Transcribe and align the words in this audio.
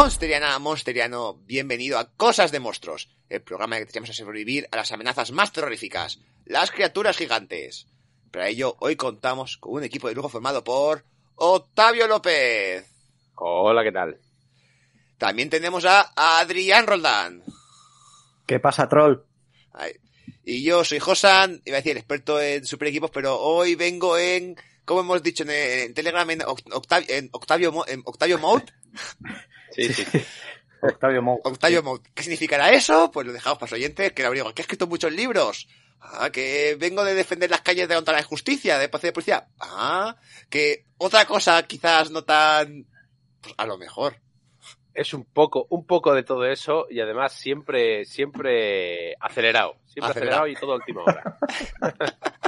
Monsteriana, 0.00 0.58
Monsteriano, 0.58 1.34
bienvenido 1.44 1.98
a 1.98 2.06
Cosas 2.10 2.50
de 2.50 2.58
Monstruos, 2.58 3.10
el 3.28 3.42
programa 3.42 3.76
que 3.76 3.84
tenemos 3.84 4.08
a 4.08 4.14
sobrevivir 4.14 4.66
a 4.72 4.76
las 4.76 4.90
amenazas 4.92 5.30
más 5.30 5.52
terroríficas, 5.52 6.20
las 6.46 6.70
criaturas 6.70 7.18
gigantes. 7.18 7.86
Para 8.30 8.48
ello, 8.48 8.76
hoy 8.80 8.96
contamos 8.96 9.58
con 9.58 9.74
un 9.74 9.84
equipo 9.84 10.08
de 10.08 10.14
lujo 10.14 10.30
formado 10.30 10.64
por 10.64 11.04
Octavio 11.34 12.06
López. 12.06 12.86
Hola, 13.34 13.84
¿qué 13.84 13.92
tal? 13.92 14.18
También 15.18 15.50
tenemos 15.50 15.84
a 15.84 16.10
Adrián 16.16 16.86
Roldán. 16.86 17.42
¿Qué 18.46 18.58
pasa, 18.58 18.88
troll? 18.88 19.18
Ay. 19.74 19.92
Y 20.46 20.64
yo 20.64 20.82
soy 20.82 20.98
Josan, 20.98 21.60
iba 21.66 21.76
a 21.76 21.80
decir 21.82 21.98
experto 21.98 22.40
en 22.40 22.64
super 22.64 22.88
equipos, 22.88 23.10
pero 23.10 23.38
hoy 23.38 23.74
vengo 23.74 24.16
en, 24.16 24.56
como 24.86 25.00
hemos 25.00 25.22
dicho 25.22 25.42
en, 25.42 25.50
en 25.50 25.92
Telegram, 25.92 26.28
en 26.30 26.40
Octavio, 26.46 27.06
en 27.14 27.28
Octavio, 27.32 27.70
Mo- 27.70 27.86
en 27.86 28.00
Octavio 28.06 28.38
Mode. 28.38 28.64
Sí, 29.72 29.92
sí. 29.92 30.04
Octavio 30.82 31.22
Mou. 31.22 31.40
Octavio. 31.44 32.02
¿Qué 32.14 32.22
significará 32.22 32.70
eso? 32.70 33.10
Pues 33.10 33.26
lo 33.26 33.32
dejamos 33.32 33.58
para 33.58 33.70
los 33.70 33.78
oyentes, 33.78 34.12
que 34.12 34.22
lo 34.22 34.30
digo, 34.30 34.52
que 34.54 34.62
ha 34.62 34.64
escrito 34.64 34.86
muchos 34.86 35.12
libros. 35.12 35.68
Ah, 36.00 36.30
que 36.30 36.76
vengo 36.80 37.04
de 37.04 37.14
defender 37.14 37.50
las 37.50 37.60
calles 37.60 37.86
de 37.88 37.94
contra 37.94 38.14
la 38.14 38.20
injusticia, 38.20 38.78
de 38.78 38.88
policía 38.88 39.08
de 39.08 39.12
policía. 39.12 39.48
Ah, 39.60 40.16
que 40.48 40.86
otra 40.96 41.26
cosa 41.26 41.62
quizás 41.64 42.10
no 42.10 42.24
tan... 42.24 42.86
Pues 43.42 43.54
a 43.58 43.66
lo 43.66 43.76
mejor. 43.76 44.16
Es 44.94 45.12
un 45.12 45.24
poco, 45.24 45.66
un 45.68 45.86
poco 45.86 46.14
de 46.14 46.22
todo 46.22 46.46
eso 46.46 46.86
y 46.90 47.00
además 47.00 47.32
siempre, 47.34 48.06
siempre 48.06 49.14
acelerado. 49.20 49.76
Siempre 49.86 50.10
Acelerado. 50.10 50.44
acelerado, 50.44 50.48
y 50.48 50.54
todo 50.54 50.74
última 50.74 51.02
hora. 51.02 51.38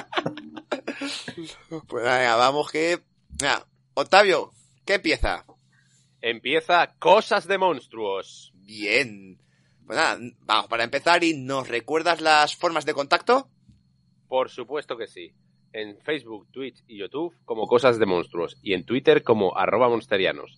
Pues 1.89 2.05
venga, 2.05 2.37
vamos 2.37 2.71
que... 2.71 3.01
Mira, 3.41 3.67
Octavio, 3.95 4.53
¿qué 4.85 4.95
empieza? 4.95 5.45
Empieza 6.25 6.95
Cosas 7.01 7.49
de 7.49 7.59
Monstruos. 7.59 8.53
Bien. 8.55 9.41
Pues 9.85 9.99
nada, 9.99 10.21
vamos 10.43 10.69
para 10.69 10.85
empezar 10.85 11.25
y 11.25 11.35
nos 11.35 11.67
recuerdas 11.67 12.21
las 12.21 12.55
formas 12.55 12.87
de 12.87 12.95
contacto. 12.95 13.49
Por 14.29 14.49
supuesto 14.49 14.97
que 14.97 15.09
sí. 15.09 15.33
En 15.73 15.99
Facebook, 16.01 16.47
Twitch 16.53 16.85
y 16.87 16.99
YouTube 16.99 17.35
como 17.45 17.67
Cosas 17.67 17.99
de 17.99 18.07
Monstruos 18.07 18.57
y 18.63 18.75
en 18.75 18.85
Twitter 18.85 19.25
como 19.25 19.59
arroba 19.59 19.89
monsterianos. 19.89 20.57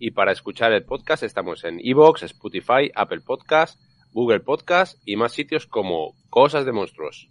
Y 0.00 0.10
para 0.10 0.32
escuchar 0.32 0.72
el 0.72 0.84
podcast 0.84 1.22
estamos 1.22 1.62
en 1.62 1.78
Evox, 1.80 2.24
Spotify, 2.24 2.90
Apple 2.92 3.20
Podcast, 3.20 3.80
Google 4.12 4.40
Podcast 4.40 5.00
y 5.04 5.14
más 5.14 5.32
sitios 5.32 5.66
como 5.66 6.16
Cosas 6.28 6.66
de 6.66 6.72
Monstruos. 6.72 7.28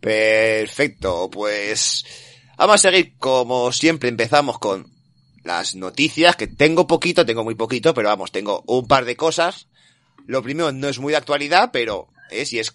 Perfecto, 0.00 1.30
pues 1.32 2.04
vamos 2.58 2.74
a 2.74 2.90
seguir 2.90 3.16
como 3.16 3.72
siempre 3.72 4.10
empezamos 4.10 4.58
con 4.58 4.99
las 5.44 5.74
noticias, 5.74 6.36
que 6.36 6.46
tengo 6.46 6.86
poquito, 6.86 7.24
tengo 7.26 7.44
muy 7.44 7.54
poquito, 7.54 7.94
pero 7.94 8.08
vamos, 8.08 8.30
tengo 8.32 8.62
un 8.66 8.86
par 8.86 9.04
de 9.04 9.16
cosas. 9.16 9.68
Lo 10.26 10.42
primero 10.42 10.70
no 10.72 10.88
es 10.88 10.98
muy 10.98 11.12
de 11.12 11.16
actualidad, 11.18 11.70
pero 11.72 12.08
es 12.30 12.52
y 12.52 12.58
es 12.58 12.74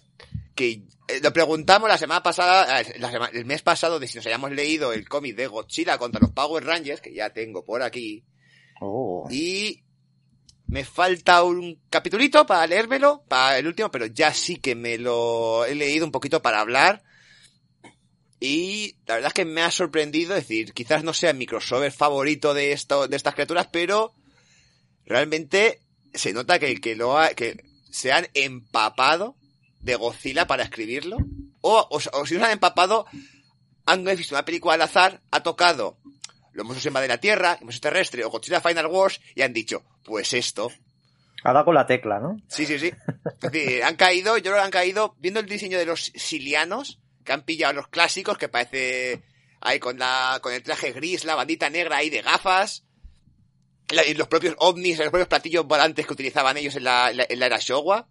que 0.54 0.82
eh, 1.08 1.20
lo 1.22 1.32
preguntamos 1.32 1.88
la 1.88 1.96
semana 1.98 2.22
pasada, 2.22 2.80
eh, 2.80 2.94
la 2.98 3.10
sema- 3.12 3.30
el 3.32 3.44
mes 3.44 3.62
pasado 3.62 3.98
de 4.00 4.08
si 4.08 4.16
nos 4.16 4.26
habíamos 4.26 4.50
leído 4.52 4.92
el 4.92 5.08
cómic 5.08 5.36
de 5.36 5.46
Godzilla 5.46 5.96
contra 5.98 6.20
los 6.20 6.30
Power 6.32 6.64
Rangers, 6.64 7.00
que 7.00 7.14
ya 7.14 7.30
tengo 7.30 7.64
por 7.64 7.82
aquí, 7.82 8.24
Oh. 8.80 9.26
y 9.30 9.82
me 10.66 10.84
falta 10.84 11.44
un 11.44 11.78
capitulito 11.88 12.44
para 12.44 12.66
leérmelo, 12.66 13.22
para 13.28 13.58
el 13.58 13.68
último, 13.68 13.90
pero 13.90 14.06
ya 14.06 14.34
sí 14.34 14.56
que 14.56 14.74
me 14.74 14.98
lo 14.98 15.64
he 15.64 15.74
leído 15.76 16.04
un 16.04 16.10
poquito 16.12 16.42
para 16.42 16.60
hablar. 16.60 17.02
Y 18.38 18.96
la 19.06 19.14
verdad 19.14 19.28
es 19.28 19.34
que 19.34 19.44
me 19.44 19.62
ha 19.62 19.70
sorprendido, 19.70 20.34
es 20.34 20.42
decir, 20.42 20.72
quizás 20.74 21.02
no 21.04 21.14
sea 21.14 21.32
mi 21.32 21.46
crossover 21.46 21.90
favorito 21.90 22.52
de 22.52 22.72
esto, 22.72 23.08
de 23.08 23.16
estas 23.16 23.34
criaturas, 23.34 23.68
pero 23.72 24.12
realmente 25.06 25.80
se 26.12 26.32
nota 26.32 26.58
que, 26.58 26.80
que 26.80 26.96
lo 26.96 27.18
ha, 27.18 27.30
que 27.30 27.64
se 27.90 28.12
han 28.12 28.26
empapado 28.34 29.36
de 29.80 29.96
Godzilla 29.96 30.46
para 30.46 30.64
escribirlo. 30.64 31.16
O, 31.62 31.78
o, 31.78 31.96
o 31.96 32.26
si 32.26 32.34
no 32.34 32.40
se 32.40 32.46
han 32.46 32.52
empapado, 32.52 33.06
han 33.86 34.04
visto 34.04 34.34
una 34.34 34.44
película 34.44 34.74
al 34.74 34.82
azar, 34.82 35.22
ha 35.30 35.42
tocado 35.42 35.98
los 36.52 36.66
monstruos 36.66 36.94
en 36.94 37.02
de 37.02 37.08
la 37.08 37.18
Tierra, 37.18 37.56
el 37.60 37.64
monstruo 37.64 37.90
terrestre 37.90 38.24
o 38.24 38.30
Godzilla 38.30 38.60
Final 38.60 38.86
Wars 38.86 39.20
y 39.34 39.42
han 39.42 39.52
dicho, 39.52 39.84
pues 40.04 40.32
esto. 40.32 40.70
Ha 41.44 41.52
dado 41.52 41.66
con 41.66 41.74
la 41.74 41.86
tecla, 41.86 42.18
¿no? 42.18 42.40
Sí, 42.48 42.66
sí, 42.66 42.78
sí. 42.78 42.92
Es 43.42 43.52
decir, 43.52 43.84
han 43.84 43.96
caído, 43.96 44.36
yo 44.38 44.44
creo 44.44 44.56
que 44.56 44.62
han 44.62 44.70
caído, 44.70 45.14
viendo 45.18 45.40
el 45.40 45.46
diseño 45.46 45.78
de 45.78 45.86
los 45.86 46.12
silianos, 46.14 46.98
que 47.26 47.32
han 47.34 47.42
pillado 47.44 47.74
los 47.74 47.88
clásicos, 47.88 48.38
que 48.38 48.48
parece 48.48 49.22
ahí 49.60 49.78
con 49.78 49.98
la, 49.98 50.38
con 50.42 50.54
el 50.54 50.62
traje 50.62 50.92
gris, 50.92 51.24
la 51.24 51.34
bandita 51.34 51.68
negra 51.68 51.98
ahí 51.98 52.08
de 52.08 52.22
gafas, 52.22 52.84
y 54.08 54.14
los 54.14 54.28
propios 54.28 54.54
ovnis, 54.58 54.98
los 54.98 55.08
propios 55.10 55.28
platillos 55.28 55.66
volantes 55.66 56.06
que 56.06 56.12
utilizaban 56.12 56.56
ellos 56.56 56.74
en 56.76 56.84
la, 56.84 57.10
en 57.10 57.38
la- 57.38 57.46
era 57.46 57.58
Showa. 57.58 58.08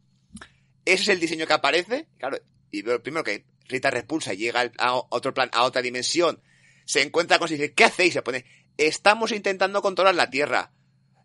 Ese 0.85 1.03
es 1.03 1.09
el 1.09 1.19
diseño 1.19 1.47
que 1.47 1.53
aparece, 1.53 2.07
claro, 2.19 2.37
y 2.71 2.81
veo 2.83 3.01
primero 3.01 3.23
que 3.23 3.45
Rita 3.67 3.89
repulsa 3.89 4.33
y 4.33 4.37
llega 4.37 4.71
a 4.77 4.93
otro 4.93 5.33
plan, 5.33 5.49
a 5.51 5.63
otra 5.63 5.81
dimensión, 5.81 6.41
se 6.85 7.01
encuentra 7.01 7.39
con 7.39 7.49
y 7.49 7.53
dice, 7.53 7.73
¿qué 7.73 7.85
hacéis? 7.85 8.13
Se 8.13 8.21
pone, 8.21 8.45
estamos 8.77 9.31
intentando 9.31 9.81
controlar 9.81 10.13
la 10.13 10.29
Tierra. 10.29 10.71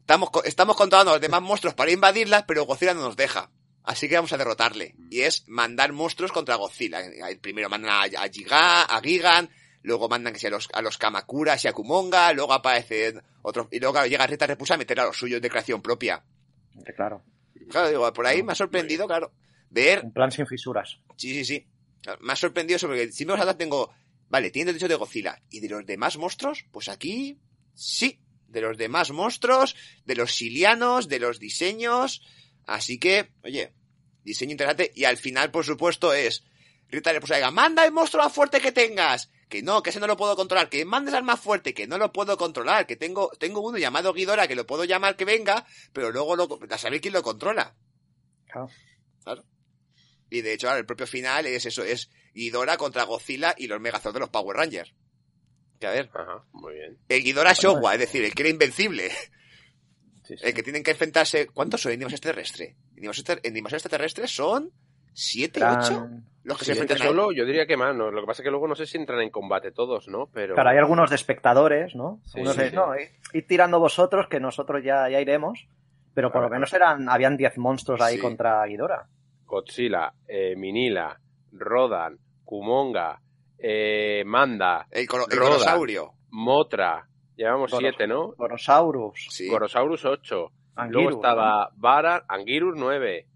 Estamos, 0.00 0.30
estamos 0.44 0.76
controlando 0.76 1.10
a 1.12 1.14
los 1.14 1.20
demás 1.20 1.42
monstruos 1.42 1.74
para 1.74 1.92
invadirla, 1.92 2.46
pero 2.46 2.64
Godzilla 2.64 2.94
no 2.94 3.02
nos 3.02 3.16
deja. 3.16 3.50
Así 3.84 4.08
que 4.08 4.16
vamos 4.16 4.32
a 4.32 4.36
derrotarle. 4.36 4.94
Y 5.10 5.22
es 5.22 5.48
mandar 5.48 5.92
monstruos 5.92 6.32
contra 6.32 6.56
Godzilla. 6.56 7.00
Primero 7.40 7.68
mandan 7.68 7.90
a, 7.90 8.02
a 8.22 8.28
Giga, 8.28 8.82
a 8.82 9.00
Gigan, 9.00 9.48
luego 9.82 10.08
mandan 10.08 10.32
que 10.32 10.38
sea 10.38 10.48
a 10.48 10.52
los, 10.52 10.68
a 10.72 10.82
los 10.82 10.98
Kamakuras 10.98 11.64
y 11.64 11.68
a 11.68 11.72
Kumonga, 11.72 12.32
luego 12.32 12.52
aparecen 12.52 13.22
otros, 13.42 13.68
y 13.70 13.80
luego 13.80 14.04
llega 14.04 14.26
Rita 14.26 14.46
Repulsa 14.46 14.74
a 14.74 14.78
meter 14.78 15.00
a 15.00 15.06
los 15.06 15.16
suyos 15.16 15.40
de 15.40 15.50
creación 15.50 15.80
propia. 15.82 16.22
Hombre, 16.74 16.94
Claro. 16.94 17.24
Claro, 17.68 17.88
digo, 17.88 18.12
por 18.12 18.26
ahí 18.26 18.42
me 18.42 18.52
ha 18.52 18.56
sorprendido, 18.56 19.06
claro, 19.06 19.32
ver 19.70 20.04
Un 20.04 20.12
plan 20.12 20.32
sin 20.32 20.46
fisuras. 20.46 20.98
Sí, 21.16 21.32
sí, 21.34 21.44
sí. 21.44 21.66
Me 22.20 22.32
ha 22.32 22.36
sorprendido 22.36 22.76
eso 22.76 22.88
porque 22.88 23.12
si 23.12 23.24
me 23.24 23.32
vas 23.32 23.42
a 23.42 23.44
dar 23.44 23.56
tengo... 23.56 23.92
Vale, 24.28 24.50
tiene 24.50 24.72
derecho 24.72 24.88
de 24.88 24.94
Godzilla. 24.94 25.40
¿Y 25.50 25.60
de 25.60 25.68
los 25.68 25.86
demás 25.86 26.16
monstruos? 26.16 26.64
Pues 26.70 26.88
aquí... 26.88 27.38
Sí. 27.74 28.20
De 28.48 28.60
los 28.60 28.76
demás 28.76 29.12
monstruos, 29.12 29.76
de 30.04 30.16
los 30.16 30.34
silianos, 30.34 31.08
de 31.08 31.20
los 31.20 31.38
diseños... 31.38 32.22
Así 32.66 32.98
que, 32.98 33.30
oye, 33.42 33.72
diseño 34.24 34.52
interesante. 34.52 34.92
Y 34.94 35.04
al 35.04 35.16
final, 35.16 35.50
por 35.50 35.64
supuesto, 35.64 36.12
es... 36.12 36.44
Rita 36.88 37.12
le 37.12 37.20
puso 37.20 37.34
diga, 37.34 37.50
manda 37.52 37.84
el 37.84 37.92
monstruo 37.92 38.24
más 38.24 38.32
fuerte 38.32 38.60
que 38.60 38.72
tengas. 38.72 39.30
Que 39.48 39.62
no, 39.62 39.82
que 39.82 39.90
ese 39.90 40.00
no 40.00 40.06
lo 40.06 40.16
puedo 40.16 40.34
controlar. 40.36 40.68
Que 40.68 40.84
mandes 40.84 41.14
al 41.14 41.22
más 41.22 41.40
fuerte, 41.40 41.72
que 41.74 41.86
no 41.86 41.98
lo 41.98 42.12
puedo 42.12 42.36
controlar. 42.36 42.86
Que 42.86 42.96
tengo, 42.96 43.30
tengo 43.38 43.60
uno 43.60 43.78
llamado 43.78 44.12
Guidora 44.12 44.48
que 44.48 44.56
lo 44.56 44.66
puedo 44.66 44.84
llamar 44.84 45.16
que 45.16 45.24
venga, 45.24 45.66
pero 45.92 46.10
luego 46.10 46.36
lo, 46.36 46.58
a 46.68 46.78
saber 46.78 47.00
quién 47.00 47.14
lo 47.14 47.22
controla. 47.22 47.74
Claro. 48.46 48.68
Claro. 49.22 49.44
Y 50.30 50.42
de 50.42 50.52
hecho, 50.52 50.68
ahora 50.68 50.80
el 50.80 50.86
propio 50.86 51.06
final 51.06 51.46
es 51.46 51.66
eso, 51.66 51.82
es 51.82 52.10
Ghidorah 52.34 52.76
contra 52.76 53.04
Godzilla 53.04 53.54
y 53.56 53.66
los 53.66 53.80
Megazords 53.80 54.14
de 54.14 54.20
los 54.20 54.30
Power 54.30 54.56
Rangers. 54.56 54.94
Que 55.80 55.86
a 55.86 55.90
ver, 55.90 56.10
Ajá, 56.14 56.44
muy 56.52 56.74
bien. 56.74 56.98
el 57.08 57.22
Ghidorah 57.22 57.52
Showa, 57.52 57.94
es 57.94 58.00
decir, 58.00 58.22
el 58.24 58.34
que 58.34 58.42
era 58.42 58.50
invencible, 58.50 59.10
Sí, 60.30 60.36
sí. 60.38 60.46
el 60.46 60.54
que 60.54 60.62
tienen 60.62 60.82
que 60.82 60.92
enfrentarse... 60.92 61.46
¿Cuántos 61.48 61.80
son 61.82 61.92
en 61.92 62.00
Invasión 62.00 62.16
Extraterrestre? 62.16 62.76
En 62.96 63.04
Invasión 63.04 63.24
Extra- 63.26 63.40
en 63.48 63.56
Invasión 63.56 63.76
Extraterrestre 63.76 64.26
son... 64.28 64.70
¿Siete, 65.12 65.60
ocho? 65.64 66.08
Los 66.44 66.56
que 66.58 66.64
se 66.64 66.72
enfrentan 66.72 66.98
solo, 66.98 67.32
yo 67.32 67.44
diría 67.44 67.66
que 67.66 67.76
más, 67.76 67.94
¿no? 67.96 68.10
Lo 68.12 68.20
que 68.20 68.26
pasa 68.28 68.42
es 68.42 68.44
que 68.44 68.50
luego 68.50 68.68
no 68.68 68.76
sé 68.76 68.86
si 68.86 68.96
entran 68.96 69.20
en 69.20 69.30
combate 69.30 69.72
todos, 69.72 70.06
¿no? 70.08 70.28
Pero... 70.32 70.54
Claro, 70.54 70.70
hay 70.70 70.78
algunos 70.78 71.10
de 71.10 71.16
espectadores, 71.16 71.94
¿no? 71.96 72.20
Sí, 72.24 72.40
sí, 72.46 72.56
de, 72.58 72.70
sí. 72.70 72.76
no, 72.76 72.94
id 72.96 73.08
id 73.34 73.44
tirando 73.46 73.80
vosotros, 73.80 74.28
que 74.28 74.38
nosotros 74.40 74.82
ya, 74.84 75.08
ya 75.10 75.20
iremos. 75.20 75.66
Pero 76.14 76.30
por 76.32 76.42
lo 76.42 76.48
menos 76.48 76.72
eran, 76.72 77.08
habían 77.08 77.36
10 77.36 77.58
monstruos 77.58 78.00
ahí 78.00 78.14
Sí. 78.16 78.20
contra 78.20 78.64
Ghidorah. 78.66 79.06
Godzilla, 79.46 80.12
eh, 80.28 80.54
Minila, 80.56 81.18
Rodan, 81.52 82.16
Kumonga, 82.44 83.20
eh, 83.58 84.22
Manda, 84.24 84.86
El, 84.90 85.06
Rodan. 85.08 85.86
Motra. 86.30 87.06
Llevamos 87.40 87.70
Goros- 87.72 87.78
siete, 87.80 88.06
¿no? 88.06 88.32
Gorosaurus, 88.36 89.28
Sí. 89.30 89.48
Gorosaurus 89.48 90.04
8. 90.04 90.52
Anguirus, 90.76 91.02
Luego 91.04 91.16
estaba 91.16 91.70
Varan, 91.76 92.20
Angirus 92.28 92.74
9. 92.76 93.26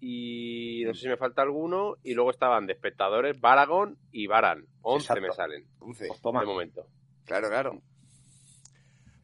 Y 0.00 0.82
no 0.86 0.92
sé 0.94 1.00
si 1.02 1.08
me 1.08 1.16
falta 1.16 1.40
alguno. 1.42 1.96
Y 2.02 2.12
luego 2.14 2.30
estaban 2.30 2.66
de 2.66 2.74
espectadores 2.74 3.40
Baragon 3.40 3.96
y 4.12 4.26
Varan. 4.26 4.66
11 4.82 5.04
Exacto. 5.14 5.22
me 5.22 5.30
salen 5.32 5.66
Once. 5.80 6.04
¿no? 6.04 6.08
Pues 6.08 6.20
toma. 6.20 6.40
de 6.40 6.46
momento. 6.46 6.86
Claro, 7.24 7.48
claro. 7.48 7.80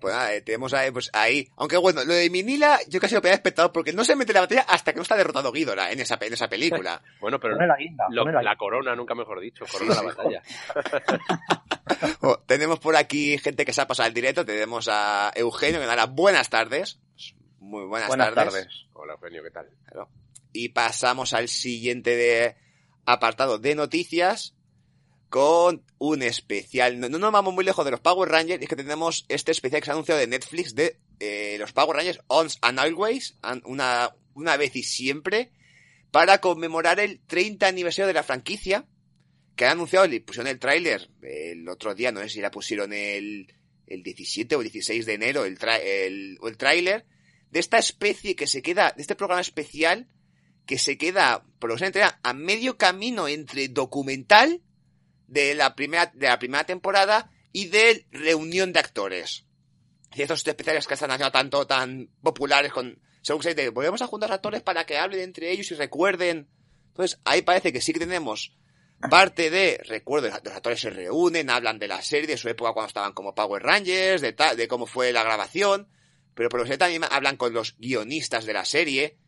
Pues 0.00 0.14
nada, 0.14 0.34
eh, 0.34 0.42
tenemos 0.42 0.74
ahí, 0.74 0.90
pues 0.90 1.10
ahí. 1.14 1.48
Aunque 1.56 1.76
bueno, 1.78 2.04
lo 2.04 2.12
de 2.12 2.28
Minila, 2.28 2.78
yo 2.88 3.00
casi 3.00 3.14
lo 3.14 3.22
pedía 3.22 3.34
espectador 3.34 3.72
porque 3.72 3.92
no 3.94 4.04
se 4.04 4.14
mete 4.14 4.32
en 4.32 4.34
la 4.34 4.40
batalla 4.42 4.62
hasta 4.68 4.92
que 4.92 4.96
no 4.96 5.02
está 5.02 5.16
derrotado 5.16 5.50
Ghidorah 5.52 5.90
en 5.90 6.00
esa, 6.00 6.18
en 6.20 6.32
esa 6.34 6.48
película. 6.48 7.00
Bueno, 7.20 7.40
pero 7.40 7.54
Pone 7.54 7.66
la 7.66 7.76
guinda, 7.76 8.04
lo- 8.10 8.30
la 8.30 8.42
la 8.42 8.56
corona, 8.56 8.94
nunca 8.94 9.14
mejor 9.14 9.40
dicho. 9.40 9.64
Corona 9.70 9.94
la 9.94 10.02
batalla. 10.02 10.42
Oh, 12.20 12.38
tenemos 12.46 12.80
por 12.80 12.96
aquí 12.96 13.38
gente 13.38 13.64
que 13.64 13.72
se 13.72 13.80
ha 13.80 13.86
pasado 13.86 14.08
el 14.08 14.14
directo. 14.14 14.44
Tenemos 14.44 14.88
a 14.90 15.30
Eugenio 15.34 15.80
que 15.80 15.86
da 15.86 15.94
las 15.96 16.10
buenas 16.10 16.50
tardes. 16.50 16.98
Muy 17.60 17.84
buenas, 17.84 18.08
Buenas 18.08 18.34
tardes. 18.34 18.52
tardes. 18.54 18.86
Hola, 18.92 19.12
Eugenio, 19.14 19.42
¿qué 19.44 19.50
tal? 19.50 19.68
Claro. 19.86 20.08
Y 20.52 20.70
pasamos 20.70 21.32
al 21.32 21.48
siguiente 21.48 22.16
de 22.16 22.56
apartado 23.04 23.58
de 23.58 23.74
noticias 23.76 24.55
con 25.36 25.82
un 25.98 26.22
especial. 26.22 26.98
No, 26.98 27.10
no 27.10 27.18
nos 27.18 27.30
vamos 27.30 27.52
muy 27.52 27.62
lejos 27.62 27.84
de 27.84 27.90
los 27.90 28.00
Power 28.00 28.26
Rangers, 28.26 28.62
es 28.62 28.70
que 28.70 28.74
tenemos 28.74 29.26
este 29.28 29.52
especial 29.52 29.82
que 29.82 29.84
se 29.84 29.90
ha 29.90 29.92
anunciado 29.92 30.18
de 30.18 30.26
Netflix 30.26 30.74
de 30.74 30.96
eh, 31.20 31.56
los 31.58 31.74
Power 31.74 31.94
Rangers 31.94 32.20
Once 32.28 32.56
and 32.62 32.78
Always, 32.78 33.36
una, 33.66 34.16
una 34.32 34.56
vez 34.56 34.74
y 34.76 34.82
siempre, 34.82 35.50
para 36.10 36.40
conmemorar 36.40 37.00
el 37.00 37.20
30 37.26 37.66
aniversario 37.66 38.06
de 38.06 38.14
la 38.14 38.22
franquicia, 38.22 38.86
que 39.56 39.66
han 39.66 39.72
anunciado, 39.72 40.06
le 40.06 40.22
pusieron 40.22 40.46
el 40.46 40.58
tráiler 40.58 41.10
el 41.20 41.68
otro 41.68 41.94
día, 41.94 42.12
no 42.12 42.20
sé 42.20 42.30
si 42.30 42.40
la 42.40 42.50
pusieron 42.50 42.94
el, 42.94 43.52
el 43.86 44.02
17 44.02 44.56
o 44.56 44.62
16 44.62 45.04
de 45.04 45.12
enero, 45.12 45.44
el, 45.44 45.58
el, 45.84 46.38
el 46.42 46.56
tráiler, 46.56 47.04
de 47.50 47.60
esta 47.60 47.76
especie 47.76 48.36
que 48.36 48.46
se 48.46 48.62
queda, 48.62 48.94
de 48.96 49.02
este 49.02 49.16
programa 49.16 49.42
especial, 49.42 50.08
que 50.64 50.78
se 50.78 50.96
queda, 50.96 51.44
por 51.58 51.68
lo 51.68 51.76
que 51.76 52.02
a 52.22 52.32
medio 52.32 52.78
camino 52.78 53.28
entre 53.28 53.68
documental 53.68 54.62
de 55.26 55.54
la 55.54 55.74
primera, 55.74 56.06
de 56.14 56.26
la 56.28 56.38
primera 56.38 56.64
temporada 56.64 57.30
y 57.52 57.66
de 57.66 58.06
reunión 58.10 58.72
de 58.72 58.80
actores. 58.80 59.44
Y 60.14 60.22
estos 60.22 60.46
especiales 60.46 60.86
que 60.86 60.94
están 60.94 61.10
haciendo 61.10 61.32
tanto, 61.32 61.66
tan 61.66 62.08
populares 62.22 62.72
con, 62.72 63.00
según 63.22 63.42
se 63.42 63.54
dice, 63.54 63.70
volvemos 63.70 64.02
a 64.02 64.06
juntar 64.06 64.32
actores 64.32 64.62
para 64.62 64.86
que 64.86 64.96
hablen 64.98 65.20
entre 65.20 65.50
ellos 65.50 65.70
y 65.70 65.74
recuerden. 65.74 66.48
Entonces, 66.88 67.20
ahí 67.24 67.42
parece 67.42 67.72
que 67.72 67.80
sí 67.80 67.92
que 67.92 67.98
tenemos 68.00 68.56
parte 69.10 69.50
de 69.50 69.78
recuerdos, 69.84 70.32
los 70.42 70.54
actores 70.54 70.80
se 70.80 70.88
reúnen, 70.88 71.50
hablan 71.50 71.78
de 71.78 71.86
la 71.88 72.00
serie, 72.00 72.26
de 72.26 72.38
su 72.38 72.48
época 72.48 72.72
cuando 72.72 72.88
estaban 72.88 73.12
como 73.12 73.34
Power 73.34 73.62
Rangers, 73.62 74.22
de, 74.22 74.32
ta- 74.32 74.54
de 74.54 74.68
cómo 74.68 74.86
fue 74.86 75.12
la 75.12 75.22
grabación, 75.22 75.88
pero 76.34 76.48
por 76.48 76.60
lo 76.60 76.66
que 76.66 76.78
también 76.78 77.04
hablan 77.10 77.36
con 77.36 77.52
los 77.52 77.76
guionistas 77.78 78.46
de 78.46 78.54
la 78.54 78.64
serie, 78.64 79.18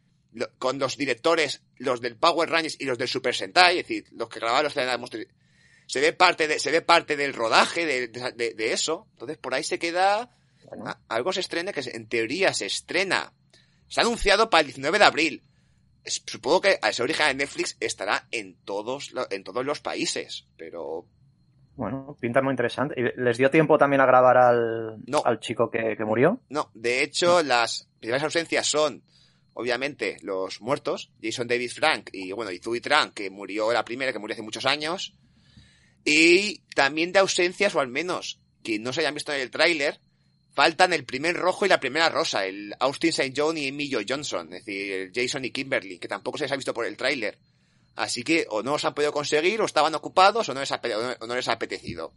con 0.59 0.79
los 0.79 0.97
directores, 0.97 1.63
los 1.77 2.01
del 2.01 2.17
Power 2.17 2.49
Rangers 2.49 2.77
y 2.81 2.87
los 2.87 2.97
del 2.97 3.09
Super 3.09 3.35
Sentai, 3.35 3.79
es 3.79 3.87
decir, 3.89 4.07
los 4.13 4.31
que 4.31 4.41
grabaron 4.41 4.65
los 4.65 4.75
se 5.89 6.01
ve 6.01 6.13
parte 6.13 6.47
de, 6.47 6.61
se 6.61 6.71
ve 6.71 6.83
parte 6.83 7.17
del 7.17 7.33
rodaje 7.35 7.85
de, 7.85 8.07
de- 8.09 8.55
de 8.55 8.73
eso, 8.73 9.09
entonces 9.15 9.37
por 9.39 9.55
ahí 9.55 9.65
se 9.65 9.79
queda 9.81 10.31
Bueno, 10.69 10.87
a- 10.87 11.01
algo 11.09 11.33
se 11.33 11.41
estrena 11.41 11.73
que 11.73 11.81
en 11.81 12.07
teoría 12.09 12.53
se 12.55 12.67
estrena. 12.67 13.33
Se 13.89 14.01
ha 14.01 14.05
anunciado 14.05 14.49
para 14.51 14.61
el 14.61 14.67
19 14.67 14.99
de 14.99 15.05
abril. 15.05 15.43
Es- 16.05 16.23
Supongo 16.27 16.61
que 16.61 16.79
al 16.81 16.93
ser 16.95 17.05
original 17.05 17.29
de 17.37 17.45
Netflix 17.45 17.77
estará 17.81 18.29
en 18.31 18.55
todos, 18.65 19.13
en 19.31 19.43
todos 19.45 19.65
los 19.65 19.81
países, 19.81 20.45
pero 20.57 21.07
bueno, 21.75 22.17
pinta 22.21 22.43
muy 22.43 22.53
interesante. 22.53 22.95
¿Y 23.01 23.21
¿Les 23.21 23.39
dio 23.39 23.51
tiempo 23.51 23.79
también 23.79 24.01
a 24.03 24.07
grabar 24.07 24.37
al, 24.37 24.97
No. 25.07 25.23
al 25.25 25.41
chico 25.41 25.71
que, 25.71 25.97
que 25.97 26.05
murió? 26.05 26.41
no. 26.51 26.71
De 26.75 27.03
hecho, 27.03 27.43
las 27.43 27.89
primeras 28.01 28.25
ausencias 28.25 28.67
son, 28.67 29.03
obviamente, 29.55 30.19
los 30.23 30.61
muertos, 30.61 31.11
Jason 31.23 31.47
David 31.49 31.71
Frank 31.71 32.11
y, 32.13 32.33
bueno, 32.33 32.51
y 32.51 32.59
Zooey 32.59 32.81
Trank, 32.81 33.15
que 33.15 33.31
murió 33.31 33.73
la 33.73 33.85
primera, 33.85 34.13
que 34.13 34.19
murió 34.19 34.35
hace 34.35 34.43
muchos 34.43 34.67
años. 34.67 35.15
Y 36.05 36.61
también 36.75 37.13
de 37.13 37.19
ausencias, 37.19 37.75
o 37.75 37.81
al 37.81 37.89
menos 37.89 38.39
que 38.63 38.79
no 38.79 38.93
se 38.93 39.01
hayan 39.01 39.15
visto 39.15 39.33
en 39.33 39.41
el 39.41 39.51
tráiler, 39.51 40.01
faltan 40.55 40.93
el 40.93 41.05
primer 41.05 41.37
rojo 41.37 41.67
y 41.67 41.69
la 41.69 41.81
primera 41.81 42.09
rosa, 42.09 42.45
el 42.47 42.75
Austin 42.81 43.11
St. 43.11 43.33
John 43.37 43.57
y 43.59 43.69
Emilio 43.69 44.01
Johnson, 44.07 44.53
es 44.53 44.65
decir, 44.65 45.13
Jason 45.15 45.45
y 45.45 45.51
Kimberly, 45.51 45.99
que 45.99 46.09
tampoco 46.09 46.39
se 46.39 46.45
les 46.45 46.53
ha 46.53 46.57
visto 46.57 46.75
por 46.75 46.85
el 46.87 46.97
tráiler. 46.97 47.39
Así 47.95 48.23
que 48.23 48.47
o 48.51 48.63
no 48.63 48.73
los 48.73 48.85
han 48.85 48.95
podido 48.95 49.13
conseguir, 49.13 49.61
o 49.61 49.65
estaban 49.67 49.95
ocupados, 49.95 50.49
o 50.49 50.55
no 50.55 50.61
les 50.61 50.73
ha, 50.73 50.81
o 51.21 51.27
no 51.27 51.35
les 51.37 51.49
ha 51.49 51.53
apetecido. 51.53 52.13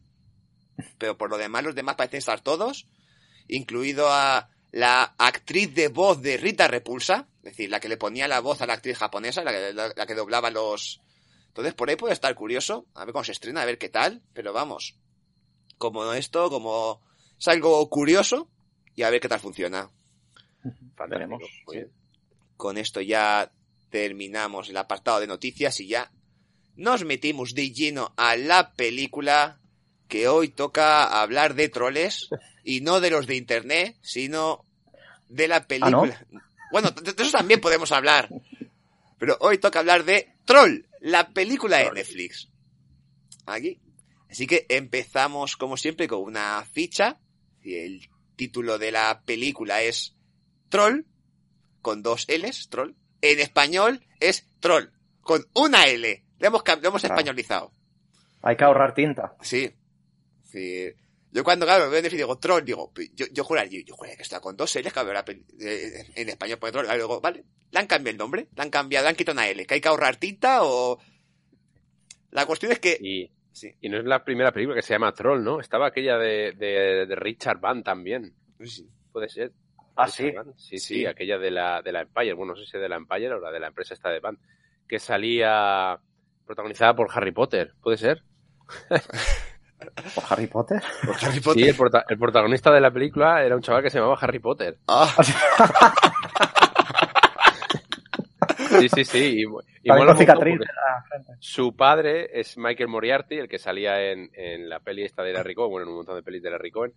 Pero 0.97 1.17
por 1.17 1.29
lo 1.29 1.37
demás, 1.37 1.63
los 1.63 1.75
demás 1.75 1.95
parecen 1.95 2.19
estar 2.19 2.41
todos, 2.41 2.87
incluido 3.47 4.07
a 4.09 4.49
la 4.71 5.15
actriz 5.17 5.73
de 5.75 5.89
voz 5.89 6.21
de 6.21 6.37
Rita 6.37 6.67
Repulsa, 6.67 7.27
es 7.37 7.51
decir, 7.51 7.69
la 7.69 7.79
que 7.79 7.89
le 7.89 7.97
ponía 7.97 8.27
la 8.27 8.39
voz 8.39 8.61
a 8.61 8.65
la 8.67 8.73
actriz 8.73 8.97
japonesa, 8.97 9.43
la, 9.43 9.51
que- 9.51 9.73
la 9.73 10.05
que 10.07 10.15
doblaba 10.15 10.49
los... 10.49 11.01
Entonces, 11.51 11.73
por 11.73 11.89
ahí 11.89 11.97
puede 11.97 12.13
estar 12.13 12.33
curioso, 12.33 12.85
a 12.93 13.03
ver 13.03 13.11
cómo 13.11 13.25
se 13.25 13.33
estrena, 13.33 13.61
a 13.61 13.65
ver 13.65 13.77
qué 13.77 13.89
tal, 13.89 14.21
pero 14.33 14.53
vamos, 14.53 14.95
como 15.77 16.13
esto, 16.13 16.49
como 16.49 17.01
es 17.37 17.47
algo 17.49 17.89
curioso, 17.89 18.47
y 18.95 19.03
a 19.03 19.09
ver 19.09 19.19
qué 19.19 19.27
tal 19.27 19.41
funciona. 19.41 19.89
Fantástico. 20.95 21.39
Sí. 21.69 21.79
Con 22.55 22.77
esto 22.77 23.01
ya 23.01 23.51
terminamos 23.89 24.69
el 24.69 24.77
apartado 24.77 25.19
de 25.19 25.27
noticias 25.27 25.77
y 25.81 25.87
ya 25.87 26.09
nos 26.77 27.03
metimos 27.03 27.53
de 27.53 27.71
lleno 27.71 28.13
a 28.15 28.37
la 28.37 28.71
película 28.71 29.59
que 30.07 30.29
hoy 30.29 30.49
toca 30.49 31.21
hablar 31.21 31.55
de 31.55 31.67
troles 31.67 32.29
y 32.63 32.79
no 32.79 33.01
de 33.01 33.09
los 33.09 33.27
de 33.27 33.35
internet, 33.35 33.97
sino 34.01 34.63
de 35.27 35.49
la 35.49 35.67
película. 35.67 36.25
Bueno, 36.71 36.91
de 36.91 37.11
eso 37.11 37.37
también 37.37 37.59
podemos 37.59 37.91
hablar. 37.91 38.29
Pero 39.19 39.37
hoy 39.41 39.57
toca 39.57 39.79
hablar 39.79 40.05
de 40.05 40.33
Troll, 40.45 40.85
la 41.01 41.29
película 41.33 41.77
de. 41.77 41.91
Netflix. 41.91 42.49
Aquí. 43.45 43.81
Así 44.29 44.47
que 44.47 44.65
empezamos 44.69 45.57
como 45.57 45.75
siempre 45.75 46.07
con 46.07 46.21
una 46.21 46.63
ficha. 46.63 47.19
Y 47.61 47.75
el 47.75 48.09
título 48.37 48.77
de 48.79 48.91
la 48.91 49.21
película 49.25 49.81
es 49.83 50.15
Troll, 50.69 51.01
con 51.81 52.01
dos 52.01 52.25
L's, 52.29 52.69
Troll. 52.69 52.95
En 53.21 53.39
español 53.39 54.03
es 54.19 54.47
Troll, 54.59 54.85
con 55.19 55.45
una 55.53 55.83
L. 55.83 56.23
Hemos, 56.39 56.63
lo 56.65 56.87
hemos 56.87 57.01
Claro. 57.01 57.15
españolizado. 57.15 57.71
Hay 58.41 58.55
que 58.55 58.63
ahorrar 58.63 58.93
tinta. 58.95 59.35
Sí. 59.41 59.71
Sí. 60.43 60.87
Yo 61.31 61.43
cuando, 61.43 61.65
claro, 61.65 61.89
veo 61.89 61.97
en 61.99 62.03
Netflix 62.03 62.19
digo 62.19 62.37
troll, 62.39 62.63
digo, 62.65 62.91
yo, 63.15 63.25
yo 63.31 63.43
juraría, 63.43 63.79
yo, 63.79 63.85
yo 63.87 63.95
juraría 63.95 64.17
que 64.17 64.23
está 64.23 64.39
con 64.41 64.57
dos 64.57 64.75
L's, 64.75 64.91
que 64.93 65.23
peli- 65.25 65.45
eh, 65.61 66.11
en 66.15 66.29
español 66.29 66.59
pone 66.59 66.71
troll. 66.73 66.85
Luego, 66.87 67.21
vale, 67.21 67.45
le 67.71 67.79
han 67.79 67.87
cambiado 67.87 68.11
el 68.11 68.17
nombre, 68.17 68.47
le 68.55 68.61
han 68.61 68.69
cambiado, 68.69 69.05
le 69.05 69.09
han 69.09 69.15
quitado 69.15 69.33
una 69.37 69.47
L, 69.47 69.65
que 69.65 69.73
hay 69.75 69.81
que 69.81 69.87
ahorrar 69.87 70.17
tinta 70.17 70.59
o... 70.63 70.99
La 72.31 72.45
cuestión 72.45 72.71
es 72.71 72.79
que... 72.79 72.97
Y, 73.01 73.31
Sí, 73.53 73.69
y 73.81 73.89
no 73.89 73.97
es 73.97 74.05
la 74.05 74.23
primera 74.23 74.53
película 74.53 74.77
que 74.77 74.81
se 74.81 74.93
llama 74.93 75.13
Troll, 75.13 75.43
¿no? 75.43 75.59
Estaba 75.59 75.87
aquella 75.87 76.17
de, 76.17 76.53
de, 76.53 77.05
de 77.05 77.15
Richard 77.17 77.59
Van 77.59 77.83
también. 77.83 78.33
sí. 78.63 78.89
Puede 79.11 79.27
ser. 79.27 79.51
Ah, 79.97 80.05
Richard 80.05 80.45
sí. 80.55 80.69
Sí. 80.69 80.79
Sí, 80.79 80.95
Sí. 80.99 81.05
aquella 81.05 81.37
de 81.37 81.51
la, 81.51 81.81
de 81.81 81.91
la 81.91 82.01
Empire. 82.03 82.31
Bueno, 82.33 82.53
no 82.53 82.57
sé 82.59 82.65
si 82.65 82.77
de 82.77 82.87
la 82.87 82.95
Empire 82.95 83.33
o 83.33 83.39
la 83.41 83.51
de 83.51 83.59
la 83.59 83.67
empresa 83.67 83.93
esta 83.93 84.09
de 84.09 84.21
Van. 84.21 84.37
Que 84.87 84.99
salía 84.99 85.99
protagonizada 86.45 86.95
por 86.95 87.09
Harry 87.13 87.33
Potter. 87.33 87.73
¿Puede 87.81 87.97
ser? 87.97 88.23
¿Por 90.15 90.23
Harry 90.29 90.47
Potter? 90.47 90.81
Por 91.05 91.15
Harry 91.23 91.39
Sí, 91.41 91.63
el, 91.69 91.75
prota- 91.75 92.05
el 92.07 92.17
protagonista 92.17 92.71
de 92.71 92.81
la 92.81 92.91
película 92.91 93.43
era 93.43 93.55
un 93.55 93.61
chaval 93.61 93.83
que 93.83 93.89
se 93.89 93.97
llamaba 93.99 94.17
Harry 94.21 94.39
Potter. 94.39 94.77
Ah, 94.87 95.13
Sí, 98.79 98.89
sí, 98.89 99.03
sí. 99.05 99.41
Y, 99.41 99.43
y 99.83 99.91
mola 99.91 100.15
cicatriz 100.15 100.55
frente. 100.57 100.73
Su 101.39 101.75
padre 101.75 102.29
es 102.39 102.57
Michael 102.57 102.87
Moriarty, 102.89 103.35
el 103.37 103.47
que 103.49 103.59
salía 103.59 104.01
en, 104.11 104.29
en 104.33 104.69
la 104.69 104.79
peli 104.79 105.03
esta 105.03 105.23
de 105.23 105.33
Larry 105.33 105.55
Cohen, 105.55 105.71
bueno, 105.71 105.83
en 105.85 105.89
un 105.89 105.95
montón 105.97 106.15
de 106.15 106.23
pelis 106.23 106.41
de 106.41 106.49
Larry 106.51 106.71
Cohen. 106.71 106.93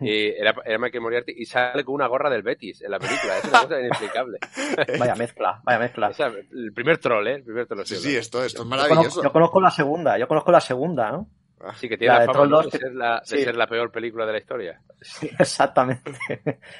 Y 0.00 0.28
era, 0.28 0.54
era 0.64 0.78
Michael 0.78 1.02
Moriarty 1.02 1.32
y 1.36 1.44
sale 1.44 1.84
con 1.84 1.96
una 1.96 2.06
gorra 2.06 2.30
del 2.30 2.42
Betis 2.42 2.82
en 2.82 2.92
la 2.92 2.98
película. 3.00 3.36
Es 3.38 3.44
una 3.46 3.62
cosa 3.62 3.80
inexplicable. 3.80 4.38
Vaya 4.98 5.14
mezcla, 5.16 5.60
vaya 5.64 5.78
mezcla. 5.80 6.08
O 6.08 6.12
sea, 6.14 6.28
el 6.28 6.72
primer 6.72 6.98
troll, 6.98 7.26
¿eh? 7.26 7.34
El 7.34 7.44
primer 7.44 7.66
troll. 7.66 7.84
sí, 7.84 7.96
sí, 7.96 8.16
esto, 8.16 8.44
esto 8.44 8.62
es 8.62 8.64
Yo 8.64 8.70
conozco, 8.70 8.88
maravilloso. 8.88 9.22
yo 9.24 9.32
conozco 9.32 9.60
la 9.60 9.70
segunda, 9.72 10.16
yo 10.18 10.28
conozco 10.28 10.52
la 10.52 10.60
segunda, 10.60 11.10
¿no? 11.10 11.28
Sí, 11.76 11.88
que 11.88 11.96
tiene 11.98 12.12
La 12.12 12.14
la, 12.14 12.20
de 12.20 12.26
fama 12.26 12.38
Troll 12.38 12.50
¿no? 12.50 12.56
2 12.62 12.64
de, 12.66 12.70
que- 12.70 12.78
ser 12.78 12.94
la, 12.94 13.14
de 13.20 13.26
sí. 13.26 13.44
ser 13.44 13.56
la 13.56 13.66
peor 13.66 13.90
película 13.90 14.26
de 14.26 14.32
la 14.32 14.38
historia. 14.38 14.80
Sí, 15.00 15.30
exactamente. 15.38 16.12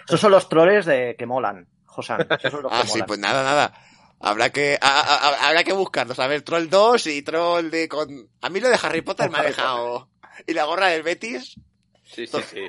Esos 0.07 0.21
son 0.21 0.31
los 0.31 0.49
troles 0.49 0.87
de 0.87 1.17
que 1.19 1.27
molan, 1.27 1.67
Josan. 1.87 2.27
Esos 2.39 2.53
son 2.53 2.63
los 2.63 2.73
que 2.73 2.79
Ah, 2.79 2.83
sí, 2.85 2.91
molan. 2.95 3.07
pues 3.07 3.19
nada, 3.19 3.43
nada. 3.43 3.73
Habrá 4.21 4.51
que, 4.51 4.79
a- 4.81 5.01
a- 5.01 5.29
a- 5.29 5.49
habrá 5.49 5.65
que 5.65 5.73
buscarlos. 5.73 6.19
A 6.19 6.27
ver, 6.27 6.43
Troll 6.43 6.69
2 6.69 7.07
y 7.09 7.23
Troll 7.23 7.71
de 7.71 7.89
con... 7.89 8.29
A 8.41 8.49
mí 8.51 8.61
lo 8.61 8.69
de 8.69 8.79
Harry 8.83 9.01
Potter 9.03 9.31
me 9.31 9.39
ha 9.39 9.43
dejado... 9.43 10.09
Y 10.47 10.55
la 10.55 10.65
gorra 10.65 10.89
del 10.89 11.03
Betis, 11.03 11.55
Sí, 12.05 12.27
sí, 12.27 12.39
sí. 12.49 12.61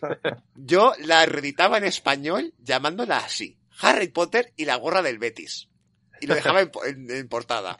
yo 0.54 0.92
la 1.04 1.24
reeditaba 1.26 1.78
en 1.78 1.84
español 1.84 2.52
llamándola 2.58 3.18
así. 3.18 3.56
Harry 3.80 4.08
Potter 4.08 4.52
y 4.56 4.64
la 4.64 4.76
gorra 4.76 5.02
del 5.02 5.18
Betis. 5.18 5.68
Y 6.20 6.26
lo 6.26 6.34
dejaba 6.34 6.60
en, 6.60 6.70
po- 6.70 6.84
en- 6.84 7.10
en 7.10 7.28
portada. 7.28 7.78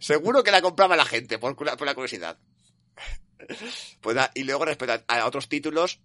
Seguro 0.00 0.42
que 0.42 0.50
la 0.50 0.62
compraba 0.62 0.96
la 0.96 1.04
gente, 1.04 1.38
por, 1.38 1.54
cura- 1.56 1.76
por 1.76 1.86
la 1.86 1.94
curiosidad. 1.94 2.38
Pues 4.00 4.16
nada, 4.16 4.30
y 4.34 4.44
luego 4.44 4.64
respecto 4.64 5.04
a, 5.06 5.26
otros 5.26 5.48
títulos, 5.48 6.00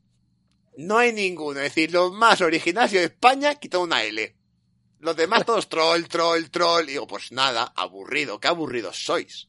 no 0.77 0.97
hay 0.97 1.11
ninguno. 1.13 1.59
Es 1.59 1.75
decir, 1.75 1.91
los 1.91 2.11
más 2.11 2.41
originales 2.41 2.91
de 2.91 3.03
España 3.05 3.55
quitó 3.55 3.81
una 3.81 4.03
L. 4.03 4.35
Los 4.99 5.15
demás 5.15 5.45
todos 5.45 5.67
troll, 5.69 6.03
troll, 6.07 6.49
troll. 6.49 6.83
Y 6.87 6.93
digo, 6.93 7.07
pues 7.07 7.31
nada, 7.31 7.73
aburrido. 7.75 8.39
Qué 8.39 8.47
aburridos 8.47 9.03
sois. 9.03 9.47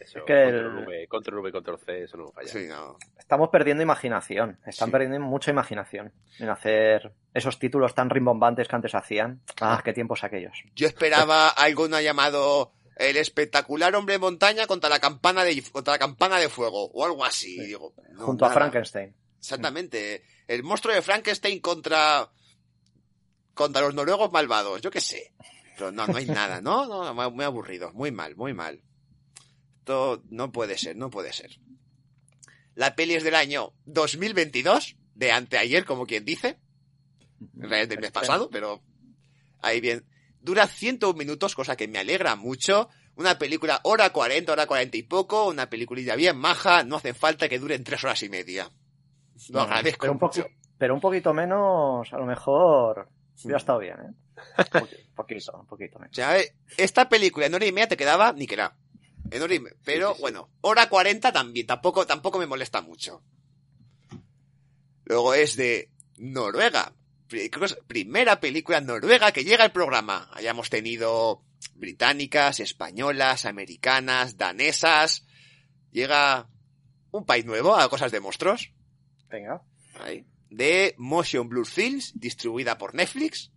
Eso, 0.00 0.24
que 0.24 0.32
el- 0.32 0.62
control, 0.64 0.86
v, 0.86 1.08
control 1.08 1.40
V, 1.40 1.52
control 1.52 1.78
C, 1.84 2.02
eso 2.04 2.16
no 2.16 2.32
falla. 2.32 2.48
Sí, 2.48 2.66
no. 2.68 2.96
Estamos 3.18 3.48
perdiendo 3.50 3.82
imaginación. 3.82 4.58
Están 4.66 4.88
Sí. 4.88 4.92
perdiendo 4.92 5.20
mucha 5.20 5.50
imaginación 5.52 6.12
en 6.38 6.48
hacer 6.48 7.12
esos 7.32 7.58
títulos 7.58 7.94
tan 7.94 8.10
rimbombantes 8.10 8.66
que 8.66 8.76
antes 8.76 8.94
hacían. 8.94 9.40
Ah, 9.60 9.80
qué 9.84 9.92
tiempos 9.92 10.24
aquellos. 10.24 10.56
Yo 10.74 10.86
esperaba 10.88 11.48
alguno 11.50 12.00
llamado 12.00 12.72
el 13.00 13.16
espectacular 13.16 13.94
hombre 13.96 14.14
de 14.14 14.18
montaña 14.18 14.66
contra 14.66 14.88
la 14.90 15.00
campana 15.00 15.42
de 15.44 15.62
contra 15.62 15.94
la 15.94 15.98
campana 15.98 16.38
de 16.38 16.48
fuego 16.48 16.90
o 16.92 17.04
algo 17.04 17.24
así. 17.24 17.56
Sí. 17.56 17.66
Digo, 17.66 17.94
no, 18.12 18.26
Junto 18.26 18.44
a. 18.44 18.50
Frankenstein. 18.50 19.14
Exactamente. 19.38 20.22
El 20.46 20.62
monstruo 20.62 20.94
de 20.94 21.02
Frankenstein 21.02 21.60
contra 21.60 22.30
contra 23.54 23.82
los 23.82 23.94
noruegos 23.94 24.30
malvados, 24.32 24.80
yo 24.82 24.90
qué 24.90 25.00
sé. 25.00 25.32
Pero 25.76 25.92
no, 25.92 26.06
no 26.06 26.16
hay 26.16 26.26
nada, 26.26 26.60
¿no? 26.60 26.86
No, 26.86 27.14
muy- 27.14 27.30
muy 27.30 27.44
aburrido, 27.44 27.92
muy 27.94 28.10
mal, 28.10 28.36
muy 28.36 28.52
mal. 28.54 28.82
Esto 29.78 30.22
no 30.28 30.52
puede 30.52 30.76
ser, 30.78 30.96
no 30.96 31.10
puede 31.10 31.32
ser. 31.32 31.58
La 32.74 32.94
peli 32.94 33.14
es 33.14 33.24
del 33.24 33.34
año 33.34 33.72
2022, 33.86 34.96
de 35.14 35.32
anteayer, 35.32 35.84
como 35.84 36.06
quien 36.06 36.24
dice. 36.24 36.58
En 37.56 37.68
realidad 37.68 37.88
del 37.88 38.00
mes 38.00 38.10
pasado, 38.12 38.50
pero 38.50 38.82
ahí 39.60 39.80
bien. 39.80 40.04
Dura 40.40 40.66
101 40.66 41.16
minutos, 41.18 41.54
cosa 41.54 41.76
que 41.76 41.86
me 41.88 41.98
alegra 41.98 42.34
mucho. 42.36 42.88
Una 43.16 43.38
película 43.38 43.80
hora 43.84 44.10
40, 44.10 44.52
hora 44.52 44.66
40 44.66 44.96
y 44.96 45.02
poco, 45.02 45.46
una 45.48 45.68
peliculilla 45.68 46.16
bien 46.16 46.36
maja, 46.38 46.84
no 46.84 46.96
hace 46.96 47.12
falta 47.12 47.48
que 47.48 47.58
duren 47.58 47.84
tres 47.84 48.02
horas 48.04 48.22
y 48.22 48.28
media. 48.30 48.70
Lo 49.50 49.58
No, 49.58 49.60
agradezco 49.62 50.00
pero 50.02 50.12
un, 50.12 50.18
mucho. 50.20 50.46
pero 50.78 50.94
un 50.94 51.00
poquito 51.00 51.34
menos, 51.34 52.10
a 52.12 52.16
lo 52.18 52.24
mejor 52.26 53.08
hubiera 53.44 53.58
estado 53.58 53.78
bien, 53.80 53.96
¿eh? 54.00 54.14
Un 54.58 54.64
poqui- 54.80 55.14
poquito, 55.14 55.52
un 55.60 55.66
poquito 55.66 55.98
menos. 55.98 56.12
O 56.12 56.14
sea, 56.14 56.38
esta 56.78 57.08
película 57.10 57.44
en 57.46 57.54
hora 57.54 57.66
y 57.66 57.72
media 57.72 57.88
te 57.88 57.96
quedaba 57.98 58.32
ni 58.32 58.46
que 58.46 58.54
era. 58.54 58.74
En 59.30 59.42
hora 59.42 59.54
y 59.54 59.60
me- 59.60 59.72
Pero 59.84 60.08
Sí, 60.08 60.12
sí, 60.14 60.16
sí. 60.16 60.20
bueno, 60.22 60.50
hora 60.62 60.88
40 60.88 61.30
también, 61.32 61.66
tampoco, 61.66 62.06
tampoco 62.06 62.38
me 62.38 62.46
molesta 62.46 62.80
mucho. 62.80 63.22
Luego 65.04 65.34
es 65.34 65.56
de 65.56 65.90
Noruega. 66.16 66.94
Pri- 67.30 67.48
creo 67.48 67.60
que 67.60 67.72
es 67.74 67.78
Primera 67.86 68.40
película 68.40 68.80
noruega 68.80 69.32
que 69.32 69.44
llega 69.44 69.64
al 69.64 69.72
programa. 69.72 70.28
Hayamos 70.32 70.68
tenido 70.68 71.42
británicas, 71.76 72.60
españolas, 72.60 73.46
americanas, 73.46 74.36
danesas. 74.36 75.24
Llega 75.92 76.48
un 77.12 77.24
país 77.24 77.44
nuevo 77.46 77.74
a 77.76 77.88
cosas 77.88 78.12
de 78.12 78.20
monstruos. 78.20 78.72
Venga. 79.30 79.62
Ahí. 80.00 80.26
De 80.50 80.94
Motion 80.98 81.48
Blue 81.48 81.64
Films, 81.64 82.12
distribuida 82.18 82.76
por 82.76 82.94
Netflix, 82.94 83.52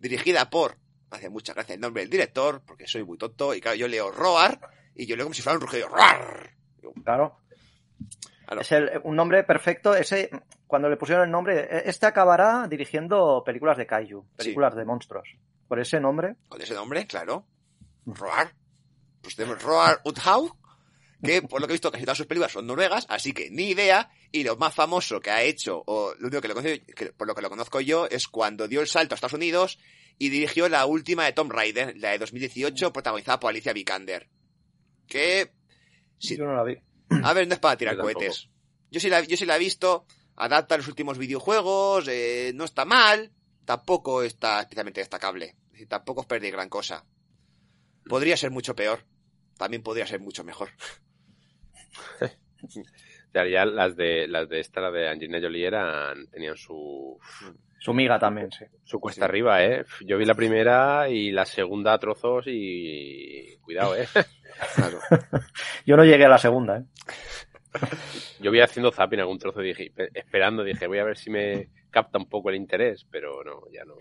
dirigida 0.00 0.50
por, 0.50 0.76
hace 1.10 1.28
mucha 1.30 1.54
gracia 1.54 1.74
el 1.76 1.80
nombre 1.80 2.02
del 2.02 2.10
director, 2.10 2.62
porque 2.66 2.88
soy 2.88 3.04
muy 3.04 3.16
tonto, 3.18 3.54
y 3.54 3.60
claro, 3.60 3.76
yo 3.76 3.86
leo 3.86 4.10
Roar, 4.10 4.60
y 4.96 5.06
yo 5.06 5.14
leo 5.14 5.26
como 5.26 5.34
si 5.34 5.42
fuera 5.42 5.56
un 5.56 5.62
rugido, 5.62 5.88
Roar. 5.88 6.56
Claro. 7.04 7.38
Claro. 8.48 8.62
Es 8.62 8.72
el- 8.72 8.90
un 9.04 9.14
nombre 9.14 9.44
perfecto. 9.44 9.94
Ese, 9.94 10.30
cuando 10.66 10.88
le 10.88 10.96
pusieron 10.96 11.24
el 11.26 11.30
nombre, 11.30 11.60
e- 11.70 11.82
este 11.90 12.06
acabará 12.06 12.66
dirigiendo 12.66 13.42
películas 13.44 13.76
de 13.76 13.86
kaiju, 13.86 14.24
películas 14.36 14.74
de 14.74 14.86
monstruos. 14.86 15.28
Por 15.68 15.78
ese 15.78 16.00
nombre, 16.00 16.36
Con 16.48 16.62
ese 16.62 16.72
nombre, 16.72 17.06
claro. 17.06 17.44
Roar. 18.06 18.54
Pues 19.20 19.36
tenemos 19.36 19.62
Roar 19.62 20.00
Uthaug, 20.02 20.56
que 21.22 21.42
por 21.42 21.60
lo 21.60 21.66
que 21.66 21.72
he 21.72 21.74
visto 21.74 21.90
casi 21.92 22.04
todas 22.04 22.16
sus 22.16 22.26
películas 22.26 22.52
son 22.52 22.66
noruegas, 22.66 23.04
así 23.10 23.34
que 23.34 23.50
ni 23.50 23.68
idea, 23.70 24.08
y 24.32 24.44
lo 24.44 24.56
más 24.56 24.74
famoso 24.74 25.20
que 25.20 25.30
ha 25.30 25.42
hecho, 25.42 25.82
o 25.86 26.14
lo 26.18 26.28
único 26.28 26.40
que, 26.40 26.48
lo 26.48 26.54
conozco- 26.54 26.86
que 26.96 27.12
por 27.12 27.26
lo 27.26 27.34
que 27.34 27.42
lo 27.42 27.50
conozco 27.50 27.80
yo, 27.82 28.06
es 28.06 28.28
cuando 28.28 28.66
dio 28.66 28.80
el 28.80 28.86
salto 28.86 29.12
a 29.12 29.16
Estados 29.16 29.34
Unidos 29.34 29.78
y 30.16 30.30
dirigió 30.30 30.70
la 30.70 30.86
última 30.86 31.26
de 31.26 31.32
Tom 31.34 31.50
Raider, 31.50 31.98
la 31.98 32.12
de 32.12 32.18
2018, 32.18 32.94
protagonizada 32.94 33.38
por 33.38 33.50
Alicia 33.50 33.74
Vikander. 33.74 34.26
Que, 35.06 35.52
sí, 36.18 36.38
yo 36.38 36.46
no 36.46 36.54
la 36.54 36.62
vi. 36.64 36.78
A 37.22 37.32
ver, 37.32 37.46
no 37.48 37.54
es 37.54 37.60
para 37.60 37.76
tirar 37.76 37.96
Yo 37.96 38.02
cohetes. 38.02 38.48
Yo 38.90 39.00
sí 39.00 39.08
la, 39.08 39.22
yo 39.22 39.36
sí 39.36 39.44
la 39.44 39.56
he 39.56 39.58
visto, 39.58 40.06
adapta 40.36 40.76
los 40.76 40.88
últimos 40.88 41.18
videojuegos, 41.18 42.08
eh, 42.08 42.52
no 42.54 42.64
está 42.64 42.84
mal, 42.84 43.32
tampoco 43.64 44.22
está 44.22 44.60
especialmente 44.60 45.00
destacable. 45.00 45.56
Tampoco 45.88 46.22
os 46.22 46.26
perdéis 46.26 46.52
gran 46.52 46.68
cosa. 46.68 47.04
Podría 48.08 48.36
ser 48.36 48.50
mucho 48.50 48.74
peor. 48.74 49.04
También 49.56 49.82
podría 49.82 50.06
ser 50.06 50.20
mucho 50.20 50.44
mejor. 50.44 50.70
Ya 53.34 53.64
las 53.66 53.94
de 53.94 54.26
las 54.26 54.48
de 54.48 54.60
esta, 54.60 54.80
la 54.80 54.90
de 54.90 55.08
Angelina 55.08 55.38
Jolie 55.40 55.66
eran, 55.66 56.26
tenían 56.28 56.56
su, 56.56 57.20
Su 57.80 57.94
miga 57.94 58.18
también, 58.18 58.50
sí. 58.50 58.64
su 58.84 58.98
cuesta 59.00 59.24
arriba, 59.26 59.64
¿eh? 59.64 59.84
Yo 60.04 60.18
vi 60.18 60.24
la 60.24 60.34
primera 60.34 61.08
y 61.08 61.30
la 61.30 61.44
segunda 61.44 61.92
a 61.94 61.98
trozos 61.98 62.44
y 62.48 63.56
cuidado, 63.62 63.96
¿eh? 63.96 64.08
Claro. 64.74 64.98
Yo 65.86 65.96
no 65.96 66.04
llegué 66.04 66.24
a 66.24 66.28
la 66.28 66.38
segunda, 66.38 66.78
¿eh? 66.78 66.84
Yo 68.40 68.50
vi 68.50 68.60
haciendo 68.60 68.90
zapping 68.90 69.20
algún 69.20 69.38
trozo 69.38 69.62
y 69.62 69.68
dije, 69.68 69.92
pe- 69.94 70.10
esperando, 70.14 70.64
dije, 70.64 70.86
voy 70.88 70.98
a 70.98 71.04
ver 71.04 71.16
si 71.16 71.30
me 71.30 71.68
capta 71.90 72.18
un 72.18 72.28
poco 72.28 72.50
el 72.50 72.56
interés, 72.56 73.06
pero 73.10 73.44
no, 73.44 73.60
ya 73.72 73.84
no. 73.84 73.94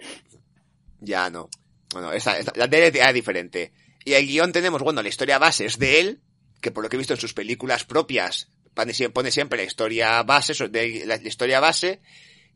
Ya 1.00 1.30
no. 1.30 1.50
Bueno, 1.94 2.12
esa, 2.12 2.40
esa- 2.40 2.54
la 2.56 2.66
él 2.66 2.96
era 2.96 3.14
diferente. 3.14 3.72
Y 4.04 4.14
el 4.14 4.26
guion 4.26 4.52
tenemos, 4.52 4.82
bueno, 4.82 5.02
la 5.04 5.10
historia 5.10 5.38
base 5.38 5.66
es 5.66 5.78
de 5.78 6.00
él, 6.00 6.22
que 6.62 6.72
por 6.72 6.84
lo 6.84 6.90
que 6.90 6.96
he 6.96 7.00
visto 7.00 7.14
en 7.14 7.20
sus 7.20 7.34
películas 7.34 7.84
propias, 7.84 8.52
pone, 8.74 8.94
sie- 8.94 9.12
pone 9.12 9.30
siempre 9.32 9.58
la 9.58 9.64
historia 9.66 10.24
base, 10.24 10.68
de, 10.70 11.04
la, 11.06 11.18
la 11.18 11.28
historia 11.28 11.60
base, 11.60 12.02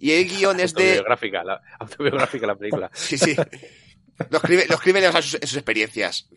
y 0.01 0.11
el 0.11 0.27
guion 0.27 0.59
es 0.59 0.73
de... 0.73 0.83
Autobiográfica, 0.97 1.43
la, 1.43 1.61
autobiográfica 1.79 2.47
la 2.47 2.55
película. 2.55 2.91
Sí, 2.95 3.17
sí. 3.17 3.35
Lo 4.29 4.37
escribe, 4.37 4.65
lo 4.67 4.75
escribe 4.75 5.03
en 5.05 5.11
sus, 5.13 5.33
en 5.35 5.47
sus 5.47 5.55
experiencias. 5.57 6.27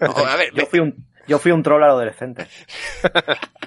No, 0.00 0.16
a 0.26 0.36
ver, 0.36 0.52
Yo 0.54 0.66
fui 0.66 0.80
un, 0.80 1.06
yo 1.26 1.38
fui 1.38 1.52
un 1.52 1.62
troll 1.62 1.82
adolescente. 1.84 2.46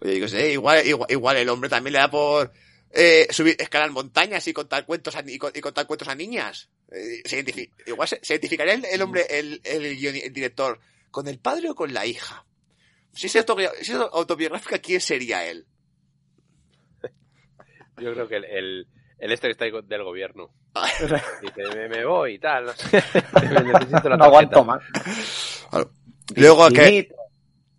Oye, 0.00 0.12
digo, 0.14 0.28
sí, 0.28 0.36
igual, 0.36 0.86
igual, 0.86 1.10
igual 1.10 1.36
el 1.38 1.48
hombre 1.48 1.68
también 1.68 1.92
le 1.94 1.98
da 1.98 2.10
por 2.10 2.52
eh, 2.92 3.26
subir, 3.30 3.56
escalar 3.58 3.90
montañas 3.90 4.46
y 4.46 4.52
contar 4.52 4.86
cuentos 4.86 5.16
a, 5.16 5.24
y, 5.26 5.38
con- 5.38 5.52
y 5.54 5.60
contar 5.60 5.86
cuentos 5.86 6.08
a 6.08 6.14
niñas. 6.14 6.68
Eh, 6.92 7.22
se 7.24 7.44
igual 7.86 8.08
se, 8.08 8.20
se 8.22 8.34
identificaría 8.34 8.74
el, 8.74 8.84
el 8.84 9.02
hombre, 9.02 9.26
el, 9.30 9.60
el, 9.64 10.32
director, 10.32 10.78
con 11.10 11.26
el 11.28 11.38
padre 11.38 11.70
o 11.70 11.74
con 11.74 11.92
la 11.92 12.06
hija. 12.06 12.44
Si 13.12 13.26
es, 13.26 13.34
autobi- 13.36 13.72
si 13.82 13.92
es 13.92 13.98
autobiográfica, 13.98 14.78
¿quién 14.78 15.00
sería 15.00 15.44
él? 15.44 15.66
Yo 18.00 18.12
creo 18.12 18.28
que 18.28 18.36
el, 18.36 18.44
el, 18.44 18.86
el 19.18 19.32
este 19.32 19.48
que 19.48 19.52
está 19.52 19.64
del 19.64 20.04
gobierno. 20.04 20.50
Dice, 21.42 21.62
me, 21.74 21.88
me 21.88 22.04
voy 22.04 22.34
y 22.34 22.38
tal, 22.38 22.66
no 22.66 22.72
sé. 22.72 22.90
Necesito 23.64 24.08
la 24.08 24.16
No 24.16 24.24
aguanto 24.24 24.64
más. 24.64 24.82
Luego 26.34 26.68
que 26.70 27.08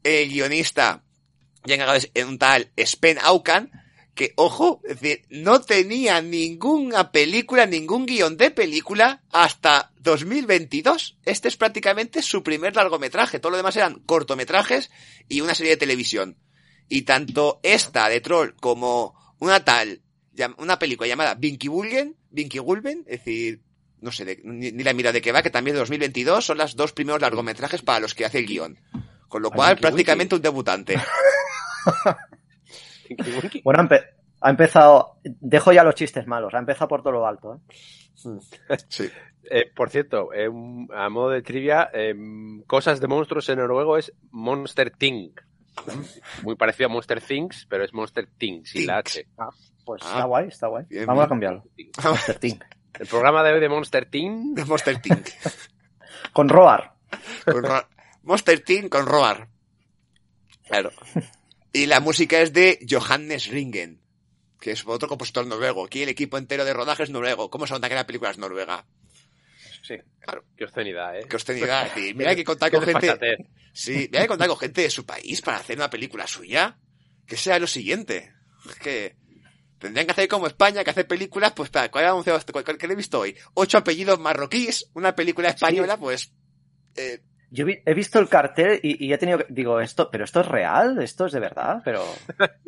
el 0.03 0.29
guionista 0.29 1.03
ya 1.65 1.75
encargado 1.75 1.97
es 1.97 2.11
en 2.13 2.27
un 2.27 2.39
tal 2.39 2.71
Spen 2.77 3.17
Aukan, 3.21 3.71
que, 4.15 4.33
ojo, 4.35 4.81
es 4.83 4.99
decir, 4.99 5.25
no 5.29 5.61
tenía 5.61 6.21
ninguna 6.21 7.11
película, 7.11 7.65
ningún 7.65 8.05
guion 8.05 8.35
de 8.35 8.51
película 8.51 9.23
hasta 9.31 9.91
2022. 9.99 11.19
Este 11.23 11.47
es 11.47 11.55
prácticamente 11.55 12.21
su 12.21 12.43
primer 12.43 12.75
largometraje. 12.75 13.39
Todo 13.39 13.51
lo 13.51 13.57
demás 13.57 13.77
eran 13.77 13.99
cortometrajes 13.99 14.91
y 15.29 15.41
una 15.41 15.55
serie 15.55 15.73
de 15.73 15.77
televisión. 15.77 16.37
Y 16.89 17.03
tanto 17.03 17.59
esta 17.63 18.09
de 18.09 18.19
Troll 18.19 18.55
como 18.59 19.15
una 19.39 19.63
tal, 19.63 20.01
una 20.57 20.79
película 20.79 21.07
llamada 21.07 21.35
Vinky 21.35 21.67
Gulgen, 21.67 22.15
Vinky 22.31 22.57
Gulben, 22.59 22.99
es 23.07 23.19
decir, 23.23 23.61
no 24.01 24.11
sé, 24.11 24.25
de- 24.25 24.39
ni, 24.43 24.71
ni 24.71 24.83
la 24.83 24.93
mira 24.93 25.11
de 25.11 25.21
qué 25.21 25.31
va, 25.31 25.41
que 25.41 25.49
también 25.49 25.75
de 25.75 25.79
2022 25.79 26.45
son 26.45 26.57
los 26.57 26.75
dos 26.75 26.93
primeros 26.93 27.21
largometrajes 27.21 27.81
para 27.81 27.99
los 27.99 28.13
que 28.15 28.25
hace 28.25 28.39
el 28.39 28.45
guion. 28.47 28.77
Con 29.27 29.41
lo 29.43 29.51
cual, 29.51 29.75
prácticamente 29.81 30.35
un 30.35 30.41
debutante. 30.41 30.95
Bueno, 33.63 33.81
ha, 33.81 33.83
empe- 33.87 34.05
ha 34.41 34.49
empezado. 34.49 35.17
Dejo 35.23 35.71
ya 35.71 35.83
los 35.83 35.95
chistes 35.95 36.27
malos. 36.27 36.53
Ha 36.53 36.59
empezado 36.59 36.87
por 36.87 37.01
todo 37.01 37.13
lo 37.13 37.27
alto, 37.27 37.55
¿eh? 37.55 37.59
Sí. 38.89 39.09
Eh, 39.49 39.71
por 39.75 39.89
cierto, 39.89 40.31
eh, 40.33 40.47
un- 40.47 40.87
a 40.93 41.09
modo 41.09 41.29
de 41.29 41.41
trivia, 41.41 41.89
eh, 41.93 42.13
cosas 42.67 42.99
de 42.99 43.07
monstruos 43.07 43.49
en 43.49 43.57
noruego 43.59 43.97
es 43.97 44.13
Monster 44.31 44.91
Thing. 44.91 45.31
Muy 46.43 46.55
parecido 46.55 46.87
a 46.89 46.91
Monster 46.93 47.21
Things, 47.21 47.65
pero 47.69 47.83
es 47.85 47.93
Monster 47.93 48.27
Things, 48.37 48.69
sin 48.69 48.85
la 48.87 48.97
H. 48.97 49.25
Pues 49.89 50.03
Ah. 50.05 50.09
está 50.09 50.23
guay, 50.25 50.47
está 50.49 50.67
guay. 50.67 50.85
Bien, 50.87 51.05
Vamos 51.07 51.21
bien. 51.21 51.25
a 51.25 51.29
cambiarlo. 51.29 51.63
Monster 52.03 52.37
Thing. 52.39 52.55
El 52.99 53.07
programa 53.07 53.43
de 53.43 53.53
hoy 53.53 53.59
de 53.59 53.69
Monster 53.69 54.05
Thing 54.07 54.53
De 54.53 54.65
Monster 54.65 55.01
Team. 55.01 55.23
Con 56.33 56.47
Roar. 56.47 56.93
Con 57.43 57.63
Ro- 57.63 57.87
Monster 58.21 58.59
Team 58.59 58.87
con 58.89 59.07
Roar. 59.07 59.47
Claro. 60.67 60.91
Y 61.73 61.87
la 61.87 61.99
música 62.01 62.39
es 62.39 62.53
de 62.53 62.77
Johannes 62.87 63.47
Ringen, 63.47 63.99
que 64.59 64.71
es 64.71 64.85
otro 64.85 65.07
compositor 65.09 65.47
noruego. 65.47 65.85
Aquí 65.85 66.03
el 66.03 66.09
equipo 66.09 66.37
entero 66.37 66.65
de 66.65 66.73
rodaje 66.73 67.01
es 67.03 67.09
noruego. 67.09 67.49
¿Cómo 67.49 67.65
se 67.65 67.73
nota 67.73 67.89
que 67.89 67.95
la 67.95 68.05
película 68.05 68.29
es 68.29 68.37
noruega? 68.37 68.85
Sí. 69.81 69.95
Qué 70.55 70.65
obscenidad, 70.65 71.17
¿eh? 71.17 71.25
Tenía 71.43 71.83
que 71.85 71.99
decir. 72.01 72.15
Mira 72.15 72.29
hay 72.29 72.35
que 72.35 72.43
contar 72.43 72.69
Qué 72.69 72.77
con 72.77 72.85
gente. 72.85 73.37
Sí, 73.73 73.93
mira 74.11 74.19
hay 74.19 74.25
que 74.25 74.27
contar 74.27 74.47
con 74.49 74.57
gente 74.59 74.81
de 74.83 74.89
su 74.91 75.03
país 75.05 75.41
para 75.41 75.57
hacer 75.57 75.77
una 75.77 75.89
película 75.89 76.27
suya. 76.27 76.77
Que 77.25 77.37
sea 77.37 77.57
lo 77.57 77.65
siguiente. 77.65 78.33
Es 78.69 78.75
que 78.75 79.15
tendrían 79.79 80.05
que 80.05 80.11
hacer 80.11 80.27
como 80.27 80.45
España, 80.47 80.83
que 80.83 80.91
hacer 80.91 81.07
películas, 81.07 81.53
pues 81.53 81.69
para, 81.69 81.89
¿cuál, 81.89 82.03
era- 82.03 82.13
cuál- 82.13 82.63
cuál- 82.65 82.77
qué 82.77 82.85
he 82.85 82.95
visto 82.95 83.19
hoy? 83.19 83.35
Ocho 83.55 83.77
apellidos 83.79 84.19
marroquíes, 84.19 84.89
una 84.93 85.15
película 85.15 85.49
española, 85.49 85.97
pues, 85.97 86.31
eh, 86.95 87.21
Yo 87.51 87.65
vi- 87.65 87.79
he 87.85 87.93
visto 87.95 88.19
el 88.19 88.29
cartel 88.29 88.79
y, 88.83 89.07
y 89.07 89.11
he 89.11 89.17
tenido 89.17 89.39
que. 89.39 89.45
Digo, 89.49 89.79
esto, 89.79 90.11
¿pero 90.11 90.23
esto 90.25 90.41
es 90.41 90.47
real? 90.47 91.01
¿Esto 91.01 91.25
es 91.25 91.31
de 91.31 91.39
verdad? 91.39 91.81
Pero. 91.83 92.05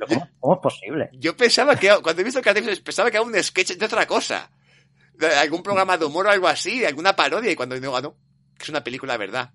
¿Cómo, 0.08 0.28
cómo 0.40 0.54
es 0.56 0.60
posible? 0.62 1.10
Yo 1.14 1.38
pensaba 1.38 1.76
que, 1.76 1.90
cuando 2.02 2.22
he 2.22 2.26
visto 2.26 2.40
el 2.40 2.46
cartel, 2.46 2.82
pensaba 2.84 3.12
que 3.12 3.18
era 3.18 3.24
un 3.26 3.36
sketch 3.44 3.74
de 3.78 3.86
otra 3.86 4.08
cosa. 4.08 4.50
De 5.14 5.28
algún 5.36 5.62
programa 5.62 5.98
de 6.00 6.06
humor 6.06 6.26
o 6.26 6.30
algo 6.32 6.48
así, 6.48 6.80
de 6.80 6.88
alguna 6.88 7.16
parodia, 7.16 7.52
y 7.52 7.56
cuando 7.56 7.80
no, 7.80 8.02
no, 8.02 8.16
que 8.58 8.64
es 8.64 8.70
una 8.70 8.84
película 8.84 9.14
de 9.14 9.20
verdad. 9.20 9.52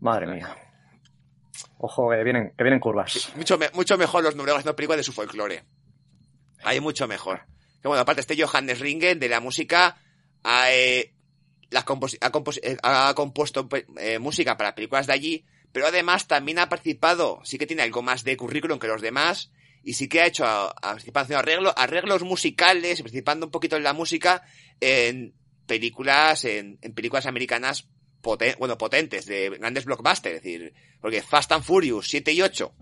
Madre 0.00 0.26
mía. 0.26 0.54
Ojo, 1.78 2.10
que 2.10 2.22
vienen, 2.22 2.52
que 2.56 2.62
vienen 2.62 2.78
curvas. 2.80 3.32
Mucho, 3.36 3.56
me- 3.56 3.70
mucho 3.72 3.96
mejor 3.96 4.22
los 4.22 4.36
noruegos 4.36 4.58
haciendo 4.60 4.76
películas 4.76 4.98
de 4.98 5.04
su 5.04 5.12
folclore. 5.12 5.64
Hay 6.62 6.80
mucho 6.80 7.06
mejor. 7.08 7.42
Que 7.82 7.88
bueno, 7.88 8.02
aparte 8.02 8.20
este 8.20 8.40
Johannes 8.40 8.78
Ringen 8.80 9.18
de 9.18 9.28
la 9.28 9.40
música, 9.40 9.96
ha, 10.44 10.72
eh, 10.72 11.14
compos- 11.84 12.18
ha, 12.20 12.30
compos- 12.30 12.60
eh, 12.62 12.76
ha 12.82 13.12
compuesto 13.14 13.68
eh, 13.98 14.18
música 14.18 14.56
para 14.56 14.74
películas 14.74 15.06
de 15.06 15.12
allí, 15.14 15.44
pero 15.72 15.86
además 15.86 16.26
también 16.26 16.58
ha 16.58 16.68
participado, 16.68 17.40
sí 17.44 17.56
que 17.58 17.66
tiene 17.66 17.82
algo 17.82 18.02
más 18.02 18.24
de 18.24 18.36
currículum 18.36 18.78
que 18.78 18.86
los 18.88 19.00
demás, 19.00 19.50
y 19.82 19.94
sí 19.94 20.08
que 20.08 20.20
ha 20.20 20.26
hecho, 20.26 20.44
ha 20.44 20.74
participado 20.74 21.24
haciendo 21.24 21.38
arreglos, 21.40 21.72
arreglos 21.76 22.22
musicales, 22.22 23.00
participando 23.00 23.46
un 23.46 23.52
poquito 23.52 23.76
en 23.76 23.82
la 23.84 23.94
música 23.94 24.42
en 24.80 25.32
películas, 25.66 26.44
en, 26.44 26.78
en 26.82 26.92
películas 26.92 27.24
americanas 27.26 27.88
poten, 28.20 28.56
bueno, 28.58 28.76
potentes, 28.76 29.24
de 29.24 29.48
grandes 29.50 29.86
blockbusters, 29.86 30.36
es 30.36 30.42
decir, 30.42 30.74
porque 31.00 31.22
Fast 31.22 31.52
and 31.52 31.64
Furious 31.64 32.08
7 32.08 32.32
y 32.32 32.42
8, 32.42 32.74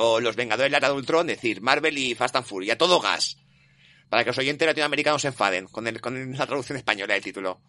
o 0.00 0.20
Los 0.20 0.36
Vengadores 0.36 0.66
de 0.66 0.70
la 0.70 0.78
Era 0.78 0.88
de 0.88 0.94
Ultron, 0.94 1.28
es 1.28 1.36
decir, 1.36 1.60
Marvel 1.60 1.98
y 1.98 2.14
Fast 2.14 2.36
and 2.36 2.46
Furious, 2.46 2.74
a 2.74 2.78
todo 2.78 3.00
gas. 3.00 3.36
Para 4.08 4.22
que 4.24 4.30
los 4.30 4.38
oyentes 4.38 4.66
latinoamericanos 4.66 5.22
se 5.22 5.28
enfaden 5.28 5.66
con, 5.66 5.86
el, 5.86 6.00
con 6.00 6.32
la 6.36 6.46
traducción 6.46 6.78
española 6.78 7.14
del 7.14 7.22
título. 7.22 7.60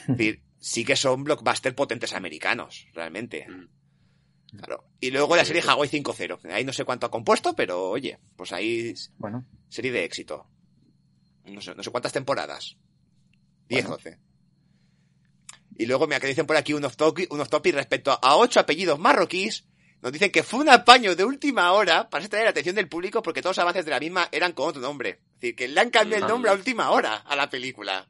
Es 0.00 0.06
decir, 0.08 0.42
sí 0.58 0.84
que 0.84 0.94
son 0.94 1.24
blockbusters 1.24 1.74
potentes 1.74 2.12
americanos, 2.12 2.86
realmente. 2.94 3.46
Claro. 4.56 4.84
Y 5.00 5.10
luego 5.10 5.36
la 5.36 5.44
serie 5.44 5.62
Hawaii 5.62 5.90
5.0. 5.90 6.52
Ahí 6.52 6.64
no 6.64 6.72
sé 6.72 6.84
cuánto 6.84 7.06
ha 7.06 7.10
compuesto, 7.10 7.54
pero 7.54 7.90
oye, 7.90 8.18
pues 8.36 8.52
ahí. 8.52 8.94
Bueno. 9.16 9.44
Serie 9.68 9.90
de 9.90 10.04
éxito. 10.04 10.46
No 11.44 11.60
sé, 11.60 11.74
no 11.74 11.82
sé 11.82 11.90
cuántas 11.90 12.12
temporadas. 12.12 12.76
10, 13.68 13.84
Bueno. 13.84 13.96
12. 13.96 14.18
Y 15.78 15.86
luego 15.86 16.06
me 16.06 16.18
dicen 16.18 16.46
por 16.46 16.56
aquí 16.56 16.72
un 16.72 16.84
off-topic 16.84 17.32
un 17.32 17.40
off-topic 17.40 17.74
respecto 17.74 18.18
a 18.20 18.36
ocho 18.36 18.60
apellidos 18.60 18.98
marroquíes. 18.98 19.64
Nos 20.00 20.12
dicen 20.12 20.30
que 20.30 20.42
fue 20.42 20.60
un 20.60 20.68
apaño 20.68 21.16
de 21.16 21.24
última 21.24 21.72
hora 21.72 22.08
para 22.08 22.22
extraer 22.22 22.44
la 22.44 22.50
atención 22.50 22.76
del 22.76 22.88
público 22.88 23.22
porque 23.22 23.42
todos 23.42 23.56
los 23.56 23.62
avances 23.62 23.84
de 23.84 23.90
la 23.90 23.98
misma 23.98 24.28
eran 24.30 24.52
con 24.52 24.68
otro 24.68 24.80
nombre. 24.80 25.10
Es 25.10 25.40
decir, 25.40 25.56
que 25.56 25.68
le 25.68 25.80
han 25.80 25.90
cambiado 25.90 26.24
el 26.24 26.30
nombre 26.30 26.50
a 26.50 26.54
última 26.54 26.90
hora 26.90 27.16
a 27.16 27.34
la 27.34 27.50
película. 27.50 28.06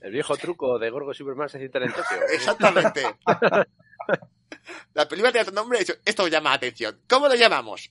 El 0.00 0.12
viejo 0.12 0.36
truco 0.36 0.78
de 0.78 0.88
Gorgo 0.90 1.12
y 1.12 1.14
Superman 1.14 1.48
se 1.48 1.58
citan 1.58 1.82
en. 1.82 1.94
Exactamente. 2.32 3.02
la 4.94 5.08
película 5.08 5.32
tiene 5.32 5.42
otro 5.42 5.54
nombre 5.54 5.78
y 5.78 5.80
dicho, 5.80 5.94
esto 6.04 6.28
llama 6.28 6.50
la 6.50 6.56
atención. 6.56 7.00
¿Cómo 7.08 7.28
lo 7.28 7.34
llamamos? 7.34 7.90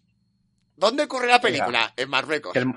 ¿Dónde 0.76 1.04
ocurre 1.04 1.28
la 1.28 1.42
película? 1.42 1.94
En 1.98 2.10
Marruecos. 2.10 2.54
Que 2.54 2.60
el, 2.60 2.74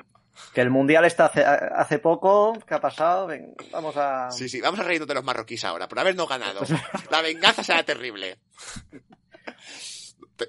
que 0.53 0.61
el 0.61 0.71
mundial 0.71 1.05
está 1.05 1.27
hace, 1.27 1.45
hace 1.45 1.99
poco. 1.99 2.59
¿Qué 2.67 2.75
ha 2.75 2.81
pasado? 2.81 3.29
Ven, 3.29 3.55
vamos 3.71 3.97
a. 3.97 4.31
Sí, 4.31 4.49
sí, 4.49 4.61
vamos 4.61 4.81
a 4.81 4.83
reírnos 4.83 5.09
de 5.09 5.15
los 5.15 5.25
marroquíes 5.25 5.65
ahora, 5.65 5.89
por 5.89 5.99
habernos 6.01 6.29
ganado. 6.29 6.63
La 7.11 7.23
venganza 7.23 7.63
será 7.63 7.85
terrible. 7.85 8.39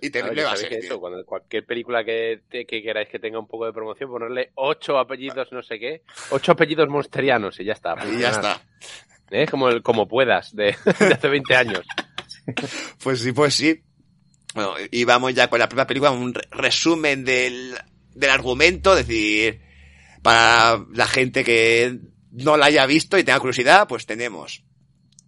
Y 0.02 0.10
terrible 0.10 0.44
va 0.44 0.54
a 0.54 0.58
ser. 0.58 0.98
Cuando 1.00 1.24
cualquier 1.26 1.66
película 1.66 2.04
que, 2.04 2.42
te- 2.50 2.66
que 2.66 2.82
queráis 2.82 3.10
que 3.10 3.20
tenga 3.20 3.38
un 3.40 3.48
poco 3.48 3.66
de 3.66 3.74
promoción, 3.74 4.10
ponerle 4.10 4.52
ocho 4.56 4.98
apellidos 4.98 5.52
no 5.52 5.62
sé 5.62 5.78
qué, 5.80 6.02
ocho 6.32 6.54
apellidos 6.54 6.88
monsterianos 6.90 7.60
y 7.60 7.66
ya 7.66 7.74
está. 7.74 7.96
Y 8.12 8.20
ya 8.20 8.30
está. 8.32 8.62
¿Eh? 9.32 9.46
Como 9.50 9.70
el 9.70 9.82
como 9.84 10.08
puedas 10.08 10.56
de, 10.56 10.76
de 11.00 11.14
hace 11.14 11.28
20 11.28 11.56
años. 11.56 11.86
Pues 13.04 13.22
sí, 13.22 13.32
pues 13.32 13.54
sí. 13.56 13.82
Bueno, 14.54 14.74
y 14.92 15.04
vamos 15.06 15.34
ya 15.34 15.50
con 15.50 15.60
la 15.60 15.68
propia 15.68 15.88
película, 15.88 16.12
un 16.12 16.34
re- 16.34 16.48
resumen 16.52 17.26
del, 17.26 17.76
del 18.14 18.30
argumento, 18.30 18.96
es 18.96 19.08
decir, 19.08 19.62
para 20.22 20.86
la 20.94 21.08
gente 21.08 21.44
que 21.44 21.98
no 22.32 22.58
la 22.58 22.68
haya 22.68 22.86
visto 22.86 23.18
y 23.18 23.24
tenga 23.24 23.40
curiosidad, 23.40 23.88
pues 23.88 24.06
tenemos. 24.06 24.64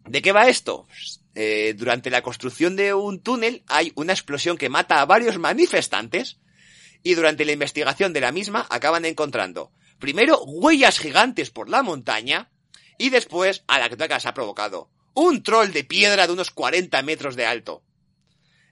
¿De 0.05 0.21
qué 0.21 0.31
va 0.31 0.47
esto? 0.47 0.85
Pues, 0.87 1.21
eh, 1.35 1.73
durante 1.77 2.09
la 2.09 2.21
construcción 2.21 2.75
de 2.75 2.93
un 2.93 3.21
túnel 3.21 3.63
hay 3.67 3.91
una 3.95 4.13
explosión 4.13 4.57
que 4.57 4.69
mata 4.69 5.01
a 5.01 5.05
varios 5.05 5.37
manifestantes 5.37 6.39
y 7.03 7.13
durante 7.13 7.45
la 7.45 7.51
investigación 7.51 8.13
de 8.13 8.21
la 8.21 8.31
misma 8.31 8.65
acaban 8.69 9.05
encontrando 9.05 9.71
primero 9.99 10.41
huellas 10.43 10.99
gigantes 10.99 11.51
por 11.51 11.69
la 11.69 11.83
montaña 11.83 12.49
y 12.97 13.09
después 13.09 13.63
a 13.67 13.79
la 13.79 13.89
que 13.89 14.19
se 14.19 14.27
ha 14.27 14.33
provocado 14.33 14.89
un 15.13 15.43
troll 15.43 15.71
de 15.71 15.83
piedra 15.83 16.27
de 16.27 16.33
unos 16.33 16.51
40 16.51 17.01
metros 17.03 17.35
de 17.35 17.45
alto. 17.45 17.83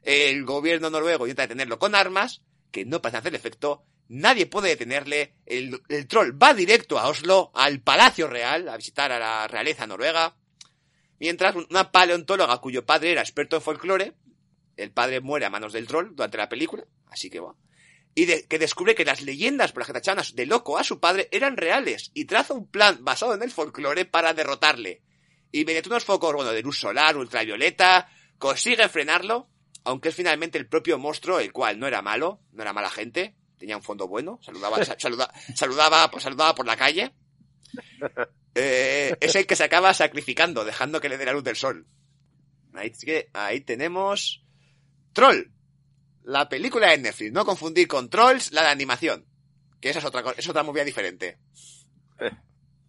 El 0.04 0.44
gobierno 0.44 0.90
noruego 0.90 1.26
intenta 1.26 1.44
detenerlo 1.44 1.80
con 1.80 1.96
armas, 1.96 2.42
que 2.72 2.86
no 2.86 3.02
parecen 3.02 3.20
hacer 3.20 3.36
efecto, 3.36 3.86
nadie 4.10 4.46
puede 4.46 4.70
detenerle, 4.70 5.36
el, 5.46 5.82
el 5.88 6.08
troll 6.08 6.38
va 6.42 6.54
directo 6.54 7.00
a 7.00 7.08
Oslo, 7.08 7.52
al 7.56 7.80
Palacio 7.80 8.28
Real, 8.28 8.68
a 8.68 8.76
visitar 8.76 9.14
a 9.14 9.20
la 9.20 9.48
realeza 9.48 9.88
noruega, 9.88 10.36
mientras 11.20 11.56
una 11.56 11.92
paleontóloga 11.92 12.58
cuyo 12.60 12.86
padre 12.86 13.12
era 13.12 13.22
experto 13.22 13.56
en 13.58 13.62
folclore, 13.62 14.14
el 14.78 14.92
padre 14.92 15.22
muere 15.22 15.46
a 15.46 15.50
manos 15.50 15.74
del 15.74 15.88
troll 15.88 16.16
durante 16.16 16.38
la 16.38 16.50
película, 16.50 16.84
así 17.08 17.30
que 17.30 17.40
va, 17.40 17.56
y 18.16 18.26
que 18.26 18.60
descubre 18.60 18.96
que 18.96 19.06
las 19.06 19.22
leyendas 19.22 19.72
su- 19.72 20.36
de 20.36 20.46
loco 20.46 20.78
a 20.78 20.84
su 20.84 21.00
padre 21.00 21.30
eran 21.32 21.58
reales, 21.58 22.12
y 22.14 22.26
traza 22.26 22.54
un 22.54 22.68
plan 22.68 22.98
basado 23.02 23.34
en 23.36 23.44
el 23.44 23.52
folclore 23.52 24.06
para 24.06 24.34
derrotarle. 24.34 25.02
Y 25.52 25.66
mediante 25.66 25.90
unos 25.90 26.04
focos, 26.06 26.34
bueno, 26.34 26.52
de 26.52 26.62
luz 26.64 26.80
solar, 26.80 27.16
ultravioleta, 27.18 28.10
consigue 28.40 28.90
frenarlo, 28.90 29.50
aunque 29.84 30.10
es 30.10 30.16
finalmente 30.16 30.58
el 30.58 30.68
propio 30.68 30.98
monstruo, 30.98 31.40
el 31.40 31.52
cual 31.52 31.78
no 31.80 31.86
era 31.88 32.02
malo, 32.02 32.42
no 32.52 32.64
era 32.64 32.74
mala 32.74 32.90
gente, 32.90 33.36
tenía 33.60 33.78
un 33.78 33.84
fondo 33.84 34.08
bueno, 34.08 34.40
saludaba, 34.42 34.84
sa- 34.84 34.96
saluda- 35.00 35.32
saludaba, 35.56 36.10
pues, 36.10 36.24
saludaba 36.24 36.56
por 36.56 36.66
la 36.66 36.76
calle. 36.76 37.14
Eh, 38.56 39.16
es 39.20 39.36
el 39.36 39.48
que 39.48 39.56
se 39.56 39.64
acaba 39.64 39.94
sacrificando, 39.94 40.64
dejando 40.64 41.02
que 41.02 41.10
le 41.10 41.18
dé 41.18 41.26
la 41.26 41.34
luz 41.34 41.44
del 41.44 41.56
sol. 41.56 41.88
Ahí, 42.74 42.92
ahí 43.34 43.62
tenemos 43.62 44.44
Troll, 45.14 45.52
la 46.24 46.50
película 46.50 46.90
de 46.90 46.98
Netflix, 46.98 47.32
no 47.32 47.46
confundir 47.46 47.88
con 47.88 48.10
Trolls, 48.10 48.52
la 48.52 48.64
de 48.64 48.70
animación, 48.70 49.26
que 49.80 49.90
esa 49.90 50.00
es 50.00 50.06
otra 50.06 50.24
cosa, 50.24 50.36
es 50.40 50.48
otra 50.50 50.64
movida 50.64 50.84
diferente. 50.84 51.38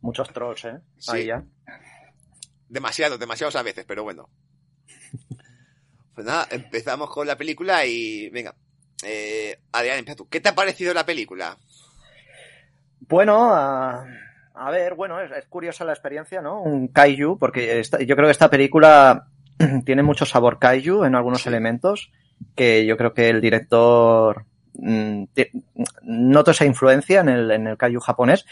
Muchos 0.00 0.30
trolls, 0.32 0.64
¿eh? 0.66 0.80
Sí. 0.98 1.10
Ahí 1.12 1.26
ya. 1.26 1.44
Demasiados, 2.68 3.18
demasiados 3.18 3.56
a 3.56 3.62
veces, 3.62 3.84
pero 3.86 4.02
bueno. 4.02 4.28
Pues 6.14 6.26
nada, 6.26 6.46
empezamos 6.50 7.10
con 7.10 7.26
la 7.26 7.36
película 7.36 7.84
y 7.86 8.28
venga. 8.30 8.54
Eh, 9.02 9.58
Adrián, 9.72 9.98
empieza 9.98 10.16
tú. 10.16 10.28
¿Qué 10.28 10.40
te 10.40 10.50
ha 10.50 10.54
parecido 10.54 10.94
la 10.94 11.04
película? 11.04 11.58
Bueno, 13.00 13.52
a, 13.52 14.06
a 14.54 14.70
ver, 14.70 14.94
bueno, 14.94 15.20
es, 15.20 15.30
es 15.32 15.46
curiosa 15.46 15.84
la 15.84 15.92
experiencia, 15.92 16.40
¿no? 16.40 16.62
Un 16.62 16.88
kaiju, 16.88 17.38
porque 17.38 17.80
esta- 17.80 18.00
yo 18.02 18.14
creo 18.16 18.26
que 18.28 18.32
esta 18.32 18.50
película 18.50 19.28
tiene 19.84 20.02
mucho 20.02 20.24
sabor 20.26 20.58
kaiju 20.58 21.04
en 21.04 21.14
algunos 21.14 21.42
Sí. 21.42 21.48
elementos, 21.48 22.12
que 22.56 22.86
yo 22.86 22.96
creo 22.96 23.14
que 23.14 23.28
el 23.30 23.40
director 23.40 24.44
noto 26.02 26.50
esa 26.50 26.64
influencia 26.64 27.20
en 27.20 27.28
el, 27.28 27.50
en 27.50 27.66
el 27.66 27.76
kaiju 27.76 28.00
japonés. 28.00 28.44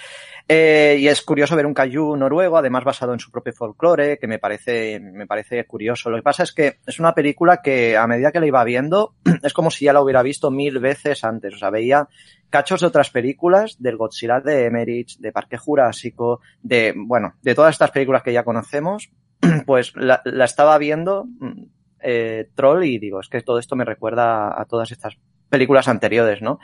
Eh, 0.48 0.96
y 0.98 1.08
es 1.08 1.22
curioso 1.22 1.56
ver 1.56 1.66
un 1.66 1.74
kaiju 1.74 2.16
noruego, 2.16 2.56
además 2.56 2.84
basado 2.84 3.12
en 3.12 3.20
su 3.20 3.30
propio 3.30 3.52
folclore, 3.52 4.18
que 4.18 4.26
me 4.26 4.38
parece, 4.38 5.00
me 5.00 5.26
parece 5.26 5.64
curioso. 5.64 6.10
Lo 6.10 6.16
que 6.16 6.22
pasa 6.22 6.42
es 6.42 6.52
que 6.52 6.78
es 6.86 6.98
una 6.98 7.14
película 7.14 7.62
que 7.62 7.96
a 7.96 8.06
medida 8.06 8.32
que 8.32 8.40
la 8.40 8.46
iba 8.46 8.64
viendo, 8.64 9.14
es 9.42 9.52
como 9.52 9.70
si 9.70 9.84
ya 9.86 9.92
la 9.92 10.02
hubiera 10.02 10.22
visto 10.22 10.50
mil 10.50 10.78
veces 10.78 11.24
antes. 11.24 11.54
O 11.54 11.58
sea, 11.58 11.70
veía 11.70 12.08
cachos 12.50 12.80
de 12.80 12.86
otras 12.86 13.10
películas, 13.10 13.76
del 13.80 13.96
Godzilla 13.96 14.40
de 14.40 14.66
Emmerich, 14.66 15.18
de 15.18 15.32
Parque 15.32 15.56
Jurásico, 15.56 16.40
de, 16.62 16.92
bueno, 16.96 17.34
de 17.42 17.54
todas 17.54 17.74
estas 17.74 17.90
películas 17.90 18.22
que 18.22 18.32
ya 18.32 18.44
conocemos, 18.44 19.10
pues 19.66 19.94
la, 19.96 20.20
la 20.24 20.44
estaba 20.44 20.76
viendo 20.78 21.24
mm, 21.24 21.62
eh, 22.02 22.50
Troll 22.54 22.84
y 22.84 22.98
digo, 22.98 23.20
es 23.20 23.28
que 23.28 23.40
todo 23.42 23.58
esto 23.58 23.76
me 23.76 23.84
recuerda 23.84 24.60
a 24.60 24.64
todas 24.64 24.90
estas 24.90 25.16
películas 25.52 25.86
anteriores, 25.86 26.40
¿no? 26.40 26.60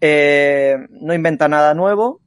Eh, 0.00 0.76
no 0.90 1.12
inventa 1.12 1.48
nada 1.48 1.74
nuevo. 1.74 2.20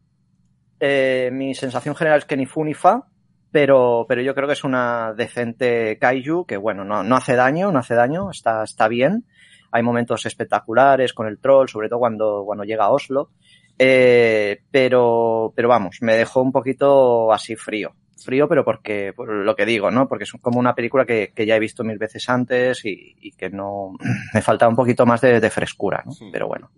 Eh, 0.78 1.30
mi 1.32 1.56
sensación 1.56 1.96
general 1.96 2.20
es 2.20 2.26
que 2.26 2.36
ni 2.36 2.46
fu 2.46 2.66
ni 2.66 2.74
fa, 2.74 3.06
pero, 3.50 4.06
pero 4.08 4.22
yo 4.22 4.36
creo 4.36 4.46
que 4.46 4.54
es 4.54 4.66
una 4.66 5.14
decente 5.16 5.98
kaiju 5.98 6.46
que, 6.46 6.58
bueno, 6.58 6.84
no, 6.84 7.02
no 7.02 7.16
hace 7.16 7.36
daño, 7.36 7.72
no 7.72 7.80
hace 7.80 7.96
daño, 7.96 8.30
está, 8.30 8.62
está 8.64 8.90
bien. 8.90 9.26
Hay 9.72 9.82
momentos 9.82 10.26
espectaculares 10.26 11.14
con 11.14 11.28
el 11.28 11.40
troll, 11.40 11.70
sobre 11.70 11.88
todo 11.88 12.00
cuando, 12.00 12.44
cuando 12.46 12.66
llega 12.66 12.84
a 12.84 12.92
Oslo. 12.92 13.30
Eh, 13.78 14.60
pero, 14.70 15.54
pero 15.56 15.70
vamos, 15.70 16.00
me 16.02 16.18
dejó 16.18 16.42
un 16.42 16.52
poquito 16.52 17.32
así 17.32 17.56
frío. 17.56 17.96
Frío, 18.24 18.48
pero 18.48 18.64
porque, 18.64 19.14
por 19.16 19.30
lo 19.30 19.56
que 19.56 19.66
digo, 19.66 19.92
¿no? 19.92 20.08
Porque 20.08 20.24
es 20.24 20.32
como 20.42 20.60
una 20.60 20.76
película 20.76 21.06
que, 21.06 21.32
que 21.36 21.46
ya 21.46 21.56
he 21.56 21.60
visto 21.60 21.84
mil 21.84 21.98
veces 21.98 22.30
antes 22.30 22.86
y, 22.86 23.16
y 23.20 23.32
que 23.32 23.50
no, 23.50 23.96
me 24.34 24.42
falta 24.42 24.68
un 24.68 24.76
poquito 24.76 25.06
más 25.06 25.22
de, 25.22 25.40
de 25.40 25.50
frescura, 25.50 26.04
¿no? 26.06 26.12
Sí. 26.12 26.30
Pero 26.32 26.48
bueno, 26.48 26.72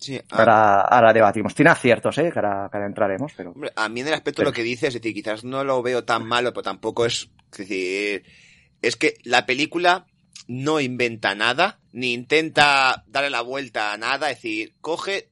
Sí, 0.00 0.18
ahora, 0.30 0.80
ahora 0.80 1.12
debatimos. 1.12 1.54
Tiene 1.54 1.70
aciertos, 1.70 2.16
¿eh? 2.16 2.30
Que 2.32 2.38
ahora, 2.38 2.68
que 2.70 2.78
ahora 2.78 2.86
entraremos, 2.86 3.34
pero. 3.36 3.50
Hombre, 3.50 3.70
a 3.76 3.88
mí 3.90 4.00
en 4.00 4.08
el 4.08 4.14
aspecto 4.14 4.40
de 4.40 4.46
lo 4.46 4.52
que 4.52 4.62
dices, 4.62 4.88
es 4.88 4.94
decir, 4.94 5.12
quizás 5.12 5.44
no 5.44 5.62
lo 5.62 5.82
veo 5.82 6.04
tan 6.04 6.26
malo, 6.26 6.54
pero 6.54 6.62
tampoco 6.62 7.04
es, 7.04 7.28
es 7.52 7.58
decir, 7.58 8.24
es 8.80 8.96
que 8.96 9.18
la 9.24 9.44
película 9.44 10.06
no 10.48 10.80
inventa 10.80 11.34
nada, 11.34 11.80
ni 11.92 12.14
intenta 12.14 13.04
darle 13.08 13.28
la 13.28 13.42
vuelta 13.42 13.92
a 13.92 13.98
nada, 13.98 14.30
es 14.30 14.38
decir, 14.38 14.74
coge 14.80 15.28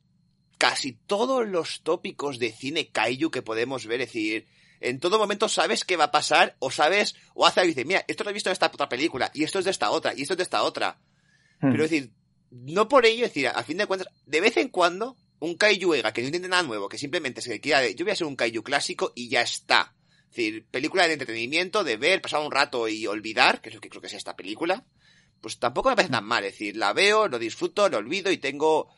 casi 0.58 0.92
todos 0.92 1.48
los 1.48 1.82
tópicos 1.82 2.38
de 2.38 2.52
cine 2.52 2.88
kaiju 2.88 3.30
que 3.30 3.42
podemos 3.42 3.86
ver, 3.86 4.02
es 4.02 4.08
decir, 4.08 4.46
en 4.80 5.00
todo 5.00 5.18
momento 5.18 5.48
sabes 5.48 5.84
qué 5.84 5.96
va 5.96 6.04
a 6.04 6.10
pasar, 6.10 6.56
o 6.58 6.70
sabes, 6.70 7.14
o 7.34 7.46
hace 7.46 7.60
algo 7.60 7.70
y 7.70 7.74
dice, 7.74 7.84
mira, 7.84 8.04
esto 8.08 8.24
lo 8.24 8.30
he 8.30 8.34
visto 8.34 8.48
en 8.50 8.52
esta 8.52 8.66
otra 8.66 8.88
película, 8.88 9.30
y 9.34 9.44
esto 9.44 9.58
es 9.58 9.64
de 9.64 9.70
esta 9.70 9.90
otra, 9.90 10.14
y 10.14 10.22
esto 10.22 10.34
es 10.34 10.38
de 10.38 10.42
esta 10.44 10.62
otra. 10.62 10.98
Hmm. 11.60 11.70
Pero 11.70 11.84
es 11.84 11.90
decir, 11.90 12.12
no 12.50 12.88
por 12.88 13.06
ello, 13.06 13.24
es 13.24 13.30
decir, 13.30 13.48
a 13.48 13.62
fin 13.62 13.78
de 13.78 13.86
cuentas, 13.86 14.08
de 14.26 14.40
vez 14.40 14.56
en 14.56 14.68
cuando, 14.68 15.16
un 15.40 15.54
kaiju 15.56 15.94
ega 15.94 16.12
que 16.12 16.20
no 16.20 16.28
intente 16.28 16.48
nada 16.48 16.62
nuevo, 16.62 16.88
que 16.88 16.98
simplemente 16.98 17.40
se 17.40 17.60
quiera 17.60 17.80
de, 17.80 17.94
yo 17.94 18.04
voy 18.04 18.12
a 18.12 18.16
ser 18.16 18.26
un 18.26 18.36
kaiju 18.36 18.62
clásico 18.62 19.12
y 19.14 19.28
ya 19.28 19.42
está. 19.42 19.94
Es 20.30 20.36
decir, 20.36 20.66
película 20.70 21.06
de 21.06 21.14
entretenimiento, 21.14 21.84
de 21.84 21.96
ver, 21.96 22.20
pasar 22.20 22.40
un 22.44 22.52
rato 22.52 22.88
y 22.88 23.06
olvidar, 23.06 23.60
que 23.60 23.70
es 23.70 23.74
lo 23.74 23.80
que 23.80 23.88
creo 23.88 24.00
que 24.00 24.08
es 24.08 24.14
esta 24.14 24.36
película, 24.36 24.84
pues 25.40 25.58
tampoco 25.58 25.88
me 25.88 25.96
parece 25.96 26.12
tan 26.12 26.24
mal. 26.24 26.44
Es 26.44 26.52
decir, 26.52 26.76
la 26.76 26.92
veo, 26.92 27.28
lo 27.28 27.38
disfruto, 27.38 27.88
lo 27.88 27.98
olvido 27.98 28.30
y 28.30 28.38
tengo 28.38 28.88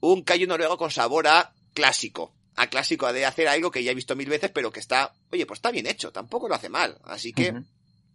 un 0.00 0.22
callo 0.22 0.46
noruego 0.46 0.76
con 0.76 0.90
sabor 0.90 1.26
a 1.26 1.54
clásico. 1.72 2.34
A 2.56 2.68
clásico 2.68 3.12
de 3.12 3.26
hacer 3.26 3.48
algo 3.48 3.70
que 3.70 3.82
ya 3.82 3.90
he 3.90 3.94
visto 3.94 4.14
mil 4.14 4.28
veces, 4.28 4.50
pero 4.50 4.70
que 4.70 4.80
está, 4.80 5.12
oye, 5.32 5.44
pues 5.44 5.58
está 5.58 5.70
bien 5.70 5.86
hecho, 5.86 6.12
tampoco 6.12 6.48
lo 6.48 6.54
hace 6.54 6.68
mal. 6.68 6.98
Así 7.04 7.32
que 7.32 7.52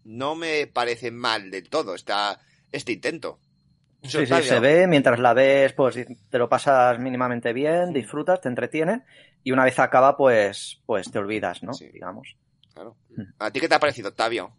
no 0.06 0.36
me 0.36 0.67
parece 0.67 1.12
mal 1.12 1.52
del 1.52 1.69
todo 1.69 1.93
esta, 1.95 2.39
este 2.71 2.93
intento. 2.93 3.39
Sí, 4.04 4.25
sí, 4.25 4.43
se 4.43 4.60
ve, 4.60 4.88
mientras 4.88 5.19
la 5.19 5.34
ves, 5.34 5.73
pues 5.73 5.97
te 6.30 6.38
lo 6.38 6.47
pasas 6.47 6.97
mínimamente 6.99 7.52
bien, 7.52 7.91
disfrutas, 7.91 8.39
te 8.39 8.47
entretiene, 8.47 9.04
y 9.43 9.52
una 9.52 9.65
vez 9.65 9.78
acaba, 9.78 10.15
pues, 10.15 10.82
pues 10.86 11.12
te 11.12 11.19
olvidas, 11.19 11.63
¿no? 11.63 11.73
Sí. 11.73 11.89
Digamos. 11.89 12.36
Claro. 12.73 12.95
Mm. 13.10 13.23
¿A 13.39 13.52
ti 13.52 13.60
qué 13.60 13.67
te 13.67 13.75
ha 13.75 13.80
parecido, 13.80 14.10
Octavio? 14.10 14.54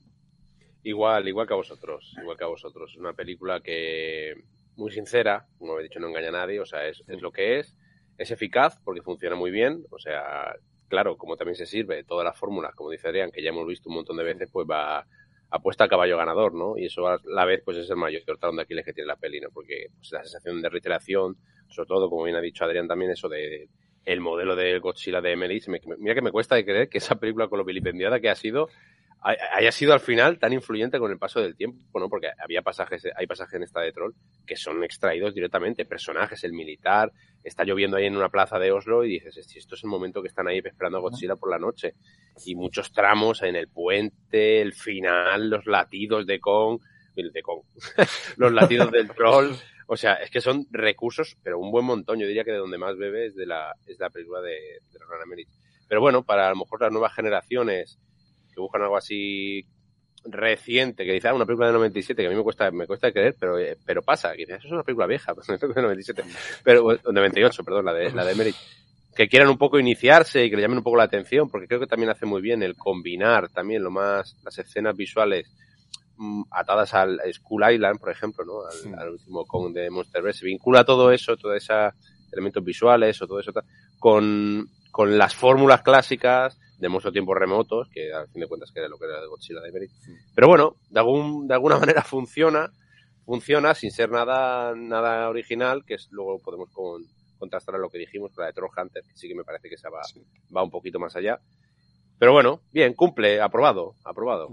Igual, 0.82 1.26
igual 1.26 1.46
que 1.46 1.54
a 1.54 1.56
vosotros, 1.56 2.14
igual 2.20 2.36
que 2.36 2.44
a 2.44 2.48
vosotros. 2.48 2.94
Una 2.96 3.14
película 3.14 3.60
que, 3.60 4.34
muy 4.76 4.92
sincera, 4.92 5.46
como 5.58 5.78
he 5.78 5.84
dicho, 5.84 6.00
no 6.00 6.08
engaña 6.08 6.28
a 6.28 6.32
nadie, 6.32 6.60
o 6.60 6.66
sea, 6.66 6.86
es, 6.86 7.02
es 7.06 7.22
lo 7.22 7.32
que 7.32 7.60
es, 7.60 7.74
es 8.20 8.30
eficaz 8.30 8.78
porque 8.84 9.02
funciona 9.02 9.36
muy 9.36 9.50
bien, 9.50 9.84
o 9.90 9.98
sea, 9.98 10.54
claro, 10.88 11.16
como 11.16 11.36
también 11.36 11.56
se 11.56 11.66
sirve 11.66 11.96
de 11.96 12.04
todas 12.04 12.24
las 12.24 12.38
fórmulas, 12.38 12.74
como 12.74 12.90
dice 12.90 13.08
Adrián, 13.08 13.30
que 13.32 13.42
ya 13.42 13.50
hemos 13.50 13.66
visto 13.66 13.88
un 13.88 13.96
montón 13.96 14.16
de 14.16 14.24
veces, 14.24 14.50
pues 14.52 14.66
va 14.70 15.06
apuesta 15.50 15.84
a 15.84 15.88
caballo 15.88 16.16
ganador, 16.16 16.54
¿no? 16.54 16.78
Y 16.78 16.86
eso 16.86 17.08
a 17.08 17.18
la 17.24 17.44
vez, 17.44 17.62
pues 17.64 17.76
es 17.76 17.90
el 17.90 17.96
mayor 17.96 18.22
talón 18.38 18.56
de 18.56 18.62
Aquiles 18.62 18.84
que 18.84 18.92
tiene 18.92 19.08
la 19.08 19.16
peli, 19.16 19.40
¿no? 19.40 19.48
Porque 19.52 19.86
pues, 19.98 20.12
la 20.12 20.22
sensación 20.22 20.62
de 20.62 20.68
reiteración, 20.68 21.36
sobre 21.68 21.88
todo, 21.88 22.08
como 22.08 22.24
bien 22.24 22.36
ha 22.36 22.40
dicho 22.40 22.64
Adrián 22.64 22.86
también, 22.86 23.10
eso 23.10 23.28
de 23.28 23.68
el 24.04 24.20
modelo 24.20 24.54
de 24.56 24.78
Godzilla 24.78 25.20
de 25.20 25.32
Emmerich, 25.32 25.66
me- 25.68 25.80
mira 25.98 26.14
que 26.14 26.22
me 26.22 26.30
cuesta 26.32 26.54
de 26.54 26.64
creer 26.64 26.88
que 26.88 26.98
esa 26.98 27.16
película 27.18 27.48
con 27.48 27.58
lo 27.58 27.64
vilipendiada 27.64 28.20
que 28.20 28.30
ha 28.30 28.34
sido 28.36 28.68
haya 29.22 29.72
sido 29.72 29.92
al 29.92 30.00
final 30.00 30.38
tan 30.38 30.52
influyente 30.52 30.98
con 30.98 31.10
el 31.10 31.18
paso 31.18 31.40
del 31.40 31.56
tiempo, 31.56 32.00
¿no? 32.00 32.08
Porque 32.08 32.28
había 32.42 32.62
pasajes, 32.62 33.06
hay 33.14 33.26
pasajes 33.26 33.54
en 33.54 33.62
esta 33.62 33.80
de 33.80 33.92
Troll 33.92 34.14
que 34.46 34.56
son 34.56 34.82
extraídos 34.82 35.34
directamente, 35.34 35.84
personajes, 35.84 36.42
el 36.44 36.52
militar, 36.52 37.12
está 37.44 37.64
lloviendo 37.64 37.96
ahí 37.96 38.06
en 38.06 38.16
una 38.16 38.30
plaza 38.30 38.58
de 38.58 38.72
Oslo 38.72 39.04
y 39.04 39.10
dices, 39.10 39.46
"Si 39.46 39.58
esto 39.58 39.74
es 39.74 39.84
el 39.84 39.90
momento 39.90 40.22
que 40.22 40.28
están 40.28 40.48
ahí 40.48 40.58
esperando 40.64 40.98
a 40.98 41.00
Godzilla 41.02 41.36
por 41.36 41.50
la 41.50 41.58
noche. 41.58 41.94
Y 42.46 42.54
muchos 42.54 42.92
tramos 42.92 43.42
en 43.42 43.56
el 43.56 43.68
puente, 43.68 44.62
el 44.62 44.72
final, 44.72 45.50
los 45.50 45.66
latidos 45.66 46.26
de 46.26 46.40
Kong, 46.40 46.80
de 47.14 47.42
Kong, 47.42 47.62
los 48.38 48.52
latidos 48.52 48.90
del 48.90 49.08
troll, 49.08 49.52
o 49.86 49.96
sea, 49.96 50.14
es 50.14 50.30
que 50.30 50.40
son 50.40 50.66
recursos, 50.70 51.36
pero 51.42 51.58
un 51.58 51.70
buen 51.70 51.84
montón. 51.84 52.18
Yo 52.18 52.26
diría 52.26 52.44
que 52.44 52.52
de 52.52 52.58
donde 52.58 52.78
más 52.78 52.96
bebe 52.96 53.26
es 53.26 53.34
de 53.34 53.44
la, 53.44 53.74
es 53.86 53.98
de 53.98 54.04
la 54.04 54.10
película 54.10 54.40
de, 54.40 54.80
de 54.92 54.98
Roland. 55.00 55.34
Pero 55.88 56.00
bueno, 56.00 56.22
para 56.22 56.46
a 56.46 56.50
lo 56.50 56.56
mejor 56.56 56.80
las 56.80 56.92
nuevas 56.92 57.12
generaciones 57.12 57.98
que 58.60 58.62
buscan 58.62 58.82
algo 58.82 58.96
así 58.96 59.66
reciente, 60.24 61.04
que 61.04 61.12
dice, 61.12 61.28
ah, 61.28 61.34
una 61.34 61.46
película 61.46 61.68
de 61.68 61.72
97, 61.74 62.22
que 62.22 62.26
a 62.26 62.30
mí 62.30 62.36
me 62.36 62.42
cuesta, 62.42 62.70
me 62.70 62.86
cuesta 62.86 63.10
creer, 63.10 63.36
pero, 63.38 63.58
eh, 63.58 63.76
pero 63.84 64.02
pasa, 64.02 64.32
que 64.32 64.38
dice, 64.38 64.54
eso 64.56 64.66
es 64.66 64.72
una 64.72 64.82
película 64.82 65.06
vieja, 65.06 65.32
de 65.74 65.82
97, 65.82 66.22
pero, 66.62 66.84
o 66.84 67.12
98, 67.12 67.64
perdón, 67.64 67.86
la 67.86 67.94
de, 67.94 68.12
la 68.12 68.24
de 68.24 68.32
Emmerich. 68.32 68.56
Que 69.14 69.28
quieran 69.28 69.48
un 69.48 69.58
poco 69.58 69.78
iniciarse 69.78 70.44
y 70.44 70.50
que 70.50 70.56
le 70.56 70.62
llamen 70.62 70.78
un 70.78 70.84
poco 70.84 70.96
la 70.96 71.04
atención, 71.04 71.48
porque 71.50 71.66
creo 71.66 71.80
que 71.80 71.86
también 71.86 72.10
hace 72.10 72.26
muy 72.26 72.40
bien 72.40 72.62
el 72.62 72.76
combinar 72.76 73.48
también 73.48 73.82
lo 73.82 73.90
más, 73.90 74.36
las 74.44 74.56
escenas 74.58 74.94
visuales 74.96 75.50
mm, 76.16 76.42
atadas 76.50 76.94
al 76.94 77.18
School 77.32 77.72
Island, 77.72 77.98
por 77.98 78.10
ejemplo, 78.10 78.44
¿no? 78.44 78.64
Al, 78.66 78.72
Sí. 78.72 78.90
al 78.96 79.10
último 79.10 79.44
con 79.46 79.72
de 79.72 79.90
Monsterverse. 79.90 80.40
Se 80.40 80.46
vincula 80.46 80.84
todo 80.84 81.10
eso, 81.10 81.36
todos 81.36 81.56
esos 81.56 81.92
elementos 82.30 82.62
visuales 82.62 83.20
o 83.20 83.26
todo 83.26 83.40
eso, 83.40 83.52
con, 83.98 84.68
con 84.92 85.18
las 85.18 85.34
fórmulas 85.34 85.82
clásicas 85.82 86.56
de 86.80 86.88
Monstruo 86.88 87.12
Tiempos 87.12 87.36
Remotos, 87.36 87.88
que 87.92 88.12
al 88.12 88.28
fin 88.28 88.40
de 88.40 88.48
cuentas 88.48 88.70
que 88.72 88.80
era 88.80 88.88
lo 88.88 88.98
que 88.98 89.04
era 89.04 89.20
de 89.20 89.26
Godzilla 89.26 89.60
de 89.60 89.68
Emmerich. 89.68 89.92
Pero 90.34 90.48
bueno, 90.48 90.76
de, 90.88 90.98
algún, 91.00 91.46
de 91.46 91.54
alguna 91.54 91.78
manera 91.78 92.02
funciona, 92.02 92.72
funciona 93.24 93.74
sin 93.74 93.90
ser 93.90 94.10
nada, 94.10 94.74
nada 94.74 95.28
original, 95.28 95.84
que 95.84 95.94
es, 95.94 96.08
luego 96.10 96.38
podemos 96.38 96.70
con, 96.70 97.04
contrastar 97.38 97.74
a 97.74 97.78
lo 97.78 97.90
que 97.90 97.98
dijimos 97.98 98.32
con 98.32 98.42
la 98.42 98.48
de 98.48 98.54
Troll 98.54 98.70
Hunter, 98.76 99.02
que 99.04 99.16
sí 99.16 99.28
que 99.28 99.34
me 99.34 99.44
parece 99.44 99.68
que 99.68 99.74
esa 99.74 99.90
va, 99.90 100.02
Sí. 100.04 100.22
va 100.56 100.62
un 100.62 100.70
poquito 100.70 100.98
más 100.98 101.14
allá. 101.16 101.38
Pero 102.18 102.32
bueno, 102.32 102.60
bien, 102.72 102.94
cumple, 102.94 103.40
aprobado, 103.40 103.94
aprobado. 104.04 104.48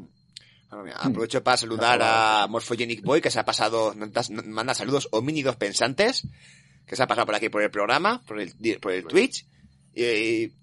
Bueno, 0.69 0.83
mira, 0.83 0.97
aprovecho 0.97 1.43
para 1.43 1.55
saludar 1.57 1.99
a 2.01 2.47
Morphogenic 2.49 3.01
Boy, 3.03 3.21
que 3.21 3.31
se 3.31 3.39
ha 3.39 3.45
pasado, 3.45 3.93
manda 4.45 4.73
saludos 4.73 5.07
homínidos 5.11 5.55
pensantes, 5.55 6.27
que 6.85 6.95
se 6.95 7.03
ha 7.03 7.07
pasado 7.07 7.25
por 7.25 7.35
aquí 7.35 7.49
por 7.49 7.61
el 7.61 7.71
programa, 7.71 8.21
por 8.25 8.39
el, 8.39 8.53
por 8.81 8.91
el 8.91 9.05
Twitch. 9.05 9.45
Y, 9.93 10.03
y 10.03 10.53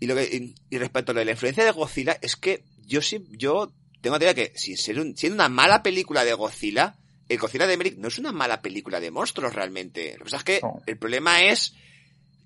lo 0.00 0.14
que, 0.14 0.24
y, 0.24 0.54
y 0.74 0.78
respecto 0.78 1.12
a 1.12 1.14
lo 1.14 1.20
de 1.20 1.24
la 1.26 1.30
influencia 1.32 1.64
de 1.64 1.70
Godzilla, 1.70 2.18
es 2.20 2.36
que 2.36 2.64
yo 2.86 3.00
sí, 3.02 3.24
yo 3.30 3.72
tengo 4.00 4.18
teoría 4.18 4.34
que, 4.34 4.52
sin 4.56 4.76
ser 4.76 5.00
un, 5.00 5.16
siendo 5.16 5.34
una 5.36 5.48
mala 5.48 5.82
película 5.82 6.24
de 6.24 6.34
Godzilla, 6.34 6.96
el 7.28 7.38
Godzilla 7.38 7.66
de 7.66 7.72
Emmerich 7.74 7.96
no 7.96 8.08
es 8.08 8.18
una 8.18 8.32
mala 8.32 8.60
película 8.60 9.00
de 9.00 9.10
monstruos 9.10 9.54
realmente. 9.54 10.12
Lo 10.12 10.18
que 10.18 10.24
pasa 10.24 10.36
es 10.38 10.44
que 10.44 10.60
No. 10.62 10.82
el 10.86 10.98
problema 10.98 11.42
es 11.42 11.72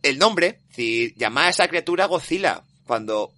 el 0.02 0.18
nombre, 0.18 0.60
decir, 0.68 1.14
llamar 1.16 1.46
a 1.46 1.50
esa 1.50 1.66
criatura 1.68 2.06
Godzilla, 2.06 2.62
cuando 2.86 3.32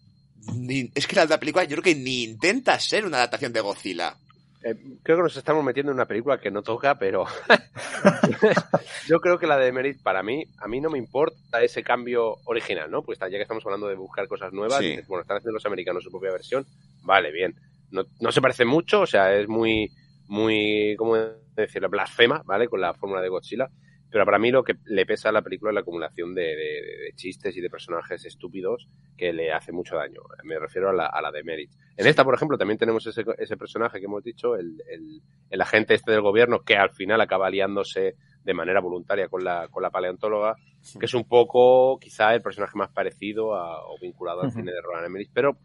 ni- 0.55 0.90
es 0.94 1.07
que 1.07 1.16
la, 1.16 1.25
la 1.25 1.40
película 1.40 1.64
yo 1.64 1.77
creo 1.81 1.83
que 1.83 1.94
ni 1.94 2.23
intenta 2.25 2.79
ser 2.79 3.07
una 3.07 3.16
adaptación 3.18 3.53
de 3.55 3.61
Godzilla. 3.61 4.16
Eh, 4.62 4.75
creo 5.03 5.16
que 5.16 5.23
nos 5.23 5.37
estamos 5.37 5.64
metiendo 5.64 5.90
en 5.90 5.96
una 5.96 6.07
película 6.07 6.38
que 6.38 6.51
no 6.51 6.62
toca, 6.62 6.99
pero 6.99 7.25
yo 9.09 9.20
creo 9.20 9.38
que 9.38 9.46
la 9.46 9.57
de 9.57 9.73
Merit, 9.73 10.03
para 10.03 10.23
mí, 10.23 10.44
a 10.59 10.68
mí 10.68 10.81
no 10.81 10.90
me 10.90 10.99
importa 10.99 11.62
ese 11.62 11.83
cambio 11.83 12.37
original, 12.44 12.90
¿no? 12.90 13.03
Pues 13.03 13.18
ya 13.18 13.29
que 13.31 13.40
estamos 13.40 13.64
hablando 13.64 13.88
de 13.88 13.94
buscar 13.94 14.29
cosas 14.29 14.53
nuevas, 14.53 14.79
Sí. 14.79 14.90
dices, 14.90 15.07
bueno, 15.09 15.23
están 15.23 15.38
haciendo 15.38 15.55
los 15.55 15.66
americanos 15.66 16.05
su 16.05 16.11
propia 16.11 16.33
versión, 16.33 16.66
vale, 17.03 17.33
bien. 17.33 17.55
No, 17.90 18.05
no 18.20 18.33
se 18.33 18.40
parece 18.42 18.64
mucho, 18.64 19.01
o 19.01 19.07
sea, 19.07 19.35
es 19.35 19.49
muy, 19.49 19.90
muy, 20.29 20.94
¿cómo 20.96 21.16
decirlo? 21.57 21.88
Blasfema, 21.88 22.42
¿vale? 22.44 22.68
Con 22.68 22.81
la 22.81 22.94
fórmula 22.94 23.20
de 23.23 23.29
Godzilla. 23.29 23.68
Pero 24.11 24.25
para 24.25 24.38
mí 24.38 24.51
lo 24.51 24.64
que 24.64 24.75
le 24.87 25.07
pesa 25.07 25.29
a 25.29 25.33
la 25.33 25.42
película 25.42 25.70
es 25.70 25.75
la 25.75 25.81
acumulación 25.83 26.35
de, 26.35 26.42
de- 26.42 26.57
de 27.05 27.12
chistes 27.14 27.57
y 27.57 27.61
de 27.61 27.70
personajes 27.70 28.25
estúpidos 28.25 28.88
que 29.16 29.33
le 29.33 29.53
hace 29.53 29.73
mucho 29.73 29.96
daño. 29.96 30.20
Me 30.44 30.59
refiero 30.59 30.90
a 30.90 30.92
la, 30.92 31.07
a 31.07 31.23
la 31.23 31.31
de 31.31 31.44
Merit. 31.44 31.70
En 31.96 32.07
esta, 32.07 32.25
por 32.25 32.35
ejemplo, 32.35 32.59
también 32.59 32.79
tenemos 32.79 33.07
ese, 33.07 33.25
ese 33.38 33.57
personaje 33.57 33.99
que 34.01 34.07
hemos 34.07 34.25
dicho, 34.25 34.57
el, 34.57 34.83
el, 34.88 35.20
el 35.51 35.61
agente 35.61 35.94
este 35.94 36.11
del 36.12 36.23
gobierno, 36.23 36.61
que 36.62 36.77
al 36.77 36.90
final 36.90 37.20
acaba 37.20 37.46
aliándose 37.46 38.16
de 38.42 38.55
manera 38.55 38.81
voluntaria 38.81 39.29
con 39.29 39.44
la, 39.44 39.68
con 39.68 39.83
la 39.83 39.90
paleontóloga, 39.90 40.57
que 40.99 41.07
es 41.07 41.14
un 41.14 41.29
poco 41.29 41.99
quizá 42.01 42.35
el 42.35 42.40
personaje 42.42 42.77
más 42.77 42.90
parecido 42.90 43.55
a- 43.55 43.85
o 43.87 43.99
vinculado 44.01 44.40
al 44.42 44.51
cine 44.53 44.73
de 44.73 44.81
Roland 44.81 45.07
Emmerich, 45.07 45.31
pero 45.33 45.59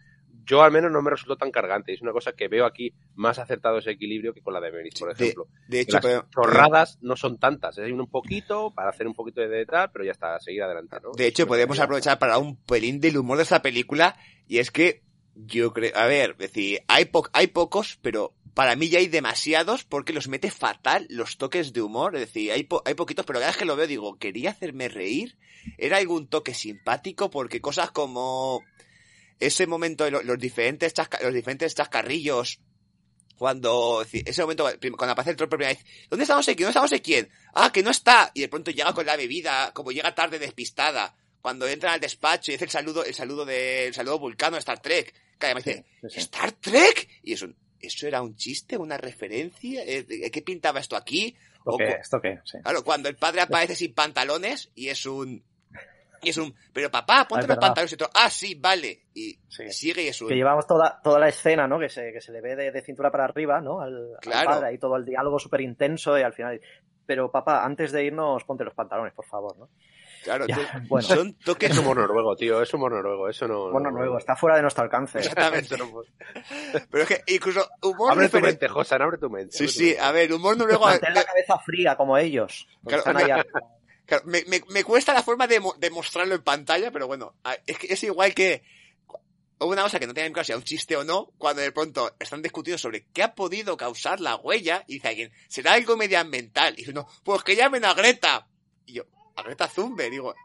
yo 0.46 0.62
al 0.64 0.72
menos 0.72 0.92
no 0.92 1.02
me 1.02 1.10
resultó 1.12 1.36
tan 1.38 1.52
cargante. 1.52 1.94
Es 1.94 2.02
una 2.02 2.12
cosa 2.12 2.34
que 2.34 2.48
veo 2.48 2.66
aquí 2.66 2.94
más 3.16 3.40
acertado 3.40 3.78
ese 3.80 3.92
equilibrio 3.92 4.34
que 4.34 4.42
con 4.42 4.54
la 4.54 4.60
de 4.62 4.70
Emmerich, 4.70 5.00
por 5.00 5.12
ejemplo. 5.12 5.48
De 5.68 5.80
hecho, 5.82 5.94
las 5.94 6.06
pero- 6.06 6.28
chorradas 6.34 6.98
no 7.02 7.16
son 7.16 7.38
tantas, 7.38 7.78
hay 7.80 7.92
un 7.92 8.08
poquito 8.08 8.72
para 8.72 8.90
hacer 8.90 9.08
un 9.08 9.14
poquito 9.14 9.42
de 9.42 9.66
tal, 9.66 9.92
pero 9.92 10.06
ya 10.06 10.12
está, 10.12 10.40
seguir 10.40 10.64
adelante, 10.64 10.98
¿no? 11.04 11.12
de 11.12 11.28
hecho, 11.28 11.48
podemos 11.48 11.80
aprovechar 11.80 12.20
para 12.20 12.38
un 12.38 12.56
pelín 12.56 13.00
del 13.00 13.18
humor 13.18 13.38
de 13.38 13.44
esta 13.44 13.62
película, 13.62 14.18
y 14.48 14.60
es 14.60 14.72
que 14.72 15.04
yo 15.36 15.74
creo, 15.74 15.92
a 15.96 16.06
ver, 16.06 16.32
es 16.32 16.38
decir, 16.38 16.80
hay, 16.88 17.06
po- 17.06 17.28
hay 17.34 17.48
pocos, 17.48 17.98
pero 18.02 18.34
para 18.54 18.76
mí 18.78 18.88
ya 18.88 19.00
hay 19.00 19.08
demasiados 19.08 19.84
porque 19.84 20.14
los 20.14 20.30
mete 20.30 20.50
fatal 20.50 21.08
los 21.10 21.38
toques 21.38 21.74
de 21.74 21.82
humor, 21.82 22.16
es 22.16 22.22
decir, 22.22 22.52
hay, 22.54 22.64
po- 22.64 22.82
hay 22.86 22.94
poquitos, 22.94 23.26
pero 23.26 23.40
cada 23.40 23.52
vez 23.52 23.58
que 23.58 23.66
lo 23.66 23.76
veo 23.76 23.86
digo, 23.88 24.18
quería 24.18 24.52
hacerme 24.52 24.88
reír, 24.88 25.38
era 25.78 25.98
algún 25.98 26.28
toque 26.28 26.54
simpático 26.54 27.30
porque 27.30 27.60
cosas 27.60 27.92
como 27.92 28.62
ese 29.40 29.68
momento 29.68 30.04
de 30.06 30.12
lo- 30.12 30.24
los 30.24 30.40
diferentes 30.40 30.94
chasca- 30.94 31.22
los 31.22 31.34
diferentes 31.34 31.76
chascarrillos 31.76 32.60
cuando 33.38 34.06
ese 34.12 34.42
momento 34.42 34.64
cuando 34.96 35.12
aparece 35.12 35.32
el 35.32 35.36
troll 35.38 35.50
por 35.50 35.60
primera 35.60 35.78
vez 35.78 35.86
¿dónde 36.10 36.26
sé 36.26 36.56
quién? 36.56 36.68
¿dónde 36.68 36.80
no 36.80 36.88
sé 36.88 37.02
quién? 37.02 37.30
ah 37.54 37.72
que 37.72 37.84
no 37.84 37.90
está 37.92 38.32
y 38.34 38.42
de 38.42 38.48
pronto 38.48 38.72
llega 38.72 38.94
con 38.94 39.06
la 39.06 39.18
bebida 39.18 39.72
como 39.74 39.92
llega 39.92 40.16
tarde 40.16 40.40
despistada 40.40 41.16
cuando 41.42 41.68
entra 41.68 41.94
al 41.94 42.00
despacho 42.00 42.52
y 42.52 42.56
hace 42.56 42.64
el 42.66 42.72
saludo 42.72 43.04
el 43.04 43.14
saludo 43.14 43.44
de 43.46 43.88
el 43.88 43.94
saludo 43.94 44.20
vulcano 44.20 44.56
de 44.56 44.60
Star 44.60 44.82
Trek 44.82 45.14
que 45.38 45.46
además 45.48 45.66
dice 45.66 45.86
Sí, 46.04 46.08
sí. 46.12 46.20
Star 46.22 46.54
Trek 46.54 47.10
y 47.24 47.34
eso 47.34 47.48
eso 47.82 48.08
era 48.08 48.22
un 48.22 48.36
chiste 48.38 48.78
una 48.78 48.98
referencia 48.98 49.84
Eh, 49.86 50.32
¿qué 50.32 50.42
pintaba 50.42 50.80
esto 50.80 50.96
aquí? 50.96 51.36
¿Esto 51.58 51.72
O 51.72 51.78
qué? 51.78 51.98
¿Esto 52.02 52.22
qué? 52.22 52.40
Sí. 52.46 52.58
Claro, 52.64 52.84
cuando 52.86 53.10
el 53.10 53.16
padre 53.18 53.42
aparece 53.42 53.76
sin 53.76 53.94
pantalones 53.94 54.70
y 54.76 54.88
es 54.90 55.06
un. 55.06 55.44
Y 56.26 56.30
es 56.30 56.38
un. 56.38 56.54
Pero 56.74 56.90
papá, 56.92 57.26
ponte 57.28 57.48
los 57.48 57.58
pantalones 57.58 57.92
y 57.92 57.96
otro. 57.96 58.10
Ah, 58.14 58.30
sí, 58.30 58.56
vale. 58.56 59.04
Y 59.14 59.38
Sí. 59.48 59.72
sigue 59.72 60.04
y 60.04 60.08
es 60.08 60.22
un. 60.22 60.28
Que 60.28 60.36
llevamos 60.36 60.66
toda, 60.68 61.00
toda 61.04 61.20
la 61.20 61.30
escena, 61.30 61.68
¿no? 61.68 61.80
Que 61.80 61.88
se, 61.90 62.12
que 62.12 62.20
se 62.20 62.32
le 62.32 62.42
ve 62.42 62.56
de, 62.56 62.72
de 62.72 62.82
cintura 62.82 63.12
para 63.12 63.26
arriba, 63.26 63.62
¿no? 63.62 63.80
Al, 63.82 64.14
al 64.16 64.20
Claro. 64.22 64.50
padre, 64.50 64.68
ahí 64.70 64.78
todo 64.78 64.96
el 64.98 65.06
diálogo 65.06 65.40
súper 65.40 65.62
intenso 65.62 66.18
y 66.18 66.22
al 66.24 66.34
final. 66.34 66.60
Pero 67.06 67.32
papá, 67.32 67.64
antes 67.64 67.92
de 67.92 68.04
irnos, 68.04 68.44
ponte 68.44 68.64
los 68.64 68.74
pantalones, 68.74 69.14
por 69.14 69.26
favor, 69.26 69.56
¿no? 69.58 69.70
Claro, 70.24 70.48
Ya, 70.48 70.56
tú- 70.56 70.62
bueno. 70.90 71.08
son 71.08 71.34
toques. 71.36 71.70
Es 71.70 71.78
humor 71.78 71.98
noruego, 71.98 72.36
tío, 72.36 72.60
es 72.60 72.74
humor 72.74 72.92
noruego, 72.94 73.30
eso 73.30 73.48
no... 73.48 73.70
Bueno, 73.72 73.92
no- 73.92 74.00
nuevo, 74.00 74.18
está 74.18 74.36
fuera 74.36 74.56
de 74.56 74.64
nuestro 74.64 74.84
alcance. 74.84 75.20
Exactamente. 75.20 75.76
Pero 76.90 77.04
es 77.04 77.08
que 77.10 77.34
incluso 77.34 77.68
humor 77.84 78.12
Abre 78.12 78.30
tu 78.30 78.40
mente, 78.40 78.68
Josan, 78.68 79.04
abre 79.04 79.20
tu 79.20 79.30
mente. 79.30 79.56
Sí, 79.56 79.68
sí, 79.68 79.84
mente. 79.86 80.00
a 80.02 80.12
ver, 80.12 80.34
humor 80.34 80.58
noruego. 80.58 80.86
Mantén 80.86 81.14
la 81.14 81.24
cabeza 81.24 81.60
fría 81.60 81.96
como 81.96 82.18
ellos. 82.18 82.68
Claro, 82.84 83.00
Están 83.00 83.18
ahí 83.18 83.24
arriba. 83.32 83.60
Claro, 84.06 84.24
me, 84.26 84.44
me- 84.46 84.64
me 84.70 84.84
cuesta 84.84 85.14
la 85.14 85.24
forma 85.24 85.48
de, 85.48 85.60
mo- 85.60 85.76
de 85.78 85.90
mostrarlo 85.90 86.36
en 86.36 86.44
pantalla, 86.44 86.92
pero 86.92 87.08
bueno, 87.08 87.36
es 87.66 87.78
que 87.78 87.94
es 87.94 88.04
igual 88.04 88.34
que. 88.34 88.64
Una 89.58 89.84
cosa 89.84 90.00
que 90.00 90.06
no 90.08 90.14
tenía 90.14 90.28
en 90.28 90.34
claro 90.34 90.46
si 90.46 90.52
era 90.52 90.58
un 90.60 90.66
chiste 90.66 90.98
o 90.98 91.06
no, 91.06 91.32
cuando 91.38 91.62
de 91.62 91.72
pronto 91.72 92.14
están 92.20 92.42
discutiendo 92.42 92.78
sobre 92.78 93.06
qué 93.14 93.24
ha 93.24 93.36
podido 93.36 93.78
causar 93.78 94.20
la 94.20 94.36
huella, 94.36 94.84
y 94.88 94.96
dice 94.96 95.08
alguien, 95.08 95.32
será 95.48 95.74
algo 95.74 95.96
medioambiental. 95.96 96.74
Y 96.74 96.78
dice, 96.78 96.92
no, 96.92 97.08
pues 97.24 97.42
que 97.44 97.56
llamen 97.56 97.86
a 97.86 97.94
Greta. 97.94 98.50
Y 98.86 98.94
yo, 98.96 99.04
a 99.38 99.44
Greta 99.44 99.70
Thunberg. 99.70 100.12
Digo, 100.12 100.36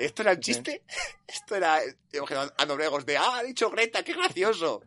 ¿esto 0.00 0.22
era 0.22 0.32
un 0.32 0.40
chiste? 0.40 0.82
Esto 1.28 1.54
era 1.54 1.80
a 2.56 2.66
noruegos 2.66 3.06
de, 3.06 3.16
ah, 3.16 3.36
ha 3.38 3.42
dicho 3.44 3.70
Greta, 3.70 4.02
qué 4.02 4.12
gracioso. 4.14 4.82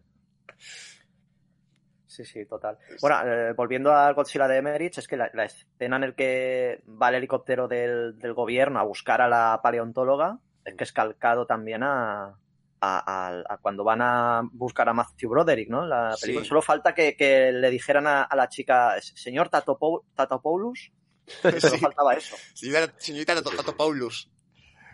Sí, 2.12 2.26
sí, 2.26 2.46
total. 2.46 2.78
Bueno, 3.00 3.22
eh, 3.26 3.54
volviendo 3.54 3.96
al 3.96 4.14
Godzilla 4.14 4.46
de 4.46 4.58
Emmerich, 4.58 4.98
es 4.98 5.08
que 5.08 5.16
la, 5.16 5.28
escena 5.46 5.96
en 5.96 6.04
el 6.04 6.14
que 6.14 6.84
va 7.02 7.08
el 7.08 7.16
helicóptero 7.16 7.70
del, 7.70 8.20
del, 8.20 8.34
gobierno 8.34 8.82
a 8.82 8.84
buscar 8.84 9.22
a 9.22 9.30
la 9.30 9.62
paleontóloga 9.64 10.38
es 10.66 10.76
que 10.76 10.84
es 10.84 10.92
calcado 10.92 11.46
también 11.46 11.84
a, 11.84 12.36
a, 12.82 13.58
cuando 13.62 13.86
van 13.86 14.02
a 14.02 14.42
buscar 14.52 14.90
a 14.90 14.94
Matthew 14.94 15.30
Broderick, 15.30 15.70
¿no? 15.70 15.86
La 15.86 16.14
película. 16.20 16.46
Solo 16.46 16.62
falta 16.62 16.94
que, 16.94 17.16
que, 17.16 17.54
le 17.54 17.70
dijeran 17.70 18.06
a, 18.06 18.28
la 18.36 18.50
chica, 18.50 19.00
señor 19.00 19.48
Tatopoulos. 19.48 20.92
Solo 21.60 21.78
faltaba 21.78 22.14
eso. 22.14 22.36
Señorita, 22.54 23.42
Tatopoulos. 23.42 24.30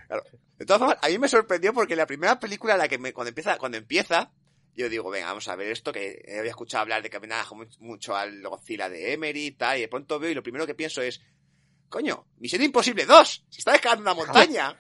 Claro. 0.06 0.24
De 0.60 0.66
todas 0.68 0.80
formas, 0.80 0.98
a 1.02 1.08
mí 1.08 1.18
me 1.18 1.28
sorprendió 1.28 1.74
porque 1.74 1.96
la 1.96 2.06
primera 2.06 2.40
película, 2.40 2.78
la 2.78 2.88
que 2.88 3.00
me, 3.00 3.12
cuando 3.12 3.30
empieza, 3.30 3.58
cuando 3.58 3.80
empieza, 3.80 4.32
yo 4.78 4.90
digo, 4.90 5.10
venga, 5.10 5.28
vamos 5.28 5.48
a 5.48 5.56
ver 5.56 5.72
esto, 5.72 5.92
que 5.92 6.24
había 6.38 6.52
escuchado 6.52 6.84
hablar 6.84 7.02
de 7.02 7.10
que 7.10 7.20
mucho 7.80 8.16
al 8.16 8.42
Godzilla 8.44 8.88
de 8.88 9.13
Emery 9.13 9.48
y 9.48 9.52
tal, 9.52 9.80
y 9.80 9.82
de 9.82 9.88
pronto 9.88 10.20
veo 10.20 10.30
y 10.30 10.36
lo 10.36 10.44
primero 10.44 10.68
que 10.68 10.76
pienso 10.76 11.02
es, 11.02 11.20
coño, 11.90 12.28
Misión 12.38 12.62
Imposible 12.62 13.06
2, 13.06 13.46
se 13.50 13.60
está 13.60 13.72
dejando 13.72 14.04
una 14.04 14.13
montaña. 14.13 14.78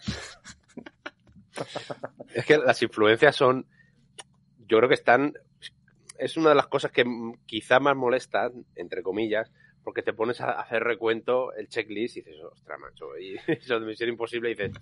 es 2.33 2.45
que 2.45 2.57
las 2.59 2.79
influencias 2.83 3.35
son, 3.35 3.65
yo 4.59 4.77
creo 4.77 4.87
que 4.87 4.95
están, 4.95 5.33
es 6.19 6.37
una 6.37 6.49
de 6.49 6.55
las 6.55 6.67
cosas 6.67 6.91
que 6.91 7.03
quizá 7.47 7.79
más 7.79 7.95
molestan, 7.95 8.67
entre 8.75 9.01
comillas, 9.01 9.51
porque 9.87 10.03
te 10.03 10.11
pones 10.11 10.41
a 10.41 10.51
hacer 10.59 10.83
recuento, 10.83 11.53
el 11.53 11.69
checklist 11.69 12.17
y 12.17 12.21
dices, 12.21 12.43
ostras, 12.43 12.77
macho, 12.77 13.17
y 13.17 13.37
eso 13.47 13.79
de 13.79 13.85
Misión 13.85 14.09
Imposible 14.09 14.51
y 14.51 14.53
dices, 14.53 14.73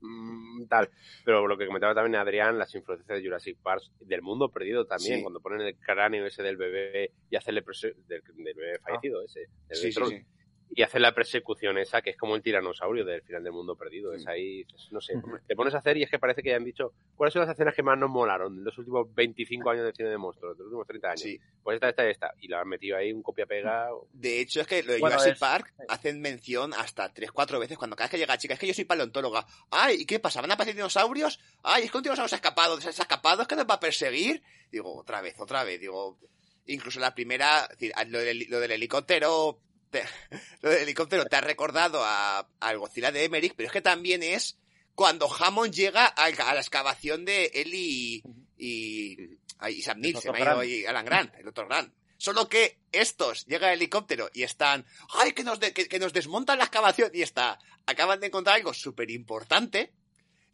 mmm, 0.00 0.64
tal. 0.70 0.88
Pero 1.22 1.46
lo 1.46 1.58
que 1.58 1.66
comentaba 1.66 1.94
también 1.94 2.16
Adrián, 2.16 2.58
las 2.58 2.74
influencias 2.74 3.18
de 3.18 3.22
Jurassic 3.22 3.58
Park, 3.58 3.82
del 4.00 4.22
mundo 4.22 4.48
perdido 4.48 4.86
también, 4.86 5.20
cuando 5.20 5.40
ponen 5.40 5.60
el 5.60 5.76
cráneo 5.76 6.24
ese 6.24 6.42
del 6.42 6.56
bebé 6.56 7.10
y 7.28 7.36
hacen 7.36 7.58
el 7.58 7.62
del, 7.62 8.22
del, 8.36 8.54
bebé 8.54 8.76
ah. 8.76 8.82
fallecido 8.82 9.22
ese, 9.22 9.48
sí, 9.70 9.92
sí, 9.92 10.24
y 10.70 10.82
hacer 10.82 11.00
la 11.00 11.14
persecución 11.14 11.78
esa, 11.78 12.02
que 12.02 12.10
es 12.10 12.16
como 12.16 12.34
el 12.34 12.42
tiranosaurio 12.42 13.04
del 13.04 13.22
final 13.22 13.44
del 13.44 13.52
mundo 13.52 13.76
perdido. 13.76 14.12
Es 14.12 14.26
ahí, 14.26 14.66
no 14.90 15.00
sé, 15.00 15.14
te 15.46 15.54
pones 15.54 15.74
a 15.74 15.78
hacer 15.78 15.96
y 15.96 16.02
es 16.02 16.10
que 16.10 16.18
parece 16.18 16.42
que 16.42 16.50
ya 16.50 16.56
han 16.56 16.64
dicho, 16.64 16.92
¿cuáles 17.16 17.32
son 17.32 17.42
las 17.42 17.50
escenas 17.50 17.74
que 17.74 17.82
más 17.82 17.96
nos 17.96 18.10
molaron 18.10 18.58
en 18.58 18.64
los 18.64 18.76
últimos 18.78 19.12
25 19.14 19.70
años 19.70 19.84
de 19.84 19.92
cine 19.92 20.08
de 20.08 20.18
monstruos, 20.18 20.56
de 20.56 20.64
los 20.64 20.72
últimos 20.72 20.86
30 20.86 21.08
años? 21.08 21.20
Sí. 21.20 21.40
Pues 21.62 21.76
esta, 21.76 21.88
esta, 21.90 22.08
esta. 22.08 22.34
Y 22.40 22.48
la 22.48 22.60
han 22.60 22.68
metido 22.68 22.96
ahí 22.96 23.12
un 23.12 23.22
copia-pega. 23.22 23.88
De 24.12 24.40
hecho, 24.40 24.62
es 24.62 24.66
que 24.66 24.82
lo 24.82 24.94
de 24.94 25.00
Jurassic 25.00 25.38
Park 25.38 25.72
hacen 25.88 26.20
mención 26.20 26.74
hasta 26.74 27.12
3-4 27.12 27.60
veces 27.60 27.78
cuando 27.78 27.94
cada 27.94 28.06
vez 28.06 28.10
que 28.12 28.18
llega 28.18 28.38
chica, 28.38 28.54
es 28.54 28.60
que 28.60 28.66
yo 28.66 28.74
soy 28.74 28.84
paleontóloga. 28.84 29.46
Ay, 29.70 29.98
¿y 30.00 30.06
qué 30.06 30.18
pasa? 30.18 30.40
¿Van 30.40 30.50
a 30.50 30.54
aparecer 30.54 30.76
dinosaurios? 30.76 31.38
Ay, 31.62 31.84
es 31.84 31.90
que 31.90 31.98
un 31.98 32.02
dinosaurio 32.02 32.28
se 32.28 32.34
ha 32.34 32.38
escapado, 32.38 32.80
se 32.80 32.88
ha 32.88 32.90
escapado, 32.90 33.42
es 33.42 33.48
que 33.48 33.56
nos 33.56 33.66
va 33.66 33.74
a 33.74 33.80
perseguir. 33.80 34.42
Digo, 34.72 34.96
otra 34.96 35.20
vez, 35.20 35.38
otra 35.38 35.62
vez, 35.64 35.80
digo... 35.80 36.18
Incluso 36.66 36.98
la 36.98 37.14
primera, 37.14 37.68
lo 38.06 38.20
del, 38.20 38.46
lo 38.48 38.58
del 38.58 38.70
helicóptero 38.70 39.60
lo 40.62 40.70
del 40.70 40.82
helicóptero 40.82 41.24
te 41.26 41.36
ha 41.36 41.40
recordado 41.40 42.02
a, 42.02 42.48
al 42.60 42.78
Godzilla 42.78 43.12
de 43.12 43.24
Emmerich, 43.24 43.54
pero 43.56 43.66
es 43.68 43.72
que 43.72 43.82
también 43.82 44.22
es 44.22 44.58
cuando 44.94 45.28
Hammond 45.32 45.72
llega 45.72 46.06
a, 46.06 46.30
la 46.30 46.60
excavación 46.60 47.24
de 47.24 47.46
él 47.54 47.74
y, 47.74 48.22
y, 48.56 49.38
Sam 49.82 50.00
Neill, 50.00 50.18
se 50.18 50.30
me 50.30 50.38
ha 50.38 50.54
ido 50.54 50.64
y 50.64 50.86
Alan 50.86 51.04
Grant, 51.04 51.34
el 51.36 51.48
otro 51.48 51.66
Grant. 51.66 51.92
Solo 52.16 52.48
que 52.48 52.78
estos 52.92 53.44
llega 53.46 53.72
el 53.72 53.78
helicóptero 53.78 54.30
y 54.32 54.44
están, 54.44 54.86
ay, 55.10 55.32
que 55.32 55.42
nos, 55.42 55.58
que, 55.58 55.98
nos 55.98 56.12
desmontan 56.12 56.58
la 56.58 56.64
excavación 56.64 57.10
y 57.12 57.22
está, 57.22 57.58
acaban 57.86 58.20
de 58.20 58.28
encontrar 58.28 58.56
algo 58.56 58.72
súper 58.72 59.10
importante. 59.10 59.92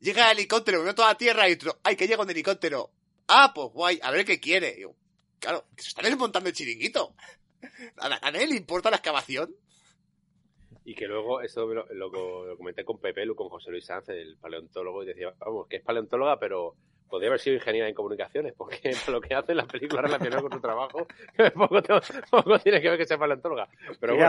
Llega 0.00 0.30
el 0.30 0.38
helicóptero, 0.38 0.82
ve 0.82 0.94
toda 0.94 1.08
la 1.08 1.18
tierra 1.18 1.48
y 1.48 1.52
otro, 1.52 1.78
ay, 1.84 1.96
que 1.96 2.08
llega 2.08 2.22
un 2.22 2.30
helicóptero. 2.30 2.90
Ah, 3.28 3.52
pues 3.54 3.68
guay, 3.72 4.00
a 4.02 4.10
ver 4.10 4.24
qué 4.24 4.40
quiere. 4.40 4.84
claro, 5.38 5.66
que 5.76 5.82
se 5.82 5.90
están 5.90 6.06
desmontando 6.06 6.48
el 6.48 6.54
chiringuito. 6.54 7.14
¿A, 7.98 8.30
nadie 8.30 8.46
le 8.46 8.56
importa 8.56 8.90
la 8.90 8.96
excavación? 8.96 9.54
Y 10.84 10.94
que 10.94 11.06
luego, 11.06 11.40
eso 11.40 11.66
lo, 11.66 11.86
lo, 11.92 12.56
comenté 12.56 12.84
con 12.84 12.98
Pepe, 12.98 13.26
con 13.34 13.48
José 13.48 13.70
Luis 13.70 13.84
Sanz, 13.84 14.08
el 14.08 14.36
paleontólogo, 14.38 15.02
y 15.02 15.06
decía, 15.06 15.32
vamos, 15.38 15.66
que 15.68 15.76
es 15.76 15.82
paleontóloga, 15.82 16.38
pero 16.38 16.74
podría 17.10 17.28
haber 17.28 17.40
sido 17.40 17.56
ingeniera 17.56 17.88
en 17.88 17.94
comunicaciones, 17.94 18.54
porque 18.56 18.78
lo 19.08 19.20
que 19.20 19.34
hace 19.34 19.52
en 19.52 19.58
la 19.58 19.66
película 19.66 20.00
relacionada 20.00 20.42
con 20.42 20.52
su 20.52 20.60
trabajo, 20.60 21.06
poco, 22.30 22.58
tiene 22.60 22.80
que 22.80 22.88
ver 22.88 22.98
que 22.98 23.06
sea 23.06 23.18
paleontóloga. 23.18 23.68
Pero 24.00 24.14
bueno. 24.14 24.28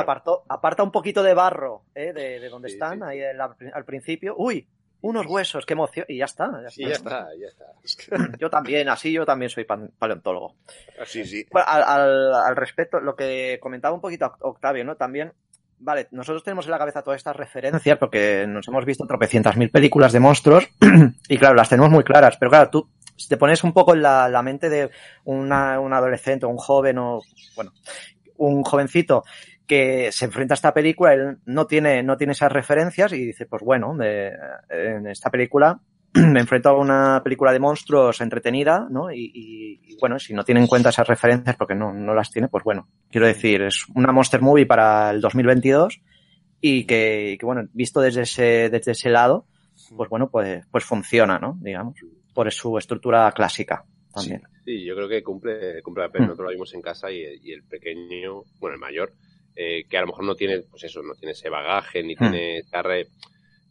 aparta 0.50 0.84
un 0.84 0.92
poquito 0.92 1.24
de 1.24 1.34
barro 1.34 1.84
¿eh? 1.96 2.12
de, 2.12 2.50
donde 2.50 2.70
están, 2.70 3.04
ahí 3.04 3.22
al 3.22 3.86
principio. 3.86 4.36
¡Uy! 4.38 4.68
Unos 5.02 5.26
huesos, 5.26 5.66
qué 5.66 5.74
emoción, 5.74 6.06
y 6.08 6.18
ya 6.18 6.26
está. 6.26 6.52
Ya 6.78 6.90
está, 6.90 7.28
ya 7.40 7.48
está, 7.48 8.38
Yo 8.40 8.50
también, 8.50 8.88
así 8.90 9.12
yo 9.12 9.26
también 9.26 9.50
soy 9.50 9.66
paleontólogo. 9.66 10.56
Sí, 11.06 11.26
sí. 11.26 11.46
al, 11.54 12.34
al, 12.34 12.56
respecto, 12.56 13.00
lo 13.00 13.16
que 13.16 13.60
comentaba 13.62 13.96
un 13.96 14.02
poquito 14.02 14.34
Octavio, 14.42 14.86
¿no? 14.86 14.96
También, 14.96 15.34
vale, 15.80 16.08
nosotros 16.12 16.44
tenemos 16.44 16.66
en 16.66 16.72
la 16.72 16.78
cabeza 16.78 17.02
todas 17.02 17.18
estas 17.18 17.36
referencias 17.36 17.98
porque 17.98 18.46
nos 18.48 18.68
hemos 18.68 18.86
visto 18.86 19.06
tropecientas 19.08 19.58
mil 19.58 19.72
películas 19.72 20.14
de 20.14 20.20
monstruos 20.20 20.70
y 21.28 21.38
claro, 21.38 21.56
las 21.56 21.70
tenemos 21.70 21.90
muy 21.90 22.04
claras, 22.04 22.38
pero 22.38 22.52
claro, 22.52 22.70
tú 22.70 22.90
si 23.16 23.28
te 23.28 23.38
pones 23.38 23.64
un 23.64 23.74
poco 23.74 23.94
en 23.94 24.02
la, 24.02 24.28
la 24.30 24.42
mente 24.42 24.70
de 24.70 24.90
una, 25.26 25.80
un 25.80 25.94
adolescente 25.94 26.46
o 26.46 26.50
un 26.50 26.58
joven 26.58 26.98
o, 26.98 27.22
bueno, 27.56 27.72
un 28.38 28.64
jovencito 28.64 29.24
que 29.68 30.12
se 30.12 30.26
enfrenta 30.26 30.54
a 30.54 30.56
esta 30.56 30.74
película, 30.74 31.14
él 31.14 31.38
no 31.46 31.66
tiene, 31.66 32.04
no 32.04 32.18
tiene 32.18 32.34
esas 32.34 32.52
referencias 32.52 33.14
y 33.14 33.26
dice, 33.26 33.46
pues 33.46 33.64
bueno, 33.64 33.96
en 34.02 35.08
esta 35.08 35.30
película 35.30 35.80
me 36.14 36.42
enfrento 36.42 36.70
a 36.70 36.78
una 36.78 37.22
película 37.24 37.54
de 37.54 37.60
monstruos 37.60 38.20
entretenida, 38.22 38.88
¿no? 38.90 39.12
Y, 39.12 39.98
bueno, 40.00 40.20
si 40.20 40.34
no 40.34 40.44
tiene 40.44 40.62
en 40.62 40.68
cuenta 40.68 40.90
esas 40.90 41.08
referencias 41.08 41.56
porque 41.56 41.76
no, 41.76 41.94
no 41.94 42.14
las 42.14 42.32
tiene, 42.32 42.48
pues 42.48 42.64
bueno, 42.64 42.88
quiero 43.10 43.28
decir, 43.28 43.62
es 43.62 43.86
una 43.96 44.12
monster 44.12 44.42
movie 44.42 44.66
para 44.66 45.12
el 45.12 45.22
2022 45.22 46.02
y 46.60 46.86
que, 46.86 47.38
que 47.40 47.46
bueno, 47.46 47.68
visto 47.74 48.02
desde 48.02 48.24
ese, 48.24 48.70
desde 48.70 48.92
ese 48.92 49.10
lado, 49.10 49.46
pues 49.96 50.10
bueno, 50.10 50.30
pues, 50.30 50.66
pues 50.72 50.84
funciona, 50.84 51.40
¿no? 51.40 51.58
Digamos, 51.62 51.96
por 52.34 52.52
su 52.52 52.78
estructura 52.78 53.32
clásica 53.32 53.86
también. 54.14 54.42
Sí, 54.66 54.84
yo 54.84 54.96
creo 54.96 55.08
que 55.08 55.24
cumple, 55.24 55.82
cumple 55.82 56.04
la 56.04 56.12
pena. 56.12 56.26
Mm. 56.26 56.28
Nosotros 56.30 56.46
lo 56.48 56.52
vimos 56.52 56.74
en 56.74 56.82
casa 56.82 57.12
y, 57.12 57.24
y 57.42 57.54
el 57.54 57.64
pequeño, 57.64 58.44
bueno, 58.60 58.76
el 58.76 58.80
mayor, 58.80 59.14
eh, 59.56 59.84
que 59.90 59.98
a 59.98 60.02
lo 60.02 60.08
mejor 60.08 60.24
no 60.24 60.36
tiene, 60.36 60.62
pues 60.62 60.84
eso, 60.84 61.02
no 61.02 61.14
tiene 61.16 61.34
ese 61.34 61.50
bagaje, 61.50 62.04
ni 62.04 62.16
hmm. 62.16 62.18
tiene 62.18 62.58
esa 62.60 62.84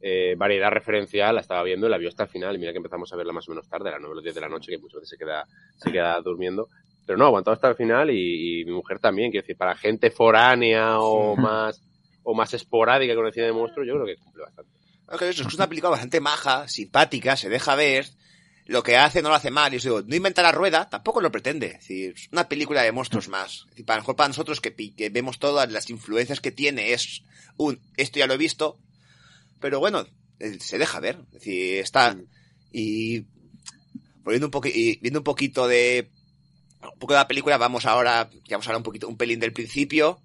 eh, 0.02 0.34
variedad 0.36 0.70
referencial, 0.70 1.34
la 1.34 1.40
estaba 1.40 1.62
viendo 1.62 1.86
y 1.86 1.90
la 1.90 1.98
vio 1.98 2.08
hasta 2.08 2.24
el 2.24 2.28
final. 2.28 2.54
Y 2.54 2.58
mira 2.58 2.72
que 2.72 2.78
empezamos 2.78 3.12
a 3.12 3.16
verla 3.16 3.32
más 3.32 3.48
o 3.48 3.52
menos 3.52 3.68
tarde, 3.68 3.88
a 3.88 3.92
las 3.92 4.00
9 4.00 4.12
o 4.12 4.14
las 4.16 4.24
10 4.24 4.34
de 4.34 4.40
la 4.40 4.48
noche, 4.48 4.72
que 4.72 4.78
muchas 4.78 5.00
veces 5.00 5.10
se 5.10 5.18
queda, 5.18 5.46
se 5.76 5.92
queda 5.92 6.20
durmiendo. 6.20 6.68
Pero 7.06 7.18
no, 7.18 7.26
aguantado 7.26 7.54
hasta 7.54 7.68
el 7.68 7.76
final 7.76 8.10
y, 8.10 8.64
mi 8.64 8.72
mujer 8.72 8.98
también, 8.98 9.30
quiero 9.30 9.42
decir, 9.42 9.56
para 9.56 9.74
gente 9.74 10.10
foránea 10.10 11.00
o 11.00 11.36
más 11.36 11.82
o 12.22 12.34
más 12.34 12.52
esporádica 12.54 13.14
con 13.14 13.26
el 13.26 13.32
cine 13.32 13.46
de 13.46 13.52
monstruos, 13.52 13.88
yo 13.88 13.94
creo 13.94 14.06
que 14.06 14.16
cumple 14.16 14.42
bastante. 14.44 14.70
Es 15.28 15.54
una 15.54 15.68
película 15.68 15.90
bastante 15.90 16.20
maja, 16.20 16.68
simpática, 16.68 17.36
se 17.36 17.48
deja 17.48 17.74
ver, 17.74 18.06
lo 18.70 18.84
que 18.84 18.96
hace 18.96 19.20
no 19.20 19.30
lo 19.30 19.34
hace 19.34 19.50
mal. 19.50 19.74
Y 19.74 19.78
os 19.78 19.82
digo, 19.82 20.00
no 20.02 20.14
inventa 20.14 20.42
la 20.42 20.52
rueda, 20.52 20.88
tampoco 20.88 21.20
lo 21.20 21.32
pretende. 21.32 21.66
Es 21.66 21.80
decir, 21.80 22.14
es 22.16 22.28
una 22.30 22.48
película 22.48 22.82
de 22.82 22.92
monstruos 22.92 23.28
más. 23.28 23.62
Es 23.64 23.70
decir, 23.70 23.84
para, 23.84 24.00
mejor 24.00 24.14
para 24.14 24.28
nosotros 24.28 24.60
que, 24.60 25.10
vemos 25.10 25.40
todas 25.40 25.70
las 25.72 25.90
influencias 25.90 26.40
que 26.40 26.52
tiene, 26.52 26.92
es 26.92 27.24
un, 27.56 27.80
esto 27.96 28.20
ya 28.20 28.28
lo 28.28 28.34
he 28.34 28.38
visto, 28.38 28.78
pero 29.58 29.80
bueno, 29.80 30.06
se 30.60 30.78
deja 30.78 31.00
ver. 31.00 31.18
Es 31.32 31.40
decir, 31.40 31.78
está, 31.80 32.16
y, 32.70 33.26
poniendo 34.22 34.46
un 34.46 34.66
y 34.66 35.00
viendo 35.00 35.18
un 35.18 35.24
poquito 35.24 35.66
de, 35.66 36.08
un 36.80 36.98
poco 37.00 37.14
de 37.14 37.18
la 37.18 37.28
película, 37.28 37.58
vamos 37.58 37.86
ahora, 37.86 38.30
ya 38.44 38.56
vamos 38.56 38.68
a 38.68 38.70
hablar 38.70 38.78
un 38.78 38.84
poquito, 38.84 39.08
un 39.08 39.16
pelín 39.16 39.40
del 39.40 39.52
principio. 39.52 40.20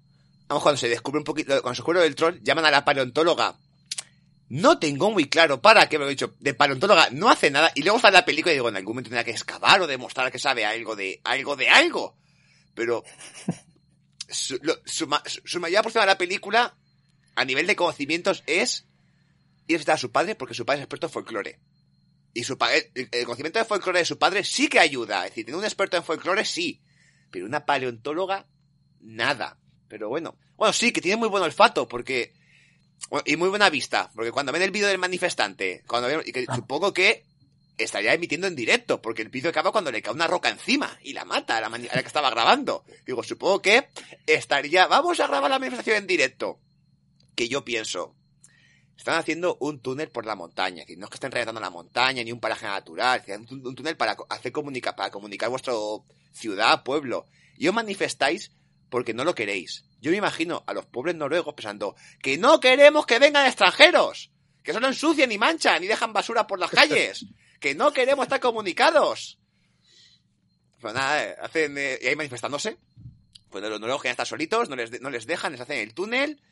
Vamos 0.46 0.62
cuando 0.62 0.78
se 0.78 0.88
descubre 0.88 1.18
un 1.18 1.24
poquito, 1.24 1.60
cuando 1.62 1.74
se 1.74 1.82
descubre 1.82 2.06
el 2.06 2.14
troll, 2.14 2.38
llaman 2.44 2.66
a 2.66 2.70
la 2.70 2.84
paleontóloga 2.84 3.58
no 4.48 4.78
tengo 4.78 5.10
muy 5.10 5.28
claro 5.28 5.60
para 5.60 5.88
qué 5.88 5.98
me 5.98 6.04
lo 6.04 6.10
he 6.10 6.14
dicho. 6.14 6.34
De 6.38 6.54
paleontóloga 6.54 7.08
no 7.10 7.28
hace 7.28 7.50
nada. 7.50 7.72
Y 7.74 7.82
luego 7.82 7.96
está 7.96 8.10
la 8.10 8.24
película 8.24 8.52
y 8.52 8.56
digo, 8.56 8.68
en 8.68 8.76
algún 8.76 8.94
momento 8.94 9.10
tendrá 9.10 9.24
que 9.24 9.32
excavar 9.32 9.80
o 9.80 9.86
demostrar 9.86 10.30
que 10.30 10.38
sabe 10.38 10.64
algo 10.64 10.94
de 10.94 11.20
algo 11.24 11.56
de 11.56 11.68
algo. 11.68 12.16
Pero 12.74 13.02
su, 14.28 14.58
su, 14.84 15.60
mayor 15.60 15.80
aportación 15.80 16.04
a 16.04 16.06
la 16.06 16.18
película, 16.18 16.76
a 17.34 17.44
nivel 17.44 17.66
de 17.66 17.74
conocimientos, 17.74 18.44
es 18.46 18.86
ir 19.66 19.76
a 19.76 19.78
visitar 19.78 19.94
a 19.96 19.98
su 19.98 20.12
padre 20.12 20.36
porque 20.36 20.54
su 20.54 20.64
padre 20.64 20.80
es 20.80 20.84
experto 20.84 21.06
en 21.06 21.12
folclore. 21.12 21.60
Y 22.32 22.44
su 22.44 22.56
el, 22.94 23.08
el 23.10 23.24
conocimiento 23.24 23.58
de 23.58 23.64
folclore 23.64 24.00
de 24.00 24.04
su 24.04 24.18
padre 24.18 24.44
sí 24.44 24.68
que 24.68 24.78
ayuda. 24.78 25.24
Es 25.24 25.30
decir, 25.30 25.46
tener 25.46 25.58
un 25.58 25.64
experto 25.64 25.96
en 25.96 26.04
folclore 26.04 26.44
sí. 26.44 26.82
Pero 27.32 27.46
una 27.46 27.66
paleontóloga, 27.66 28.46
nada. 29.00 29.58
Pero 29.88 30.08
bueno. 30.08 30.38
Bueno, 30.56 30.72
sí, 30.72 30.92
que 30.92 31.00
tiene 31.00 31.16
muy 31.16 31.28
buen 31.28 31.42
olfato 31.42 31.88
porque 31.88 32.32
y 33.24 33.36
muy 33.36 33.48
buena 33.48 33.70
vista, 33.70 34.10
porque 34.14 34.32
cuando 34.32 34.52
ven 34.52 34.62
el 34.62 34.70
vídeo 34.70 34.88
del 34.88 34.98
manifestante, 34.98 35.82
cuando 35.86 36.08
ven, 36.08 36.22
y 36.24 36.32
que 36.32 36.44
ah. 36.48 36.54
supongo 36.54 36.92
que 36.92 37.24
estaría 37.78 38.14
emitiendo 38.14 38.46
en 38.46 38.56
directo, 38.56 39.00
porque 39.02 39.22
el 39.22 39.28
vídeo 39.28 39.50
acaba 39.50 39.72
cuando 39.72 39.92
le 39.92 40.02
cae 40.02 40.14
una 40.14 40.26
roca 40.26 40.48
encima 40.48 40.98
y 41.02 41.12
la 41.12 41.24
mata 41.24 41.58
a 41.58 41.60
la, 41.60 41.66
a 41.66 41.70
la 41.70 42.02
que 42.02 42.06
estaba 42.06 42.30
grabando. 42.30 42.84
Digo, 43.04 43.22
supongo 43.22 43.62
que 43.62 43.88
estaría, 44.26 44.86
vamos 44.86 45.20
a 45.20 45.26
grabar 45.26 45.50
la 45.50 45.58
manifestación 45.58 45.98
en 45.98 46.06
directo. 46.06 46.58
Que 47.34 47.48
yo 47.48 47.64
pienso, 47.64 48.16
están 48.96 49.18
haciendo 49.18 49.56
un 49.60 49.80
túnel 49.80 50.08
por 50.10 50.26
la 50.26 50.34
montaña. 50.34 50.82
Es 50.82 50.86
decir, 50.86 50.98
no 50.98 51.06
es 51.06 51.10
que 51.10 51.16
estén 51.16 51.30
reventando 51.30 51.60
la 51.60 51.70
montaña 51.70 52.24
ni 52.24 52.32
un 52.32 52.40
paraje 52.40 52.66
natural, 52.66 53.20
es 53.20 53.26
decir, 53.26 53.46
un, 53.64 53.74
túnel 53.74 53.96
para 53.96 54.16
hacer 54.30 54.52
comunica 54.52 54.96
para 54.96 55.10
comunicar 55.10 55.50
vuestra 55.50 55.74
ciudad, 56.32 56.82
pueblo. 56.82 57.26
Y 57.56 57.68
os 57.68 57.74
manifestáis 57.74 58.52
porque 58.90 59.14
no 59.14 59.24
lo 59.24 59.34
queréis. 59.34 59.84
Yo 60.00 60.10
me 60.10 60.18
imagino 60.18 60.62
a 60.66 60.72
los 60.74 60.86
pobres 60.86 61.14
noruegos 61.14 61.54
pensando 61.54 61.96
que 62.22 62.36
no 62.38 62.60
queremos 62.60 63.06
que 63.06 63.18
vengan 63.18 63.46
extranjeros, 63.46 64.30
que 64.62 64.72
solo 64.72 64.86
ensucian 64.88 65.32
y 65.32 65.38
manchan 65.38 65.82
y 65.82 65.86
dejan 65.86 66.12
basura 66.12 66.46
por 66.46 66.58
las 66.58 66.70
calles, 66.70 67.26
que 67.60 67.74
no 67.74 67.92
queremos 67.92 68.24
estar 68.24 68.40
comunicados. 68.40 69.38
Pues 70.80 70.92
nada, 70.94 71.24
eh, 71.24 71.36
hacen, 71.40 71.76
eh, 71.78 71.98
y 72.02 72.06
ahí 72.08 72.16
manifestándose. 72.16 72.76
Pues 73.50 73.64
los 73.64 73.80
noruegos 73.80 74.02
que 74.02 74.08
ya 74.08 74.12
están 74.12 74.26
solitos, 74.26 74.68
no 74.68 74.76
les, 74.76 74.90
de- 74.90 75.00
no 75.00 75.08
les 75.10 75.26
dejan, 75.26 75.52
les 75.52 75.60
hacen 75.60 75.78
el 75.78 75.94
túnel, 75.94 76.42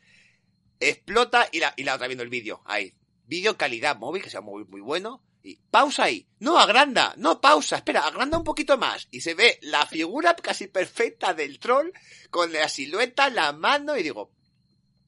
explota 0.79 1.47
y 1.51 1.59
la, 1.59 1.73
y 1.77 1.83
la 1.83 1.95
otra 1.95 2.07
viendo 2.07 2.23
el 2.23 2.29
vídeo. 2.29 2.61
Ahí. 2.65 2.95
Vídeo 3.27 3.57
calidad 3.57 3.97
móvil, 3.97 4.23
que 4.23 4.29
sea 4.29 4.41
muy, 4.41 4.65
muy 4.65 4.81
bueno. 4.81 5.21
Y 5.47 5.57
pausa 5.69 6.05
ahí. 6.05 6.27
No, 6.39 6.57
agranda. 6.57 7.13
No, 7.17 7.39
pausa. 7.39 7.75
Espera, 7.75 8.07
agranda 8.07 8.35
un 8.37 8.43
poquito 8.43 8.79
más. 8.79 9.07
Y 9.11 9.21
se 9.21 9.35
ve 9.35 9.59
la 9.61 9.85
figura 9.85 10.35
casi 10.35 10.65
perfecta 10.67 11.35
del 11.35 11.59
troll 11.59 11.91
con 12.31 12.51
la 12.51 12.67
silueta, 12.67 13.29
la 13.29 13.53
mano 13.53 13.95
y 13.95 14.01
digo, 14.01 14.31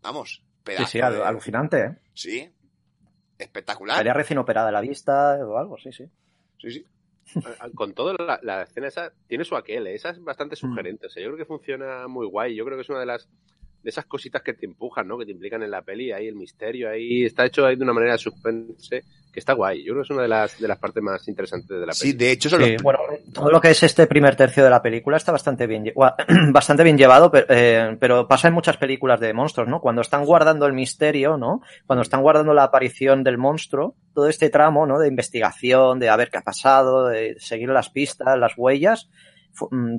vamos, 0.04 0.44
pedazo 0.64 0.86
sí, 0.92 1.00
al- 1.02 1.24
alucinante, 1.24 1.80
¿eh? 1.86 1.96
Sí. 2.14 2.52
Espectacular. 3.40 3.96
Estaría 3.96 4.14
recién 4.14 4.38
operada 4.38 4.72
la 4.72 4.82
vista 4.82 5.38
o 5.44 5.58
algo, 5.58 5.78
sí, 5.80 5.92
sí. 5.92 6.06
Sí, 6.60 6.70
sí. 6.72 6.86
Con 7.76 7.94
todo, 7.94 8.14
la, 8.14 8.40
la 8.44 8.62
escena 8.62 8.88
esa 8.88 9.12
tiene 9.28 9.44
su 9.44 9.56
aquel, 9.56 9.88
¿eh? 9.88 9.96
esa 9.96 10.12
es 10.12 10.24
bastante 10.24 10.54
Mm. 10.56 10.58
sugerente. 10.58 11.08
O 11.08 11.10
sea, 11.10 11.22
yo 11.24 11.30
creo 11.30 11.38
que 11.40 11.46
funciona 11.46 12.08
muy 12.08 12.28
guay. 12.28 12.56
Yo 12.56 12.64
creo 12.64 12.78
que 12.78 12.84
es 12.84 12.90
una 12.90 13.00
de 13.00 13.06
las 13.08 13.28
de 13.88 13.92
esas 13.92 14.06
cositas 14.06 14.42
que 14.42 14.54
te 14.54 14.66
empujan, 14.66 15.08
¿no? 15.08 15.18
Que 15.18 15.26
te 15.26 15.32
implican 15.32 15.64
en 15.64 15.72
la 15.72 15.82
peli. 15.82 16.12
Ahí 16.12 16.28
el 16.28 16.36
misterio, 16.36 16.90
ahí 16.90 17.24
está 17.24 17.46
hecho 17.46 17.66
ahí 17.66 17.78
de 17.78 17.84
una 17.86 17.94
manera 17.94 18.12
de 18.12 18.18
suspense 18.18 19.06
que 19.32 19.40
está 19.40 19.54
guay. 19.54 19.80
Yo 19.86 19.94
creo 19.94 20.04
que 20.04 20.08
es 20.08 20.10
una 20.10 20.24
de 20.24 20.28
las, 20.28 20.60
de 20.60 20.68
las 20.68 20.78
partes 20.78 21.02
más 21.02 21.26
interesantes 21.30 21.70
de 21.80 21.86
la 21.86 21.94
Sí, 21.94 22.08
peli. 22.12 22.18
de 22.26 22.32
hecho, 22.34 22.50
son 22.50 22.64
Sí, 22.66 22.74
los- 22.74 22.84
bueno, 22.84 23.00
todo 23.34 23.50
lo 23.50 23.62
que 23.62 23.70
es 23.70 23.82
este 23.84 24.06
primer 24.06 24.36
tercio 24.36 24.62
de 24.66 24.70
la 24.70 24.82
película 24.82 25.16
está 25.16 25.32
bastante 25.32 25.68
bien, 25.68 25.86
bastante 26.52 26.84
bien 26.84 26.98
llevado, 26.98 27.32
pero, 27.32 27.46
eh, 27.48 27.96
pero 27.98 28.28
pasa 28.28 28.50
en 28.50 28.56
muchas 28.56 28.76
películas 28.76 29.22
de 29.22 29.34
monstruos, 29.34 29.70
¿no? 29.70 29.80
Cuando 29.80 30.02
están 30.02 30.26
guardando 30.26 30.66
el 30.66 30.74
misterio, 30.74 31.38
¿no? 31.38 31.62
Cuando 31.86 32.02
están 32.04 32.22
guardando 32.22 32.54
la 32.54 32.64
aparición 32.64 33.24
del 33.24 33.38
monstruo, 33.38 33.96
todo 34.14 34.28
este 34.28 34.50
tramo, 34.50 34.86
¿no? 34.86 35.00
De 35.00 35.08
investigación, 35.08 36.00
de 36.00 36.10
a 36.10 36.18
ver 36.18 36.30
qué 36.30 36.40
ha 36.40 36.42
pasado, 36.42 37.08
de 37.08 37.38
seguir 37.40 37.70
las 37.70 37.90
pistas, 37.90 38.38
las 38.38 38.52
huellas, 38.58 39.08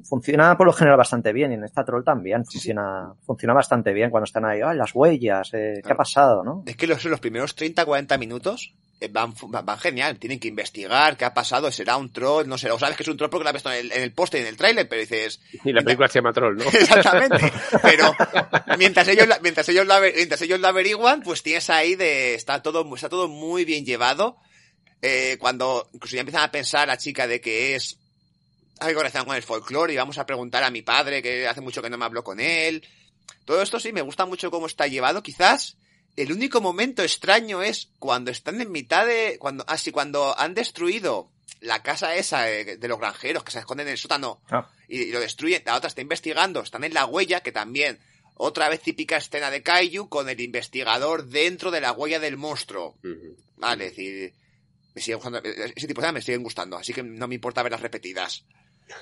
funciona 0.05 0.57
por 0.57 0.67
lo 0.67 0.73
general 0.73 0.97
bastante 0.99 1.33
bien 1.33 1.53
y 1.53 1.55
en 1.57 1.65
esta 1.65 1.85
troll 1.85 2.05
también 2.05 2.45
funciona, 2.45 3.13
funciona 3.27 3.55
bastante 3.55 3.93
bien 3.93 4.11
cuando 4.11 4.25
están 4.25 4.45
ahí, 4.45 4.61
ah, 4.63 4.75
las 4.75 4.95
huellas, 4.95 5.51
eh, 5.55 5.81
¿qué 5.85 5.93
ha 5.93 5.97
pasado, 5.97 6.45
no? 6.45 6.63
Es 6.67 6.77
que 6.77 6.87
los, 6.87 7.05
los 7.05 7.21
primeros 7.21 7.57
30-40 7.57 8.19
minutos 8.19 8.75
eh, 9.01 9.09
van, 9.09 9.33
van, 9.49 9.65
van 9.65 9.79
genial. 9.79 10.19
Tienen 10.19 10.41
que 10.41 10.49
investigar 10.49 11.17
qué 11.17 11.25
ha 11.25 11.33
pasado, 11.35 11.71
será 11.71 11.97
un 11.97 12.13
troll, 12.13 12.49
no 12.49 12.59
será. 12.59 12.75
O 12.75 12.79
sabes 12.79 12.97
que 12.97 13.03
es 13.05 13.09
un 13.09 13.17
troll 13.17 13.31
porque 13.31 13.45
lo 13.45 13.51
has 13.51 13.55
visto 13.55 13.71
en 13.73 13.79
el, 13.87 13.93
en 13.93 14.03
el 14.03 14.13
póster 14.13 14.41
y 14.41 14.43
en 14.43 14.49
el 14.49 14.57
tráiler, 14.57 14.89
pero 14.89 15.01
dices, 15.01 15.41
Y 15.65 15.73
la 15.73 15.83
película 15.83 16.09
se 16.09 16.19
llama 16.19 16.33
Troll, 16.33 16.57
¿no? 16.57 16.65
exactamente. 16.73 17.53
Pero 17.83 18.13
mientras 18.79 19.07
ellos, 19.09 19.29
la- 19.29 19.39
mientras 19.41 19.69
ellos, 19.69 19.87
lo, 19.87 19.95
ave- 19.95 20.15
mientras 20.17 20.43
ellos 20.43 20.59
lo 20.61 20.67
averiguan, 20.69 21.23
pues 21.23 21.43
tienes 21.43 21.71
ahí 21.71 21.95
de, 21.95 22.35
está 22.35 22.61
todo, 22.63 22.93
está 22.95 23.09
todo 23.09 23.29
muy 23.29 23.65
bien 23.65 23.85
llevado. 23.85 24.37
Eh, 25.01 25.37
cuando 25.39 25.89
incluso 25.93 26.17
ya 26.17 26.21
empiezan 26.23 26.43
a 26.43 26.51
pensar 26.51 26.89
la 26.89 26.97
chica 26.99 27.29
de 27.29 27.41
que 27.41 27.77
es 27.77 27.99
algo 28.81 29.01
relacionado 29.01 29.27
con 29.27 29.37
el 29.37 29.43
folclore 29.43 29.93
y 29.93 29.97
vamos 29.97 30.19
a 30.19 30.27
preguntar 30.27 30.63
a 30.65 30.71
mi 30.71 30.83
padre 30.83 31.23
que 31.23 31.47
hace 31.47 31.61
mucho 31.61 31.83
que 31.83 31.91
no 31.91 31.99
me 31.99 32.05
hablo 32.05 32.25
con 32.25 32.41
él. 32.41 32.87
Todo 33.45 33.63
esto 33.63 33.81
sí, 33.81 33.93
me 33.93 34.03
gusta 34.03 34.27
mucho 34.27 34.51
cómo 34.51 34.67
está 34.67 34.87
llevado. 34.87 35.23
Quizás 35.23 35.77
el 36.17 36.33
único 36.33 36.61
momento 36.61 37.03
extraño 37.03 37.63
es 37.63 37.91
cuando 37.99 38.31
están 38.31 38.61
en 38.61 38.71
mitad 38.71 39.07
de, 39.07 39.37
cuando, 39.39 39.65
así, 39.69 39.91
cuando 39.91 40.39
han 40.39 40.55
destruido 40.55 41.31
la 41.61 41.83
casa 41.83 42.15
esa 42.15 42.43
de 42.43 42.89
los 42.89 42.99
granjeros 42.99 43.43
que 43.43 43.51
se 43.51 43.59
esconden 43.59 43.87
en 43.87 43.93
el 43.93 43.99
sótano 43.99 44.41
Ah. 44.51 44.69
y, 44.89 45.03
y 45.03 45.13
lo 45.13 45.21
destruyen, 45.21 45.63
la 45.65 45.77
otra 45.77 45.89
está 45.89 46.01
investigando, 46.01 46.61
están 46.61 46.85
en 46.85 46.95
la 46.95 47.07
huella, 47.07 47.41
que 47.41 47.53
también, 47.53 47.99
otra 48.35 48.69
vez 48.69 48.81
típica 48.81 49.17
escena 49.17 49.51
de 49.51 49.63
Kaiju 49.63 50.09
con 50.09 50.29
el 50.29 50.41
investigador 50.41 51.27
dentro 51.27 51.71
de 51.71 51.81
la 51.81 51.93
huella 51.93 52.21
del 52.21 52.37
monstruo. 52.37 52.97
Vale, 53.57 53.87
es 53.87 53.97
decir, 53.97 54.33
me 54.95 55.01
sigue 55.03 55.17
gustando, 55.17 55.39
ese 55.43 55.87
tipo 55.87 55.89
de 55.89 55.95
cosas 55.95 56.13
me 56.13 56.23
siguen 56.23 56.43
gustando, 56.45 56.77
así 56.77 56.93
que 56.93 57.03
no 57.03 57.27
me 57.27 57.35
importa 57.35 57.63
verlas 57.63 57.81
repetidas. 57.81 58.45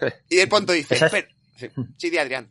Y 0.29 0.37
de 0.37 0.47
pronto 0.47 0.73
dice, 0.73 0.95
es- 0.95 1.03
"Espera". 1.03 1.29
sí, 1.57 1.69
sí, 1.97 2.19
Adrián. 2.19 2.51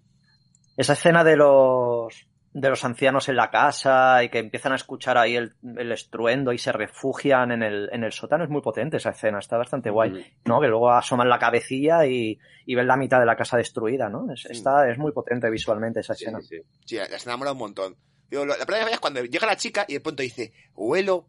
Esa 0.77 0.93
escena 0.93 1.23
de 1.23 1.37
los 1.37 2.27
de 2.57 2.69
los 2.69 2.85
ancianos 2.85 3.27
en 3.27 3.35
la 3.35 3.51
casa 3.51 4.23
y 4.23 4.29
que 4.29 4.39
empiezan 4.39 4.71
a 4.71 4.75
escuchar 4.75 5.17
ahí 5.17 5.35
el, 5.35 5.55
el 5.77 5.91
estruendo 5.91 6.53
y 6.53 6.57
se 6.57 6.71
refugian 6.71 7.51
en 7.51 7.61
el, 7.63 7.89
en 7.91 8.05
el 8.05 8.13
sótano 8.13 8.45
es 8.45 8.49
muy 8.49 8.61
potente 8.61 8.95
esa 8.95 9.09
escena, 9.09 9.39
está 9.39 9.57
bastante 9.57 9.89
guay. 9.89 10.25
¿no? 10.45 10.61
Que 10.61 10.67
luego 10.67 10.89
asoman 10.89 11.27
la 11.27 11.37
cabecilla 11.37 12.05
y, 12.05 12.39
y 12.65 12.75
ven 12.75 12.87
la 12.87 12.95
mitad 12.95 13.19
de 13.19 13.25
la 13.25 13.35
casa 13.35 13.57
destruida, 13.57 14.07
¿no? 14.07 14.31
Es, 14.31 14.45
está, 14.45 14.89
es 14.89 14.97
muy 14.97 15.11
potente 15.11 15.49
visualmente 15.49 15.99
esa 15.99 16.13
Sí, 16.13 16.23
escena. 16.23 16.39
sí, 16.39 16.47
sí. 16.47 16.61
Sí, 16.85 16.95
la 16.95 17.03
escena 17.03 17.35
mola 17.35 17.51
un 17.51 17.57
montón. 17.57 17.97
Digo, 18.29 18.45
lo- 18.45 18.55
la 18.57 18.65
primera 18.65 18.85
vez 18.85 18.93
es 18.93 18.99
cuando 19.01 19.21
llega 19.25 19.45
la 19.47 19.57
chica 19.57 19.83
y 19.89 19.93
de 19.95 19.99
pronto 19.99 20.23
dice, 20.23 20.53
huelo, 20.75 21.27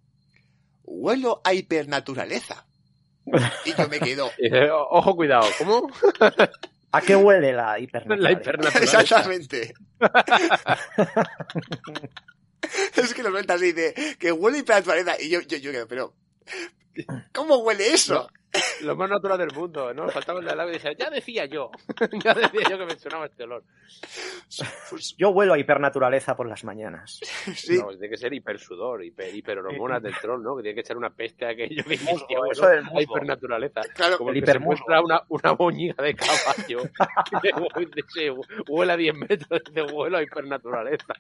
huelo 0.84 1.40
a 1.44 1.54
hipernaturaleza. 1.54 2.66
Y 3.64 3.74
yo 3.74 3.88
me 3.88 3.98
quedo, 4.00 4.30
Y 4.38 4.44
dice, 4.44 4.70
"O- 4.70 4.88
Ojo, 4.90 5.16
cuidado, 5.16 5.46
¿cómo? 5.58 5.88
¿A 6.92 7.00
qué 7.02 7.16
huele 7.16 7.52
la 7.52 7.78
hipernaturaleza? 7.78 8.52
La. 8.52 8.68
Exactamente. 8.68 9.74
es 12.96 13.14
que 13.14 13.22
lo 13.22 13.30
sueltas 13.30 13.56
así 13.56 13.72
de 13.72 13.94
que 14.18 14.32
huele 14.32 14.58
a 14.58 14.60
hipernaturaleza. 14.60 15.20
Y 15.20 15.28
yo, 15.28 15.40
yo, 15.42 15.58
yo 15.58 15.72
quedo, 15.72 15.86
pero, 15.88 16.14
¿cómo 17.32 17.58
huele 17.58 17.88
eso? 17.92 18.28
Lo 18.82 18.96
más 18.96 19.10
natural 19.10 19.36
del 19.36 19.52
mundo, 19.52 19.92
¿no? 19.92 20.08
Faltaba 20.08 20.38
el 20.38 20.46
de 20.46 20.52
al 20.52 20.56
lado 20.56 20.70
y 20.70 20.74
dije, 20.74 20.96
ya 20.98 21.10
decía 21.10 21.44
yo. 21.44 21.70
ya 22.24 22.32
decía 22.32 22.62
yo 22.70 22.78
que 22.78 22.86
me 22.86 22.96
sonaba 22.98 23.26
este 23.26 23.42
olor. 23.44 23.62
Pues, 24.88 25.14
Yo 25.18 25.28
huelo 25.30 25.52
a 25.52 25.58
hipernaturaleza 25.58 26.34
por 26.34 26.48
las 26.48 26.64
mañanas. 26.64 27.20
sí. 27.54 27.76
No, 27.78 27.88
tiene 27.88 28.08
que 28.08 28.16
ser 28.16 28.32
hipersudor, 28.32 29.04
hiper, 29.04 29.34
hiperhormonas 29.34 30.02
del 30.02 30.14
troll, 30.22 30.42
¿no? 30.42 30.56
Que 30.56 30.62
tiene 30.62 30.74
que 30.74 30.80
echar 30.80 30.96
una 30.96 31.10
peste 31.10 31.44
a 31.44 31.50
aquello 31.50 31.84
que 31.84 31.98
Musgo, 31.98 32.12
existía, 32.12 32.38
¿no? 32.38 32.50
eso 32.50 32.66
del 32.66 32.76
La 32.78 32.82
musgo. 32.84 33.00
hipernaturaleza. 33.02 33.80
Claro, 33.94 34.16
Como 34.18 34.30
el 34.30 34.40
que 34.42 34.52
se 34.52 34.58
muestra 34.58 35.00
una, 35.02 35.20
una 35.28 35.52
boñiga 35.52 36.02
de 36.02 36.14
caballo. 36.14 36.78
que 37.42 37.52
dice, 37.94 38.30
huele 38.68 38.92
a 38.92 38.96
10 38.96 39.14
metros 39.16 39.60
de 39.70 39.82
vuelo 39.82 40.16
a 40.16 40.22
hipernaturaleza. 40.22 41.12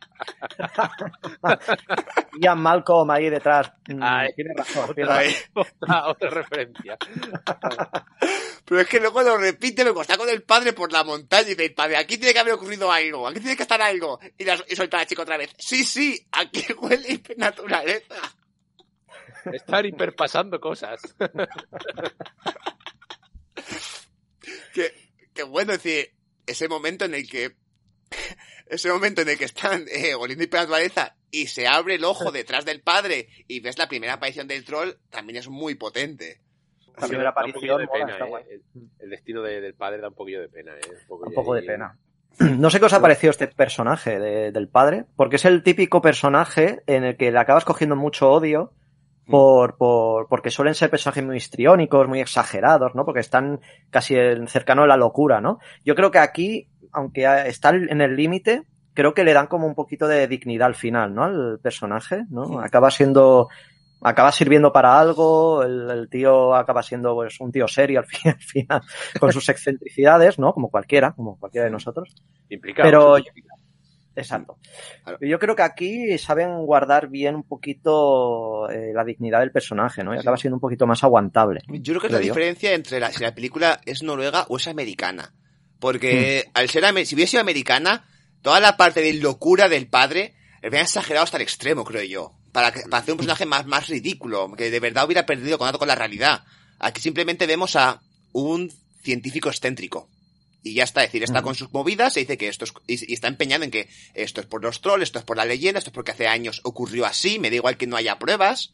Ian 2.40 2.60
Malcolm 2.60 3.10
ahí 3.10 3.28
detrás. 3.28 3.70
Ay. 4.00 4.30
tiene 4.34 4.54
razón, 4.56 4.94
tiene 4.94 5.10
razón. 5.10 5.65
Otra, 5.80 6.08
otra 6.08 6.30
referencia. 6.30 6.96
Pero 8.64 8.80
es 8.80 8.88
que 8.88 9.00
luego 9.00 9.22
lo 9.22 9.38
repite, 9.38 9.84
me 9.84 10.00
está 10.00 10.16
con 10.16 10.28
el 10.28 10.42
padre 10.42 10.72
por 10.72 10.92
la 10.92 11.04
montaña 11.04 11.50
y 11.50 11.54
dice, 11.54 11.70
padre, 11.70 11.96
aquí 11.96 12.18
tiene 12.18 12.32
que 12.32 12.40
haber 12.40 12.54
ocurrido 12.54 12.90
algo, 12.90 13.28
aquí 13.28 13.40
tiene 13.40 13.56
que 13.56 13.62
estar 13.62 13.80
algo. 13.80 14.18
Y, 14.36 14.44
la, 14.44 14.58
y 14.68 14.74
suelta 14.74 14.98
la 14.98 15.06
chica 15.06 15.22
otra 15.22 15.36
vez, 15.36 15.50
sí, 15.58 15.84
sí, 15.84 16.26
aquí 16.32 16.64
huele 16.78 17.08
a 17.08 17.12
hipernaturaleza. 17.12 18.16
Están 19.52 19.86
hiperpasando 19.86 20.58
cosas. 20.58 21.00
que, 24.74 24.92
que 25.32 25.42
bueno, 25.44 25.72
es 25.72 25.82
decir, 25.82 26.12
ese 26.46 26.68
momento 26.68 27.04
en 27.04 27.14
el 27.14 27.28
que, 27.28 27.56
ese 28.66 28.90
momento 28.90 29.22
en 29.22 29.28
el 29.28 29.38
que 29.38 29.44
están 29.44 29.84
eh, 29.88 30.14
oliendo 30.14 30.44
hipernaturaleza 30.44 31.16
y 31.42 31.46
se 31.48 31.66
abre 31.66 31.96
el 31.96 32.04
ojo 32.04 32.30
detrás 32.30 32.64
del 32.64 32.80
padre 32.80 33.28
y 33.46 33.60
ves 33.60 33.78
la 33.78 33.88
primera 33.88 34.14
aparición 34.14 34.46
del 34.48 34.64
troll, 34.64 34.90
también 35.10 35.36
es 35.38 35.48
muy 35.48 35.74
potente. 35.74 36.40
La 37.00 37.08
primera 37.08 37.30
aparición 37.30 37.78
de 37.80 37.88
pena, 37.88 38.16
¿eh? 38.18 38.24
guay. 38.28 38.44
El, 38.50 38.62
el 39.00 39.10
destino 39.10 39.42
de- 39.42 39.60
del 39.60 39.74
padre 39.74 40.00
da 40.00 40.08
un 40.08 40.14
poquillo 40.14 40.40
de 40.40 40.48
pena, 40.48 40.72
¿eh? 40.74 40.80
Un 41.10 41.32
poco 41.34 41.54
de 41.54 41.62
pena. 41.62 41.96
No 42.38 42.68
sé 42.68 42.78
qué 42.80 42.84
os 42.86 42.92
ha 42.92 43.00
parecido 43.00 43.30
este 43.30 43.48
personaje 43.48 44.18
de- 44.18 44.52
del 44.52 44.68
padre, 44.68 45.04
porque 45.16 45.36
es 45.36 45.44
el 45.46 45.62
típico 45.62 46.02
personaje 46.02 46.82
en 46.86 47.04
el 47.04 47.16
que 47.16 47.30
le 47.32 47.38
acabas 47.38 47.64
cogiendo 47.64 47.96
mucho 47.96 48.30
odio 48.30 48.72
por, 49.26 49.76
por, 49.78 50.28
porque 50.28 50.50
suelen 50.50 50.74
ser 50.74 50.90
personajes 50.90 51.24
muy 51.24 51.36
histriónicos, 51.38 52.06
muy 52.08 52.20
exagerados, 52.20 52.94
¿no? 52.94 53.04
Porque 53.06 53.20
están 53.20 53.60
casi 53.90 54.14
cercano 54.48 54.82
a 54.82 54.86
la 54.86 54.96
locura, 54.98 55.40
¿no? 55.40 55.58
Yo 55.84 55.94
creo 55.94 56.10
que 56.10 56.18
aquí, 56.18 56.68
aunque 56.92 57.24
está 57.46 57.70
en 57.70 58.00
el 58.02 58.14
límite, 58.16 58.62
creo 58.96 59.14
que 59.14 59.22
le 59.22 59.32
dan 59.32 59.46
como 59.46 59.68
un 59.68 59.76
poquito 59.76 60.08
de 60.08 60.26
dignidad 60.26 60.66
al 60.66 60.74
final, 60.74 61.14
¿no? 61.14 61.22
Al 61.22 61.60
personaje, 61.62 62.24
¿no? 62.30 62.58
Acaba 62.60 62.90
siendo, 62.90 63.48
acaba 64.00 64.32
sirviendo 64.32 64.72
para 64.72 64.98
algo, 64.98 65.62
el, 65.62 65.88
el 65.90 66.08
tío 66.08 66.54
acaba 66.56 66.82
siendo 66.82 67.14
pues 67.14 67.38
un 67.40 67.52
tío 67.52 67.68
serio 67.68 68.00
al, 68.00 68.06
fin- 68.08 68.32
al 68.32 68.40
final, 68.40 68.82
con 69.20 69.32
sus 69.32 69.48
excentricidades, 69.48 70.38
¿no? 70.40 70.52
Como 70.52 70.68
cualquiera, 70.70 71.12
como 71.12 71.38
cualquiera 71.38 71.66
de 71.66 71.70
nosotros. 71.70 72.12
Implicado, 72.48 72.88
Pero-. 72.88 73.16
Exacto. 74.18 74.56
Claro. 75.04 75.18
Yo 75.20 75.38
creo 75.38 75.54
que 75.54 75.62
aquí 75.62 76.16
saben 76.16 76.64
guardar 76.64 77.08
bien 77.08 77.34
un 77.34 77.42
poquito 77.42 78.66
eh, 78.70 78.92
la 78.94 79.04
dignidad 79.04 79.40
del 79.40 79.50
personaje, 79.52 80.02
¿no? 80.02 80.14
Y 80.14 80.16
Sí. 80.16 80.20
acaba 80.22 80.38
siendo 80.38 80.56
un 80.56 80.60
poquito 80.60 80.86
más 80.86 81.04
aguantable. 81.04 81.60
Yo 81.68 81.92
creo 81.92 82.00
que 82.00 82.06
es 82.06 82.12
la 82.14 82.18
diferencia 82.20 82.72
entre 82.72 82.98
la, 82.98 83.12
si 83.12 83.22
la 83.22 83.34
película 83.34 83.78
es 83.84 84.02
noruega 84.02 84.46
o 84.48 84.56
es 84.56 84.68
americana. 84.68 85.34
Porque 85.78 86.44
al 86.54 86.70
ser, 86.70 86.84
si 87.04 87.14
hubiese 87.14 87.32
sido 87.32 87.42
americana, 87.42 88.06
toda 88.42 88.60
la 88.60 88.76
parte 88.76 89.00
de 89.00 89.14
locura 89.14 89.68
del 89.68 89.88
padre, 89.88 90.34
habían 90.62 90.84
exagerado 90.84 91.24
hasta 91.24 91.36
el 91.36 91.42
extremo, 91.42 91.84
creo 91.84 92.02
yo. 92.04 92.32
para, 92.52 92.72
para 92.72 92.98
hacer 92.98 93.12
un 93.12 93.18
personaje 93.18 93.46
más, 93.46 93.66
más 93.66 93.88
ridículo, 93.88 94.52
que 94.52 94.70
de 94.70 94.80
verdad 94.80 95.04
hubiera 95.04 95.26
perdido 95.26 95.58
contacto 95.58 95.78
con 95.78 95.88
la 95.88 95.94
realidad. 95.94 96.44
Aquí 96.78 97.00
simplemente 97.00 97.46
vemos 97.46 97.76
a 97.76 98.00
un 98.32 98.72
científico 99.02 99.48
excéntrico. 99.48 100.08
Y 100.62 100.74
ya 100.74 100.82
está, 100.82 101.02
es 101.02 101.08
decir, 101.08 101.22
está 101.22 101.42
con 101.42 101.54
sus 101.54 101.72
movidas, 101.72 102.12
se 102.12 102.20
dice 102.20 102.36
que 102.36 102.48
esto 102.48 102.64
es, 102.64 102.72
y, 102.88 103.14
está 103.14 103.28
empeñado 103.28 103.62
en 103.62 103.70
que 103.70 103.88
esto 104.14 104.40
es 104.40 104.48
por 104.48 104.64
los 104.64 104.80
trolls, 104.80 105.04
esto 105.04 105.20
es 105.20 105.24
por 105.24 105.36
la 105.36 105.44
leyenda, 105.44 105.78
esto 105.78 105.90
es 105.90 105.94
porque 105.94 106.10
hace 106.10 106.26
años 106.26 106.60
ocurrió 106.64 107.06
así, 107.06 107.38
me 107.38 107.50
da 107.50 107.56
igual 107.56 107.76
que 107.76 107.86
no 107.86 107.96
haya 107.96 108.18
pruebas, 108.18 108.72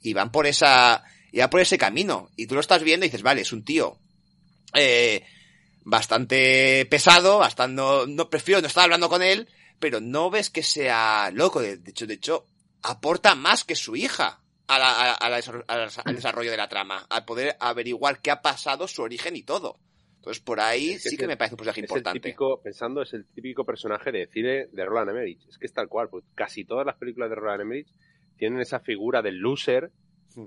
y 0.00 0.14
van 0.14 0.32
por 0.32 0.46
esa, 0.46 1.04
y 1.32 1.40
va 1.40 1.50
por 1.50 1.60
ese 1.60 1.76
camino. 1.76 2.30
Y 2.36 2.46
tú 2.46 2.54
lo 2.54 2.62
estás 2.62 2.82
viendo 2.82 3.04
y 3.04 3.10
dices, 3.10 3.22
vale, 3.22 3.42
es 3.42 3.52
un 3.52 3.64
tío, 3.64 3.98
eh, 4.72 5.24
bastante 5.86 6.84
pesado, 6.90 7.38
bastante, 7.38 7.76
no, 7.76 8.06
no 8.06 8.28
prefiero 8.28 8.60
no 8.60 8.66
estar 8.66 8.84
hablando 8.84 9.08
con 9.08 9.22
él, 9.22 9.48
pero 9.78 10.00
no 10.00 10.30
ves 10.30 10.50
que 10.50 10.64
sea 10.64 11.30
loco, 11.32 11.62
de 11.62 11.78
hecho, 11.86 12.08
de 12.08 12.14
hecho, 12.14 12.44
aporta 12.82 13.36
más 13.36 13.62
que 13.62 13.76
su 13.76 13.94
hija 13.94 14.42
a 14.66 14.78
la, 14.80 14.90
a, 14.90 15.12
a 15.14 15.30
la, 15.30 15.40
al 16.04 16.14
desarrollo 16.16 16.50
de 16.50 16.56
la 16.56 16.68
trama, 16.68 17.06
al 17.08 17.24
poder 17.24 17.56
averiguar 17.60 18.20
qué 18.20 18.32
ha 18.32 18.42
pasado, 18.42 18.88
su 18.88 19.02
origen 19.02 19.36
y 19.36 19.44
todo. 19.44 19.78
Entonces, 20.16 20.42
por 20.42 20.58
ahí 20.58 20.90
es 20.90 21.04
que 21.04 21.10
sí 21.10 21.16
que 21.16 21.28
me 21.28 21.36
parece 21.36 21.54
un 21.54 21.58
personaje 21.58 21.80
es 21.82 21.84
importante. 21.84 22.18
El 22.18 22.22
típico, 22.22 22.60
pensando, 22.60 23.02
es 23.02 23.14
el 23.14 23.24
típico 23.26 23.64
personaje 23.64 24.10
de 24.10 24.26
cine 24.26 24.66
de 24.72 24.84
Roland 24.84 25.10
Emmerich. 25.10 25.46
Es 25.48 25.56
que 25.56 25.66
es 25.66 25.72
tal 25.72 25.86
cual, 25.86 26.08
pues 26.08 26.24
casi 26.34 26.64
todas 26.64 26.84
las 26.84 26.96
películas 26.96 27.30
de 27.30 27.36
Roland 27.36 27.60
Emmerich 27.60 27.86
tienen 28.36 28.58
esa 28.58 28.80
figura 28.80 29.22
del 29.22 29.36
loser 29.36 29.92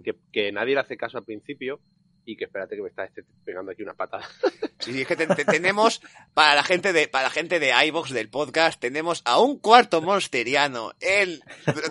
que, 0.03 0.17
que 0.33 0.51
nadie 0.51 0.73
le 0.73 0.81
hace 0.81 0.97
caso 0.97 1.17
al 1.17 1.23
principio 1.23 1.79
y 2.25 2.35
que 2.35 2.45
espérate 2.45 2.75
que 2.75 2.81
me 2.81 2.89
está 2.89 3.05
este 3.05 3.23
pegando 3.43 3.71
aquí 3.71 3.83
una 3.83 3.93
patada. 3.93 4.27
Sí, 4.79 5.01
es 5.01 5.07
que 5.07 5.17
te, 5.17 5.27
te, 5.27 5.43
tenemos, 5.43 6.01
para 6.33 6.55
la 6.55 6.63
gente 6.63 6.93
de, 6.93 7.09
para 7.09 7.25
la 7.25 7.29
gente 7.29 7.59
de 7.59 7.73
iVox 7.87 8.11
del 8.11 8.29
podcast, 8.29 8.79
tenemos 8.79 9.21
a 9.25 9.37
un 9.37 9.59
cuarto 9.59 10.01
monsteriano 10.01 10.93
en, 11.01 11.41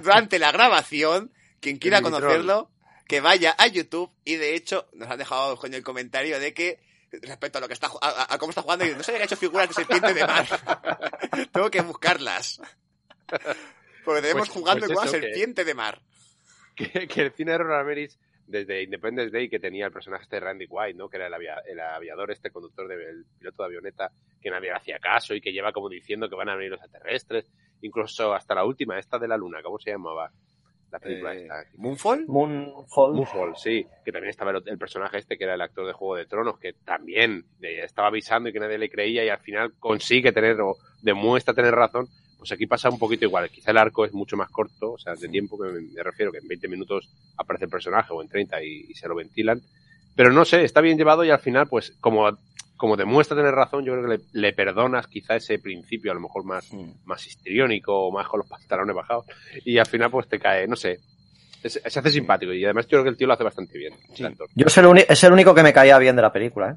durante 0.02 0.38
la 0.38 0.52
grabación, 0.52 1.30
quien 1.60 1.76
quiera 1.76 2.00
conocerlo, 2.00 2.70
que 3.06 3.20
vaya 3.20 3.54
a 3.58 3.66
YouTube, 3.66 4.10
y 4.24 4.36
de 4.36 4.54
hecho, 4.54 4.88
nos 4.94 5.10
han 5.10 5.18
dejado 5.18 5.60
el 5.62 5.82
comentario 5.82 6.40
de 6.40 6.54
que, 6.54 6.80
respecto 7.12 7.58
a 7.58 7.60
lo 7.60 7.68
que 7.68 7.74
está, 7.74 7.90
a, 8.00 8.32
a 8.32 8.38
cómo 8.38 8.52
está 8.52 8.62
jugando, 8.62 8.86
no 8.86 9.02
se 9.02 9.12
había 9.12 9.24
hecho 9.24 9.36
figuras 9.36 9.68
de 9.68 9.74
serpiente 9.74 10.14
de 10.14 10.26
mar. 10.26 10.46
Tengo 11.52 11.70
que 11.70 11.82
buscarlas. 11.82 12.58
Porque 14.02 14.22
tenemos 14.22 14.48
pues, 14.48 14.58
jugando 14.58 14.86
pues 14.86 14.96
con 14.96 15.02
una 15.02 15.10
serpiente 15.10 15.60
que, 15.60 15.66
de 15.66 15.74
mar. 15.74 16.00
Que, 16.74 17.06
que 17.06 17.20
el 17.20 17.32
cine 17.32 17.52
de 17.52 17.58
Roland 17.58 17.82
Emmerich 17.82 18.16
desde 18.48 18.82
Independence 18.82 19.30
Day 19.30 19.48
que 19.48 19.60
tenía 19.60 19.86
el 19.86 19.92
personaje 19.92 20.24
este 20.24 20.40
Randy 20.40 20.66
White, 20.68 20.98
¿no? 20.98 21.08
Que 21.08 21.18
era 21.18 21.26
el, 21.26 21.34
avia, 21.34 21.62
el 21.66 21.78
aviador, 21.78 22.30
este 22.30 22.50
conductor 22.50 22.88
del 22.88 22.98
de, 22.98 23.28
piloto 23.38 23.62
de 23.62 23.66
avioneta 23.66 24.10
que 24.40 24.50
nadie 24.50 24.72
hacía 24.72 24.98
caso 24.98 25.34
y 25.34 25.40
que 25.40 25.52
lleva 25.52 25.72
como 25.72 25.88
diciendo 25.88 26.28
que 26.28 26.34
van 26.34 26.48
a 26.48 26.56
venir 26.56 26.70
los 26.70 26.80
extraterrestres, 26.80 27.50
incluso 27.82 28.32
hasta 28.32 28.54
la 28.54 28.64
última, 28.64 28.98
esta 28.98 29.18
de 29.18 29.28
la 29.28 29.36
luna, 29.36 29.62
¿cómo 29.62 29.78
se 29.78 29.90
llamaba? 29.90 30.32
La 30.90 30.98
película 30.98 31.34
eh, 31.34 31.42
esta. 31.42 31.64
¿Moonfall? 31.76 32.26
Moonfall. 32.26 33.12
Moonfall, 33.12 33.56
sí. 33.56 33.86
Que 34.02 34.10
también 34.10 34.30
estaba 34.30 34.52
el, 34.52 34.62
el, 34.64 34.78
personaje 34.78 35.18
este 35.18 35.36
que 35.36 35.44
era 35.44 35.54
el 35.54 35.60
actor 35.60 35.86
de 35.86 35.92
Juego 35.92 36.16
de 36.16 36.24
Tronos, 36.24 36.58
que 36.58 36.72
también 36.72 37.44
estaba 37.60 38.08
avisando 38.08 38.48
y 38.48 38.54
que 38.54 38.60
nadie 38.60 38.78
le 38.78 38.88
creía 38.88 39.22
y 39.22 39.28
al 39.28 39.40
final 39.40 39.74
consigue 39.78 40.32
tener 40.32 40.58
o 40.62 40.76
demuestra 41.02 41.52
tener 41.52 41.74
razón 41.74 42.08
pues 42.38 42.52
aquí 42.52 42.66
pasa 42.66 42.88
un 42.88 42.98
poquito 42.98 43.24
igual. 43.24 43.50
Quizá 43.50 43.72
el 43.72 43.78
arco 43.78 44.04
es 44.04 44.12
mucho 44.12 44.36
más 44.36 44.48
corto, 44.48 44.92
o 44.92 44.98
sea, 44.98 45.14
de 45.14 45.28
tiempo 45.28 45.58
que 45.58 45.68
me, 45.68 46.02
refiero, 46.02 46.30
que 46.30 46.38
en 46.38 46.48
20 46.48 46.68
minutos 46.68 47.08
aparece 47.36 47.64
el 47.64 47.70
personaje 47.70 48.12
o 48.12 48.22
en 48.22 48.28
30 48.28 48.62
y, 48.62 48.86
y, 48.88 48.94
se 48.94 49.08
lo 49.08 49.14
ventilan. 49.14 49.60
Pero 50.14 50.32
no 50.32 50.44
sé, 50.44 50.62
está 50.62 50.80
bien 50.80 50.96
llevado 50.96 51.24
y 51.24 51.30
al 51.30 51.40
final, 51.40 51.66
pues 51.68 51.92
como, 52.00 52.30
como 52.76 52.96
demuestra 52.96 53.36
tener 53.36 53.54
razón, 53.54 53.84
yo 53.84 53.92
creo 53.92 54.08
que 54.08 54.16
le, 54.16 54.40
le 54.40 54.52
perdonas 54.52 55.08
quizá 55.08 55.36
ese 55.36 55.58
principio, 55.58 56.12
a 56.12 56.14
lo 56.14 56.20
mejor 56.20 56.44
más, 56.44 56.72
mm. 56.72 56.90
más 57.04 57.26
histriónico 57.26 58.06
o 58.06 58.12
más 58.12 58.28
con 58.28 58.38
los 58.38 58.48
pantalones 58.48 58.94
bajados. 58.94 59.26
Y 59.64 59.78
al 59.78 59.86
final, 59.86 60.10
pues 60.10 60.28
te 60.28 60.38
cae, 60.38 60.66
no 60.68 60.76
sé, 60.76 61.00
se, 61.62 61.68
se, 61.68 61.98
hace 61.98 62.10
simpático 62.10 62.52
y 62.52 62.64
además 62.64 62.86
yo 62.86 62.90
creo 62.90 63.04
que 63.04 63.10
el 63.10 63.16
tío 63.16 63.26
lo 63.26 63.34
hace 63.34 63.44
bastante 63.44 63.76
bien. 63.78 63.94
Sí. 64.14 64.24
Yo 64.54 64.66
es 64.66 64.78
el, 64.78 64.98
es 65.08 65.24
el, 65.24 65.32
único 65.32 65.54
que 65.54 65.62
me 65.62 65.72
caía 65.72 65.98
bien 65.98 66.16
de 66.16 66.22
la 66.22 66.32
película. 66.32 66.76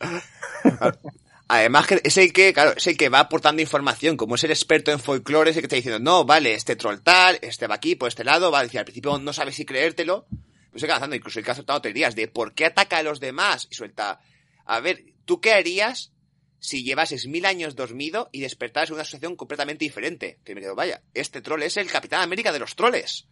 Además, 1.54 1.86
que 1.86 2.00
es 2.02 2.16
el 2.16 2.32
que, 2.32 2.54
claro, 2.54 2.72
es 2.78 2.86
el 2.86 2.96
que 2.96 3.10
va 3.10 3.18
aportando 3.18 3.60
información, 3.60 4.16
como 4.16 4.36
es 4.36 4.44
el 4.44 4.52
experto 4.52 4.90
en 4.90 4.98
folclore, 4.98 5.50
es 5.50 5.56
el 5.56 5.60
que 5.60 5.66
está 5.66 5.76
diciendo, 5.76 5.98
no, 5.98 6.24
vale, 6.24 6.54
este 6.54 6.76
troll 6.76 7.02
tal, 7.02 7.38
este 7.42 7.66
va 7.66 7.74
aquí, 7.74 7.94
por 7.94 8.08
este 8.08 8.24
lado, 8.24 8.50
va 8.50 8.60
a 8.60 8.62
decir, 8.62 8.78
al 8.78 8.86
principio 8.86 9.18
no 9.18 9.34
sabes 9.34 9.56
si 9.56 9.66
creértelo, 9.66 10.24
pues 10.70 10.80
se 10.80 10.86
avanzando, 10.86 11.14
incluso 11.14 11.38
el 11.38 11.44
que 11.44 11.50
ha 11.50 11.54
soltado 11.54 11.82
teorías 11.82 12.14
de 12.14 12.26
por 12.26 12.54
qué 12.54 12.64
ataca 12.64 12.96
a 12.96 13.02
los 13.02 13.20
demás, 13.20 13.68
y 13.70 13.74
suelta, 13.74 14.18
a 14.64 14.80
ver, 14.80 15.04
¿tú 15.26 15.42
qué 15.42 15.52
harías 15.52 16.12
si 16.58 16.84
llevases 16.84 17.26
mil 17.26 17.44
años 17.44 17.76
dormido 17.76 18.30
y 18.32 18.40
despertaras 18.40 18.88
en 18.88 18.94
una 18.94 19.04
situación 19.04 19.36
completamente 19.36 19.84
diferente? 19.84 20.38
Que 20.46 20.54
me 20.54 20.62
quedo, 20.62 20.74
vaya, 20.74 21.02
este 21.12 21.42
troll 21.42 21.64
es 21.64 21.76
el 21.76 21.90
Capitán 21.90 22.22
América 22.22 22.50
de 22.52 22.60
los 22.60 22.76
troles. 22.76 23.26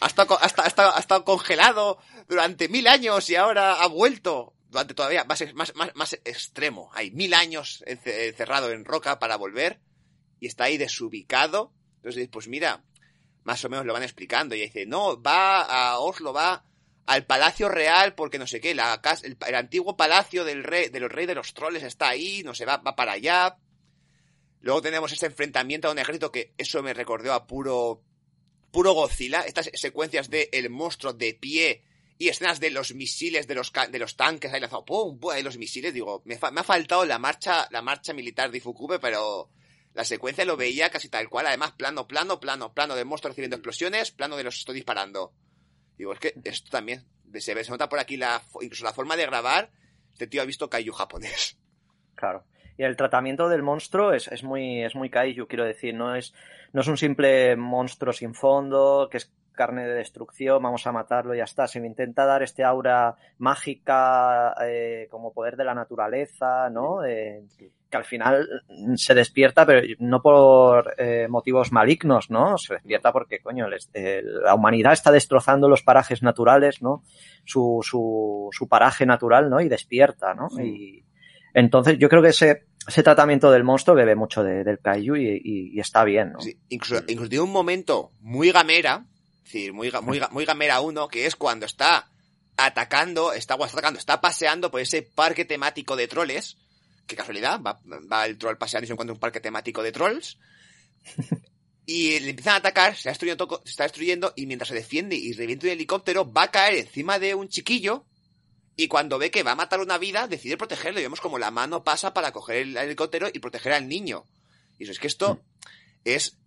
Ha 0.00 0.08
estado, 0.08 0.38
ha, 0.38 0.44
estado, 0.44 0.66
ha, 0.66 0.68
estado, 0.68 0.96
ha 0.96 1.00
estado 1.00 1.24
congelado 1.24 1.96
durante 2.28 2.68
mil 2.68 2.86
años 2.88 3.30
y 3.30 3.36
ahora 3.36 3.72
ha 3.72 3.86
vuelto 3.86 4.52
durante 4.74 4.94
todavía 4.94 5.24
más, 5.24 5.72
más, 5.94 6.12
extremo. 6.24 6.90
Hay 6.94 7.12
mil 7.12 7.32
años 7.32 7.84
encerrado 7.86 8.72
en 8.72 8.84
roca 8.84 9.20
para 9.20 9.36
volver 9.36 9.78
y 10.40 10.48
está 10.48 10.64
ahí 10.64 10.78
desubicado. 10.78 11.72
Entonces, 11.98 12.28
pues 12.28 12.48
mira, 12.48 12.82
más 13.44 13.64
o 13.64 13.68
menos 13.68 13.86
lo 13.86 13.92
van 13.92 14.02
explicando. 14.02 14.56
Y 14.56 14.62
dice, 14.62 14.84
no, 14.84 15.22
va 15.22 15.62
a 15.62 16.00
Oslo, 16.00 16.32
va 16.32 16.64
al 17.06 17.24
Palacio 17.24 17.68
Real 17.68 18.16
porque 18.16 18.40
no 18.40 18.48
sé 18.48 18.60
qué, 18.60 18.74
la 18.74 19.00
casa, 19.00 19.28
el, 19.28 19.54
antiguo 19.54 19.96
palacio 19.96 20.44
del 20.44 20.64
rey, 20.64 20.88
de 20.88 20.98
los 20.98 21.12
reyes 21.12 21.28
de 21.28 21.34
los 21.36 21.54
troles 21.54 21.84
está 21.84 22.08
ahí, 22.08 22.42
no 22.42 22.52
se 22.52 22.64
va, 22.64 22.78
va 22.78 22.96
para 22.96 23.12
allá. 23.12 23.56
Luego 24.60 24.82
tenemos 24.82 25.12
este 25.12 25.26
enfrentamiento 25.26 25.86
a 25.86 25.92
un 25.92 26.00
ejército 26.00 26.32
que 26.32 26.52
eso 26.58 26.82
me 26.82 26.94
recordó 26.94 27.32
a 27.32 27.46
puro, 27.46 28.02
puro 28.72 28.92
Godzilla. 28.92 29.42
Estas 29.42 29.70
secuencias 29.74 30.30
de 30.30 30.48
el 30.52 30.68
monstruo 30.68 31.12
de 31.12 31.34
pie 31.34 31.84
y 32.24 32.28
escenas 32.28 32.60
de 32.60 32.70
los 32.70 32.94
misiles 32.94 33.46
de 33.46 33.54
los, 33.54 33.72
de 33.90 33.98
los 33.98 34.16
tanques 34.16 34.52
ahí 34.52 34.60
lanzado, 34.60 34.84
¡pum! 34.84 35.18
¡pum! 35.18 35.30
Ahí 35.30 35.42
los 35.42 35.58
misiles, 35.58 35.92
digo, 35.92 36.22
me, 36.24 36.38
me, 36.52 36.60
ha 36.60 36.64
faltado 36.64 37.04
la 37.04 37.18
marcha, 37.18 37.68
la 37.70 37.82
marcha 37.82 38.12
militar 38.12 38.50
de 38.50 38.58
Ifukube, 38.58 38.98
pero 38.98 39.50
la 39.92 40.04
secuencia 40.04 40.44
lo 40.44 40.56
veía 40.56 40.90
casi 40.90 41.08
tal 41.08 41.28
cual, 41.28 41.46
además 41.46 41.72
plano, 41.72 42.08
plano, 42.08 42.40
plano, 42.40 42.72
plano 42.72 42.94
de 42.96 43.04
monstruos 43.04 43.32
recibiendo 43.32 43.56
explosiones, 43.56 44.10
plano 44.10 44.36
de 44.36 44.44
los 44.44 44.56
estoy 44.56 44.74
disparando. 44.74 45.32
Digo, 45.96 46.12
es 46.12 46.18
que 46.18 46.34
esto 46.44 46.70
también, 46.70 47.04
se, 47.34 47.54
ve, 47.54 47.62
se 47.62 47.70
nota 47.70 47.88
por 47.88 47.98
aquí 47.98 48.16
la, 48.16 48.42
incluso 48.60 48.84
la 48.84 48.92
forma 48.92 49.16
de 49.16 49.26
grabar, 49.26 49.70
este 50.12 50.26
tío 50.26 50.42
ha 50.42 50.46
visto 50.46 50.70
kaiju 50.70 50.92
japonés. 50.92 51.58
Claro. 52.14 52.44
Y 52.76 52.82
el 52.82 52.96
tratamiento 52.96 53.48
del 53.48 53.62
monstruo 53.62 54.12
es, 54.12 54.28
es 54.28 54.42
muy, 54.42 54.82
es 54.82 54.94
muy 54.94 55.10
kaiju, 55.10 55.46
quiero 55.46 55.64
decir, 55.64 55.94
no 55.94 56.16
es, 56.16 56.32
no 56.72 56.80
es 56.80 56.88
un 56.88 56.96
simple 56.96 57.54
monstruo 57.54 58.12
sin 58.12 58.34
fondo, 58.34 59.08
que 59.10 59.18
es 59.18 59.32
carne 59.54 59.86
de 59.86 59.94
destrucción, 59.94 60.62
vamos 60.62 60.86
a 60.86 60.92
matarlo 60.92 61.34
y 61.34 61.38
ya 61.38 61.44
está. 61.44 61.66
Se 61.66 61.80
me 61.80 61.86
intenta 61.86 62.26
dar 62.26 62.42
este 62.42 62.64
aura 62.64 63.14
mágica 63.38 64.54
eh, 64.66 65.08
como 65.10 65.32
poder 65.32 65.56
de 65.56 65.64
la 65.64 65.74
naturaleza, 65.74 66.68
¿no? 66.70 67.04
Eh, 67.04 67.44
que 67.94 67.96
al 67.96 68.04
final 68.04 68.48
se 68.96 69.14
despierta, 69.14 69.64
pero 69.64 69.86
no 70.00 70.20
por 70.20 70.94
eh, 70.98 71.28
motivos 71.28 71.70
malignos, 71.70 72.28
¿no? 72.28 72.58
Se 72.58 72.74
despierta 72.74 73.12
porque, 73.12 73.40
coño, 73.40 73.68
les, 73.68 73.88
eh, 73.94 74.20
la 74.24 74.54
humanidad 74.54 74.92
está 74.92 75.12
destrozando 75.12 75.68
los 75.68 75.82
parajes 75.82 76.22
naturales, 76.22 76.82
¿no? 76.82 77.04
Su, 77.44 77.80
su, 77.82 78.48
su 78.50 78.68
paraje 78.68 79.06
natural, 79.06 79.48
¿no? 79.48 79.60
Y 79.60 79.68
despierta, 79.68 80.34
¿no? 80.34 80.50
Sí. 80.50 80.62
Y 80.62 81.04
entonces 81.54 81.96
yo 81.98 82.08
creo 82.08 82.20
que 82.20 82.30
ese, 82.30 82.64
ese 82.86 83.02
tratamiento 83.02 83.50
del 83.52 83.62
monstruo 83.62 83.96
bebe 83.96 84.16
mucho 84.16 84.42
de, 84.42 84.64
del 84.64 84.80
kaiju 84.80 85.14
y, 85.14 85.28
y, 85.28 85.76
y, 85.76 85.80
está 85.80 86.02
bien, 86.04 86.32
¿no? 86.32 86.40
Sí, 86.40 86.58
incluso, 86.70 87.04
incluso 87.06 87.28
tiene 87.28 87.44
un 87.44 87.52
momento 87.52 88.10
muy 88.20 88.50
gamera, 88.50 89.06
es 89.44 89.52
decir, 89.52 89.72
muy, 89.72 89.92
muy, 90.02 90.20
muy 90.30 90.44
gamera 90.44 90.80
uno, 90.80 91.08
que 91.08 91.26
es 91.26 91.36
cuando 91.36 91.66
está 91.66 92.10
atacando, 92.56 93.32
está, 93.32 93.54
está 93.54 93.66
atacando, 93.66 93.98
está 93.98 94.20
paseando 94.20 94.70
por 94.70 94.80
ese 94.80 95.02
parque 95.02 95.44
temático 95.44 95.96
de 95.96 96.08
troles, 96.08 96.56
qué 97.06 97.14
casualidad, 97.14 97.60
va, 97.60 97.78
va 98.10 98.26
el 98.26 98.38
troll 98.38 98.56
paseando 98.56 98.84
y 98.84 98.88
se 98.88 98.92
encuentra 98.94 99.12
un 99.14 99.20
parque 99.20 99.40
temático 99.40 99.82
de 99.82 99.92
trolls, 99.92 100.38
y 101.86 102.18
le 102.20 102.30
empiezan 102.30 102.54
a 102.54 102.56
atacar, 102.56 102.96
se 102.96 103.10
está, 103.10 103.26
se 103.26 103.70
está 103.70 103.82
destruyendo, 103.82 104.32
y 104.34 104.46
mientras 104.46 104.68
se 104.68 104.74
defiende 104.74 105.16
y 105.16 105.32
revienta 105.32 105.66
un 105.66 105.72
helicóptero, 105.72 106.32
va 106.32 106.44
a 106.44 106.50
caer 106.50 106.76
encima 106.76 107.18
de 107.18 107.34
un 107.34 107.48
chiquillo, 107.48 108.06
y 108.76 108.88
cuando 108.88 109.18
ve 109.18 109.30
que 109.30 109.42
va 109.42 109.52
a 109.52 109.56
matar 109.56 109.80
una 109.80 109.98
vida, 109.98 110.26
decide 110.26 110.56
protegerlo, 110.56 111.00
y 111.00 111.04
vemos 111.04 111.20
como 111.20 111.38
la 111.38 111.50
mano 111.50 111.84
pasa 111.84 112.14
para 112.14 112.32
coger 112.32 112.56
el 112.56 112.76
helicóptero 112.76 113.28
y 113.32 113.38
proteger 113.38 113.72
al 113.72 113.88
niño. 113.88 114.24
Y 114.78 114.84
eso 114.84 114.92
es 114.92 114.98
que 114.98 115.06
esto 115.06 115.42
es 116.04 116.38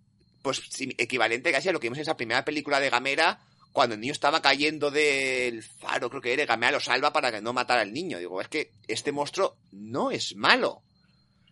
pues 0.48 0.62
equivalente 0.96 1.52
casi 1.52 1.68
a 1.68 1.72
lo 1.72 1.78
que 1.78 1.88
vimos 1.88 1.98
en 1.98 2.02
esa 2.02 2.16
primera 2.16 2.42
película 2.42 2.80
de 2.80 2.88
Gamera, 2.88 3.38
cuando 3.70 3.96
el 3.96 4.00
niño 4.00 4.12
estaba 4.12 4.40
cayendo 4.40 4.90
del 4.90 5.62
faro, 5.62 6.08
creo 6.08 6.22
que 6.22 6.32
era, 6.32 6.46
Gamera 6.46 6.72
lo 6.72 6.80
salva 6.80 7.12
para 7.12 7.30
que 7.30 7.42
no 7.42 7.52
matara 7.52 7.82
al 7.82 7.92
niño. 7.92 8.18
Digo, 8.18 8.40
es 8.40 8.48
que 8.48 8.70
este 8.86 9.12
monstruo 9.12 9.56
no 9.72 10.10
es 10.10 10.34
malo. 10.36 10.80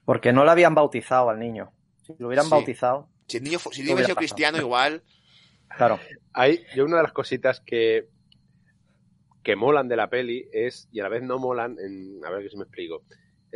Porque 0.07 0.33
no 0.33 0.45
lo 0.45 0.51
habían 0.51 0.75
bautizado 0.75 1.29
al 1.29 1.39
niño. 1.39 1.73
Si 2.07 2.15
lo 2.19 2.29
hubieran 2.29 2.47
sí. 2.47 2.51
bautizado. 2.53 3.07
Si 3.29 3.37
el 3.37 3.43
niño, 3.43 3.59
si 3.59 3.81
el 3.81 3.87
niño 3.87 3.97
hubiera 3.97 4.07
sido 4.07 4.17
cristiano, 4.17 4.57
igual. 4.57 5.03
Claro. 5.77 6.01
Hay, 6.33 6.65
yo 6.75 6.87
una 6.87 6.97
de 6.97 7.03
las 7.03 7.13
cositas 7.13 7.61
que, 7.61 8.09
que 9.43 9.57
molan 9.57 9.89
de 9.89 9.97
la 9.97 10.09
peli 10.09 10.49
es, 10.53 10.89
y 10.91 11.01
a 11.01 11.03
la 11.03 11.11
vez 11.11 11.23
no 11.23 11.39
molan, 11.39 11.77
en, 11.79 12.25
a 12.25 12.31
ver 12.31 12.49
si 12.49 12.57
me 12.57 12.63
explico 12.63 13.03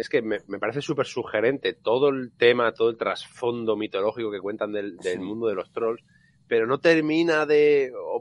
es 0.01 0.09
que 0.09 0.23
me, 0.23 0.39
me 0.49 0.59
parece 0.59 0.83
súper 0.83 1.07
sugerente 1.07 1.75
todo 1.75 2.09
el 2.11 2.33
tema, 2.37 2.73
todo 2.73 2.91
el 2.91 2.97
trasfondo 2.97 3.77
mitológico 3.77 4.31
que 4.31 4.41
cuentan 4.41 4.73
del, 4.73 4.97
del, 4.99 5.21
mundo 5.21 5.49
de 5.49 5.55
los 5.55 5.71
trolls, 5.73 6.03
pero 6.47 6.67
no 6.67 6.81
termina 6.81 7.47
de... 7.47 7.93
o 7.97 8.21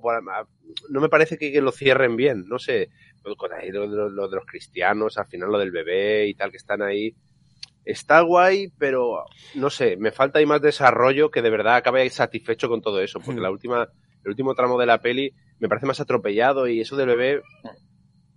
no 0.89 1.01
me 1.01 1.09
parece 1.09 1.37
que, 1.37 1.51
que 1.51 1.61
lo 1.61 1.71
cierren 1.71 2.15
bien, 2.15 2.45
no 2.47 2.59
sé. 2.59 2.89
Con 3.37 3.53
ahí 3.53 3.69
Lo, 3.71 3.85
lo- 3.85 4.09
lo 4.09 4.27
de 4.29 4.35
los 4.37 4.45
cristianos, 4.45 5.17
al 5.17 5.27
final 5.27 5.51
lo 5.51 5.59
del 5.59 5.71
bebé 5.71 6.27
y 6.27 6.35
tal, 6.35 6.51
que 6.51 6.57
están 6.57 6.81
ahí. 6.81 7.15
Está 7.85 8.21
guay, 8.21 8.69
pero 8.77 9.25
no 9.53 9.69
sé, 9.69 9.97
me 9.97 10.11
falta 10.11 10.39
ahí 10.39 10.45
más 10.45 10.61
desarrollo 10.61 11.31
que 11.31 11.41
de 11.41 11.49
verdad 11.49 11.77
acabe 11.77 12.09
satisfecho 12.09 12.69
con 12.69 12.81
todo 12.81 13.01
eso, 13.01 13.21
porque 13.23 13.39
Hmm. 13.39 13.43
la 13.43 13.51
última, 13.51 13.89
el 14.23 14.29
último 14.31 14.53
tramo 14.55 14.79
de 14.79 14.85
la 14.85 15.01
peli 15.01 15.33
me 15.59 15.67
parece 15.69 15.87
más 15.87 15.99
atropellado 15.99 16.67
y 16.67 16.81
eso 16.81 16.95
del 16.97 17.07
bebé 17.07 17.41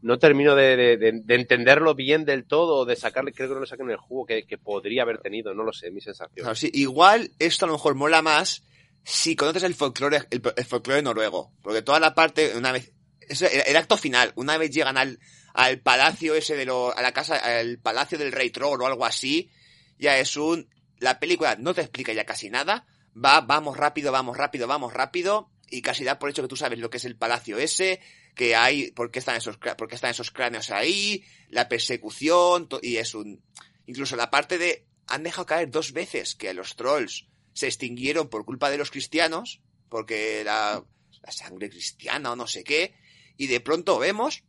no 0.02 0.18
termino 0.18 0.54
de, 0.54 0.76
de- 0.76 0.96
de- 0.98 1.20
de 1.24 1.34
entenderlo 1.34 1.94
bien 1.94 2.24
del 2.24 2.44
todo, 2.44 2.84
de 2.84 2.96
sacarle, 2.96 3.32
creo 3.32 3.48
que 3.48 3.54
no 3.54 3.60
le 3.60 3.66
saquen 3.66 3.90
el 3.90 3.96
jugo 3.96 4.26
que, 4.26 4.44
podría 4.62 5.02
haber 5.02 5.18
tenido, 5.18 5.54
no 5.54 5.62
lo 5.62 5.72
sé, 5.72 5.90
mi 5.90 6.00
sensación. 6.00 6.54
Sí, 6.56 6.70
igual 6.74 7.30
esto 7.38 7.64
a 7.64 7.68
lo 7.68 7.74
mejor 7.74 7.94
mola 7.94 8.20
más 8.20 8.64
si 9.04 9.34
conoces 9.34 9.62
el 9.64 9.74
folclore, 9.74 10.22
el, 10.30 10.42
folclore 10.64 11.02
noruego. 11.02 11.52
Porque 11.62 11.82
toda 11.82 11.98
la 12.00 12.14
parte, 12.14 12.56
una 12.56 12.72
vez, 12.72 12.92
el 13.28 13.76
acto 13.76 13.96
final, 13.96 14.32
una 14.36 14.58
vez 14.58 14.70
llegan 14.70 14.96
al, 14.98 15.18
al 15.54 15.80
palacio 15.80 16.34
ese 16.34 16.56
de 16.56 16.64
lo, 16.66 16.96
a 16.96 17.02
la 17.02 17.12
casa, 17.12 17.36
al 17.36 17.78
palacio 17.78 18.18
del 18.18 18.32
rey 18.32 18.50
troll 18.50 18.80
o 18.82 18.86
algo 18.86 19.04
así, 19.04 19.50
ya 19.98 20.18
es 20.18 20.36
un, 20.36 20.68
la 20.98 21.18
película 21.18 21.56
no 21.58 21.74
te 21.74 21.80
explica 21.80 22.12
ya 22.12 22.24
casi 22.24 22.50
nada, 22.50 22.86
va, 23.12 23.40
vamos 23.40 23.76
rápido, 23.76 24.12
vamos 24.12 24.36
rápido, 24.36 24.66
vamos 24.66 24.92
rápido, 24.92 25.50
y 25.68 25.82
casi 25.82 26.04
da 26.04 26.18
por 26.18 26.30
hecho 26.30 26.42
que 26.42 26.48
tú 26.48 26.56
sabes 26.56 26.78
lo 26.78 26.90
que 26.90 26.98
es 26.98 27.04
el 27.04 27.16
palacio 27.16 27.58
ese, 27.58 28.00
que 28.34 28.56
hay, 28.56 28.90
por 28.92 29.10
qué 29.10 29.18
están 29.18 29.36
esos, 29.36 29.58
por 29.58 29.92
están 29.92 30.10
esos 30.10 30.30
cráneos 30.30 30.70
ahí, 30.70 31.24
la 31.48 31.68
persecución, 31.68 32.68
y 32.80 32.96
es 32.96 33.14
un, 33.14 33.42
incluso 33.86 34.16
la 34.16 34.30
parte 34.30 34.58
de, 34.58 34.86
han 35.06 35.22
dejado 35.22 35.46
caer 35.46 35.70
dos 35.70 35.92
veces 35.92 36.34
que 36.34 36.54
los 36.54 36.76
trolls 36.76 37.28
se 37.52 37.66
extinguieron 37.66 38.28
por 38.28 38.44
culpa 38.44 38.70
de 38.70 38.78
los 38.78 38.90
cristianos, 38.90 39.60
porque 39.88 40.42
la, 40.44 40.82
la 41.22 41.32
sangre 41.32 41.68
cristiana 41.68 42.32
o 42.32 42.36
no 42.36 42.46
sé 42.46 42.64
qué, 42.64 42.94
y 43.36 43.46
de 43.48 43.60
pronto 43.60 43.98
vemos 43.98 44.44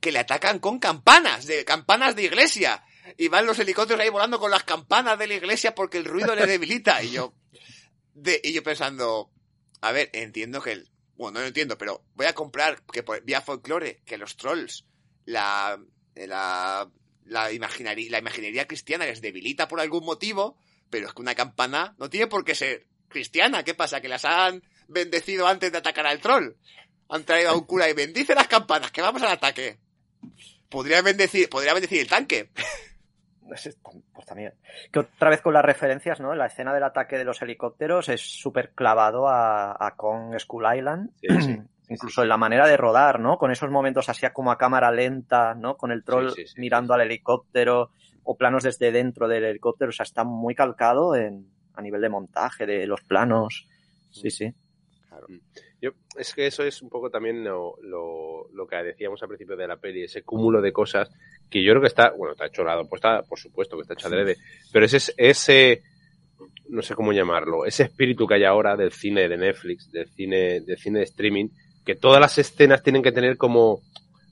que 0.00 0.12
le 0.12 0.20
atacan 0.20 0.60
con 0.60 0.78
campanas, 0.78 1.46
de 1.46 1.64
campanas 1.64 2.14
de 2.14 2.24
iglesia, 2.24 2.84
y 3.16 3.28
van 3.28 3.46
los 3.46 3.58
helicópteros 3.58 4.00
ahí 4.00 4.08
volando 4.08 4.38
con 4.38 4.50
las 4.50 4.62
campanas 4.62 5.18
de 5.18 5.26
la 5.26 5.34
iglesia 5.34 5.74
porque 5.74 5.98
el 5.98 6.04
ruido 6.04 6.34
le 6.36 6.46
debilita, 6.46 7.02
y 7.02 7.10
yo, 7.10 7.34
y 8.14 8.52
yo 8.52 8.62
pensando, 8.62 9.30
a 9.80 9.90
ver, 9.90 10.10
entiendo 10.12 10.62
que 10.62 10.72
el, 10.72 10.89
bueno, 11.20 11.34
no 11.34 11.40
lo 11.42 11.46
entiendo, 11.48 11.76
pero 11.76 12.04
voy 12.14 12.26
a 12.26 12.32
comprar 12.34 12.82
que 12.92 13.04
vía 13.24 13.40
folclore 13.42 14.02
que 14.06 14.16
los 14.18 14.36
trolls, 14.36 14.84
la, 15.26 15.78
la, 16.14 16.90
la, 17.24 17.52
imaginari- 17.52 18.08
la 18.08 18.18
imaginería 18.18 18.66
cristiana 18.66 19.04
les 19.06 19.20
debilita 19.20 19.68
por 19.68 19.80
algún 19.80 20.04
motivo, 20.04 20.56
pero 20.88 21.08
es 21.08 21.12
que 21.14 21.22
una 21.22 21.34
campana 21.34 21.94
no 21.98 22.08
tiene 22.08 22.26
por 22.26 22.44
qué 22.44 22.54
ser 22.54 22.86
cristiana. 23.08 23.62
¿Qué 23.64 23.74
pasa? 23.74 24.00
¿Que 24.00 24.08
las 24.08 24.24
han 24.24 24.62
bendecido 24.88 25.46
antes 25.46 25.70
de 25.70 25.78
atacar 25.78 26.06
al 26.06 26.20
troll? 26.20 26.54
Han 27.08 27.24
traído 27.24 27.50
a 27.50 27.54
un 27.54 27.64
cura 27.64 27.88
y 27.88 27.92
bendice 27.92 28.34
las 28.34 28.48
campanas, 28.48 28.90
que 28.90 29.02
vamos 29.02 29.20
al 29.22 29.32
ataque. 29.32 29.78
Podría 30.68 31.02
bendecir, 31.02 31.48
podría 31.48 31.74
bendecir 31.74 32.00
el 32.00 32.08
tanque. 32.08 32.50
Pues, 33.54 33.66
es- 33.66 33.78
también. 34.26 34.54
Que 34.92 35.00
otra 35.00 35.30
vez 35.30 35.40
con 35.40 35.52
las 35.52 35.64
referencias, 35.64 36.20
¿no? 36.20 36.34
La 36.34 36.46
escena 36.46 36.72
del 36.72 36.84
ataque 36.84 37.18
de 37.18 37.24
los 37.24 37.42
helicópteros 37.42 38.08
es 38.08 38.20
súper 38.20 38.70
clavado 38.70 39.28
a, 39.28 39.72
a 39.84 39.96
Kong 39.96 40.38
Skull 40.38 40.66
Island. 40.76 41.10
Sí, 41.20 41.28
sí. 41.40 41.60
Incluso 41.88 42.22
en 42.22 42.28
la 42.28 42.36
manera 42.36 42.68
de 42.68 42.76
rodar, 42.76 43.18
¿no? 43.18 43.36
Con 43.36 43.50
esos 43.50 43.68
momentos 43.68 44.08
así 44.08 44.24
como 44.32 44.52
a 44.52 44.58
cámara 44.58 44.92
lenta, 44.92 45.54
¿no? 45.54 45.76
Con 45.76 45.90
el 45.90 46.04
troll 46.04 46.30
Sí, 46.30 46.42
sí, 46.46 46.52
sí, 46.54 46.60
mirando 46.60 46.94
al 46.94 47.00
helicóptero 47.00 47.90
o 48.22 48.36
planos 48.36 48.62
desde 48.62 48.92
dentro 48.92 49.26
del 49.26 49.42
helicóptero. 49.44 49.88
O 49.88 49.92
sea, 49.92 50.04
está 50.04 50.22
muy 50.22 50.54
calcado 50.54 51.16
en, 51.16 51.50
a 51.74 51.82
nivel 51.82 52.00
de 52.00 52.08
montaje, 52.08 52.64
de 52.66 52.86
los 52.86 53.00
planos. 53.02 53.66
Sí, 54.10 54.30
sí. 54.30 54.54
Yo, 55.82 55.90
es 56.18 56.34
que 56.34 56.46
eso 56.46 56.62
es 56.62 56.82
un 56.82 56.90
poco 56.90 57.08
también 57.10 57.42
lo, 57.42 57.76
lo, 57.82 58.48
lo 58.52 58.66
que 58.66 58.76
decíamos 58.76 59.22
al 59.22 59.28
principio 59.28 59.56
de 59.56 59.66
la 59.66 59.76
peli, 59.78 60.02
ese 60.02 60.22
cúmulo 60.22 60.60
de 60.60 60.72
cosas 60.72 61.10
que 61.48 61.62
yo 61.64 61.72
creo 61.72 61.80
que 61.80 61.88
está, 61.88 62.10
bueno, 62.10 62.32
está 62.32 62.46
hecho 62.46 62.62
lado, 62.64 62.86
pues 62.86 62.98
está, 62.98 63.22
por 63.22 63.38
supuesto 63.38 63.76
que 63.76 63.82
está 63.82 63.94
hecho 63.94 64.08
adrede, 64.08 64.36
pero 64.72 64.84
ese, 64.84 65.12
ese, 65.16 65.82
no 66.68 66.82
sé 66.82 66.94
cómo 66.94 67.12
llamarlo, 67.12 67.64
ese 67.64 67.84
espíritu 67.84 68.26
que 68.26 68.34
hay 68.34 68.44
ahora 68.44 68.76
del 68.76 68.92
cine 68.92 69.28
de 69.28 69.36
Netflix, 69.38 69.90
del 69.90 70.06
cine, 70.08 70.60
del 70.60 70.76
cine 70.78 70.98
de 70.98 71.04
streaming, 71.06 71.48
que 71.84 71.94
todas 71.96 72.20
las 72.20 72.36
escenas 72.38 72.82
tienen 72.82 73.02
que 73.02 73.10
tener 73.12 73.36
como, 73.38 73.80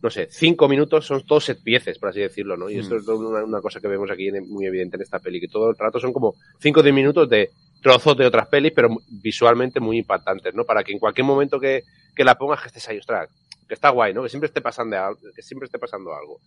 no 0.03 0.11
sé, 0.11 0.29
cinco 0.31 0.69
minutos 0.69 1.07
son 1.07 1.25
todos 1.27 1.47
set 1.47 1.63
pieces, 1.65 1.99
por 1.99 2.11
así 2.11 2.21
decirlo, 2.21 2.57
¿no? 2.59 2.69
Y 2.69 2.79
esto 2.79 2.97
es 2.99 3.09
una, 3.09 3.43
una 3.43 3.61
cosa 3.63 3.81
que 3.81 3.89
vemos 3.89 4.11
aquí 4.11 4.29
en- 4.29 4.49
muy 4.49 4.67
evidente 4.67 4.97
en 4.97 5.03
esta 5.03 5.19
peli, 5.19 5.41
que 5.41 5.49
todo 5.49 5.71
el 5.71 5.77
rato 5.79 5.99
son 5.99 6.13
como 6.13 6.35
cinco 6.61 6.81
o 6.81 6.83
diez 6.83 6.95
minutos 6.95 7.29
de 7.29 7.51
trozos 7.83 8.17
de 8.17 8.27
otras 8.27 8.49
pelis, 8.49 8.73
pero 8.75 8.89
visualmente 9.09 9.81
muy 9.81 9.99
impactantes, 9.99 10.55
¿no? 10.55 10.65
Para 10.65 10.83
que 10.85 10.93
en 10.93 10.99
cualquier 10.99 11.25
momento 11.25 11.59
que, 11.61 11.83
que 12.15 12.25
la 12.25 12.37
pongas, 12.37 12.61
que 12.63 12.69
estés 12.69 12.89
ahí, 12.89 12.99
ostras, 12.99 13.29
que 13.67 13.75
está 13.75 13.91
guay, 13.91 14.13
¿no? 14.15 14.23
Que 14.23 14.29
siempre 14.29 14.49
esté 14.49 14.61
pasando 14.61 14.97
algo, 14.97 15.21
que 15.35 15.43
siempre 15.43 15.67
esté 15.67 15.79
pasando 15.79 16.15
algo. 16.15 16.39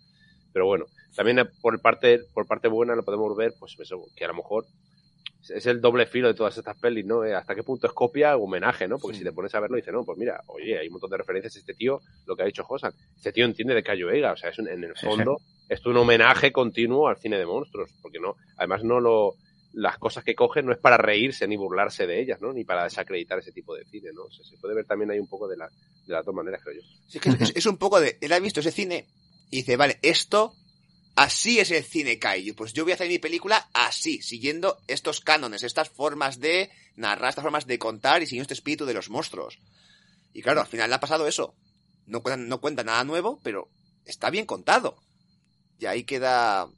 Pero 0.54 0.66
bueno, 0.66 0.86
también 1.16 1.50
por 1.62 1.80
parte, 1.82 2.20
por 2.34 2.46
parte 2.46 2.68
buena 2.68 2.96
lo 2.96 3.04
podemos 3.04 3.36
ver, 3.38 3.54
pues 3.60 3.76
eso, 3.80 4.04
que 4.16 4.26
a 4.26 4.28
lo 4.28 4.34
mejor 4.34 4.66
es 5.50 5.66
el 5.66 5.82
doble 5.82 6.06
filo 6.06 6.28
de 6.28 6.34
todas 6.36 6.56
estas 6.58 6.78
pelis, 6.78 7.06
¿no? 7.06 7.24
Eh, 7.26 7.34
Hasta 7.34 7.56
qué 7.56 7.64
punto 7.64 7.88
es 7.88 7.94
copia 7.94 8.38
o 8.38 8.44
homenaje, 8.44 8.88
¿no? 8.88 9.00
Porque 9.00 9.18
si 9.18 9.24
te 9.24 9.32
pones 9.32 9.54
a 9.56 9.60
verlo, 9.60 9.76
dices, 9.76 9.94
no, 9.94 10.04
pues 10.04 10.18
mira, 10.18 10.42
oye, 10.48 10.78
hay 10.78 10.88
un 10.88 10.94
montón 10.94 11.10
de 11.10 11.18
referencias 11.18 11.56
este 11.56 11.74
tío, 11.74 12.00
lo 12.28 12.36
que 12.36 12.44
ha 12.44 12.46
dicho 12.46 12.64
Josan. 12.64 12.94
Este 13.16 13.32
tío 13.32 13.46
entiende 13.46 13.74
de 13.74 13.82
Cayo 13.84 14.08
Vega, 14.08 14.34
o 14.34 14.38
sea, 14.38 14.50
es 14.52 14.60
un- 14.60 14.68
en 14.68 14.84
el 14.84 14.96
Sí, 14.96 15.06
fondo, 15.06 15.38
es 15.68 15.84
un 15.86 15.98
homenaje 15.98 16.52
continuo 16.52 17.08
al 17.08 17.18
cine 17.18 17.38
de 17.40 17.46
monstruos, 17.46 17.90
porque 18.02 18.20
no, 18.20 18.36
además 18.58 18.84
no 18.84 19.00
lo, 19.00 19.34
las 19.74 19.98
cosas 19.98 20.24
que 20.24 20.36
coge 20.36 20.62
no 20.62 20.72
es 20.72 20.78
para 20.78 20.98
reírse 20.98 21.48
ni 21.48 21.56
burlarse 21.56 22.06
de 22.06 22.22
ellas, 22.22 22.42
¿no? 22.42 22.52
Ni 22.54 22.64
para 22.64 22.84
desacreditar 22.84 23.40
ese 23.40 23.52
tipo 23.52 23.76
de 23.76 23.86
cine, 23.86 24.10
¿no? 24.14 24.30
Se 24.30 24.58
puede 24.58 24.76
ver 24.76 24.86
también 24.86 25.12
ahí 25.12 25.20
un 25.20 25.28
poco 25.28 25.48
de, 25.48 25.58
la, 25.58 25.68
de 25.68 26.14
las 26.14 26.26
dos 26.26 26.36
maneras, 26.36 26.62
creo 26.64 26.82
yo. 26.82 26.88
Sí, 27.08 27.18
es, 27.18 27.22
que 27.22 27.44
es, 27.44 27.54
es 27.56 27.66
un 27.66 27.78
poco 27.78 28.00
de, 28.00 28.18
él 28.22 28.34
ha 28.34 28.40
visto 28.40 28.60
ese 28.60 28.72
cine 28.72 29.08
y 29.50 29.58
dice, 29.58 29.78
vale, 29.78 30.00
esto, 30.02 30.56
así 31.16 31.60
es 31.60 31.72
el 31.72 31.84
cine 31.84 32.20
kaiju. 32.20 32.56
Pues 32.56 32.74
yo 32.74 32.84
voy 32.84 32.92
a 32.92 32.96
hacer 32.96 33.08
mi 33.08 33.20
película 33.20 33.70
así, 33.74 34.22
siguiendo 34.22 34.78
estos 34.88 35.22
cánones, 35.22 35.64
estas 35.64 35.90
formas 35.90 36.40
de 36.40 36.70
narrar, 36.96 37.30
estas 37.30 37.44
formas 37.44 37.68
de 37.68 37.80
contar 37.80 38.22
y 38.22 38.26
siguiendo 38.26 38.44
este 38.44 38.56
espíritu 38.56 38.86
de 38.86 38.94
los 38.94 39.10
monstruos. 39.10 39.60
Y 40.34 40.42
claro, 40.42 40.62
al 40.62 40.68
final 40.68 40.90
le 40.90 40.96
ha 40.96 41.00
pasado 41.00 41.28
eso. 41.28 41.56
No 42.08 42.22
cuenta, 42.24 42.38
no 42.38 42.60
cuenta 42.60 42.84
nada 42.84 43.04
nuevo, 43.04 43.40
pero 43.44 43.70
está 44.06 44.30
bien 44.30 44.46
contado. 44.46 44.98
Y 45.80 45.86
ahí 45.86 46.04
queda... 46.04 46.70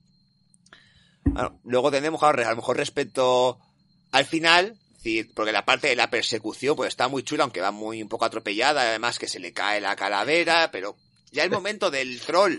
Bueno, 1.26 1.60
luego 1.64 1.92
tenemos, 1.92 2.20
claro, 2.20 2.46
a 2.46 2.50
lo 2.52 2.56
mejor 2.58 2.78
respecto 2.78 3.60
al 4.12 4.26
final, 4.26 4.78
porque 5.34 5.52
la 5.52 5.66
parte 5.66 5.88
de 5.88 5.96
la 5.96 6.10
persecución 6.10 6.76
pues 6.76 6.90
está 6.90 7.08
muy 7.08 7.24
chula, 7.24 7.44
aunque 7.44 7.62
va 7.62 7.72
muy 7.72 8.02
un 8.02 8.10
poco 8.10 8.26
atropellada, 8.26 8.82
además 8.82 9.20
que 9.20 9.28
se 9.28 9.40
le 9.40 9.52
cae 9.54 9.82
la 9.82 9.96
calavera, 9.96 10.70
pero 10.72 10.96
ya 11.32 11.44
el 11.44 11.50
momento 11.50 11.90
del 11.92 12.20
troll, 12.22 12.58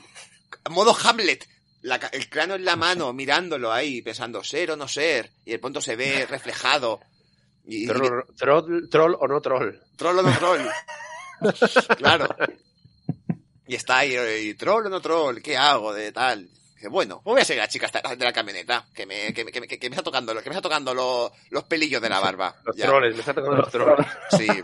modo 0.70 0.96
Hamlet, 1.04 1.48
la 1.82 1.96
el 2.12 2.28
cráneo 2.28 2.56
en 2.56 2.64
la 2.64 2.76
mano, 2.76 3.12
mirándolo 3.12 3.72
ahí, 3.72 4.02
pensando 4.02 4.42
ser 4.42 4.70
o 4.72 4.76
no 4.76 4.88
ser, 4.88 5.30
y 5.44 5.52
de 5.52 5.58
pronto 5.58 5.80
se 5.80 5.96
ve 5.96 6.26
reflejado. 6.30 7.00
Y, 7.66 7.84
y- 7.84 7.86
Troll, 7.86 8.24
troll, 8.36 8.88
troll 8.90 9.16
o 9.20 9.26
no 9.28 9.40
troll. 9.40 9.78
troll 9.96 10.18
o 10.18 10.22
no 10.22 10.32
troll. 10.38 10.66
claro. 11.96 12.28
Y 13.66 13.74
está 13.76 13.98
ahí, 13.98 14.14
y 14.48 14.54
troll 14.54 14.86
o 14.86 14.90
no 14.90 15.00
troll, 15.00 15.40
¿qué 15.40 15.56
hago 15.56 15.94
de 15.94 16.12
tal? 16.12 16.48
Dice, 16.85 16.93
bueno, 16.93 17.20
pues 17.24 17.32
voy 17.35 17.41
a 17.41 17.45
seguir 17.45 17.61
a 17.61 17.64
la 17.64 17.68
chica 17.68 17.87
hasta- 17.87 18.14
de 18.14 18.24
la 18.24 18.32
camioneta, 18.32 18.87
que 18.95 19.07
me, 19.07 19.32
que, 19.32 19.45
me- 19.45 19.51
que, 19.53 19.61
me- 19.62 19.66
que 19.68 19.78
me 19.91 19.95
está 19.97 20.03
tocando, 20.03 20.35
lo- 20.35 20.43
que 20.43 20.51
me 20.51 20.55
está 20.57 20.62
tocando 20.62 20.93
lo- 20.95 21.32
los 21.51 21.64
pelillos 21.64 22.03
de 22.03 22.09
la 22.11 22.20
barba. 22.20 22.55
Los 22.64 22.76
Ya. 22.76 22.87
trolls, 22.87 23.14
me 23.14 23.20
está 23.20 23.32
tocando 23.35 23.57
los 23.57 23.70
trolls. 23.70 24.07
Sí. 24.37 24.47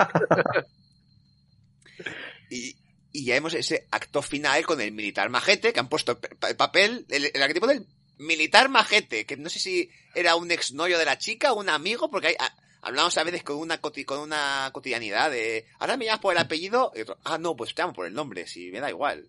Y, 2.51 2.77
y 3.13 3.25
ya 3.25 3.35
vemos 3.35 3.55
ese 3.55 3.87
acto 3.91 4.23
final 4.23 4.65
con 4.67 4.81
el 4.81 4.93
militar 4.93 5.29
majete, 5.31 5.73
que 5.73 5.81
han 5.81 5.89
puesto 5.89 6.13
el 6.13 6.19
pa- 6.37 6.49
el 6.49 6.57
papel, 6.57 7.07
el, 7.09 7.31
el 7.33 7.43
arquetipo 7.43 7.67
del 7.67 7.87
militar 8.19 8.69
majete, 8.69 9.25
que 9.25 9.37
no 9.37 9.49
sé 9.49 9.61
si 9.61 9.91
era 10.15 10.35
un 10.37 10.51
exnovio 10.51 10.99
de 10.99 11.05
la 11.05 11.19
chica 11.19 11.53
o 11.53 11.61
un 11.61 11.69
amigo, 11.69 12.11
porque 12.11 12.29
hay, 12.29 12.35
a- 12.39 12.55
hablamos 12.83 13.17
a 13.19 13.25
veces 13.25 13.43
con 13.45 13.57
una, 13.57 13.81
coti- 13.81 14.05
con 14.05 14.19
una 14.19 14.71
cotidianidad 14.73 15.31
de, 15.31 15.67
ahora 15.79 15.97
me 15.97 16.07
llamas 16.07 16.21
por 16.21 16.33
el 16.35 16.39
apellido, 16.41 16.93
y 16.97 17.03
otro, 17.03 17.19
ah, 17.25 17.39
no, 17.39 17.55
pues 17.57 17.75
te 17.75 17.83
llamo 17.83 17.93
por 17.95 18.07
el 18.07 18.15
nombre, 18.15 18.47
si 18.47 18.71
me 18.73 18.81
da 18.81 18.91
igual. 18.91 19.29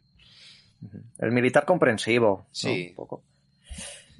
El 1.20 1.32
militar 1.32 1.66
comprensivo. 1.66 2.40
¿no? 2.44 2.48
Sí. 2.52 2.88
Un 2.90 2.96
poco. 2.96 3.24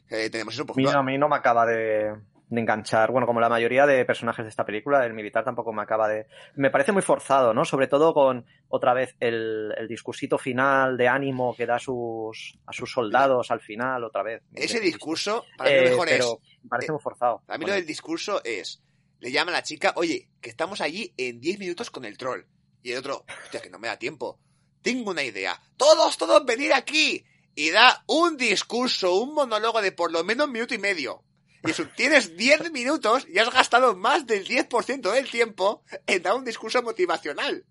Eh, 0.10 0.30
tenemos 0.30 0.54
eso, 0.54 0.64
A 0.64 0.66
pues, 0.66 0.78
no- 0.84 0.92
a 1.00 1.04
mí 1.04 1.18
no 1.18 1.30
me 1.30 1.38
acaba 1.38 1.66
de, 1.66 2.14
de 2.50 2.60
enganchar. 2.60 3.12
Bueno, 3.12 3.26
como 3.26 3.40
la 3.40 3.48
mayoría 3.48 3.86
de 3.86 4.04
personajes 4.04 4.44
de 4.44 4.50
esta 4.50 4.66
película, 4.66 5.06
el 5.06 5.14
militar 5.14 5.46
tampoco 5.46 5.72
me 5.72 5.82
acaba 5.82 6.10
de. 6.10 6.28
Me 6.56 6.70
parece 6.70 6.92
muy 6.92 7.02
forzado, 7.02 7.54
¿no? 7.54 7.64
Sobre 7.64 7.88
todo 7.88 8.14
con 8.14 8.46
otra 8.68 8.94
vez 8.94 9.16
el, 9.22 9.74
el 9.78 9.88
discursito 9.88 10.38
final 10.38 10.98
de 10.98 11.08
ánimo 11.08 11.56
que 11.56 11.66
da 11.66 11.76
a 11.76 11.80
sus, 11.80 12.60
a 12.66 12.74
sus 12.74 12.92
soldados 12.92 13.52
al 13.52 13.62
final, 13.62 14.04
otra 14.04 14.22
vez. 14.22 14.44
ese 14.54 14.80
discurso, 14.82 15.46
para 15.58 15.70
mí 15.70 15.76
Eh, 15.78 15.84
lo 15.86 15.90
mejor 15.92 16.08
es, 16.10 16.14
pero 16.18 16.40
me 16.64 16.70
parece 16.70 16.88
eh, 16.88 16.92
muy 16.94 17.02
forzado. 17.02 17.42
A 17.48 17.58
mí 17.58 17.66
lo 17.66 17.74
del 17.74 17.86
discurso 17.86 18.42
es, 18.44 18.84
le 19.22 19.32
llama 19.32 19.52
a 19.52 19.56
la 19.56 19.64
chica, 19.64 19.94
oye, 19.96 20.28
que 20.42 20.50
estamos 20.50 20.82
allí 20.82 21.14
en 21.16 21.40
10 21.40 21.58
minutos 21.60 21.90
con 21.90 22.04
el 22.04 22.18
troll. 22.18 22.42
Y 22.84 22.92
el 22.92 22.98
otro, 22.98 23.24
hostia, 23.46 23.62
que 23.62 23.70
no 23.70 23.80
me 23.80 23.88
da 23.88 23.96
tiempo. 23.98 24.40
Tengo 24.82 25.12
una 25.12 25.24
idea. 25.24 25.60
Todos, 25.78 26.18
todos 26.18 26.46
venir 26.46 26.74
aquí. 26.74 27.24
Y 27.54 27.70
da 27.72 28.04
un 28.08 28.38
discurso, 28.38 29.16
un 29.16 29.34
monólogo 29.34 29.82
de 29.82 29.92
por 29.92 30.12
lo 30.12 30.24
menos 30.24 30.48
un 30.48 30.54
minuto 30.54 30.74
y 30.74 30.78
medio. 30.78 31.24
Y 31.64 31.72
eso, 31.72 31.86
tienes 31.96 32.36
10 32.38 32.72
minutos 32.72 33.28
y 33.28 33.38
has 33.38 33.52
gastado 33.52 33.96
más 33.96 34.26
del 34.26 34.48
10% 34.48 35.12
del 35.12 35.30
tiempo 35.30 35.84
en 36.08 36.24
dar 36.24 36.34
un 36.36 36.46
discurso 36.46 36.82
motivacional. 36.82 37.66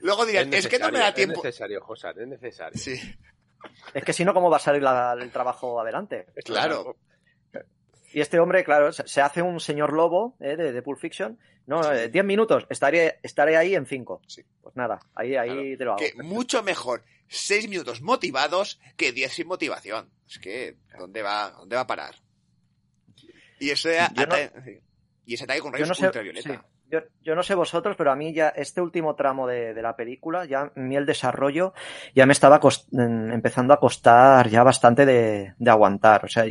Luego 0.00 0.26
dirán, 0.26 0.52
es, 0.52 0.66
que 0.66 0.78
no 0.78 0.90
me 0.90 0.98
da 0.98 1.14
tiempo. 1.14 1.38
Es 1.40 1.44
necesario, 1.44 1.80
José, 1.80 2.08
es 2.20 2.26
necesario. 2.28 2.78
Sí, 2.78 3.00
Es 3.94 4.04
que 4.04 4.12
si 4.12 4.24
no, 4.24 4.34
¿cómo 4.34 4.50
va 4.50 4.56
a 4.56 4.60
salir 4.60 4.82
la- 4.82 5.12
el 5.18 5.30
trabajo 5.30 5.80
adelante? 5.80 6.26
claro. 6.44 6.96
Y 8.14 8.20
este 8.20 8.38
hombre, 8.40 8.64
claro, 8.64 8.92
se 8.92 9.20
hace 9.20 9.42
un 9.42 9.58
señor 9.60 9.92
lobo 9.92 10.36
eh, 10.40 10.56
de, 10.56 10.72
de 10.72 10.82
Pulp 10.82 10.98
Fiction. 10.98 11.38
No, 11.66 11.92
eh, 11.92 12.08
10 12.08 12.24
minutos, 12.24 12.66
estaré, 12.68 13.20
estaré 13.22 13.56
ahí 13.56 13.74
en 13.74 13.86
5. 13.86 14.22
Sí. 14.26 14.42
Pues 14.60 14.74
nada, 14.76 14.98
ahí, 15.14 15.36
ahí 15.36 15.76
te 15.76 15.84
lo 15.84 15.92
hago. 15.92 15.98
Que 16.00 16.12
mucho 16.22 16.62
mejor 16.62 17.02
6 17.28 17.68
minutos 17.68 18.02
motivados 18.02 18.80
que 18.96 19.12
10 19.12 19.32
sin 19.32 19.46
motivación. 19.46 20.10
Es 20.28 20.38
que, 20.38 20.76
¿dónde 20.98 21.22
va, 21.22 21.50
dónde 21.58 21.76
va 21.76 21.82
a 21.82 21.86
parar? 21.86 22.16
Y 23.60 23.70
ese, 23.70 23.98
no- 23.98 24.22
ataque, 24.22 24.82
y 25.24 25.34
ese 25.34 25.44
ataque 25.44 25.60
con 25.60 25.70
Yo 25.70 25.74
rayos 25.74 25.88
no 25.90 25.94
sé, 25.94 26.06
ultravioleta. 26.06 26.52
sí. 26.52 26.58
yo, 26.90 26.98
yo 27.22 27.34
no 27.36 27.42
sé 27.44 27.54
vosotros, 27.54 27.94
pero 27.96 28.10
a 28.10 28.16
mí 28.16 28.34
ya 28.34 28.48
este 28.48 28.80
último 28.80 29.14
tramo 29.14 29.46
de, 29.46 29.72
de 29.72 29.82
la 29.82 29.94
película, 29.94 30.44
ya 30.46 30.72
el 30.74 31.06
desarrollo 31.06 31.74
ya 32.14 32.26
me 32.26 32.32
estaba 32.32 32.60
en- 32.92 33.30
empezando 33.32 33.72
a 33.72 33.78
costar 33.78 34.48
ya 34.48 34.64
bastante 34.64 35.06
de, 35.06 35.54
de 35.56 35.70
aguantar. 35.70 36.24
O 36.24 36.28
sea, 36.28 36.44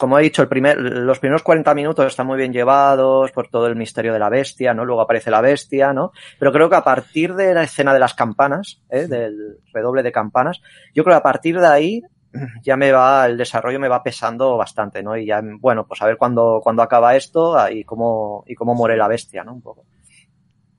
como 0.00 0.18
he 0.18 0.22
dicho, 0.22 0.40
el 0.40 0.48
primer, 0.48 0.80
los 0.80 1.18
primeros 1.18 1.42
40 1.42 1.74
minutos 1.74 2.06
están 2.06 2.26
muy 2.26 2.38
bien 2.38 2.52
llevados 2.52 3.30
por 3.32 3.48
todo 3.48 3.66
el 3.66 3.76
misterio 3.76 4.14
de 4.14 4.18
la 4.18 4.30
bestia, 4.30 4.72
¿no? 4.72 4.84
Luego 4.84 5.02
aparece 5.02 5.30
la 5.30 5.42
bestia, 5.42 5.92
¿no? 5.92 6.12
Pero 6.38 6.52
creo 6.52 6.70
que 6.70 6.76
a 6.76 6.82
partir 6.82 7.34
de 7.34 7.52
la 7.52 7.62
escena 7.62 7.92
de 7.92 8.00
las 8.00 8.14
campanas, 8.14 8.80
¿eh? 8.88 9.06
del 9.06 9.58
redoble 9.72 10.02
de 10.02 10.10
campanas, 10.10 10.62
yo 10.94 11.04
creo 11.04 11.14
que 11.14 11.20
a 11.20 11.22
partir 11.22 11.60
de 11.60 11.66
ahí 11.66 12.02
ya 12.62 12.76
me 12.76 12.92
va, 12.92 13.26
el 13.26 13.36
desarrollo 13.36 13.78
me 13.78 13.88
va 13.88 14.02
pesando 14.02 14.56
bastante, 14.56 15.02
¿no? 15.02 15.16
Y 15.16 15.26
ya, 15.26 15.42
bueno, 15.42 15.86
pues 15.86 16.00
a 16.00 16.06
ver 16.06 16.16
cuándo, 16.16 16.60
cuándo 16.64 16.82
acaba 16.82 17.14
esto 17.14 17.56
y 17.70 17.84
cómo, 17.84 18.42
y 18.46 18.54
cómo 18.54 18.74
muere 18.74 18.96
la 18.96 19.06
bestia, 19.06 19.44
¿no? 19.44 19.52
Un 19.52 19.60
poco. 19.62 19.84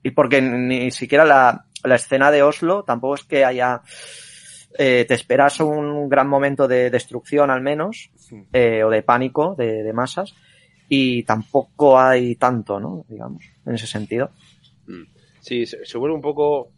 Y 0.02 0.10
porque 0.10 0.42
ni 0.42 0.90
siquiera 0.90 1.24
la, 1.24 1.66
la 1.84 1.94
escena 1.94 2.32
de 2.32 2.42
Oslo 2.42 2.82
tampoco 2.82 3.14
es 3.14 3.22
que 3.22 3.44
haya, 3.44 3.82
eh, 4.76 5.04
te 5.06 5.14
esperas 5.14 5.60
un 5.60 6.08
gran 6.08 6.28
momento 6.28 6.66
de 6.66 6.90
destrucción 6.90 7.50
al 7.50 7.60
menos, 7.60 8.10
eh, 8.52 8.84
o 8.84 8.90
de 8.90 9.02
pánico 9.02 9.54
de, 9.56 9.82
de 9.82 9.92
masas, 9.92 10.34
y 10.88 11.22
tampoco 11.24 11.98
hay 11.98 12.34
tanto, 12.36 12.78
¿no? 12.80 13.04
Digamos, 13.08 13.42
en 13.64 13.74
ese 13.74 13.86
sentido. 13.86 14.30
Sí, 15.40 15.66
se, 15.66 15.84
se 15.84 15.98
vuelve 15.98 16.14
un 16.14 16.22
poco, 16.22 16.68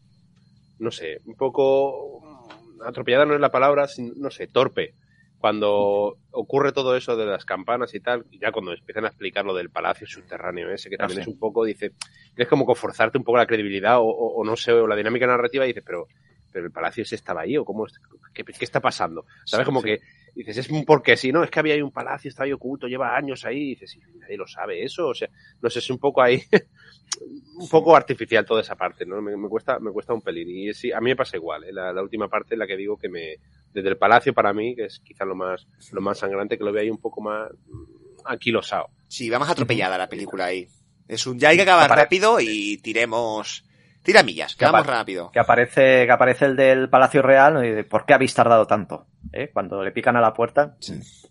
no 0.79 0.91
sé, 0.91 1.21
un 1.27 1.35
poco 1.35 2.21
mm, 2.23 2.83
atropellada 2.83 3.27
no 3.27 3.35
es 3.35 3.41
la 3.41 3.51
palabra, 3.51 3.87
sin- 3.89 4.15
no 4.17 4.31
sé, 4.31 4.47
torpe. 4.47 4.95
Cuando 5.39 6.17
ocurre 6.31 6.73
todo 6.73 6.97
eso 6.97 7.17
de 7.17 7.27
las 7.27 7.45
campanas 7.45 7.95
y 7.95 8.01
tal, 8.01 8.25
y 8.31 8.39
ya 8.39 8.51
cuando 8.51 8.73
empiezan 8.73 9.05
a 9.05 9.09
explicar 9.09 9.45
lo 9.45 9.53
del 9.55 9.69
palacio 9.69 10.07
subterráneo 10.07 10.71
ese, 10.71 10.89
que 10.89 10.97
también 10.97 11.21
Ah, 11.21 11.25
sí. 11.25 11.31
es 11.31 11.35
un 11.35 11.39
poco, 11.39 11.65
dice, 11.65 11.93
es 12.35 12.49
como 12.49 12.73
forzarte 12.75 13.19
un 13.19 13.25
poco 13.25 13.37
la 13.37 13.47
credibilidad 13.47 13.99
o, 13.99 14.05
o- 14.05 14.35
o 14.41 14.45
no 14.45 14.57
sé, 14.57 14.73
o 14.73 14.87
la 14.87 14.97
dinámica 14.97 15.27
narrativa, 15.27 15.65
y 15.65 15.69
dices, 15.69 15.85
pero, 15.85 16.09
pero 16.55 16.67
el 16.67 16.73
palacio 16.73 17.03
ese 17.03 17.17
estaba 17.17 17.41
ahí, 17.43 17.57
o 17.59 17.65
cómo, 17.65 17.85
es- 17.87 18.01
qué, 18.33 18.45
qué 18.45 18.65
está 18.65 18.81
pasando? 18.81 19.27
¿Sabes? 19.45 19.65
Sí, 19.65 19.67
como 19.67 19.81
sí. 19.83 19.87
que 19.89 20.01
dices, 20.37 20.57
es 20.59 20.71
un 20.71 20.85
porque 20.85 21.17
sí, 21.17 21.33
no, 21.33 21.43
es 21.45 21.51
que 21.51 21.59
había 21.59 21.75
ahí 21.75 21.83
un 21.83 21.91
palacio, 21.91 22.29
está 22.29 22.45
ahí 22.45 22.53
oculto, 22.53 22.87
lleva 22.87 23.17
años 23.17 23.45
ahí, 23.45 23.59
y 23.63 23.69
dices, 23.71 23.97
y 23.97 24.19
nadie 24.19 24.37
lo 24.37 24.47
sabe 24.47 24.83
eso, 24.85 25.09
o 25.09 25.15
sea, 25.15 25.29
no 25.61 25.69
sé, 25.69 25.81
es 25.81 25.91
un 25.91 25.99
poco 25.99 26.23
ahí, 26.23 26.43
un 27.59 27.69
poco 27.69 27.97
artificial 27.97 28.45
toda 28.45 28.61
esa 28.61 28.77
parte, 28.77 29.05
¿no? 29.05 29.21
Me, 29.21 29.37
me 29.37 29.49
cuesta, 29.49 29.79
me 29.79 29.91
cuesta 29.93 30.15
un 30.15 30.23
pelín. 30.23 30.49
Y 30.51 30.73
sí, 30.75 30.93
a 30.93 31.01
mí 31.01 31.11
me 31.11 31.17
pasa 31.17 31.37
igual, 31.37 31.65
¿eh? 31.65 31.73
la, 31.73 31.93
la 31.93 32.03
última 32.03 32.29
parte 32.29 32.55
es 32.55 32.59
la 32.59 32.67
que 32.67 32.77
digo 32.77 32.97
que 32.97 33.09
me, 33.09 33.37
desde 33.73 33.89
el 33.89 33.97
palacio 33.97 34.33
para 34.33 34.53
mí, 34.53 34.75
que 34.75 34.85
es 34.87 35.01
quizá 35.01 35.25
lo 35.25 35.35
más, 35.35 35.67
lo 35.93 36.01
más 36.01 36.19
sangrante, 36.19 36.57
que 36.57 36.65
lo 36.65 36.73
veo 36.73 36.83
ahí 36.83 36.91
un 36.91 37.01
poco 37.01 37.21
más 37.21 37.51
mm, 37.67 37.85
anquilosado. 38.27 38.89
Sí, 39.09 39.29
vamos 39.31 39.49
atropellada 39.49 39.99
la 39.99 40.09
película 40.09 40.47
ahí. 40.47 40.67
Es 41.07 41.27
un 41.27 41.39
ya 41.39 41.51
hay 41.51 41.57
que 41.57 41.63
acabar 41.63 41.91
rápido 41.91 42.39
y 42.41 42.79
tiremos. 42.79 43.65
Tira 44.05 44.23
millas, 44.23 44.55
que 44.55 44.67
vamos 44.67 44.87
rápido. 44.87 45.31
Que 45.33 45.41
aparece, 45.41 46.05
que 46.07 46.13
aparece 46.13 46.45
el 46.45 46.57
del 46.57 46.89
Palacio 46.91 47.23
Real, 47.23 47.65
y 47.65 47.71
de, 47.71 47.85
¿por 47.85 48.05
qué 48.05 48.15
habéis 48.15 48.35
tardado 48.35 48.67
tanto? 48.67 49.07
¿Eh? 49.33 49.51
Cuando 49.53 49.83
le 49.83 49.91
pican 49.93 50.15
a 50.17 50.21
la 50.21 50.33
puerta, 50.35 50.77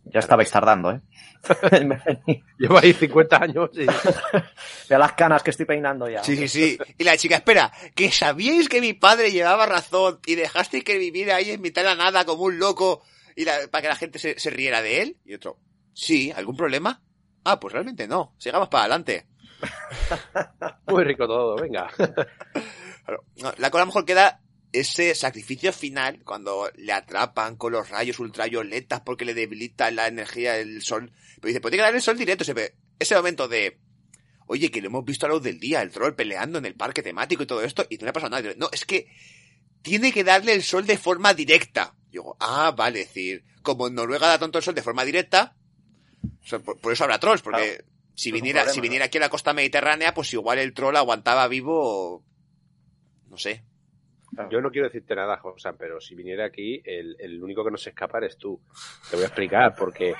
ya 0.06 0.20
estabais 0.20 0.50
tardando, 0.52 0.92
¿eh? 0.92 1.02
Llevo 2.58 2.78
ahí 2.80 2.94
50 2.94 3.38
años 3.38 3.70
y... 3.78 3.86
Vea 4.90 4.98
las 5.00 5.14
canas 5.14 5.44
que 5.44 5.52
estoy 5.52 5.66
peinando 5.66 6.10
ya. 6.10 6.24
Sí, 6.24 6.36
sí, 6.36 6.48
sí. 6.48 6.78
Y 6.98 7.04
la 7.04 7.16
chica, 7.18 7.36
espera, 7.36 7.72
que 7.96 8.12
sabíais 8.12 8.68
que 8.70 8.82
mi 8.82 8.94
padre 8.94 9.32
llevaba 9.32 9.66
razón 9.66 10.20
y 10.26 10.36
dejasteis 10.36 10.84
que 10.84 10.98
viviera 10.98 11.36
ahí 11.36 11.52
en 11.52 11.62
mitad 11.62 11.84
de 11.84 11.90
la 11.90 11.96
nada 11.96 12.26
como 12.26 12.44
un 12.44 12.60
loco 12.60 13.04
y 13.36 13.46
la- 13.46 13.68
para 13.72 13.82
que 13.84 13.88
la 13.90 13.96
gente 13.96 14.20
se, 14.20 14.40
se 14.40 14.50
riera 14.50 14.82
de 14.82 15.02
él. 15.02 15.18
Y 15.26 15.34
otro, 15.36 15.60
sí, 15.94 16.32
¿algún 16.36 16.58
problema? 16.58 17.02
Ah, 17.44 17.60
pues 17.60 17.74
realmente 17.74 18.08
no. 18.08 18.34
Sigamos 18.38 18.70
para 18.70 18.86
adelante. 18.86 19.28
Muy 20.88 21.04
rico 21.04 21.28
todo, 21.28 21.56
venga. 21.56 21.90
Claro. 21.96 23.24
La 23.58 23.70
cosa 23.70 23.82
a 23.82 23.86
lo 23.86 23.88
mejor 23.88 24.06
queda 24.06 24.42
ese 24.72 25.14
sacrificio 25.14 25.72
final 25.72 26.24
cuando 26.24 26.70
le 26.76 26.92
atrapan 26.94 27.56
con 27.56 27.74
los 27.74 27.90
rayos 27.90 28.20
ultravioletas 28.20 29.02
porque 29.02 29.26
le 29.26 29.34
debilita 29.34 29.92
la 29.92 30.08
energía 30.08 30.54
del 30.54 30.82
sol. 30.82 31.12
Pero 31.36 31.48
dice, 31.48 31.62
pues 31.62 31.72
tiene 31.72 31.84
que 31.84 31.88
dar 31.88 31.96
el 31.96 32.02
sol 32.02 32.18
directo. 32.18 32.44
Se 32.44 32.54
ve 32.54 32.76
ese 32.98 33.16
momento 33.16 33.48
de, 33.48 33.80
oye, 34.48 34.72
que 34.72 34.82
lo 34.82 34.88
hemos 34.88 35.06
visto 35.06 35.26
a 35.26 35.30
la 35.30 35.36
luz 35.36 35.44
del 35.44 35.60
día, 35.60 35.82
el 35.82 35.92
troll 35.92 36.14
peleando 36.14 36.58
en 36.58 36.66
el 36.66 36.76
parque 36.76 37.04
temático 37.04 37.44
y 37.44 37.48
todo 37.48 37.62
esto, 37.62 37.86
y 37.90 37.98
no 37.98 38.06
le 38.06 38.10
ha 38.10 38.14
pasado 38.14 38.32
nada. 38.32 38.54
No, 38.58 38.70
es 38.72 38.86
que 38.86 39.08
tiene 39.84 40.12
que 40.12 40.24
darle 40.24 40.54
el 40.54 40.64
sol 40.64 40.86
de 40.88 40.98
forma 40.98 41.34
directa. 41.34 41.96
Y 42.10 42.14
Digo, 42.14 42.36
ah, 42.40 42.74
vale, 42.76 43.02
es 43.02 43.08
decir, 43.08 43.44
como 43.62 43.88
en 43.88 43.96
Noruega 43.96 44.28
da 44.28 44.40
tanto 44.40 44.58
el 44.58 44.64
sol 44.64 44.76
de 44.76 44.82
forma 44.82 45.06
directa, 45.06 45.56
por, 46.64 46.80
por 46.80 46.94
eso 46.94 47.04
habrá 47.04 47.20
trolls, 47.20 47.42
porque 47.42 47.76
Claro. 47.78 47.93
Si 48.16 48.32
viniera, 48.32 48.62
problema, 48.62 48.74
si 48.74 48.80
¿no? 48.80 48.84
viniera 48.84 49.06
aquí 49.06 49.18
a 49.18 49.22
la 49.22 49.30
costa 49.30 49.54
mediterránea, 49.54 50.14
pues 50.14 50.34
igual 50.34 50.60
el 50.60 50.74
troll 50.74 50.96
aguantaba 50.96 51.48
vivo, 51.48 52.24
no 53.30 53.38
sé. 53.38 53.64
Yo 54.50 54.62
no 54.62 54.72
quiero 54.72 54.88
decirte 54.88 55.16
nada, 55.16 55.38
José, 55.38 55.70
pero 55.78 56.02
si 56.02 56.16
viniera 56.16 56.46
aquí, 56.46 56.82
el, 56.86 57.16
el 57.20 57.44
único 57.44 57.64
que 57.64 57.70
nos 57.70 57.86
escapa 57.86 58.18
eres 58.18 58.36
tú. 58.38 58.60
Te 59.10 59.16
voy 59.16 59.26
a 59.26 59.28
explicar, 59.28 59.76
porque, 59.78 60.16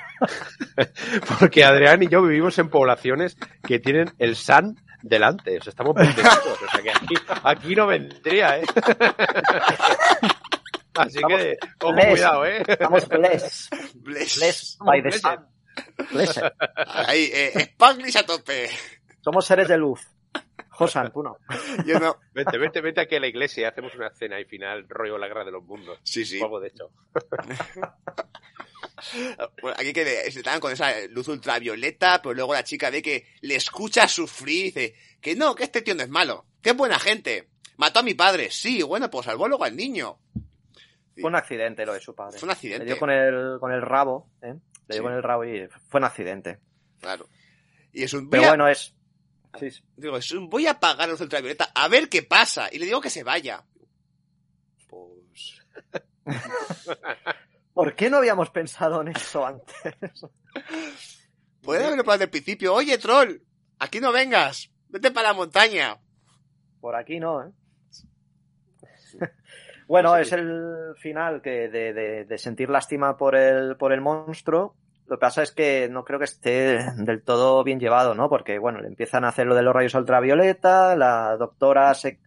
porque 1.40 1.64
Adrián 1.64 2.00
y 2.02 2.08
yo 2.08 2.22
vivimos 2.22 2.56
en 2.60 2.68
poblaciones 2.68 3.36
que 3.66 3.80
tienen 3.80 4.12
el 4.18 4.36
SAN 4.36 4.76
delante. 5.02 5.58
O 5.58 5.62
sea, 5.62 5.70
estamos 5.70 5.94
bendecidos. 5.96 6.62
O 6.62 6.68
sea, 6.70 6.80
que 6.80 6.90
aquí, 6.90 7.14
aquí 7.42 7.74
no 7.74 7.88
vendría, 7.88 8.58
¿eh? 8.58 8.64
Así 10.94 11.18
que, 11.26 11.58
Bless. 11.80 12.08
cuidado, 12.08 12.46
¿eh? 12.46 12.62
Estamos 12.68 13.08
blessed. 13.08 13.76
Bless. 13.96 14.38
Blessed 14.38 14.78
by 14.78 15.02
the 15.02 15.08
Blessed. 15.08 15.53
Blessed. 16.12 16.42
Ahí, 16.86 17.30
eh, 17.32 17.52
Spanglish 17.54 18.16
a 18.18 18.26
tope. 18.26 18.68
Somos 19.20 19.46
seres 19.46 19.68
de 19.68 19.78
luz. 19.78 20.00
Josan, 20.70 21.12
tú 21.12 21.22
no. 21.22 21.38
Yo 21.86 22.00
no. 22.00 22.16
Vete, 22.32 22.58
vete, 22.58 22.80
vete 22.80 23.00
aquí 23.00 23.14
a 23.16 23.20
la 23.20 23.28
iglesia 23.28 23.62
y 23.62 23.64
hacemos 23.64 23.94
una 23.94 24.10
cena 24.10 24.40
y 24.40 24.44
final, 24.44 24.86
rollo 24.88 25.16
la 25.18 25.28
guerra 25.28 25.44
de 25.44 25.52
los 25.52 25.62
mundos. 25.64 25.98
Sí, 26.02 26.24
sí. 26.24 26.40
O 26.40 26.44
algo 26.44 26.60
de 26.60 26.68
hecho. 26.68 26.90
Bueno, 29.60 29.76
aquí 29.78 29.92
que 29.92 30.04
de- 30.04 30.26
estaban 30.28 30.60
con 30.60 30.72
esa 30.72 30.92
luz 31.10 31.28
ultravioleta, 31.28 32.20
pero 32.22 32.34
luego 32.34 32.54
la 32.54 32.64
chica 32.64 32.90
ve 32.90 33.02
que 33.02 33.26
le 33.42 33.56
escucha 33.56 34.08
sufrir 34.08 34.56
y 34.58 34.62
dice 34.64 34.94
que 35.20 35.34
no, 35.34 35.54
que 35.54 35.64
este 35.64 35.82
tío 35.82 35.94
no 35.94 36.02
es 36.02 36.08
malo, 36.08 36.46
que 36.62 36.70
es 36.70 36.76
buena 36.76 36.98
gente. 36.98 37.48
Mató 37.76 38.00
a 38.00 38.02
mi 38.02 38.14
padre, 38.14 38.50
sí, 38.50 38.82
bueno, 38.82 39.10
pues 39.10 39.26
salvó 39.26 39.46
luego 39.48 39.64
al 39.64 39.76
niño. 39.76 40.18
Fue 41.20 41.28
un 41.28 41.34
accidente 41.36 41.84
lo 41.86 41.92
de 41.92 42.00
su 42.00 42.14
padre. 42.14 42.38
Fue 42.38 42.46
un 42.46 42.52
accidente. 42.52 42.84
Le 42.84 42.92
dio 42.92 42.98
con 42.98 43.10
el, 43.10 43.58
con 43.60 43.72
el 43.72 43.82
rabo, 43.82 44.30
¿eh? 44.42 44.54
Le 44.88 44.94
dio 44.96 45.02
Sí. 45.02 45.02
con 45.02 45.12
el 45.12 45.22
rabo 45.22 45.44
y 45.44 45.66
fue 45.88 45.98
un 46.00 46.04
accidente. 46.04 46.60
Claro. 47.00 47.28
Y 47.92 48.02
es 48.02 48.12
un... 48.12 48.28
Pero 48.30 48.44
a- 48.44 48.48
bueno, 48.48 48.68
es... 48.68 48.94
Sí, 49.58 49.70
sí. 49.70 49.84
Digo, 49.96 50.16
es 50.16 50.30
un, 50.32 50.48
voy 50.50 50.66
a 50.66 50.72
apagar 50.72 51.08
luz 51.08 51.20
ultravioleta 51.20 51.70
a 51.74 51.86
ver 51.88 52.08
qué 52.08 52.22
pasa. 52.22 52.68
Y 52.72 52.78
le 52.78 52.86
digo 52.86 53.00
que 53.00 53.10
se 53.10 53.22
vaya. 53.22 53.64
Pues... 54.88 55.62
¿Por 57.72 57.94
qué 57.94 58.08
no 58.10 58.18
habíamos 58.18 58.50
pensado 58.50 59.00
en 59.02 59.08
eso 59.08 59.46
antes? 59.46 59.74
Puede 61.62 61.84
haberlo 61.84 62.04
para 62.04 62.14
desde 62.18 62.24
el 62.24 62.30
principio. 62.30 62.74
Oye, 62.74 62.98
troll, 62.98 63.38
aquí 63.78 64.00
no 64.00 64.12
vengas. 64.12 64.70
Vete 64.88 65.10
para 65.10 65.28
la 65.28 65.34
montaña. 65.34 65.98
Por 66.80 66.94
aquí 66.94 67.18
no, 67.18 67.42
¿eh? 67.46 67.50
bueno, 69.88 70.16
es 70.16 70.32
el 70.32 70.94
final 70.96 71.42
que 71.42 71.68
de, 71.68 71.92
de- 71.92 72.24
de 72.24 72.38
sentir 72.38 72.70
lástima 72.70 73.16
por 73.16 73.34
el, 73.36 73.76
por 73.76 73.92
el 73.92 74.00
monstruo. 74.00 74.74
Lo 75.06 75.16
que 75.16 75.20
pasa 75.20 75.42
es 75.42 75.52
que 75.52 75.88
no 75.90 76.04
creo 76.04 76.18
que 76.18 76.24
esté 76.24 76.78
del 76.96 77.22
todo 77.22 77.62
bien 77.62 77.78
llevado, 77.78 78.14
¿no? 78.14 78.28
Porque, 78.28 78.58
bueno, 78.58 78.80
le 78.80 78.88
empiezan 78.88 79.24
a 79.24 79.28
hacer 79.28 79.46
lo 79.46 79.54
de 79.54 79.62
los 79.62 79.74
rayos 79.74 79.94
ultravioleta, 79.94 80.96
la 80.96 81.36
doctora 81.36 81.92
se 81.94 82.20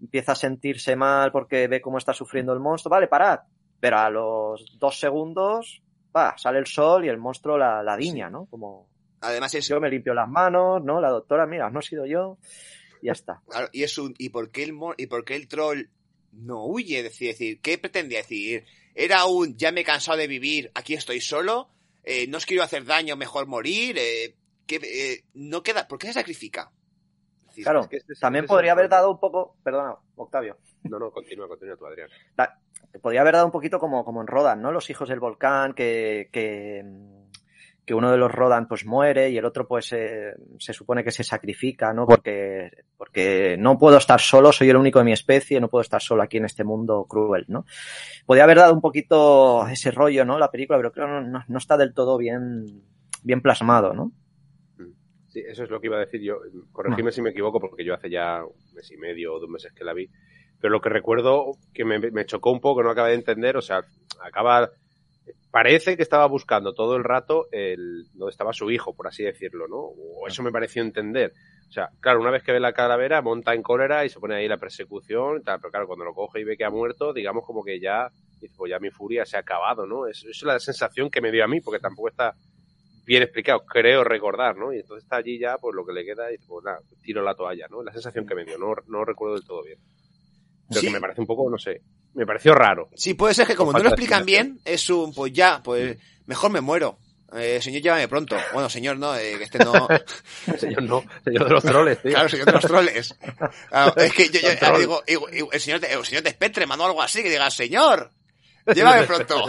empieza 0.00 0.32
a 0.32 0.36
sentirse 0.36 0.94
mal 0.96 1.32
porque 1.32 1.66
ve 1.66 1.80
cómo 1.80 1.98
está 1.98 2.12
sufriendo 2.12 2.52
el 2.52 2.60
monstruo. 2.60 2.90
Vale, 2.90 3.08
parad. 3.08 3.40
Pero 3.80 3.98
a 3.98 4.10
los 4.10 4.78
dos 4.78 4.98
segundos, 5.00 5.82
va, 6.16 6.34
sale 6.38 6.58
el 6.58 6.66
sol 6.66 7.04
y 7.04 7.08
el 7.08 7.18
monstruo 7.18 7.58
la, 7.58 7.82
la 7.82 7.96
diña, 7.96 8.30
¿no? 8.30 8.46
Como 8.46 8.88
Además 9.20 9.54
es... 9.54 9.66
yo 9.66 9.80
me 9.80 9.90
limpio 9.90 10.14
las 10.14 10.28
manos, 10.28 10.84
¿no? 10.84 11.00
La 11.00 11.10
doctora, 11.10 11.46
mira, 11.46 11.68
no 11.70 11.80
he 11.80 11.82
sido 11.82 12.06
yo. 12.06 12.38
Y 13.02 13.06
ya 13.06 13.12
está. 13.12 13.40
Claro, 13.48 13.68
y 13.72 13.82
es 13.82 13.98
un... 13.98 14.14
¿Y 14.18 14.28
por 14.28 14.50
qué 14.50 14.62
el, 14.64 14.74
y 14.98 15.06
por 15.06 15.24
qué 15.24 15.34
el 15.36 15.48
troll 15.48 15.88
no 16.36 16.64
huye? 16.66 16.98
Es 16.98 17.04
decir, 17.04 17.28
decir, 17.28 17.60
¿qué 17.60 17.78
pretendía 17.78 18.18
decir? 18.18 18.64
¿Era 18.94 19.24
un 19.26 19.56
ya 19.56 19.72
me 19.72 19.80
he 19.80 19.84
cansado 19.84 20.18
de 20.18 20.26
vivir, 20.26 20.70
aquí 20.74 20.94
estoy 20.94 21.20
solo? 21.20 21.70
eh, 22.06 22.26
no 22.28 22.36
os 22.36 22.44
quiero 22.44 22.62
hacer 22.62 22.84
daño, 22.84 23.16
mejor 23.16 23.46
morir, 23.46 23.96
eh, 23.98 24.34
que, 24.66 24.76
eh, 24.76 25.24
no 25.32 25.62
queda, 25.62 25.88
¿por 25.88 25.98
qué 25.98 26.08
se 26.08 26.12
sacrifica? 26.12 26.70
Decir, 27.46 27.64
Claro, 27.64 27.80
es 27.80 27.88
que 27.88 27.96
este 27.96 28.12
es- 28.12 28.20
también 28.20 28.44
este 28.44 28.52
podría 28.54 28.72
haber 28.72 28.90
dado 28.90 29.10
un 29.10 29.18
poco, 29.18 29.56
perdona, 29.64 29.96
Octavio, 30.16 30.58
No, 30.82 30.98
no, 30.98 31.10
continúa, 31.10 31.48
continúa 31.48 31.76
tú, 31.78 31.86
Adrián. 31.86 32.10
da- 32.36 32.60
podría 33.00 33.22
haber 33.22 33.32
dado 33.34 33.46
un 33.46 33.52
poquito 33.52 33.78
como, 33.78 34.04
como 34.04 34.20
en 34.20 34.26
Rodan, 34.26 34.60
¿no? 34.60 34.70
Los 34.70 34.90
hijos 34.90 35.08
del 35.08 35.18
volcán, 35.18 35.72
que, 35.72 36.28
que, 36.30 36.82
que 37.84 37.94
uno 37.94 38.10
de 38.10 38.16
los 38.16 38.32
Rodan 38.32 38.66
pues 38.66 38.86
muere 38.86 39.30
y 39.30 39.36
el 39.36 39.44
otro 39.44 39.66
pues 39.66 39.92
eh, 39.92 40.34
se 40.58 40.72
supone 40.72 41.04
que 41.04 41.10
se 41.10 41.22
sacrifica, 41.22 41.92
¿no? 41.92 42.06
Porque, 42.06 42.70
porque 42.96 43.56
no 43.58 43.78
puedo 43.78 43.98
estar 43.98 44.20
solo, 44.20 44.52
soy 44.52 44.70
el 44.70 44.76
único 44.76 44.98
de 44.98 45.04
mi 45.04 45.12
especie, 45.12 45.60
no 45.60 45.68
puedo 45.68 45.82
estar 45.82 46.00
solo 46.00 46.22
aquí 46.22 46.38
en 46.38 46.46
este 46.46 46.64
mundo 46.64 47.06
cruel, 47.08 47.44
¿no? 47.48 47.66
Podría 48.24 48.44
haber 48.44 48.58
dado 48.58 48.74
un 48.74 48.80
poquito 48.80 49.66
ese 49.68 49.90
rollo, 49.90 50.24
¿no? 50.24 50.38
La 50.38 50.50
película, 50.50 50.78
pero 50.78 50.92
creo 50.92 51.06
que 51.06 51.12
no, 51.12 51.20
no, 51.20 51.44
no 51.46 51.58
está 51.58 51.76
del 51.76 51.92
todo 51.92 52.16
bien, 52.16 52.82
bien 53.22 53.42
plasmado, 53.42 53.92
¿no? 53.92 54.12
Sí, 55.34 55.42
eso 55.44 55.64
es 55.64 55.70
lo 55.70 55.80
que 55.80 55.88
iba 55.88 55.96
a 55.96 56.06
decir 56.06 56.22
yo. 56.22 56.38
Corregime 56.70 57.10
si 57.10 57.20
me 57.20 57.30
equivoco, 57.30 57.58
porque 57.58 57.84
yo 57.84 57.92
hace 57.92 58.08
ya 58.08 58.44
un 58.44 58.54
mes 58.72 58.88
y 58.92 58.96
medio 58.96 59.34
o 59.34 59.40
dos 59.40 59.50
meses 59.50 59.72
que 59.72 59.82
la 59.82 59.92
vi. 59.92 60.08
Pero 60.60 60.72
lo 60.72 60.80
que 60.80 60.88
recuerdo 60.88 61.56
que 61.72 61.84
me, 61.84 61.98
me 61.98 62.24
chocó 62.24 62.52
un 62.52 62.60
poco, 62.60 62.84
no 62.84 62.90
acabé 62.90 63.10
de 63.10 63.16
entender, 63.16 63.56
o 63.56 63.60
sea, 63.60 63.82
acaba. 64.24 64.70
Parece 65.54 65.96
que 65.96 66.02
estaba 66.02 66.26
buscando 66.26 66.74
todo 66.74 66.96
el 66.96 67.04
rato 67.04 67.46
el 67.52 68.08
donde 68.12 68.32
estaba 68.32 68.52
su 68.52 68.72
hijo, 68.72 68.92
por 68.92 69.06
así 69.06 69.22
decirlo, 69.22 69.68
¿no? 69.68 69.76
O 69.76 70.26
eso 70.26 70.42
me 70.42 70.50
pareció 70.50 70.82
entender. 70.82 71.32
O 71.68 71.70
sea, 71.70 71.90
claro, 72.00 72.20
una 72.20 72.32
vez 72.32 72.42
que 72.42 72.50
ve 72.50 72.58
la 72.58 72.72
calavera, 72.72 73.22
monta 73.22 73.54
en 73.54 73.62
cólera 73.62 74.04
y 74.04 74.08
se 74.08 74.18
pone 74.18 74.34
ahí 74.34 74.48
la 74.48 74.56
persecución 74.58 75.38
y 75.40 75.44
tal, 75.44 75.60
pero 75.60 75.70
claro, 75.70 75.86
cuando 75.86 76.04
lo 76.06 76.12
coge 76.12 76.40
y 76.40 76.44
ve 76.44 76.56
que 76.56 76.64
ha 76.64 76.70
muerto, 76.70 77.12
digamos 77.12 77.46
como 77.46 77.62
que 77.62 77.78
ya, 77.78 78.10
pues 78.56 78.68
ya 78.68 78.80
mi 78.80 78.90
furia 78.90 79.24
se 79.24 79.36
ha 79.36 79.40
acabado, 79.40 79.86
¿no? 79.86 80.08
Es, 80.08 80.24
es 80.24 80.42
la 80.42 80.58
sensación 80.58 81.08
que 81.08 81.20
me 81.20 81.30
dio 81.30 81.44
a 81.44 81.48
mí, 81.48 81.60
porque 81.60 81.78
tampoco 81.78 82.08
está 82.08 82.34
bien 83.06 83.22
explicado, 83.22 83.60
creo 83.64 84.02
recordar, 84.02 84.56
¿no? 84.56 84.72
Y 84.72 84.80
entonces 84.80 85.04
está 85.04 85.18
allí 85.18 85.38
ya, 85.38 85.58
pues 85.58 85.72
lo 85.76 85.86
que 85.86 85.92
le 85.92 86.04
queda 86.04 86.32
y 86.32 86.38
pues 86.38 86.64
nada, 86.64 86.80
tiro 87.00 87.22
la 87.22 87.36
toalla, 87.36 87.68
¿no? 87.70 87.80
La 87.84 87.92
sensación 87.92 88.26
que 88.26 88.34
me 88.34 88.44
dio, 88.44 88.58
no, 88.58 88.74
no 88.88 89.04
recuerdo 89.04 89.36
del 89.36 89.44
todo 89.44 89.62
bien. 89.62 89.78
Pero 90.68 90.80
Sí. 90.80 90.86
que 90.88 90.92
me 90.92 91.00
parece 91.00 91.20
un 91.20 91.28
poco, 91.28 91.48
no 91.48 91.58
sé, 91.58 91.80
me 92.14 92.26
pareció 92.26 92.54
raro. 92.54 92.88
Sí, 92.94 93.14
puede 93.14 93.34
ser 93.34 93.46
que 93.46 93.54
como 93.56 93.72
no 93.72 93.78
lo 93.80 93.88
explican 93.90 94.24
bien, 94.24 94.60
es 94.64 94.88
un, 94.90 95.12
pues 95.14 95.32
ya, 95.32 95.60
pues 95.62 95.96
mejor 96.26 96.50
me 96.50 96.60
muero. 96.60 96.98
Eh, 97.36 97.60
señor, 97.60 97.82
llévame 97.82 98.06
pronto. 98.06 98.36
Bueno, 98.52 98.68
señor, 98.70 98.96
no, 98.96 99.16
eh, 99.16 99.34
que 99.38 99.44
este 99.44 99.58
no. 99.58 99.88
Señor 100.58 100.82
no, 100.84 101.02
señor 101.24 101.44
de 101.46 101.50
los 101.50 101.64
troles, 101.64 102.00
tío. 102.00 102.12
Claro, 102.12 102.28
señor 102.28 102.46
de 102.46 102.52
los 102.52 102.62
troles. 102.64 103.18
Claro, 103.70 103.96
es 103.96 104.12
que 104.12 104.28
yo, 104.28 104.40
yo- 104.40 104.78
digo, 104.78 105.02
digo, 105.04 105.26
digo, 105.32 105.50
el 105.50 105.60
señor 105.60 105.80
de, 105.80 105.92
el 105.92 106.04
señor 106.04 106.22
de 106.22 106.30
Spectreman 106.30 106.80
o 106.80 106.84
algo 106.86 107.02
así, 107.02 107.24
que 107.24 107.30
diga, 107.30 107.50
señor, 107.50 108.10
llévame 108.72 109.02
pronto. 109.06 109.46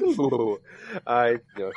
Uh, 0.00 0.56
Ay, 1.04 1.36
Dios. 1.56 1.74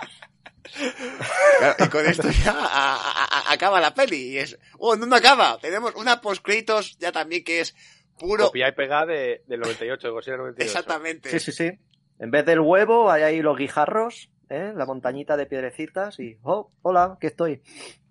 Claro, 1.59 1.76
y 1.86 1.89
con 1.89 2.05
esto 2.05 2.30
ya 2.30 2.51
a- 2.51 2.95
a- 2.95 3.26
a- 3.49 3.53
acaba 3.53 3.80
la 3.80 3.93
peli. 3.93 4.34
Y 4.34 4.38
es, 4.38 4.57
oh, 4.80 4.95
no, 4.95 5.05
no 5.05 5.15
acaba. 5.15 5.57
Tenemos 5.59 5.95
una 5.95 6.22
post-créditos 6.22 6.97
ya 6.99 7.11
también 7.11 7.43
que 7.43 7.61
es 7.61 7.76
puro. 8.20 8.45
Copia 8.47 8.70
y 8.70 8.72
pega 8.74 9.05
de, 9.05 9.43
del 9.47 9.59
98, 9.61 10.07
de 10.07 10.11
Godzilla 10.13 10.38
98. 10.38 10.65
Exactamente. 10.65 11.30
Sí, 11.30 11.39
sí, 11.39 11.51
sí. 11.51 11.72
En 12.20 12.32
vez 12.32 12.45
del 12.45 12.59
huevo, 12.59 13.11
hay 13.11 13.24
ahí 13.24 13.41
los 13.41 13.57
guijarros, 13.57 14.30
¿eh? 14.49 14.74
la 14.76 14.86
montañita 14.86 15.38
de 15.38 15.45
piedrecitas 15.45 16.20
y, 16.20 16.38
oh, 16.43 16.72
hola, 16.82 17.18
que 17.22 17.28
estoy. 17.28 17.61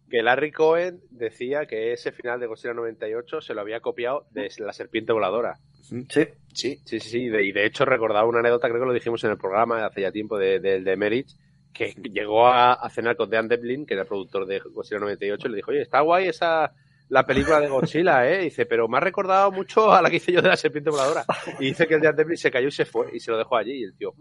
Que 0.08 0.22
Larry 0.22 0.52
Cohen 0.52 1.00
decía 1.10 1.66
que 1.66 1.92
ese 1.92 2.12
final 2.12 2.38
de 2.38 2.46
Godzilla 2.46 2.74
98 2.74 3.40
se 3.40 3.54
lo 3.54 3.60
había 3.62 3.80
copiado 3.80 4.28
de 4.30 4.48
la 4.58 4.72
serpiente 4.72 5.12
voladora. 5.12 5.58
Sí, 5.82 6.04
Sí. 6.08 6.24
Sí, 6.54 6.80
sí, 6.84 7.00
sí. 7.00 7.18
Y 7.24 7.28
de, 7.28 7.44
y 7.44 7.52
de 7.52 7.66
hecho 7.66 7.84
recordaba 7.84 8.26
una 8.28 8.38
anécdota, 8.38 8.68
creo 8.68 8.80
que 8.80 8.86
lo 8.86 8.92
dijimos 8.92 9.22
en 9.24 9.30
el 9.32 9.38
programa 9.38 9.84
hace 9.84 10.02
ya 10.02 10.12
tiempo, 10.12 10.38
de, 10.38 10.58
de, 10.60 10.80
de 10.80 10.96
Merich, 10.96 11.28
que 11.76 11.94
llegó 12.12 12.46
a, 12.46 12.72
a 12.74 12.90
cenar 12.90 13.16
con 13.16 13.30
Dan 13.30 13.48
Devlin, 13.48 13.86
que 13.86 13.94
era 13.94 14.02
el 14.02 14.08
productor 14.08 14.46
de 14.46 14.58
Godzilla 14.60 15.00
98, 15.00 15.46
y 15.46 15.50
le 15.50 15.56
dijo, 15.56 15.70
oye, 15.70 15.82
está 15.82 16.00
guay 16.00 16.28
esa 16.28 16.72
la 17.08 17.24
película 17.24 17.60
de 17.60 17.68
Godzilla, 17.68 18.28
¿eh? 18.28 18.40
Y 18.40 18.44
dice, 18.46 18.66
pero 18.66 18.88
me 18.88 18.96
ha 18.96 19.00
recordado 19.00 19.52
mucho 19.52 19.92
a 19.92 20.02
la 20.02 20.10
que 20.10 20.16
hice 20.16 20.32
yo 20.32 20.42
de 20.42 20.48
la 20.48 20.56
serpiente 20.56 20.90
voladora. 20.90 21.24
Y 21.60 21.66
dice 21.66 21.86
que 21.86 21.94
el 21.94 22.00
Dan 22.00 22.16
Devlin 22.16 22.36
se 22.36 22.50
cayó 22.50 22.66
y 22.66 22.72
se 22.72 22.84
fue, 22.84 23.06
y 23.14 23.20
se 23.20 23.30
lo 23.30 23.38
dejó 23.38 23.56
allí, 23.56 23.74
y 23.74 23.84
el 23.84 23.94
tío, 23.96 24.12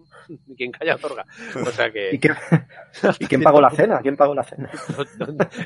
"¿Y 0.48 0.56
¿quién 0.56 0.72
calla 0.72 0.94
otorga? 0.96 1.26
O 1.66 1.72
sea 1.72 1.88
¿Y, 1.88 1.92
que 1.94 2.20
quién, 2.20 2.36
¿y 3.20 3.26
quién 3.26 3.42
pagó 3.42 3.60
la 3.60 3.72
cena? 3.72 4.02
¿Quién 4.02 4.16
pagó 4.16 4.36
la 4.36 4.44
cena? 4.44 4.70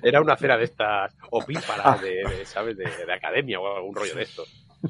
era 0.01 0.21
una 0.21 0.37
cena 0.37 0.57
de 0.57 0.63
estas 0.63 1.13
opíparas, 1.31 2.01
de, 2.01 2.23
de, 2.23 2.45
¿sabes? 2.45 2.77
De, 2.77 2.85
de 2.85 3.13
academia 3.13 3.59
o 3.59 3.75
algún 3.75 3.93
rollo 3.95 4.15
de 4.15 4.23
esto. 4.23 4.43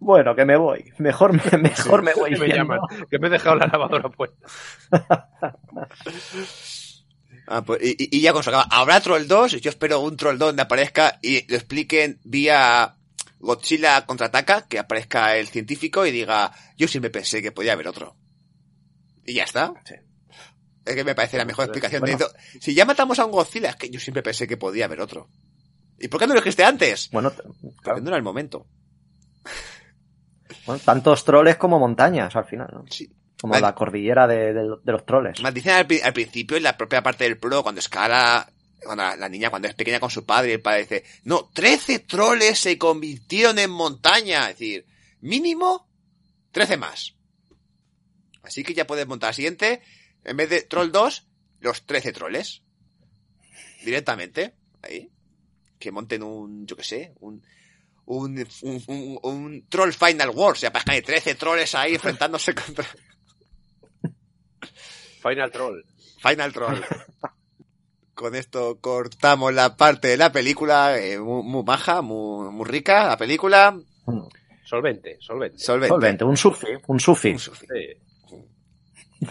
Bueno, 0.00 0.34
que 0.34 0.46
me 0.46 0.56
voy. 0.56 0.92
Mejor 0.98 1.32
me, 1.34 1.58
mejor 1.58 2.02
me 2.02 2.14
voy. 2.14 2.30
Que 2.30 2.38
me 2.38 2.48
llaman, 2.48 2.80
que 3.10 3.18
me 3.18 3.26
he 3.26 3.30
dejado 3.30 3.56
la 3.56 3.66
lavadora 3.66 4.08
puesta. 4.08 4.46
Ah, 7.52 7.64
pues, 7.64 7.80
y, 7.82 8.20
ya 8.20 8.32
con 8.32 8.42
eso 8.42 8.50
acaba. 8.50 8.68
Habrá 8.70 9.00
Troll 9.00 9.26
2, 9.26 9.60
yo 9.60 9.70
espero 9.70 9.98
un 9.98 10.16
Troll 10.16 10.38
2 10.38 10.48
donde 10.50 10.62
aparezca 10.62 11.18
y 11.20 11.50
lo 11.50 11.56
expliquen 11.56 12.20
vía 12.22 12.94
Godzilla 13.40 14.06
contraataca, 14.06 14.68
que 14.68 14.78
aparezca 14.78 15.36
el 15.36 15.48
científico 15.48 16.06
y 16.06 16.12
diga, 16.12 16.52
yo 16.76 16.86
siempre 16.86 17.10
pensé 17.10 17.42
que 17.42 17.50
podía 17.50 17.72
haber 17.72 17.88
otro. 17.88 18.14
Y 19.26 19.34
ya 19.34 19.42
está. 19.42 19.72
Sí. 19.84 19.96
Es 20.84 20.94
que 20.94 21.02
me 21.02 21.16
parece 21.16 21.38
la 21.38 21.44
mejor 21.44 21.64
explicación. 21.64 22.02
Bueno. 22.02 22.18
de 22.18 22.24
esto. 22.24 22.38
Si 22.60 22.72
ya 22.72 22.84
matamos 22.84 23.18
a 23.18 23.24
un 23.24 23.32
Godzilla, 23.32 23.70
es 23.70 23.76
que 23.76 23.90
yo 23.90 23.98
siempre 23.98 24.22
pensé 24.22 24.46
que 24.46 24.56
podía 24.56 24.84
haber 24.84 25.00
otro. 25.00 25.28
¿Y 25.98 26.08
por 26.08 26.20
qué 26.20 26.28
no 26.28 26.34
lo 26.34 26.40
dijiste 26.40 26.64
antes? 26.64 27.10
Bueno, 27.10 27.32
Porque 27.32 27.76
claro. 27.82 28.00
no 28.00 28.08
era 28.08 28.16
el 28.16 28.22
momento. 28.22 28.66
Bueno, 30.66 30.82
tantos 30.84 31.24
troles 31.24 31.56
como 31.56 31.78
montañas 31.78 32.34
al 32.36 32.44
final, 32.44 32.68
¿no? 32.72 32.84
Sí. 32.90 33.10
Como 33.40 33.52
Vale. 33.52 33.62
la 33.62 33.74
cordillera 33.74 34.26
de, 34.26 34.52
de- 34.52 34.76
de 34.82 34.92
los 34.92 35.06
troles. 35.06 35.40
Más 35.40 35.54
dicen 35.54 35.72
al, 35.72 35.86
pri- 35.86 36.00
al 36.02 36.12
principio, 36.12 36.56
en 36.56 36.62
la 36.62 36.76
propia 36.76 37.02
parte 37.02 37.24
del 37.24 37.38
pro, 37.38 37.62
cuando 37.62 37.78
escala, 37.78 38.52
cuando 38.84 39.02
la, 39.02 39.16
la 39.16 39.28
niña 39.30 39.48
cuando 39.48 39.66
es 39.68 39.74
pequeña 39.74 39.98
con 40.00 40.10
su 40.10 40.26
padre, 40.26 40.50
y 40.50 40.54
el 40.54 40.60
padre 40.60 40.80
dice, 40.80 41.04
no, 41.24 41.48
13 41.54 42.00
troles 42.00 42.58
se 42.58 42.76
convirtieron 42.76 43.58
en 43.58 43.70
montaña. 43.70 44.50
Es 44.50 44.58
decir, 44.58 44.84
mínimo 45.20 45.88
13 46.52 46.76
más. 46.76 47.14
Así 48.42 48.62
que 48.62 48.74
ya 48.74 48.86
puedes 48.86 49.06
montar 49.06 49.28
al 49.28 49.34
siguiente, 49.34 49.80
en 50.24 50.36
vez 50.36 50.50
de 50.50 50.62
troll 50.62 50.90
2, 50.90 51.26
los 51.60 51.86
13 51.86 52.12
troles. 52.12 52.62
Directamente, 53.84 54.54
ahí. 54.82 55.10
Que 55.78 55.90
monten 55.92 56.22
un, 56.22 56.66
yo 56.66 56.76
qué 56.76 56.84
sé, 56.84 57.14
un, 57.20 57.42
un, 58.06 58.46
un, 58.62 58.82
un- 58.88 59.18
un 59.22 59.66
troll 59.68 59.92
final 59.92 60.30
war. 60.30 60.52
O 60.52 60.56
sea, 60.56 60.72
para 60.72 60.84
que 60.84 60.90
hay 60.92 61.02
13 61.02 61.34
troles 61.36 61.74
ahí 61.74 61.94
enfrentándose 61.94 62.54
contra 62.54 62.84
Final 65.22 65.50
Troll. 65.50 65.84
Final 66.22 66.52
Troll. 66.52 66.80
Con 68.14 68.34
esto 68.34 68.78
cortamos 68.80 69.52
la 69.54 69.76
parte 69.76 70.08
de 70.08 70.16
la 70.16 70.30
película, 70.32 70.98
eh, 70.98 71.18
muy, 71.18 71.42
muy 71.42 71.62
baja, 71.64 72.02
muy, 72.02 72.50
muy 72.50 72.66
rica 72.68 73.06
la 73.06 73.16
película. 73.16 73.78
Solvente, 74.64 75.16
solvente. 75.20 75.58
Solvente. 75.58 75.88
Solvente, 75.88 76.24
un 76.24 76.36
sufi, 76.36 76.66
un 76.86 77.00
sufi. 77.00 77.30
Un 77.30 77.38
sufi. 77.38 77.66
Sí. 77.66 79.26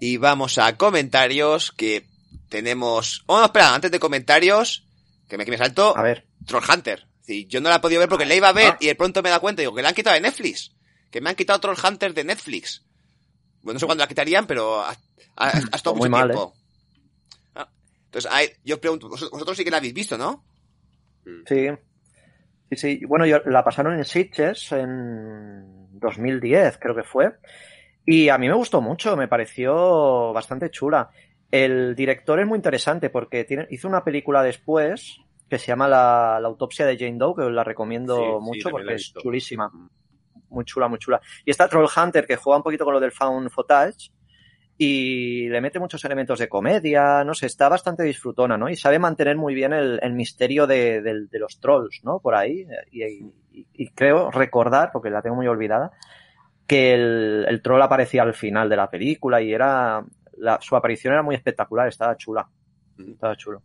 Y 0.00 0.16
vamos 0.16 0.58
a 0.58 0.76
comentarios 0.76 1.72
que 1.72 2.06
tenemos... 2.48 3.22
Oh, 3.26 3.38
no, 3.38 3.44
espera, 3.46 3.74
antes 3.74 3.90
de 3.90 4.00
comentarios, 4.00 4.84
que 5.28 5.38
me, 5.38 5.44
que 5.44 5.50
me 5.52 5.58
salto, 5.58 5.96
A 5.96 6.02
ver, 6.02 6.26
Troll 6.46 6.64
Hunter. 6.68 7.06
Sí, 7.22 7.46
yo 7.46 7.60
no 7.60 7.68
la 7.70 7.76
he 7.76 7.80
podido 7.80 8.00
ver 8.00 8.08
porque 8.08 8.26
la 8.26 8.34
iba 8.34 8.48
a 8.48 8.52
ver 8.52 8.72
Ah. 8.72 8.78
y 8.80 8.86
de 8.86 8.94
pronto 8.94 9.22
me 9.22 9.30
da 9.30 9.38
cuenta, 9.40 9.62
digo, 9.62 9.74
que 9.74 9.82
la 9.82 9.88
han 9.90 9.94
quitado 9.94 10.14
de 10.14 10.20
Netflix. 10.20 10.72
Que 11.10 11.20
me 11.20 11.30
han 11.30 11.36
quitado 11.36 11.60
Troll 11.60 11.76
Hunter 11.82 12.12
de 12.14 12.24
Netflix. 12.24 12.84
Bueno, 13.62 13.74
no 13.74 13.80
sé 13.80 13.86
cuándo 13.86 14.02
la 14.02 14.08
quitarían, 14.08 14.46
pero 14.46 14.80
ha, 14.80 14.90
ha, 15.36 15.48
ha 15.48 15.50
estado 15.76 15.94
Muy 15.96 16.08
mucho 16.08 16.18
mal, 16.20 16.28
tiempo. 16.30 16.54
Ah, 17.54 17.68
Entonces, 18.06 18.30
ahí, 18.32 18.48
yo 18.64 18.80
pregunto, 18.80 19.08
vos- 19.08 19.30
vosotros 19.30 19.56
sí 19.56 19.64
que 19.64 19.70
la 19.70 19.76
habéis 19.76 19.94
visto, 19.94 20.18
¿no? 20.18 20.44
Mm. 21.24 21.42
sí. 21.46 21.68
Sí, 22.70 22.76
sí. 22.76 23.04
Bueno, 23.06 23.26
yo 23.26 23.38
la 23.44 23.62
pasaron 23.62 23.98
en 23.98 24.04
Sitges 24.06 24.72
en 24.72 25.88
2010, 26.00 26.78
creo 26.78 26.94
que 26.96 27.02
fue. 27.02 27.34
Y 28.06 28.30
a 28.30 28.38
mí 28.38 28.48
me 28.48 28.54
gustó 28.54 28.80
mucho, 28.80 29.14
me 29.14 29.28
pareció 29.28 30.32
bastante 30.32 30.70
chula. 30.70 31.10
El 31.50 31.94
director 31.94 32.40
es 32.40 32.46
muy 32.46 32.56
interesante 32.56 33.10
porque 33.10 33.44
tiene, 33.44 33.66
hizo 33.70 33.86
una 33.88 34.02
película 34.02 34.42
después 34.42 35.18
que 35.52 35.58
se 35.58 35.66
llama 35.66 35.86
La, 35.86 36.38
la 36.40 36.48
autopsia 36.48 36.86
de 36.86 36.96
Jane 36.96 37.18
Doe, 37.18 37.34
que 37.36 37.42
os 37.42 37.52
la 37.52 37.62
recomiendo 37.62 38.16
Sí, 38.16 38.44
mucho 38.44 38.70
porque 38.70 38.94
es 38.94 39.12
chulísima. 39.22 39.70
Muy 40.48 40.64
chula, 40.64 40.88
muy 40.88 40.98
chula. 40.98 41.20
Y 41.44 41.50
está 41.50 41.68
Troll 41.68 41.88
Hunter, 41.94 42.26
que 42.26 42.36
juega 42.36 42.56
un 42.56 42.62
poquito 42.62 42.84
con 42.84 42.94
lo 42.94 43.00
del 43.00 43.12
found 43.12 43.50
footage 43.50 44.10
y 44.78 45.48
le 45.50 45.60
mete 45.60 45.78
muchos 45.78 46.02
elementos 46.06 46.38
de 46.38 46.48
comedia, 46.48 47.22
no 47.24 47.34
sé, 47.34 47.46
está 47.46 47.68
bastante 47.68 48.02
disfrutona, 48.02 48.56
¿no? 48.56 48.68
Y 48.70 48.76
sabe 48.76 48.98
mantener 48.98 49.36
muy 49.36 49.54
bien 49.54 49.72
el, 49.74 49.98
el 50.02 50.12
misterio 50.14 50.66
de, 50.66 51.02
del- 51.02 51.28
de 51.28 51.38
los 51.38 51.60
trolls, 51.60 52.00
¿no? 52.02 52.18
Por 52.20 52.34
ahí. 52.34 52.66
Y, 52.90 53.02
y- 53.04 53.66
y 53.74 53.88
creo 53.90 54.30
recordar, 54.30 54.90
porque 54.90 55.10
la 55.10 55.20
tengo 55.22 55.36
muy 55.36 55.46
olvidada, 55.46 55.92
que 56.66 56.94
el, 56.94 57.44
el 57.48 57.60
troll 57.60 57.82
aparecía 57.82 58.22
al 58.22 58.32
final 58.34 58.68
de 58.70 58.76
la 58.76 58.88
película 58.88 59.42
y 59.42 59.52
era... 59.52 60.02
la- 60.38 60.58
su 60.62 60.74
aparición 60.76 61.12
era 61.12 61.22
muy 61.22 61.34
espectacular, 61.34 61.88
estaba 61.88 62.16
chula. 62.16 62.48
Estaba 62.98 63.36
chulo. 63.36 63.62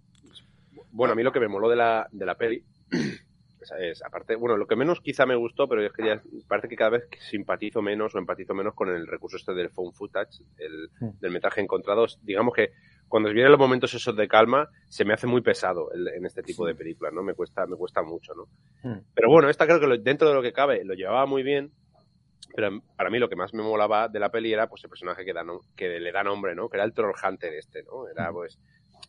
Bueno, 0.92 1.14
a 1.14 1.16
mí 1.16 1.24
lo 1.24 1.32
que 1.32 1.40
me 1.40 1.48
moló 1.48 1.70
de 1.70 1.76
la, 1.76 2.08
de 2.12 2.26
la 2.26 2.36
peli 2.36 2.64
es, 3.80 4.04
aparte, 4.04 4.36
bueno, 4.36 4.56
lo 4.58 4.68
que 4.68 4.76
menos 4.76 5.02
quizá 5.02 5.26
me 5.26 5.36
gustó, 5.36 5.68
pero 5.68 5.86
es 5.86 5.92
que 5.92 6.06
ya 6.06 6.22
parece 6.48 6.68
que 6.70 6.76
cada 6.76 6.92
vez 6.92 7.08
simpatizo 7.20 7.82
menos 7.82 8.16
o 8.16 8.18
empatizo 8.20 8.54
menos 8.54 8.74
con 8.74 8.90
el 8.90 9.08
recurso 9.08 9.38
este 9.38 9.54
del 9.54 9.70
phone 9.70 9.94
footage, 9.94 10.44
el, 10.58 10.90
del 11.20 11.32
metraje 11.32 11.62
encontrado. 11.62 12.06
Digamos 12.22 12.54
que 12.54 12.72
cuando 13.08 13.30
vienen 13.32 13.52
los 13.52 13.60
momentos 13.60 13.94
esos 13.94 14.16
de 14.16 14.28
calma, 14.28 14.70
se 14.88 15.06
me 15.06 15.14
hace 15.14 15.28
muy 15.28 15.42
pesado 15.42 15.92
el- 15.92 16.08
en 16.10 16.26
este 16.26 16.44
tipo 16.44 16.66
de 16.66 16.76
películas, 16.76 17.14
¿no? 17.14 17.24
Me 17.24 17.34
cuesta, 17.34 17.66
me 17.66 17.76
cuesta 17.78 18.02
mucho, 18.04 18.34
¿no? 18.36 18.48
Pero 19.14 19.30
bueno, 19.30 19.50
esta 19.50 19.66
creo 19.66 19.80
que 19.80 19.88
lo- 19.88 19.98
dentro 19.98 20.28
de 20.30 20.36
lo 20.36 20.42
que 20.42 20.54
cabe 20.54 20.84
lo 20.86 20.94
llevaba 20.94 21.26
muy 21.26 21.42
bien, 21.44 21.72
pero 22.56 22.82
para 22.96 23.10
mí 23.10 23.20
lo 23.20 23.28
que 23.30 23.36
más 23.36 23.54
me 23.54 23.64
molaba 23.64 24.08
de 24.08 24.20
la 24.20 24.30
peli 24.32 24.54
era 24.54 24.68
pues 24.68 24.84
el 24.84 24.90
personaje 24.90 25.26
que, 25.26 25.34
da 25.34 25.44
que 25.76 26.00
le 26.00 26.12
da 26.12 26.24
nombre, 26.24 26.56
¿no? 26.56 26.70
Que 26.70 26.78
era 26.78 26.86
el 26.86 26.94
Troll 26.94 27.14
Hunter 27.22 27.54
este, 27.54 27.84
¿no? 27.84 28.08
Era 28.08 28.32
pues, 28.32 28.60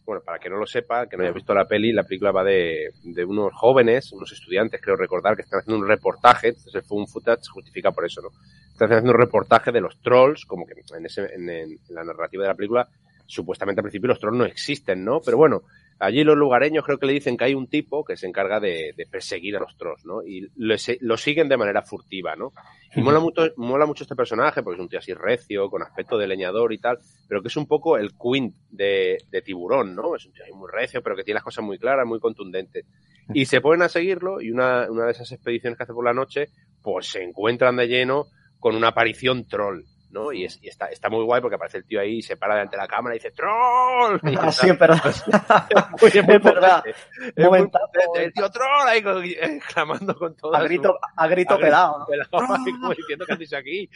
bueno, 0.08 0.22
para 0.24 0.38
que 0.38 0.48
no 0.48 0.56
lo 0.56 0.66
sepa, 0.66 1.06
que 1.06 1.18
no 1.18 1.22
haya 1.22 1.32
visto 1.32 1.52
la 1.52 1.66
peli, 1.66 1.92
la 1.92 2.02
película 2.02 2.32
va 2.32 2.42
de, 2.42 2.92
de 3.02 3.24
unos 3.26 3.52
jóvenes, 3.52 4.10
unos 4.12 4.32
estudiantes, 4.32 4.80
creo 4.80 4.96
recordar, 4.96 5.36
que 5.36 5.42
están 5.42 5.60
haciendo 5.60 5.82
un 5.82 5.86
reportaje, 5.88 6.48
entonces 6.48 6.74
el 6.74 6.82
un 6.88 7.06
footage 7.06 7.42
justifica 7.52 7.92
por 7.92 8.06
eso, 8.06 8.22
¿no? 8.22 8.28
Están 8.72 8.90
haciendo 8.90 9.12
un 9.12 9.18
reportaje 9.18 9.70
de 9.70 9.82
los 9.82 10.00
trolls, 10.00 10.46
como 10.46 10.64
que 10.66 10.72
en, 10.96 11.04
ese, 11.04 11.26
en, 11.34 11.50
en- 11.50 11.72
en 11.72 11.94
la 11.94 12.04
narrativa 12.04 12.42
de 12.42 12.48
la 12.48 12.54
película, 12.54 12.88
supuestamente 13.26 13.80
al 13.80 13.84
principio 13.84 14.08
los 14.08 14.18
trolls 14.18 14.38
no 14.38 14.46
existen, 14.46 15.04
¿no? 15.04 15.20
Pero 15.20 15.36
bueno, 15.36 15.60
allí 15.98 16.24
los 16.24 16.36
lugareños 16.36 16.84
creo 16.84 16.98
que 16.98 17.06
le 17.06 17.12
dicen 17.12 17.36
que 17.36 17.44
hay 17.44 17.54
un 17.54 17.68
tipo 17.68 18.04
que 18.04 18.16
se 18.16 18.26
encarga 18.26 18.60
de, 18.60 18.94
perseguir 19.10 19.56
a 19.56 19.60
los 19.60 19.76
trolls, 19.76 20.04
¿no? 20.04 20.22
Y 20.22 20.48
lo, 20.56 20.74
lo 21.00 21.16
siguen 21.16 21.48
de 21.48 21.56
manera 21.56 21.82
furtiva, 21.82 22.36
¿no? 22.36 22.52
Y 22.94 23.02
mola 23.02 23.20
mucho, 23.20 23.42
mola 23.56 23.86
mucho 23.86 24.04
este 24.04 24.16
personaje 24.16 24.62
porque 24.62 24.76
es 24.76 24.82
un 24.82 24.88
tío 24.88 24.98
así 24.98 25.12
recio, 25.12 25.68
con 25.68 25.82
aspecto 25.82 26.16
de 26.16 26.26
leñador 26.26 26.72
y 26.72 26.78
tal, 26.78 26.98
pero 27.28 27.42
que 27.42 27.48
es 27.48 27.56
un 27.56 27.66
poco 27.66 27.98
el 27.98 28.12
Quint 28.12 28.54
de, 28.70 29.18
tiburón, 29.44 29.94
¿no? 29.94 30.16
Es 30.16 30.24
un 30.24 30.32
tío 30.32 30.44
ahí 30.44 30.52
muy 30.52 30.68
recio, 30.72 31.02
pero 31.02 31.14
que 31.14 31.24
tiene 31.24 31.36
las 31.36 31.44
cosas 31.44 31.64
muy 31.64 31.78
claras, 31.78 32.06
muy 32.06 32.20
contundentes. 32.20 32.86
Y 33.34 33.44
se 33.44 33.60
ponen 33.60 33.82
a 33.82 33.88
seguirlo 33.88 34.40
y 34.40 34.50
una, 34.50 34.90
una 34.90 35.04
de 35.04 35.12
esas 35.12 35.30
expediciones 35.32 35.76
que 35.76 35.82
hace 35.82 35.92
por 35.92 36.04
la 36.04 36.14
noche, 36.14 36.48
pues 36.82 37.10
se 37.10 37.22
encuentran 37.22 37.76
de 37.76 37.88
lleno 37.88 38.26
con 38.58 38.74
una 38.74 38.88
aparición 38.88 39.46
troll. 39.46 39.84
¿No? 40.10 40.32
Y, 40.32 40.44
es, 40.44 40.58
y 40.62 40.68
está, 40.68 40.86
está 40.86 41.08
muy 41.10 41.24
guay 41.24 41.40
porque 41.40 41.56
aparece 41.56 41.78
el 41.78 41.84
tío 41.84 42.00
ahí 42.00 42.16
y 42.18 42.22
se 42.22 42.36
para 42.36 42.54
delante 42.54 42.76
de 42.76 42.82
la 42.82 42.88
cámara 42.88 43.14
y 43.14 43.18
dice 43.18 43.30
¡Troll! 43.32 44.18
Y 44.22 44.36
Ah, 44.36 44.50
sí, 44.52 44.68
es 44.70 44.78
verdad. 44.78 45.00
Es 47.36 47.36
muy 47.36 47.44
Momentazo. 47.44 47.86
potente. 47.92 48.24
El 48.24 48.32
tío 48.32 48.50
troll 48.50 48.88
ahí 48.88 49.02
con- 49.02 49.24
exclamando 49.24 50.14
con 50.16 50.34
todo 50.36 50.54
a 50.54 50.62
grito, 50.62 50.98
a 51.16 51.26
grito 51.28 51.58
pelado. 51.58 52.06
¿no? 52.32 52.70
como 52.78 52.94
diciendo 52.94 53.26
que 53.26 53.56
aquí. 53.56 53.88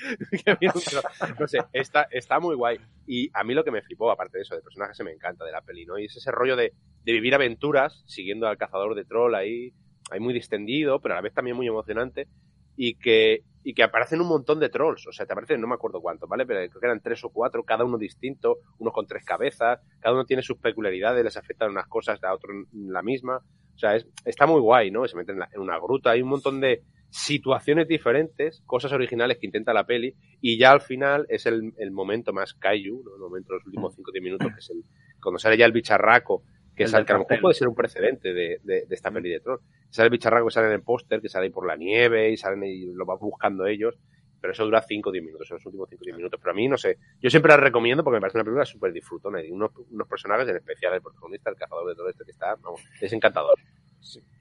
No 1.39 1.47
sé, 1.49 1.59
está, 1.73 2.07
está 2.11 2.41
muy 2.41 2.55
guay. 2.57 2.79
Y 3.07 3.31
a 3.35 3.45
mí 3.45 3.55
lo 3.55 3.65
que 3.65 3.71
me 3.71 3.83
flipó, 3.83 4.11
aparte 4.11 4.39
de 4.39 4.43
eso, 4.43 4.55
de 4.55 4.63
personaje 4.63 4.95
se 4.95 5.05
me 5.05 5.13
encanta 5.13 5.45
de 5.45 5.53
la 5.53 5.61
peli, 5.63 5.87
¿no? 5.87 5.99
Y 5.99 6.07
es 6.07 6.17
ese 6.17 6.31
rollo 6.31 6.57
de, 6.57 6.73
de 7.05 7.13
vivir 7.13 7.35
aventuras 7.35 8.03
siguiendo 8.07 8.47
al 8.47 8.59
cazador 8.59 8.95
de 8.95 9.05
troll 9.05 9.35
ahí, 9.35 9.73
ahí 10.11 10.21
muy 10.21 10.35
distendido, 10.35 11.01
pero 11.01 11.15
a 11.15 11.17
la 11.19 11.23
vez 11.23 11.35
también 11.35 11.57
muy 11.57 11.67
emocionante. 11.67 12.29
Y 12.77 12.95
que, 12.95 13.43
y 13.65 13.75
que 13.75 13.83
aparecen 13.83 14.21
un 14.21 14.29
montón 14.29 14.59
de 14.61 14.69
trolls. 14.69 15.07
O 15.07 15.13
sea, 15.13 15.27
te 15.27 15.33
aparecen, 15.33 15.61
no 15.61 15.67
me 15.69 15.75
acuerdo 15.75 16.01
cuántos, 16.01 16.29
¿vale? 16.29 16.45
Pero 16.47 16.61
creo 16.69 16.81
que 16.81 16.87
eran 16.87 17.01
tres 17.01 17.23
o 17.25 17.31
cuatro, 17.31 17.65
cada 17.65 17.85
uno 17.85 17.99
distinto, 17.99 18.59
unos 18.79 18.93
con 18.93 19.07
tres 19.07 19.25
cabezas, 19.25 19.81
cada 20.01 20.15
uno 20.15 20.25
tiene 20.25 20.43
sus 20.43 20.59
peculiaridades, 20.59 21.25
les 21.25 21.37
afectan 21.37 21.71
unas 21.71 21.87
cosas, 21.87 22.23
a 22.25 22.35
otro 22.35 22.51
la 22.73 23.03
misma. 23.03 23.39
O 23.75 23.79
sea, 23.79 23.97
es, 23.97 24.07
está 24.25 24.47
muy 24.47 24.61
guay, 24.61 24.91
¿no? 24.91 25.07
Se 25.09 25.17
meten 25.17 25.35
en, 25.37 25.41
la- 25.41 25.49
en 25.53 25.61
una 25.61 25.79
gruta, 25.79 26.11
hay 26.11 26.23
un 26.23 26.29
montón 26.29 26.61
de 26.61 26.83
situaciones 27.11 27.87
diferentes, 27.89 28.63
cosas 28.67 28.93
originales 28.93 29.39
que 29.39 29.47
intenta 29.47 29.73
la 29.75 29.87
peli, 29.87 30.15
y 30.41 30.59
ya 30.59 30.73
al 30.73 30.81
final 30.81 31.27
es 31.29 31.47
el, 31.47 31.73
el 31.77 31.91
momento 31.91 32.33
más 32.33 32.55
kaiju, 32.55 33.03
¿no? 33.05 33.15
El 33.15 33.21
momento 33.21 33.53
de 33.53 33.59
los 33.59 33.67
últimos 33.67 33.95
5 33.95 34.11
o 34.11 34.13
10 34.13 34.25
minutos, 34.25 34.49
que 34.53 34.59
es 34.59 34.71
el, 34.71 34.83
cuando 35.23 35.39
sale 35.39 35.57
ya 35.59 35.67
el 35.67 35.73
bicharraco, 35.73 36.43
que, 36.75 36.85
del 36.85 37.05
que 37.05 37.13
a 37.13 37.17
lo 37.17 37.25
mejor 37.25 37.41
puede 37.41 37.55
ser 37.55 37.69
un 37.69 37.75
precedente 37.75 38.33
de, 38.33 38.61
de, 38.63 38.87
de 38.87 38.95
esta 38.95 39.11
peli 39.11 39.31
de 39.31 39.41
troll. 39.41 39.61
Sale 39.91 40.07
el 40.07 40.11
bicharraco 40.11 40.47
que 40.47 40.53
sale 40.53 40.69
en 40.69 40.75
el 40.75 40.83
póster, 40.83 41.21
que 41.21 41.29
sale 41.29 41.47
ahí 41.47 41.51
por 41.51 41.67
la 41.67 41.77
nieve 41.77 42.31
y 42.31 42.37
salen 42.37 42.65
y 42.65 42.87
lo 42.87 43.05
van 43.05 43.19
buscando 43.19 43.67
ellos, 43.67 43.99
pero 44.41 44.53
eso 44.53 44.65
dura 44.65 44.83
5 44.83 45.09
o 45.09 45.13
10 45.13 45.25
minutos, 45.25 45.47
son 45.47 45.57
los 45.57 45.67
últimos 45.67 45.89
5 45.89 46.03
o 46.03 46.05
10 46.05 46.17
minutos. 46.17 46.41
Pero 46.43 46.53
a 46.53 46.55
mí, 46.55 46.69
no 46.69 46.77
sé, 46.77 46.99
yo 47.21 47.31
siempre 47.31 47.51
la 47.51 47.59
recomiendo 47.59 48.03
porque 48.03 48.17
me 48.17 48.21
parece 48.23 48.39
una 48.39 48.45
película 48.45 48.65
súper 48.65 48.93
disfrutona 48.93 49.43
y 49.43 49.51
unos, 49.51 49.71
unos 49.91 50.09
personajes, 50.09 50.49
en 50.49 50.57
especial 50.57 50.95
el 50.95 51.03
protagonista, 51.03 51.51
el 51.51 51.57
cazador 51.57 51.89
de 51.89 51.95
todo 51.95 52.09
este 52.09 52.25
que 52.25 52.33
está, 52.33 52.57
vamos, 52.57 52.81
es 53.01 53.13
encantador. 53.13 53.59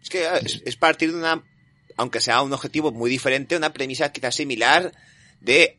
Es 0.01 0.09
que 0.09 0.23
eh, 0.23 0.39
es, 0.43 0.63
es 0.65 0.77
partir 0.77 1.11
de 1.11 1.19
una, 1.19 1.43
aunque 1.97 2.19
sea 2.19 2.41
un 2.41 2.53
objetivo 2.53 2.91
muy 2.91 3.09
diferente, 3.09 3.55
una 3.55 3.73
premisa 3.73 4.11
quizás 4.11 4.36
similar 4.36 4.91
de 5.39 5.77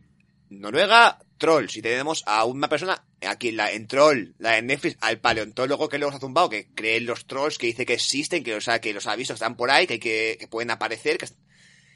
Noruega, 0.51 1.19
Trolls. 1.43 1.77
Y 1.77 1.83
tenemos 1.83 2.23
a 2.27 2.45
una 2.45 2.69
persona, 2.69 3.05
aquí 3.21 3.49
en, 3.49 3.57
la, 3.57 3.71
en 3.73 3.87
Troll, 3.87 4.35
la 4.39 4.53
de 4.53 4.63
Netflix, 4.63 4.97
al 5.01 5.21
paleontólogo 5.21 5.89
que 5.89 5.99
luego 5.99 6.13
se 6.13 6.17
ha 6.17 6.21
zumbado, 6.21 6.49
que 6.49 6.69
cree 6.75 6.97
en 6.97 7.07
los 7.07 7.27
trolls, 7.27 7.59
que 7.59 7.67
dice 7.67 7.85
que 7.85 7.95
existen, 7.95 8.43
que, 8.45 8.55
o 8.55 8.61
sea, 8.61 8.81
que 8.81 8.95
los 8.95 9.07
ha 9.07 9.17
visto, 9.17 9.35
que 9.35 9.37
están 9.37 9.57
por 9.57 9.71
ahí, 9.71 9.87
que, 9.87 9.99
que, 10.01 10.37
que 10.39 10.49
pueden 10.49 10.71
aparecer. 10.71 11.19
Que, 11.19 11.27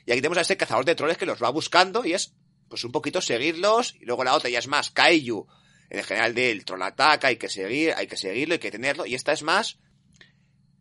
y 0.05 0.12
aquí 0.12 0.20
tenemos 0.20 0.38
a 0.38 0.42
este 0.42 0.57
cazador 0.57 0.84
de 0.84 0.94
trolls 0.94 1.16
que 1.16 1.26
los 1.26 1.42
va 1.42 1.51
buscando 1.51 2.05
y 2.05 2.12
es, 2.12 2.34
pues 2.68 2.84
un 2.84 2.92
poquito 2.92 3.20
seguirlos. 3.20 3.94
Y 4.01 4.05
luego 4.05 4.24
la 4.24 4.34
otra 4.34 4.51
ya 4.51 4.59
es 4.59 4.66
más, 4.68 4.90
Kaiju. 4.90 5.47
En 5.88 5.99
el 6.01 6.05
general 6.05 6.34
del 6.34 6.64
troll 6.64 6.82
ataca, 6.82 7.28
hay 7.28 7.36
que 7.36 7.49
seguir, 7.49 7.94
hay 7.97 8.09
que 8.09 8.16
seguirlo, 8.16 8.55
hay 8.55 8.59
que 8.59 8.72
tenerlo. 8.72 9.07
Y 9.07 9.14
esta 9.14 9.32
es 9.32 9.42
más, 9.44 9.78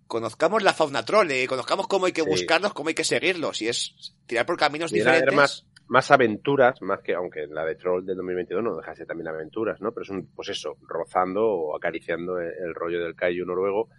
conozcamos 0.07 0.63
la 0.63 0.74
fauna 0.74 1.05
troll, 1.05 1.30
eh, 1.32 1.47
conozcamos 1.47 1.88
cómo 1.88 2.05
hay 2.07 2.11
que 2.11 2.22
Sí. 2.24 2.28
buscarlos, 2.28 2.74
cómo 2.74 2.89
hay 2.89 2.95
que 2.95 3.03
seguirlos, 3.03 3.61
y 3.61 3.68
es 3.68 3.93
tirar 4.28 4.45
por 4.45 4.57
caminos 4.57 4.91
Y 4.91 4.99
era- 4.99 5.18
era 5.18 5.26
diferentes. 5.32 5.36
más, 5.36 5.66
más 5.88 6.09
aventuras, 6.11 6.81
más 6.81 7.01
que, 7.01 7.13
aunque 7.13 7.47
la 7.47 7.63
de 7.65 7.75
Troll 7.75 8.05
del 8.05 8.17
2022 8.17 8.63
no 8.63 8.75
deja 8.75 8.91
de 8.91 8.97
ser 8.97 9.07
también 9.07 9.27
aventuras, 9.27 9.79
¿no? 9.81 9.91
Pero 9.91 10.03
es 10.03 10.09
un, 10.09 10.27
pues 10.36 10.49
eso, 10.49 10.77
rozando 10.88 11.45
o 11.47 11.75
acariciando 11.75 12.39
el, 12.39 12.47
el 12.65 12.73
rollo 12.75 13.03
del 13.03 13.15
kaiju 13.15 13.45
noruego. 13.45 13.89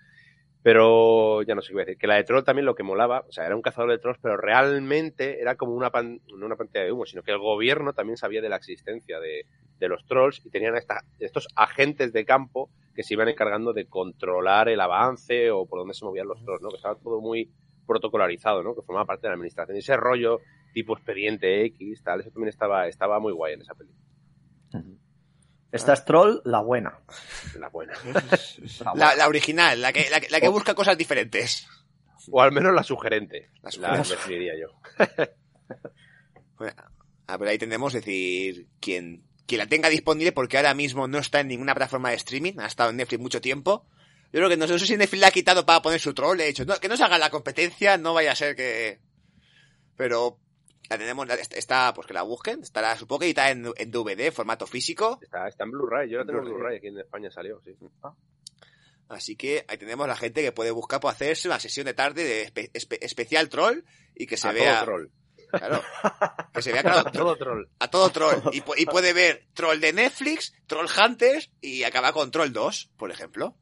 Pero 0.62 1.42
ya 1.42 1.54
no 1.54 1.62
sé 1.62 1.68
qué 1.68 1.74
voy 1.74 1.82
a 1.82 1.84
decir. 1.84 1.98
Que 1.98 2.08
la 2.08 2.16
de 2.16 2.24
Troll 2.24 2.42
también 2.42 2.66
lo 2.66 2.74
que 2.74 2.82
molaba, 2.82 3.20
o 3.28 3.30
sea, 3.30 3.46
era 3.46 3.54
un 3.54 3.62
cazador 3.62 3.90
de 3.90 3.98
trolls, 3.98 4.18
pero 4.20 4.36
realmente 4.36 5.40
era 5.40 5.54
como 5.54 5.72
una, 5.74 5.90
pan- 5.90 6.20
no 6.36 6.44
una 6.44 6.56
pantalla 6.56 6.84
de 6.86 6.92
humo, 6.92 7.06
sino 7.06 7.22
que 7.22 7.30
el 7.30 7.38
gobierno 7.38 7.92
también 7.92 8.16
sabía 8.16 8.42
de 8.42 8.48
la 8.48 8.56
existencia 8.56 9.20
de, 9.20 9.46
de 9.78 9.88
los 9.88 10.04
trolls 10.06 10.44
y 10.44 10.50
tenían 10.50 10.76
esta- 10.76 11.04
estos 11.20 11.46
agentes 11.54 12.12
de 12.12 12.24
campo 12.24 12.68
que 12.96 13.04
se 13.04 13.14
iban 13.14 13.28
encargando 13.28 13.72
de 13.72 13.86
controlar 13.86 14.68
el 14.68 14.80
avance 14.80 15.52
o 15.52 15.66
por 15.66 15.78
dónde 15.78 15.94
se 15.94 16.04
movían 16.04 16.26
los 16.26 16.42
trolls, 16.42 16.62
¿no? 16.62 16.70
Que 16.70 16.76
estaba 16.76 16.96
todo 16.96 17.20
muy 17.20 17.48
protocolarizado, 17.86 18.64
¿no? 18.64 18.74
Que 18.74 18.82
formaba 18.82 19.04
parte 19.06 19.22
de 19.22 19.28
la 19.28 19.34
administración. 19.34 19.76
Y 19.76 19.80
ese 19.80 19.96
rollo 19.96 20.40
tipo 20.76 20.94
expediente 20.94 21.64
X, 21.64 22.02
tal, 22.02 22.20
eso 22.20 22.30
también 22.30 22.50
estaba, 22.50 22.86
estaba 22.86 23.18
muy 23.18 23.32
guay 23.32 23.54
en 23.54 23.62
esa 23.62 23.74
película. 23.74 24.04
Esta 25.72 25.94
es 25.94 26.04
Troll, 26.04 26.42
la 26.44 26.60
buena. 26.60 26.98
La 27.58 27.70
buena. 27.70 27.94
La 28.84 28.92
La, 28.94 29.14
la 29.16 29.26
original, 29.28 29.80
la 29.80 29.90
que, 29.90 30.10
la, 30.10 30.20
que- 30.20 30.28
la 30.28 30.38
que 30.38 30.48
busca 30.48 30.74
cosas 30.74 30.98
diferentes. 30.98 31.66
O 32.30 32.42
al 32.42 32.52
menos 32.52 32.74
la 32.74 32.82
sugerente. 32.82 33.48
La 33.62 33.70
La, 33.70 33.70
sugerente. 34.04 34.10
definiría 34.10 34.52
yo. 34.60 34.68
Bueno, 36.58 36.74
a 37.26 37.36
ver, 37.38 37.48
ahí 37.48 37.58
tenemos, 37.58 37.94
es 37.94 38.04
decir, 38.04 38.68
quien, 38.78 39.24
quien 39.46 39.58
la 39.60 39.66
tenga 39.66 39.88
disponible, 39.88 40.32
porque 40.32 40.58
ahora 40.58 40.74
mismo 40.74 41.08
no 41.08 41.16
está 41.18 41.40
en 41.40 41.48
ninguna 41.48 41.74
plataforma 41.74 42.10
de 42.10 42.16
streaming, 42.16 42.58
ha 42.58 42.66
estado 42.66 42.90
en 42.90 42.96
Netflix 42.96 43.22
mucho 43.22 43.40
tiempo. 43.40 43.86
Yo 44.30 44.40
creo 44.40 44.48
que 44.50 44.56
no, 44.58 44.66
sé 44.66 44.78
si 44.78 44.96
Netflix 44.98 45.20
la 45.22 45.28
ha 45.28 45.30
quitado 45.30 45.64
para 45.64 45.80
poner 45.80 46.00
su 46.00 46.12
troll, 46.12 46.38
he 46.40 46.46
dicho, 46.48 46.66
no, 46.66 46.76
que 46.78 46.88
no 46.88 46.96
se 46.98 47.04
haga 47.04 47.16
la 47.16 47.30
competencia, 47.30 47.96
no 47.96 48.12
vaya 48.12 48.32
a 48.32 48.36
ser 48.36 48.54
que... 48.56 49.00
Pero 49.96 50.38
la 50.88 50.98
tenemos, 50.98 51.26
la- 51.26 51.34
está, 51.34 51.92
pues 51.94 52.06
que 52.06 52.14
la 52.14 52.22
busquen, 52.22 52.62
estará, 52.62 52.96
supongo 52.96 53.20
que 53.20 53.28
está 53.30 53.50
en, 53.50 53.66
en 53.76 53.90
DVD, 53.90 54.32
formato 54.32 54.66
físico. 54.66 55.18
Está, 55.22 55.48
está 55.48 55.64
en 55.64 55.70
Blu-ray. 55.72 56.10
Yo 56.10 56.18
la 56.18 56.24
tengo 56.26 56.38
en 56.40 56.44
Blu-ray. 56.46 56.78
Aquí 56.78 56.88
en 56.88 56.98
España 56.98 57.30
salió, 57.30 57.60
sí. 57.64 57.72
Así 59.08 59.36
que 59.36 59.64
ahí 59.68 59.78
tenemos 59.78 60.08
la 60.08 60.16
gente 60.16 60.42
que 60.42 60.50
puede 60.52 60.72
buscar 60.72 60.98
por 61.00 61.12
hacerse 61.12 61.46
una 61.48 61.60
sesión 61.60 61.86
de 61.86 61.94
tarde 61.94 62.24
de 62.24 62.52
espe- 62.52 62.72
espe- 62.72 62.98
especial 63.00 63.48
troll 63.48 63.82
y 64.16 64.26
que 64.26 64.36
se 64.36 64.48
a 64.48 64.52
vea... 64.52 64.74
todo 64.80 64.84
troll. 64.86 65.08
Claro, 65.48 65.80
que 66.52 66.60
se 66.60 66.72
vea 66.72 66.82
claro, 66.82 67.08
A 67.08 67.12
todo 67.12 67.36
troll. 67.36 67.66
a 67.78 67.88
todo 67.88 68.10
troll. 68.10 68.40
Y, 68.52 68.62
pu- 68.62 68.74
y 68.76 68.84
puede 68.84 69.12
ver 69.12 69.46
troll 69.54 69.78
de 69.78 69.92
Netflix, 69.92 70.52
troll 70.66 70.88
Hunters 70.88 71.52
y 71.60 71.84
acaba 71.84 72.12
con 72.12 72.32
troll 72.32 72.50
2, 72.52 72.90
por 72.96 73.12
ejemplo. 73.12 73.56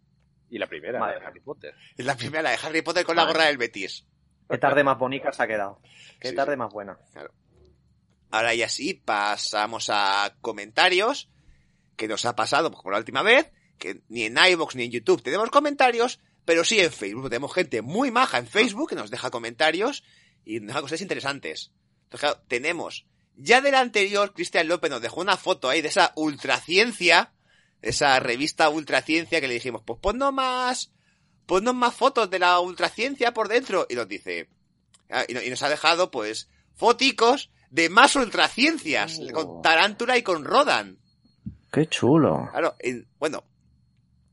Y 0.49 0.57
la 0.59 0.67
primera, 0.67 0.99
Madre 0.99 1.17
la 1.17 1.21
de 1.21 1.27
Harry 1.27 1.41
Potter. 1.41 1.75
Es 1.97 2.07
la 2.07 2.17
primera, 2.17 2.43
la 2.43 2.51
de 2.53 2.59
Harry 2.63 2.81
Potter 2.81 3.05
con 3.05 3.17
la 3.17 3.27
gorra 3.27 3.45
del 3.45 3.59
Betis. 3.59 4.07
Qué 4.49 4.59
tarde 4.59 4.85
más 4.85 4.99
bonita 4.99 5.33
se 5.33 5.43
ha 5.43 5.47
quedado. 5.47 5.81
Qué 6.21 6.31
Sí, 6.31 6.35
tarde 6.37 6.53
sí. 6.53 6.59
más 6.59 6.73
buena. 6.73 6.99
Ahora 8.31 8.55
ya 8.55 8.69
sí, 8.69 8.95
pasamos 8.95 9.91
a 9.91 10.37
comentarios 10.41 11.31
que 11.97 12.09
nos 12.09 12.25
ha 12.25 12.35
pasado 12.35 12.73
como 12.73 12.91
la 12.91 12.99
última 12.99 13.23
vez, 13.23 13.53
que 13.79 14.03
ni 14.09 14.25
en 14.25 14.37
iVoox 14.37 14.75
ni 14.75 14.85
en 14.85 14.91
YouTube 14.91 15.23
tenemos 15.23 15.51
comentarios, 15.51 16.21
pero 16.45 16.65
sí 16.65 16.81
en 16.81 16.91
Facebook. 16.91 17.29
Tenemos 17.31 17.55
gente 17.55 17.83
muy 17.83 18.11
maja 18.11 18.39
en 18.39 18.47
Facebook 18.47 18.91
que 18.91 18.97
nos 18.97 19.11
deja 19.11 19.31
comentarios 19.31 20.03
y 20.45 20.59
nos 20.61 20.69
deja 20.69 20.81
cosas 20.83 21.01
interesantes. 21.01 21.73
Entonces, 22.05 22.21
claro, 22.31 22.45
tenemos, 22.49 23.07
ya 23.37 23.61
del 23.61 23.75
anterior, 23.77 24.35
Cristian 24.35 24.69
López 24.69 24.91
nos 24.91 25.01
dejó 25.01 25.21
una 25.21 25.37
foto 25.37 25.69
ahí 25.69 25.81
de 25.83 25.89
esa 25.89 26.13
ultraciencia, 26.17 27.33
esa 27.83 28.19
revista 28.21 28.69
ultraciencia 28.69 29.41
que 29.41 29.49
le 29.49 29.55
dijimos, 29.55 29.83
pues 29.87 30.01
ponnos 30.01 30.33
más, 30.33 30.93
ponnos 31.47 31.75
más 31.75 31.95
fotos 31.95 32.31
de 32.31 32.39
la 32.39 32.59
ultraciencia 32.61 33.33
por 33.35 33.49
dentro. 33.49 33.87
Y 33.89 33.95
nos 33.95 34.09
dice, 34.09 34.49
ah, 35.11 35.25
y 35.29 35.35
no- 35.35 35.43
y 35.43 35.51
nos 35.51 35.63
ha 35.63 35.69
dejado 35.69 36.11
pues 36.11 36.49
foticos 36.75 37.51
de 37.71 37.89
más 37.89 38.15
ultraciencias, 38.17 39.19
Oh. 39.21 39.33
con 39.33 39.63
Tarántula 39.63 40.17
y 40.17 40.23
con 40.23 40.45
Rodan. 40.45 40.99
Qué 41.73 41.87
chulo. 41.89 42.49
Claro, 42.53 42.77
en- 42.79 43.07
bueno, 43.19 43.45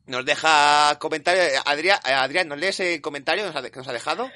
Nos 0.08 0.26
deja 0.26 0.98
comentario. 1.00 1.42
Adrián, 1.64 2.00
Adrián, 2.04 2.48
¿nos 2.50 2.58
lees 2.60 2.78
el 2.82 3.00
comentario 3.02 3.44
que 3.46 3.54
nos 3.54 3.56
ha, 3.56 3.70
que 3.70 3.78
nos 3.78 3.88
ha 3.88 3.94
dejado? 3.94 4.30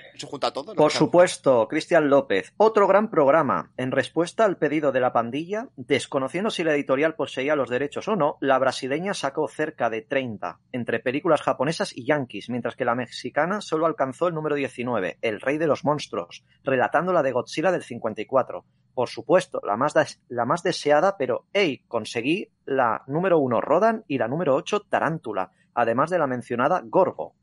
Por 0.75 0.91
supuesto, 0.91 1.67
Cristian 1.67 2.09
López. 2.09 2.53
Otro 2.57 2.87
gran 2.87 3.09
programa. 3.09 3.71
En 3.77 3.91
respuesta 3.91 4.45
al 4.45 4.57
pedido 4.57 4.91
de 4.91 4.99
la 4.99 5.13
pandilla, 5.13 5.69
desconociendo 5.75 6.49
si 6.49 6.63
la 6.63 6.73
editorial 6.73 7.15
poseía 7.15 7.55
los 7.55 7.69
derechos 7.69 8.07
o 8.07 8.15
no, 8.15 8.37
la 8.39 8.57
brasileña 8.57 9.13
sacó 9.13 9.47
cerca 9.47 9.89
de 9.89 10.01
30 10.01 10.59
entre 10.71 10.99
películas 10.99 11.41
japonesas 11.41 11.95
y 11.95 12.05
yankees, 12.05 12.49
mientras 12.49 12.75
que 12.75 12.85
la 12.85 12.95
mexicana 12.95 13.61
solo 13.61 13.85
alcanzó 13.85 14.27
el 14.27 14.33
número 14.33 14.55
19, 14.55 15.19
El 15.21 15.41
Rey 15.41 15.57
de 15.57 15.67
los 15.67 15.83
Monstruos, 15.83 16.43
relatando 16.63 17.13
la 17.13 17.23
de 17.23 17.31
Godzilla 17.31 17.71
del 17.71 17.83
54. 17.83 18.65
Por 18.93 19.09
supuesto, 19.09 19.61
la 19.65 19.75
más, 19.75 19.93
la 20.29 20.45
más 20.45 20.63
deseada, 20.63 21.17
pero 21.17 21.45
hey, 21.53 21.83
conseguí 21.87 22.49
la 22.65 23.03
número 23.07 23.39
1 23.39 23.61
Rodan 23.61 24.03
y 24.07 24.17
la 24.17 24.27
número 24.27 24.55
8 24.55 24.81
Tarántula 24.89 25.51
además 25.75 26.09
de 26.09 26.17
la 26.17 26.25
mencionada 26.25 26.81
Gorgo. 26.83 27.35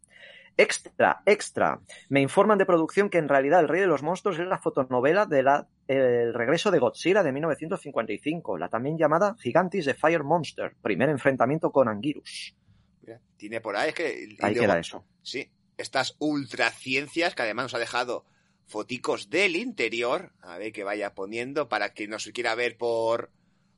Extra, 0.57 1.22
extra. 1.24 1.80
Me 2.09 2.20
informan 2.20 2.59
de 2.59 2.66
producción 2.66 3.09
que 3.09 3.18
en 3.18 3.28
realidad 3.28 3.61
El 3.61 3.68
Rey 3.68 3.80
de 3.80 3.86
los 3.86 4.03
Monstruos 4.03 4.38
es 4.38 4.46
la 4.46 4.59
fotonovela 4.59 5.26
de 5.26 5.42
la 5.42 5.68
El 5.88 6.34
regreso 6.34 6.70
de 6.70 6.78
Godzilla 6.78 7.22
de 7.22 7.32
1955, 7.32 8.59
la 8.59 8.68
también 8.68 8.98
llamada 8.98 9.36
Gigantis 9.38 9.86
de 9.86 9.94
Fire 9.94 10.24
Monster, 10.24 10.74
primer 10.82 11.09
enfrentamiento 11.09 11.70
con 11.70 11.88
Anguirus. 11.88 12.55
Mira, 13.00 13.20
tiene 13.36 13.61
por 13.61 13.76
ahí, 13.76 13.90
es 13.90 13.94
que... 13.94 14.36
Ahí 14.40 14.55
queda 14.55 14.78
eso. 14.78 15.05
Sí, 15.22 15.50
estas 15.78 16.16
ultraciencias 16.18 17.34
que 17.34 17.42
además 17.42 17.64
nos 17.64 17.74
ha 17.74 17.78
dejado 17.78 18.24
foticos 18.66 19.30
del 19.30 19.57
interior, 19.57 20.32
a 20.40 20.59
ver 20.59 20.72
que 20.72 20.84
vaya 20.84 21.14
poniendo 21.14 21.68
para 21.68 21.92
que 21.92 22.09
nos 22.09 22.24
quiera 22.32 22.55
ver 22.55 22.76
por, 22.76 23.30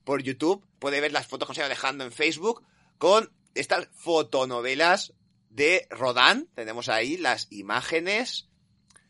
por 0.05 0.23
YouTube, 0.23 0.65
puede 0.79 1.01
ver 1.01 1.13
las 1.13 1.27
fotos 1.27 1.49
que 1.49 1.63
os 1.63 1.69
dejando 1.69 2.05
en 2.05 2.13
Facebook 2.13 2.65
con 2.99 3.33
estas 3.55 3.89
fotonovelas 3.93 5.15
de 5.55 5.87
Rodán. 5.91 6.49
Tenemos 6.55 6.89
ahí 6.89 7.17
las 7.17 7.51
imágenes. 7.51 8.51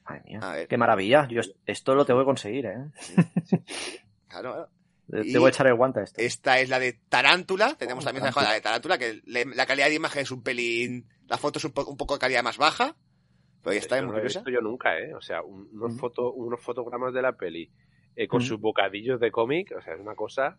Madre 0.04 0.22
mía, 0.26 0.66
qué 0.68 0.76
maravilla. 0.76 1.26
Yo 1.28 1.40
esto 1.66 1.94
lo 1.94 2.04
tengo 2.04 2.20
que 2.20 2.26
conseguir, 2.26 2.66
¿eh? 2.66 2.90
Claro. 4.28 4.68
Te 5.08 5.38
voy 5.38 5.46
a 5.46 5.50
echar 5.50 5.66
el 5.68 5.74
guante 5.74 6.00
a 6.00 6.02
esto. 6.02 6.20
Esta 6.20 6.58
es 6.58 6.68
la 6.68 6.80
de 6.80 6.94
Tarántula. 7.08 7.76
Tenemos 7.76 8.04
también 8.04 8.24
la 8.24 8.52
de 8.52 8.60
Tarántula, 8.60 8.98
que 8.98 9.22
la 9.24 9.66
calidad 9.66 9.88
de 9.88 9.94
imagen 9.94 10.22
es 10.22 10.30
un 10.30 10.42
pelín. 10.42 11.06
La 11.28 11.38
foto 11.38 11.58
es 11.58 11.64
un, 11.64 11.72
poco 11.72 12.14
de 12.14 12.18
calidad 12.18 12.42
más 12.42 12.58
baja. 12.58 12.96
Pero 13.62 13.76
está 13.76 14.00
no 14.00 14.12
lo 14.12 14.18
he 14.18 14.22
visto 14.22 14.50
yo 14.50 14.60
nunca, 14.60 14.98
¿eh? 14.98 15.14
O 15.14 15.20
sea, 15.20 15.42
unos, 15.42 15.98
foto, 15.98 16.32
unos 16.32 16.60
fotogramas 16.60 17.14
de 17.14 17.22
la 17.22 17.32
peli 17.32 17.70
eh, 18.16 18.26
con 18.26 18.42
sus 18.42 18.60
bocadillos 18.60 19.20
de 19.20 19.30
cómic, 19.30 19.72
o 19.76 19.80
sea, 19.80 19.94
es 19.94 20.00
una 20.00 20.14
cosa. 20.14 20.58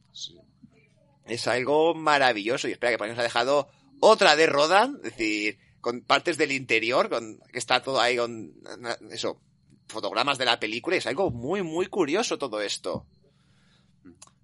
Es 1.25 1.47
algo 1.47 1.93
maravilloso. 1.93 2.67
Y 2.67 2.71
espera, 2.71 2.91
que 2.91 2.97
por 2.97 3.07
nos 3.07 3.19
ha 3.19 3.23
dejado 3.23 3.67
otra 3.99 4.35
de 4.35 4.47
Rodan, 4.47 4.95
es 4.97 5.11
decir, 5.11 5.59
con 5.85 6.01
partes 6.01 6.35
del 6.39 6.51
interior, 6.51 7.09
con, 7.09 7.37
que 7.53 7.59
está 7.59 7.79
todo 7.83 8.01
ahí 8.01 8.17
con, 8.17 8.55
eso, 9.11 9.39
fotogramas 9.87 10.39
de 10.39 10.45
la 10.45 10.59
película. 10.59 10.95
Es 10.95 11.05
algo 11.05 11.29
muy, 11.29 11.61
muy 11.61 11.85
curioso 11.85 12.39
todo 12.39 12.59
esto. 12.59 13.05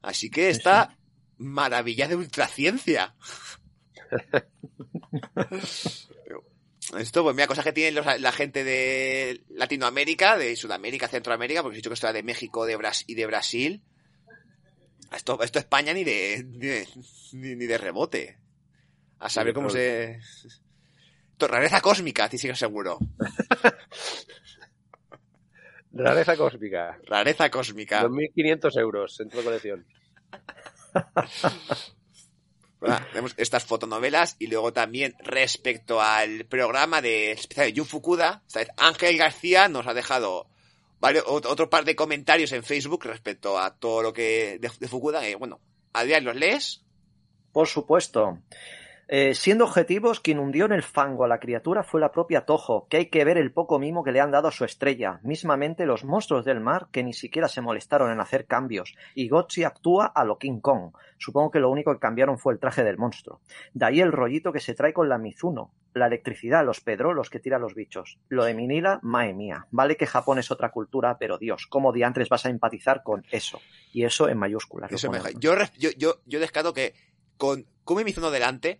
Así 0.03 0.29
que 0.29 0.51
está 0.51 0.99
maravilla 1.39 2.07
de 2.07 2.15
ultraciencia. 2.15 3.15
Esto, 6.95 7.23
pues 7.23 7.35
mira, 7.35 7.47
cosas 7.47 7.65
que 7.65 7.73
tienen 7.73 8.05
la 8.19 8.31
gente 8.31 8.63
de 8.63 9.43
Latinoamérica, 9.49 10.37
de 10.37 10.55
Sudamérica, 10.55 11.07
Centroamérica, 11.07 11.63
porque 11.63 11.77
he 11.77 11.79
dicho 11.79 11.89
que 11.89 11.95
esto 11.95 12.05
era 12.05 12.13
de 12.13 12.21
México 12.21 12.67
de 12.67 12.77
y 13.07 13.15
de 13.15 13.25
Brasil. 13.25 13.81
Esto, 15.11 15.41
esto 15.41 15.57
España 15.57 15.91
ni 15.91 16.03
de, 16.03 16.45
ni, 17.33 17.65
de 17.65 17.77
rebote. 17.79 18.37
A 19.17 19.27
saber 19.27 19.55
cómo 19.55 19.71
se... 19.71 20.19
Rareza 21.47 21.81
cósmica, 21.81 22.29
sí, 22.29 22.37
sí, 22.37 22.53
seguro. 22.55 22.99
Rareza 25.93 26.37
cósmica. 26.37 26.99
Rareza 27.05 27.49
cósmica. 27.49 28.03
2.500 28.03 28.79
euros, 28.79 29.15
centro 29.15 29.39
de 29.39 29.45
colección. 29.45 29.85
tenemos 33.11 33.33
estas 33.37 33.63
fotonovelas 33.63 34.35
y 34.39 34.47
luego 34.47 34.73
también 34.73 35.15
respecto 35.19 36.01
al 36.01 36.45
programa 36.45 37.01
de 37.01 37.31
especial 37.31 37.67
de 37.67 37.77
Jun 37.77 37.87
Fukuda, 37.87 38.43
Ángel 38.77 39.17
García 39.17 39.67
nos 39.67 39.87
ha 39.87 39.93
dejado 39.93 40.47
otro 41.25 41.69
par 41.69 41.85
de 41.85 41.95
comentarios 41.95 42.51
en 42.51 42.63
Facebook 42.63 43.05
respecto 43.05 43.59
a 43.59 43.75
todo 43.75 44.01
lo 44.01 44.13
que 44.13 44.59
de, 44.59 44.87
Fukuda. 44.87 45.27
Eh, 45.27 45.35
bueno, 45.35 45.59
Adrián, 45.93 46.23
¿los 46.23 46.35
lees? 46.35 46.83
Por 47.51 47.67
supuesto. 47.67 48.39
Eh, 49.13 49.35
siendo 49.35 49.65
objetivos, 49.65 50.21
quien 50.21 50.39
hundió 50.39 50.63
en 50.63 50.71
el 50.71 50.83
fango 50.83 51.25
a 51.25 51.27
la 51.27 51.41
criatura 51.41 51.83
fue 51.83 51.99
la 51.99 52.13
propia 52.13 52.45
Toho, 52.45 52.87
que 52.89 52.95
hay 52.95 53.05
que 53.07 53.25
ver 53.25 53.37
el 53.37 53.51
poco 53.51 53.77
mimo 53.77 54.05
que 54.05 54.13
le 54.13 54.21
han 54.21 54.31
dado 54.31 54.47
a 54.47 54.53
su 54.53 54.63
estrella, 54.63 55.19
mismamente 55.21 55.85
los 55.85 56.05
monstruos 56.05 56.45
del 56.45 56.61
mar 56.61 56.87
que 56.93 57.03
ni 57.03 57.11
siquiera 57.11 57.49
se 57.49 57.59
molestaron 57.59 58.09
en 58.09 58.21
hacer 58.21 58.45
cambios, 58.45 58.95
y 59.13 59.27
Gotchi 59.27 59.65
actúa 59.65 60.05
a 60.05 60.23
lo 60.23 60.37
King 60.37 60.61
Kong. 60.61 60.93
Supongo 61.17 61.51
que 61.51 61.59
lo 61.59 61.69
único 61.69 61.91
que 61.91 61.99
cambiaron 61.99 62.39
fue 62.39 62.53
el 62.53 62.59
traje 62.59 62.85
del 62.85 62.97
monstruo. 62.97 63.41
De 63.73 63.85
ahí 63.85 63.99
el 63.99 64.13
rollito 64.13 64.53
que 64.53 64.61
se 64.61 64.75
trae 64.75 64.93
con 64.93 65.09
la 65.09 65.17
Mizuno, 65.17 65.73
la 65.93 66.07
electricidad, 66.07 66.65
los 66.65 66.79
pedrolos 66.79 67.29
que 67.29 67.41
tiran 67.41 67.59
los 67.59 67.75
bichos. 67.75 68.17
Lo 68.29 68.45
de 68.45 68.53
Minila, 68.53 69.01
mae 69.03 69.33
mía. 69.33 69.67
Vale 69.71 69.97
que 69.97 70.07
Japón 70.07 70.39
es 70.39 70.51
otra 70.51 70.71
cultura, 70.71 71.17
pero 71.19 71.37
Dios, 71.37 71.67
¿cómo 71.67 71.91
diantres 71.91 72.29
vas 72.29 72.45
a 72.45 72.49
empatizar 72.49 73.03
con 73.03 73.25
eso? 73.29 73.59
Y 73.91 74.05
eso 74.05 74.29
en 74.29 74.37
mayúsculas. 74.37 74.89
yo, 75.37 75.53
yo, 75.77 75.89
yo, 75.97 76.21
yo 76.25 76.39
descarto 76.39 76.73
que 76.73 76.93
con 77.35 77.65
Kumi 77.83 78.05
Mizuno 78.05 78.31
delante, 78.31 78.79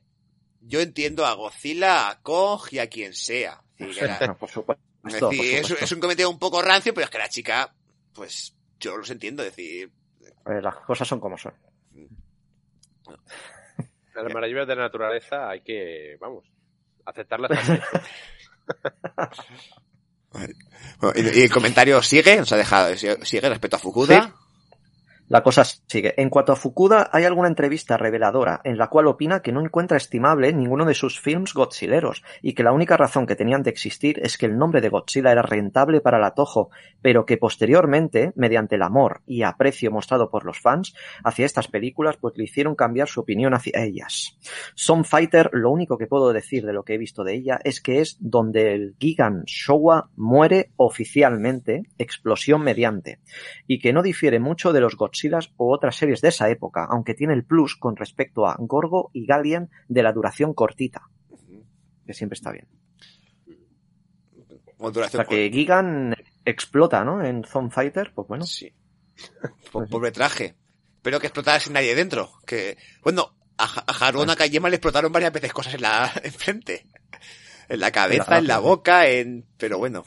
yo 0.62 0.80
entiendo 0.80 1.26
a 1.26 1.34
Godzilla, 1.34 2.10
a 2.10 2.22
Kong 2.22 2.62
y 2.72 2.80
a 2.80 2.88
quien 2.88 3.14
sea. 3.14 3.62
por 4.40 4.50
supuesto. 4.50 4.84
Es, 5.04 5.92
un 5.92 6.00
comentario 6.00 6.30
un 6.30 6.38
poco 6.38 6.62
rancio, 6.62 6.94
pero 6.94 7.06
es 7.06 7.12
que 7.12 7.18
la 7.18 7.30
chica, 7.30 7.74
pues 8.14 8.56
yo 8.80 8.98
los 8.98 9.10
entiendo, 9.10 9.42
decir. 9.44 9.92
las 10.46 10.76
cosas 10.76 11.08
son 11.08 11.20
como 11.20 11.36
son. 11.38 11.54
Las 14.14 14.34
maravillas 14.34 14.68
de 14.68 14.76
la 14.76 14.84
naturaleza 14.84 15.50
hay 15.50 15.62
que, 15.62 16.18
vamos, 16.20 16.46
aceptarlas. 17.06 17.52
y, 21.16 21.42
el 21.42 21.52
comentario 21.52 22.02
sigue, 22.04 22.38
nos 22.38 22.52
ha 22.52 22.58
dejado, 22.58 22.96
sigue 22.96 23.50
respecto 23.50 23.78
a 23.78 23.80
Fukuda. 23.80 24.36
La 25.32 25.44
cosa 25.44 25.64
sigue. 25.64 26.14
En 26.18 26.30
cuanto 26.30 26.52
a 26.52 26.58
Fukuda, 26.58 27.10
hay 27.14 27.24
alguna 27.24 27.48
entrevista 27.48 27.96
reveladora 27.96 28.60
en 28.66 28.78
la 28.78 28.90
cual 28.90 29.08
opina 29.08 29.42
que 29.42 29.54
no 29.54 29.62
encuentra 29.62 29.96
estimable 29.96 30.52
ninguno 30.52 30.84
de 30.84 30.94
sus 30.94 31.22
films 31.22 31.54
godzileros 31.54 32.22
y 32.42 32.52
que 32.52 32.64
la 32.64 32.74
única 32.74 32.98
razón 32.98 33.26
que 33.26 33.38
tenían 33.38 33.64
de 33.64 33.70
existir 33.70 34.20
es 34.24 34.38
que 34.38 34.46
el 34.46 34.58
nombre 34.58 34.82
de 34.82 34.90
Godzilla 34.90 35.32
era 35.32 35.42
rentable 35.42 36.02
para 36.02 36.20
la 36.20 36.32
Toho, 36.32 36.70
pero 37.02 37.26
que 37.26 37.38
posteriormente, 37.38 38.34
mediante 38.36 38.76
el 38.76 38.82
amor 38.82 39.22
y 39.26 39.44
aprecio 39.44 39.90
mostrado 39.90 40.30
por 40.30 40.44
los 40.44 40.60
fans 40.60 40.94
hacia 41.24 41.46
estas 41.46 41.70
películas, 41.70 42.18
pues 42.18 42.34
le 42.36 42.44
hicieron 42.44 42.76
cambiar 42.76 43.08
su 43.08 43.22
opinión 43.22 43.54
hacia 43.54 43.86
ellas. 43.86 44.38
Son 44.76 45.06
Fighter, 45.06 45.50
lo 45.54 45.72
único 45.72 45.98
que 45.98 46.08
puedo 46.08 46.34
decir 46.34 46.66
de 46.66 46.74
lo 46.74 46.84
que 46.84 46.96
he 46.96 46.98
visto 46.98 47.24
de 47.24 47.36
ella 47.36 47.58
es 47.64 47.80
que 47.80 48.02
es 48.02 48.18
donde 48.20 48.74
el 48.74 48.96
Gigan 49.00 49.44
Showa 49.46 50.10
muere 50.18 50.72
oficialmente, 50.76 51.84
explosión 51.98 52.64
mediante, 52.64 53.20
y 53.66 53.80
que 53.80 53.94
no 53.94 54.04
difiere 54.04 54.42
mucho 54.42 54.74
de 54.74 54.82
los 54.82 54.98
Godzilla 54.98 55.21
o 55.58 55.74
otras 55.74 55.96
series 55.96 56.22
de 56.22 56.30
esa 56.30 56.50
época, 56.50 56.88
aunque 56.90 57.14
tiene 57.14 57.34
el 57.34 57.46
plus 57.46 57.76
con 57.76 57.96
respecto 57.96 58.46
a 58.48 58.56
Gorgo 58.60 59.10
y 59.14 59.26
Galien 59.26 59.70
de 59.88 60.04
la 60.04 60.14
duración 60.14 60.54
cortita, 60.54 61.10
que 62.06 62.14
siempre 62.14 62.36
está 62.36 62.52
bien. 62.52 62.68
O 64.78 64.92
sea 64.92 65.26
que 65.26 65.50
Gigan 65.52 66.16
explota, 66.44 67.04
¿no? 67.04 67.24
En 67.24 67.44
Zone 67.44 67.70
Fighter, 67.70 68.12
pues 68.16 68.28
bueno. 68.28 68.46
Sí. 68.46 68.74
Pobre 69.72 70.12
traje. 70.12 70.56
Espero 70.96 71.20
que 71.20 71.28
explotara 71.28 71.60
sin 71.60 71.74
nadie 71.74 71.96
dentro. 71.96 72.32
Que, 72.46 72.78
bueno, 73.04 73.36
a, 73.58 73.84
a 73.88 74.08
a 74.08 74.36
Kayema 74.36 74.70
le 74.70 74.78
explotaron 74.78 75.12
varias 75.12 75.34
veces 75.34 75.54
cosas 75.54 75.76
en 75.76 75.82
la 75.82 76.12
enfrente. 76.24 76.88
En 77.70 77.80
la 77.80 77.92
cabeza, 77.92 78.40
en 78.40 78.48
la 78.48 78.60
boca, 78.60 79.08
en, 79.08 79.46
pero 79.58 79.78
bueno. 79.78 80.04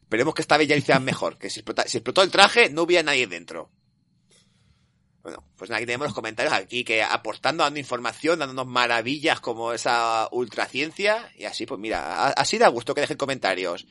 Esperemos 0.00 0.34
que 0.34 0.42
esta 0.42 0.56
vez 0.56 0.66
ya 0.66 0.74
lo 0.74 0.80
hicieran 0.80 1.04
mejor. 1.04 1.38
Que 1.38 1.50
si, 1.50 1.62
si 1.86 1.98
explotó 1.98 2.22
el 2.22 2.30
traje, 2.30 2.70
no 2.70 2.82
hubiera 2.82 3.02
nadie 3.02 3.26
dentro. 3.26 3.70
Bueno, 5.28 5.44
pues 5.58 5.70
aquí 5.70 5.84
tenemos 5.84 6.06
los 6.06 6.14
comentarios 6.14 6.54
aquí 6.54 6.84
que 6.84 7.02
aportando, 7.02 7.62
dando 7.62 7.78
información, 7.78 8.38
dándonos 8.38 8.66
maravillas 8.66 9.40
como 9.40 9.74
esa 9.74 10.26
ultraciencia 10.32 11.30
y 11.36 11.44
así, 11.44 11.66
pues 11.66 11.78
mira, 11.78 12.28
así 12.28 12.56
da 12.56 12.68
gusto 12.68 12.94
que 12.94 13.02
dejen 13.02 13.18
comentarios. 13.18 13.86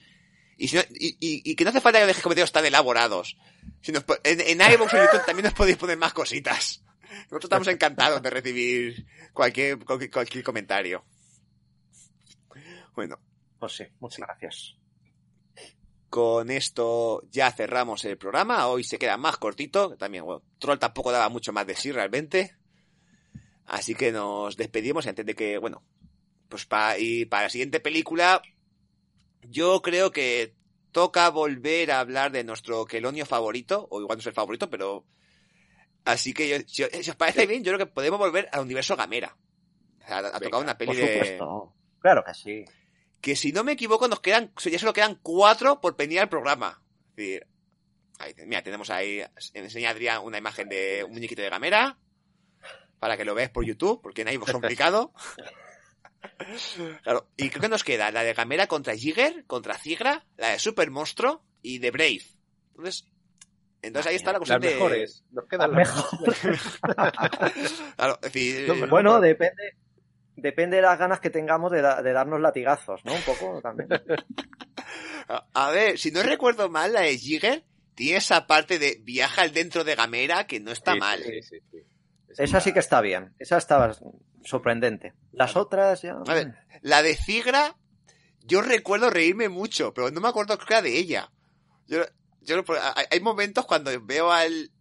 Y, 0.57 0.75
y, 1.19 1.55
que 1.55 1.63
no 1.63 1.69
hace 1.69 1.79
falta 1.79 1.99
que 1.99 2.07
dejen 2.07 2.23
comentarios 2.23 2.51
tan 2.51 2.65
elaborados. 2.65 3.37
Sino 3.83 4.03
en, 4.23 4.41
en 4.41 4.73
iVoox 4.73 4.91
o 4.91 4.97
YouTube 4.97 5.25
también 5.27 5.43
nos 5.43 5.53
podéis 5.53 5.77
poner 5.77 5.95
más 5.95 6.11
cositas. 6.11 6.83
Nosotros 7.03 7.43
estamos 7.43 7.67
encantados 7.67 8.19
de 8.23 8.29
recibir 8.31 9.05
cualquier, 9.31 9.77
cualquier, 9.85 10.09
cualquier 10.09 10.43
comentario. 10.43 11.05
Bueno. 12.95 13.19
Pues 13.59 13.73
sí, 13.73 13.85
muchas 13.99 14.25
gracias. 14.25 14.75
Con 16.17 16.49
esto 16.49 17.21
ya 17.29 17.51
cerramos 17.51 18.03
el 18.03 18.17
programa. 18.17 18.65
Hoy 18.65 18.83
se 18.83 18.97
queda 18.97 19.17
más 19.17 19.37
cortito. 19.37 19.95
También, 19.97 20.25
bueno, 20.25 20.41
Troll 20.57 20.79
tampoco 20.79 21.11
daba 21.11 21.29
mucho 21.29 21.53
más 21.53 21.67
de 21.67 21.75
sí 21.75 21.91
realmente. 21.91 22.57
Así 23.67 23.93
que 23.93 24.11
nos 24.11 24.57
despedimos 24.57 25.05
y 25.05 25.09
antes 25.09 25.27
de 25.27 25.35
que, 25.35 25.59
bueno, 25.59 25.83
pues 26.49 26.65
para, 26.65 26.97
y 26.97 27.25
para 27.25 27.43
la 27.43 27.49
siguiente 27.51 27.79
película, 27.79 28.41
yo 29.43 29.83
creo 29.83 30.11
que 30.11 30.55
toca 30.91 31.29
volver 31.29 31.91
a 31.91 31.99
hablar 31.99 32.31
de 32.31 32.43
nuestro 32.43 32.85
Quelonio 32.85 33.27
favorito, 33.27 33.87
o 33.91 34.01
igual 34.01 34.17
no 34.17 34.21
es 34.21 34.25
el 34.25 34.33
favorito, 34.33 34.71
pero... 34.71 35.05
Así 36.03 36.33
que 36.33 36.49
yo, 36.49 36.57
si, 36.65 36.83
si 37.03 37.11
os 37.11 37.15
parece 37.15 37.45
bien, 37.45 37.63
yo 37.63 37.71
creo 37.73 37.85
que 37.85 37.93
podemos 37.93 38.17
volver 38.17 38.49
al 38.51 38.61
universo 38.61 38.95
Gamera. 38.95 39.37
O 40.03 40.07
sea, 40.07 40.17
a, 40.17 40.37
a 40.37 40.39
tocar 40.39 40.63
una 40.63 40.79
peli 40.79 40.93
Por 40.93 40.95
de... 40.95 41.39
Claro 41.99 42.23
que 42.25 42.33
sí. 42.33 42.65
Que 43.21 43.35
si 43.35 43.51
no 43.51 43.63
me 43.63 43.73
equivoco, 43.73 44.07
nos 44.07 44.19
quedan, 44.19 44.51
ya 44.63 44.79
solo 44.79 44.93
quedan 44.93 45.19
cuatro 45.21 45.81
por 45.81 45.95
venir 45.97 46.19
al 46.19 46.29
programa. 46.29 46.81
Es 47.09 47.15
decir, 47.15 47.47
ahí, 48.19 48.33
mira, 48.45 48.63
tenemos 48.63 48.89
ahí, 48.89 49.23
enseña 49.53 49.89
Adrián 49.89 50.21
una 50.23 50.37
imagen 50.37 50.69
de 50.69 51.03
un 51.03 51.13
muñequito 51.13 51.41
de 51.41 51.49
Gamera, 51.49 51.97
para 52.99 53.17
que 53.17 53.25
lo 53.25 53.35
veáis 53.35 53.49
por 53.49 53.65
YouTube, 53.65 54.01
porque 54.01 54.21
en 54.21 54.29
ahí 54.29 54.35
es 54.35 54.51
complicado. 54.51 55.13
Claro, 57.03 57.29
y 57.37 57.49
creo 57.49 57.61
que 57.61 57.69
nos 57.69 57.83
queda 57.83 58.11
la 58.11 58.23
de 58.23 58.33
Gamera 58.33 58.67
contra 58.67 58.95
Jigger, 58.95 59.45
contra 59.45 59.77
Zigra, 59.77 60.25
la 60.37 60.51
de 60.51 60.59
Super 60.59 60.89
Monstruo 60.91 61.43
y 61.61 61.79
de 61.79 61.91
Brave. 61.91 62.21
Entonces, 62.75 63.05
entonces 63.81 64.09
ahí 64.09 64.15
está 64.15 64.33
la 64.33 64.39
Las 64.39 64.49
cuestión 64.49 64.61
de... 64.61 64.73
mejores. 64.73 65.23
Nos 65.31 65.45
quedan 65.47 65.71
las 65.71 65.77
mejores. 65.77 66.79
Claro, 67.95 68.19
es 68.21 68.33
decir, 68.33 68.67
No, 68.67 68.87
Bueno, 68.87 69.19
depende, 69.21 69.75
depende 70.37 70.77
de 70.77 70.83
las 70.83 70.97
ganas 70.97 71.19
que 71.19 71.29
tengamos 71.29 71.71
de, 71.71 71.81
da- 71.81 72.01
de 72.01 72.13
darnos 72.13 72.39
latigazos, 72.39 73.03
¿no? 73.03 73.13
Un 73.13 73.21
poco 73.23 73.61
también. 73.61 73.89
A 75.53 75.71
ver, 75.71 75.97
si 75.99 76.11
no 76.11 76.23
recuerdo 76.23 76.69
mal, 76.69 76.93
la 76.93 77.01
de 77.01 77.17
Jigger 77.17 77.65
tiene 77.95 78.17
esa 78.17 78.47
parte 78.47 78.79
de 78.79 78.99
viaja 79.03 79.41
al 79.41 79.51
dentro 79.53 79.83
de 79.83 79.95
Gamera 79.95 80.47
que 80.47 80.59
no 80.59 80.71
está 80.71 80.93
Sí, 80.93 80.99
mal. 80.99 81.21
Sí, 81.23 81.41
sí, 81.41 81.57
sí. 81.71 81.77
Esa 82.37 82.61
sí 82.61 82.71
que 82.71 82.79
está 82.79 83.01
bien. 83.01 83.33
Esa 83.39 83.57
estaba 83.57 83.93
sorprendente. 84.45 85.13
Las 85.31 85.55
otras 85.55 86.01
ya. 86.03 86.17
A 86.27 86.33
ver, 86.33 86.53
la 86.81 87.01
de 87.01 87.15
Cigra, 87.15 87.75
yo 88.41 88.61
recuerdo 88.61 89.09
reírme 89.09 89.49
mucho, 89.49 89.93
pero 89.93 90.11
no 90.11 90.21
me 90.21 90.27
acuerdo 90.29 90.57
que 90.57 90.65
era 90.73 90.81
de 90.81 90.97
ella. 90.97 91.31
Yo, 91.87 92.03
yo, 92.41 92.63
hay 92.95 93.05
hay 93.09 93.19
momentos 93.19 93.65
cuando 93.65 93.91
veo 94.05 94.31
al 94.31 94.71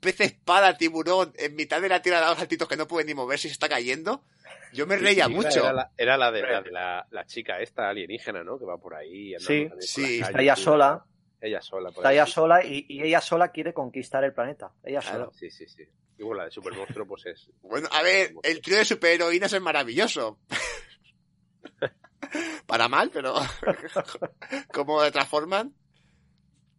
pez 0.00 0.20
espada 0.20 0.76
tiburón 0.78 1.32
en 1.36 1.54
mitad 1.56 1.80
de 1.82 1.88
la 1.88 2.00
tierra 2.02 2.20
de 2.20 2.26
los 2.26 2.38
saltitos 2.38 2.68
que 2.68 2.76
no 2.76 2.86
puede 2.88 3.04
ni 3.06 3.14
moverse 3.14 3.48
y 3.48 3.50
se 3.50 3.54
está 3.54 3.68
cayendo. 3.68 4.24
Yo 4.72 4.86
me 4.86 4.96
reía 4.96 5.26
Sí, 5.26 5.32
mucho. 5.34 5.60
Era 5.60 5.72
la, 5.72 5.90
era 5.96 6.16
la 6.16 6.30
de, 6.30 6.42
la, 6.42 6.62
de 6.62 6.70
la, 6.70 7.06
la 7.10 7.26
chica 7.26 7.60
esta 7.60 7.88
alienígena, 7.90 8.42
¿no? 8.42 8.58
Que 8.58 8.64
va 8.64 8.78
por 8.78 8.94
ahí. 8.94 9.34
Sí, 9.38 9.68
sí, 9.80 10.20
la 10.20 10.26
Está 10.28 10.42
ella 10.42 10.56
sola. 10.56 11.04
Ella 11.40 11.60
sola. 11.60 11.90
por 11.90 11.98
Está 11.98 12.08
ahí, 12.10 12.16
ella 12.16 12.26
sí. 12.26 12.32
sola 12.32 12.64
y, 12.64 12.86
y 12.88 13.02
ella 13.02 13.20
sola 13.20 13.48
quiere 13.50 13.74
conquistar 13.74 14.24
el 14.24 14.32
planeta. 14.32 14.72
Ella 14.84 15.00
Claro. 15.00 15.26
sola. 15.26 15.38
Sí, 15.38 15.50
sí, 15.50 15.66
sí. 15.68 15.82
Y 16.18 16.22
bueno, 16.22 16.38
la 16.38 16.44
de 16.44 16.50
Super 16.52 16.74
Monstruo, 16.74 17.06
pues 17.06 17.26
es. 17.26 17.50
Bueno, 17.62 17.88
a 17.90 18.02
ver, 18.02 18.32
el 18.42 18.60
trío 18.60 18.76
de 18.78 18.84
superheroínas 18.84 19.52
es 19.52 19.60
maravilloso. 19.60 20.38
Para 22.66 22.88
mal, 22.88 23.10
pero 23.12 23.34
cómo 24.72 25.02
se 25.02 25.10
transforman. 25.10 25.74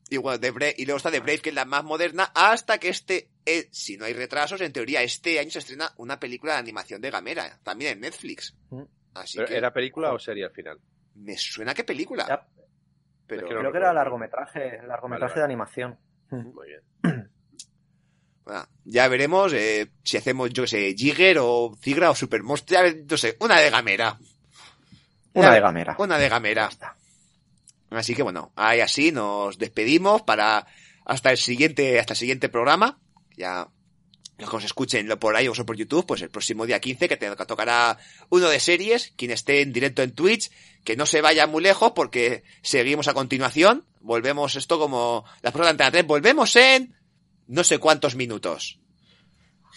Y, 0.10 0.18
bueno, 0.18 0.38
de 0.38 0.52
Brave- 0.52 0.76
y 0.78 0.86
luego 0.86 0.98
está 0.98 1.10
The 1.12 1.20
Brave, 1.22 1.40
que 1.40 1.50
es 1.50 1.56
la 1.56 1.66
más 1.66 1.84
moderna, 1.84 2.32
hasta 2.36 2.78
que 2.78 2.90
este, 2.90 3.30
eh, 3.46 3.68
si 3.72 3.98
no 3.98 4.06
hay 4.06 4.14
retrasos, 4.14 4.62
en 4.62 4.72
teoría 4.74 5.02
este 5.02 5.40
año 5.40 5.50
se 5.50 5.60
estrena 5.60 5.92
una 5.98 6.20
película 6.20 6.54
de 6.54 6.60
animación 6.60 7.02
de 7.02 7.10
Gamera, 7.10 7.60
también 7.64 7.94
en 7.94 8.02
Netflix. 8.02 8.54
Mm. 8.70 8.84
Así 9.16 9.44
que 9.46 9.56
¿Era 9.58 9.72
película 9.74 10.12
o 10.14 10.20
serie 10.20 10.46
al 10.46 10.52
final? 10.52 10.80
me 11.16 11.38
suena 11.38 11.74
que 11.74 11.84
película. 11.84 12.26
Ya, 12.28 12.48
pero 13.28 13.42
Es 13.44 13.48
que 13.54 13.56
creo 13.60 13.72
que 13.72 13.78
era 13.78 13.94
largometraje, 13.94 14.82
largometraje 14.88 15.40
Vale, 15.40 15.42
vale. 15.42 15.42
de 15.42 15.44
animación. 15.46 16.00
Muy 16.32 16.68
bien. 16.68 16.82
bueno, 18.46 18.68
ya 18.86 19.08
veremos 19.08 19.54
eh, 19.54 19.92
si 20.04 20.18
hacemos, 20.18 20.50
yo 20.52 20.64
qué 20.64 20.68
sé, 20.68 20.96
Jigger 20.96 21.38
o 21.40 21.76
Cigra 21.82 22.10
o 22.12 22.16
Super 22.16 22.44
Monster, 22.44 22.76
ya 22.78 22.82
ve- 22.82 23.06
no 23.10 23.18
sé, 23.18 23.38
una 23.40 23.60
de 23.60 23.70
Gamera. 23.70 24.18
Una 25.34 25.48
Ya- 25.48 25.54
de 25.54 25.60
gamera. 25.62 25.96
Una 25.98 26.18
de 26.18 26.30
Gamera. 26.30 26.70
Así 27.94 28.16
que 28.16 28.24
bueno, 28.24 28.52
ahí 28.56 28.80
así 28.80 29.12
nos 29.12 29.58
despedimos 29.58 30.22
para 30.24 30.68
hasta 31.06 31.32
el 31.32 31.38
siguiente, 31.38 32.00
hasta 32.00 32.14
el 32.14 32.18
siguiente 32.18 32.50
programa. 32.50 33.00
Ya 33.38 33.68
los 34.38 34.50
que 34.50 34.56
os 34.56 34.64
escuchen 34.64 35.08
lo 35.08 35.20
por 35.20 35.36
ahí 35.36 35.48
o 35.48 35.54
por 35.54 35.78
YouTube, 35.78 36.06
pues 36.06 36.22
el 36.22 36.30
próximo 36.30 36.66
día 36.66 36.80
15 36.80 37.08
que 37.08 37.18
te 37.18 37.36
que 37.36 37.46
tocará 37.46 37.98
uno 38.30 38.50
de 38.50 38.60
series, 38.60 39.14
quien 39.16 39.32
esté 39.32 39.62
en 39.62 39.74
directo 39.74 40.02
en 40.02 40.12
Twitch, 40.12 40.52
que 40.84 40.96
no 40.96 41.06
se 41.06 41.22
vaya 41.22 41.48
muy 41.48 41.62
lejos 41.62 41.92
porque 41.94 42.44
seguimos 42.62 43.08
a 43.08 43.14
continuación. 43.14 43.86
Volvemos 44.02 44.56
esto 44.56 44.80
como 44.80 45.24
las 45.42 45.54
pruebas 45.54 45.68
de 45.68 45.84
Antena 45.84 45.92
3, 45.92 46.08
volvemos 46.08 46.56
en 46.56 46.96
no 47.48 47.64
sé 47.64 47.78
cuántos 47.78 48.16
minutos. 48.16 48.80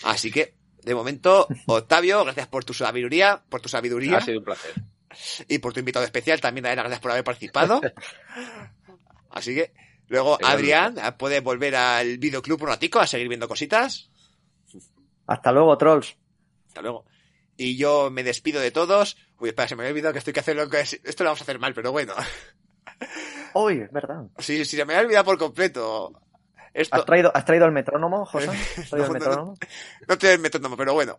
Así 0.03 0.31
que, 0.31 0.55
de 0.83 0.95
momento, 0.95 1.47
Octavio, 1.67 2.25
gracias 2.25 2.49
por 2.49 2.65
tu 2.65 2.75
sabiduría, 2.75 3.43
por 3.49 3.61
tu 3.61 3.69
sabiduría 3.69 4.19
Ha 4.19 4.21
sido 4.23 4.39
un 4.39 4.45
placer. 4.45 4.75
y 5.49 5.59
por 5.59 5.73
tu 5.73 5.81
invitado 5.81 6.05
especial 6.05 6.41
también, 6.41 6.65
Diana, 6.65 6.83
gracias 6.83 7.01
por 7.01 7.11
haber 7.13 7.25
participado. 7.25 7.81
Así 9.31 9.55
que, 9.55 9.73
luego, 10.09 10.39
Adrián, 10.43 10.97
puedes 11.19 11.43
volver 11.43 11.77
al 11.77 12.19
videoclub 12.19 12.63
un 12.63 12.69
ratico 12.69 12.99
a 13.01 13.07
seguir 13.07 13.29
viendo 13.29 13.49
cositas. 13.49 14.11
Hasta 15.27 15.53
luego, 15.53 15.77
trolls. 15.77 16.17
Hasta 16.69 16.83
luego. 16.83 17.05
Y 17.57 17.77
yo 17.77 18.11
me 18.11 18.23
despido 18.23 18.61
de 18.61 18.71
todos. 18.71 19.17
Uy, 19.39 19.49
espera, 19.51 19.69
se 19.69 19.77
me 19.77 19.83
había 19.83 19.93
olvidado 19.93 20.13
que 20.13 20.19
esto 20.19 20.31
hay 20.31 20.35
que 20.35 20.41
hacerlo. 20.41 20.69
que 20.71 20.81
es- 20.81 21.01
Esto 21.05 21.25
lo 21.25 21.31
vamos 21.31 21.41
a 21.41 21.45
hacer 21.45 21.59
mal, 21.59 21.75
pero 21.75 21.91
bueno. 21.93 22.15
Uy, 23.55 23.81
es 23.81 23.91
verdad. 23.93 24.25
Sí, 24.39 24.65
sí, 24.65 24.77
se 24.77 24.85
me 24.85 24.95
había 24.95 25.07
olvidado 25.07 25.25
por 25.25 25.39
completo. 25.39 26.13
Esto, 26.75 26.97
¿Has 26.97 27.07
traído, 27.07 27.33
¿Has 27.35 27.45
traído 27.47 27.65
el 27.67 27.73
metrónomo, 27.73 28.27
José? 28.27 28.49
¿Has 28.51 28.91
traído 28.91 28.97
No, 28.99 29.05
el 29.07 29.09
no, 29.09 29.13
no. 29.13 29.15
metrónomo? 29.19 29.55
No 30.09 30.19
te 30.19 30.33
el 30.35 30.39
metrónomo, 30.41 30.77
pero 30.77 30.93
bueno. 30.93 31.19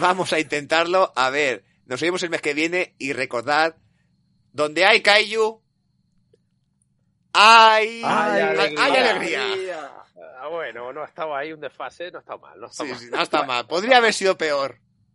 Vamos 0.00 0.32
a 0.32 0.40
intentarlo. 0.40 1.12
A 1.14 1.30
ver, 1.30 1.64
nos 1.86 2.00
vemos 2.00 2.22
el 2.22 2.30
mes 2.30 2.42
que 2.42 2.54
viene 2.54 2.94
y 2.98 3.12
recordad, 3.12 3.76
donde 4.52 4.84
hay 4.84 5.00
Kaiju, 5.02 5.62
hay, 7.32 8.02
Ay, 8.04 8.40
hay, 8.58 8.74
hay 8.78 8.96
alegría. 8.96 9.92
Ah, 10.40 10.48
bueno, 10.48 10.92
no 10.92 11.02
ha 11.02 11.06
estado 11.06 11.34
ahí 11.34 11.52
un 11.52 11.60
desfase, 11.60 12.10
no 12.10 12.18
estado 12.20 12.38
mal. 12.38 12.60
No 12.60 12.68
Sí, 12.70 12.84
mal. 12.84 12.98
sí, 12.98 13.06
no 13.10 13.22
está 13.22 13.42
mal. 13.46 13.66
Podría 13.66 13.98
haber 13.98 14.12
sido 14.14 14.36
peor. 14.38 14.78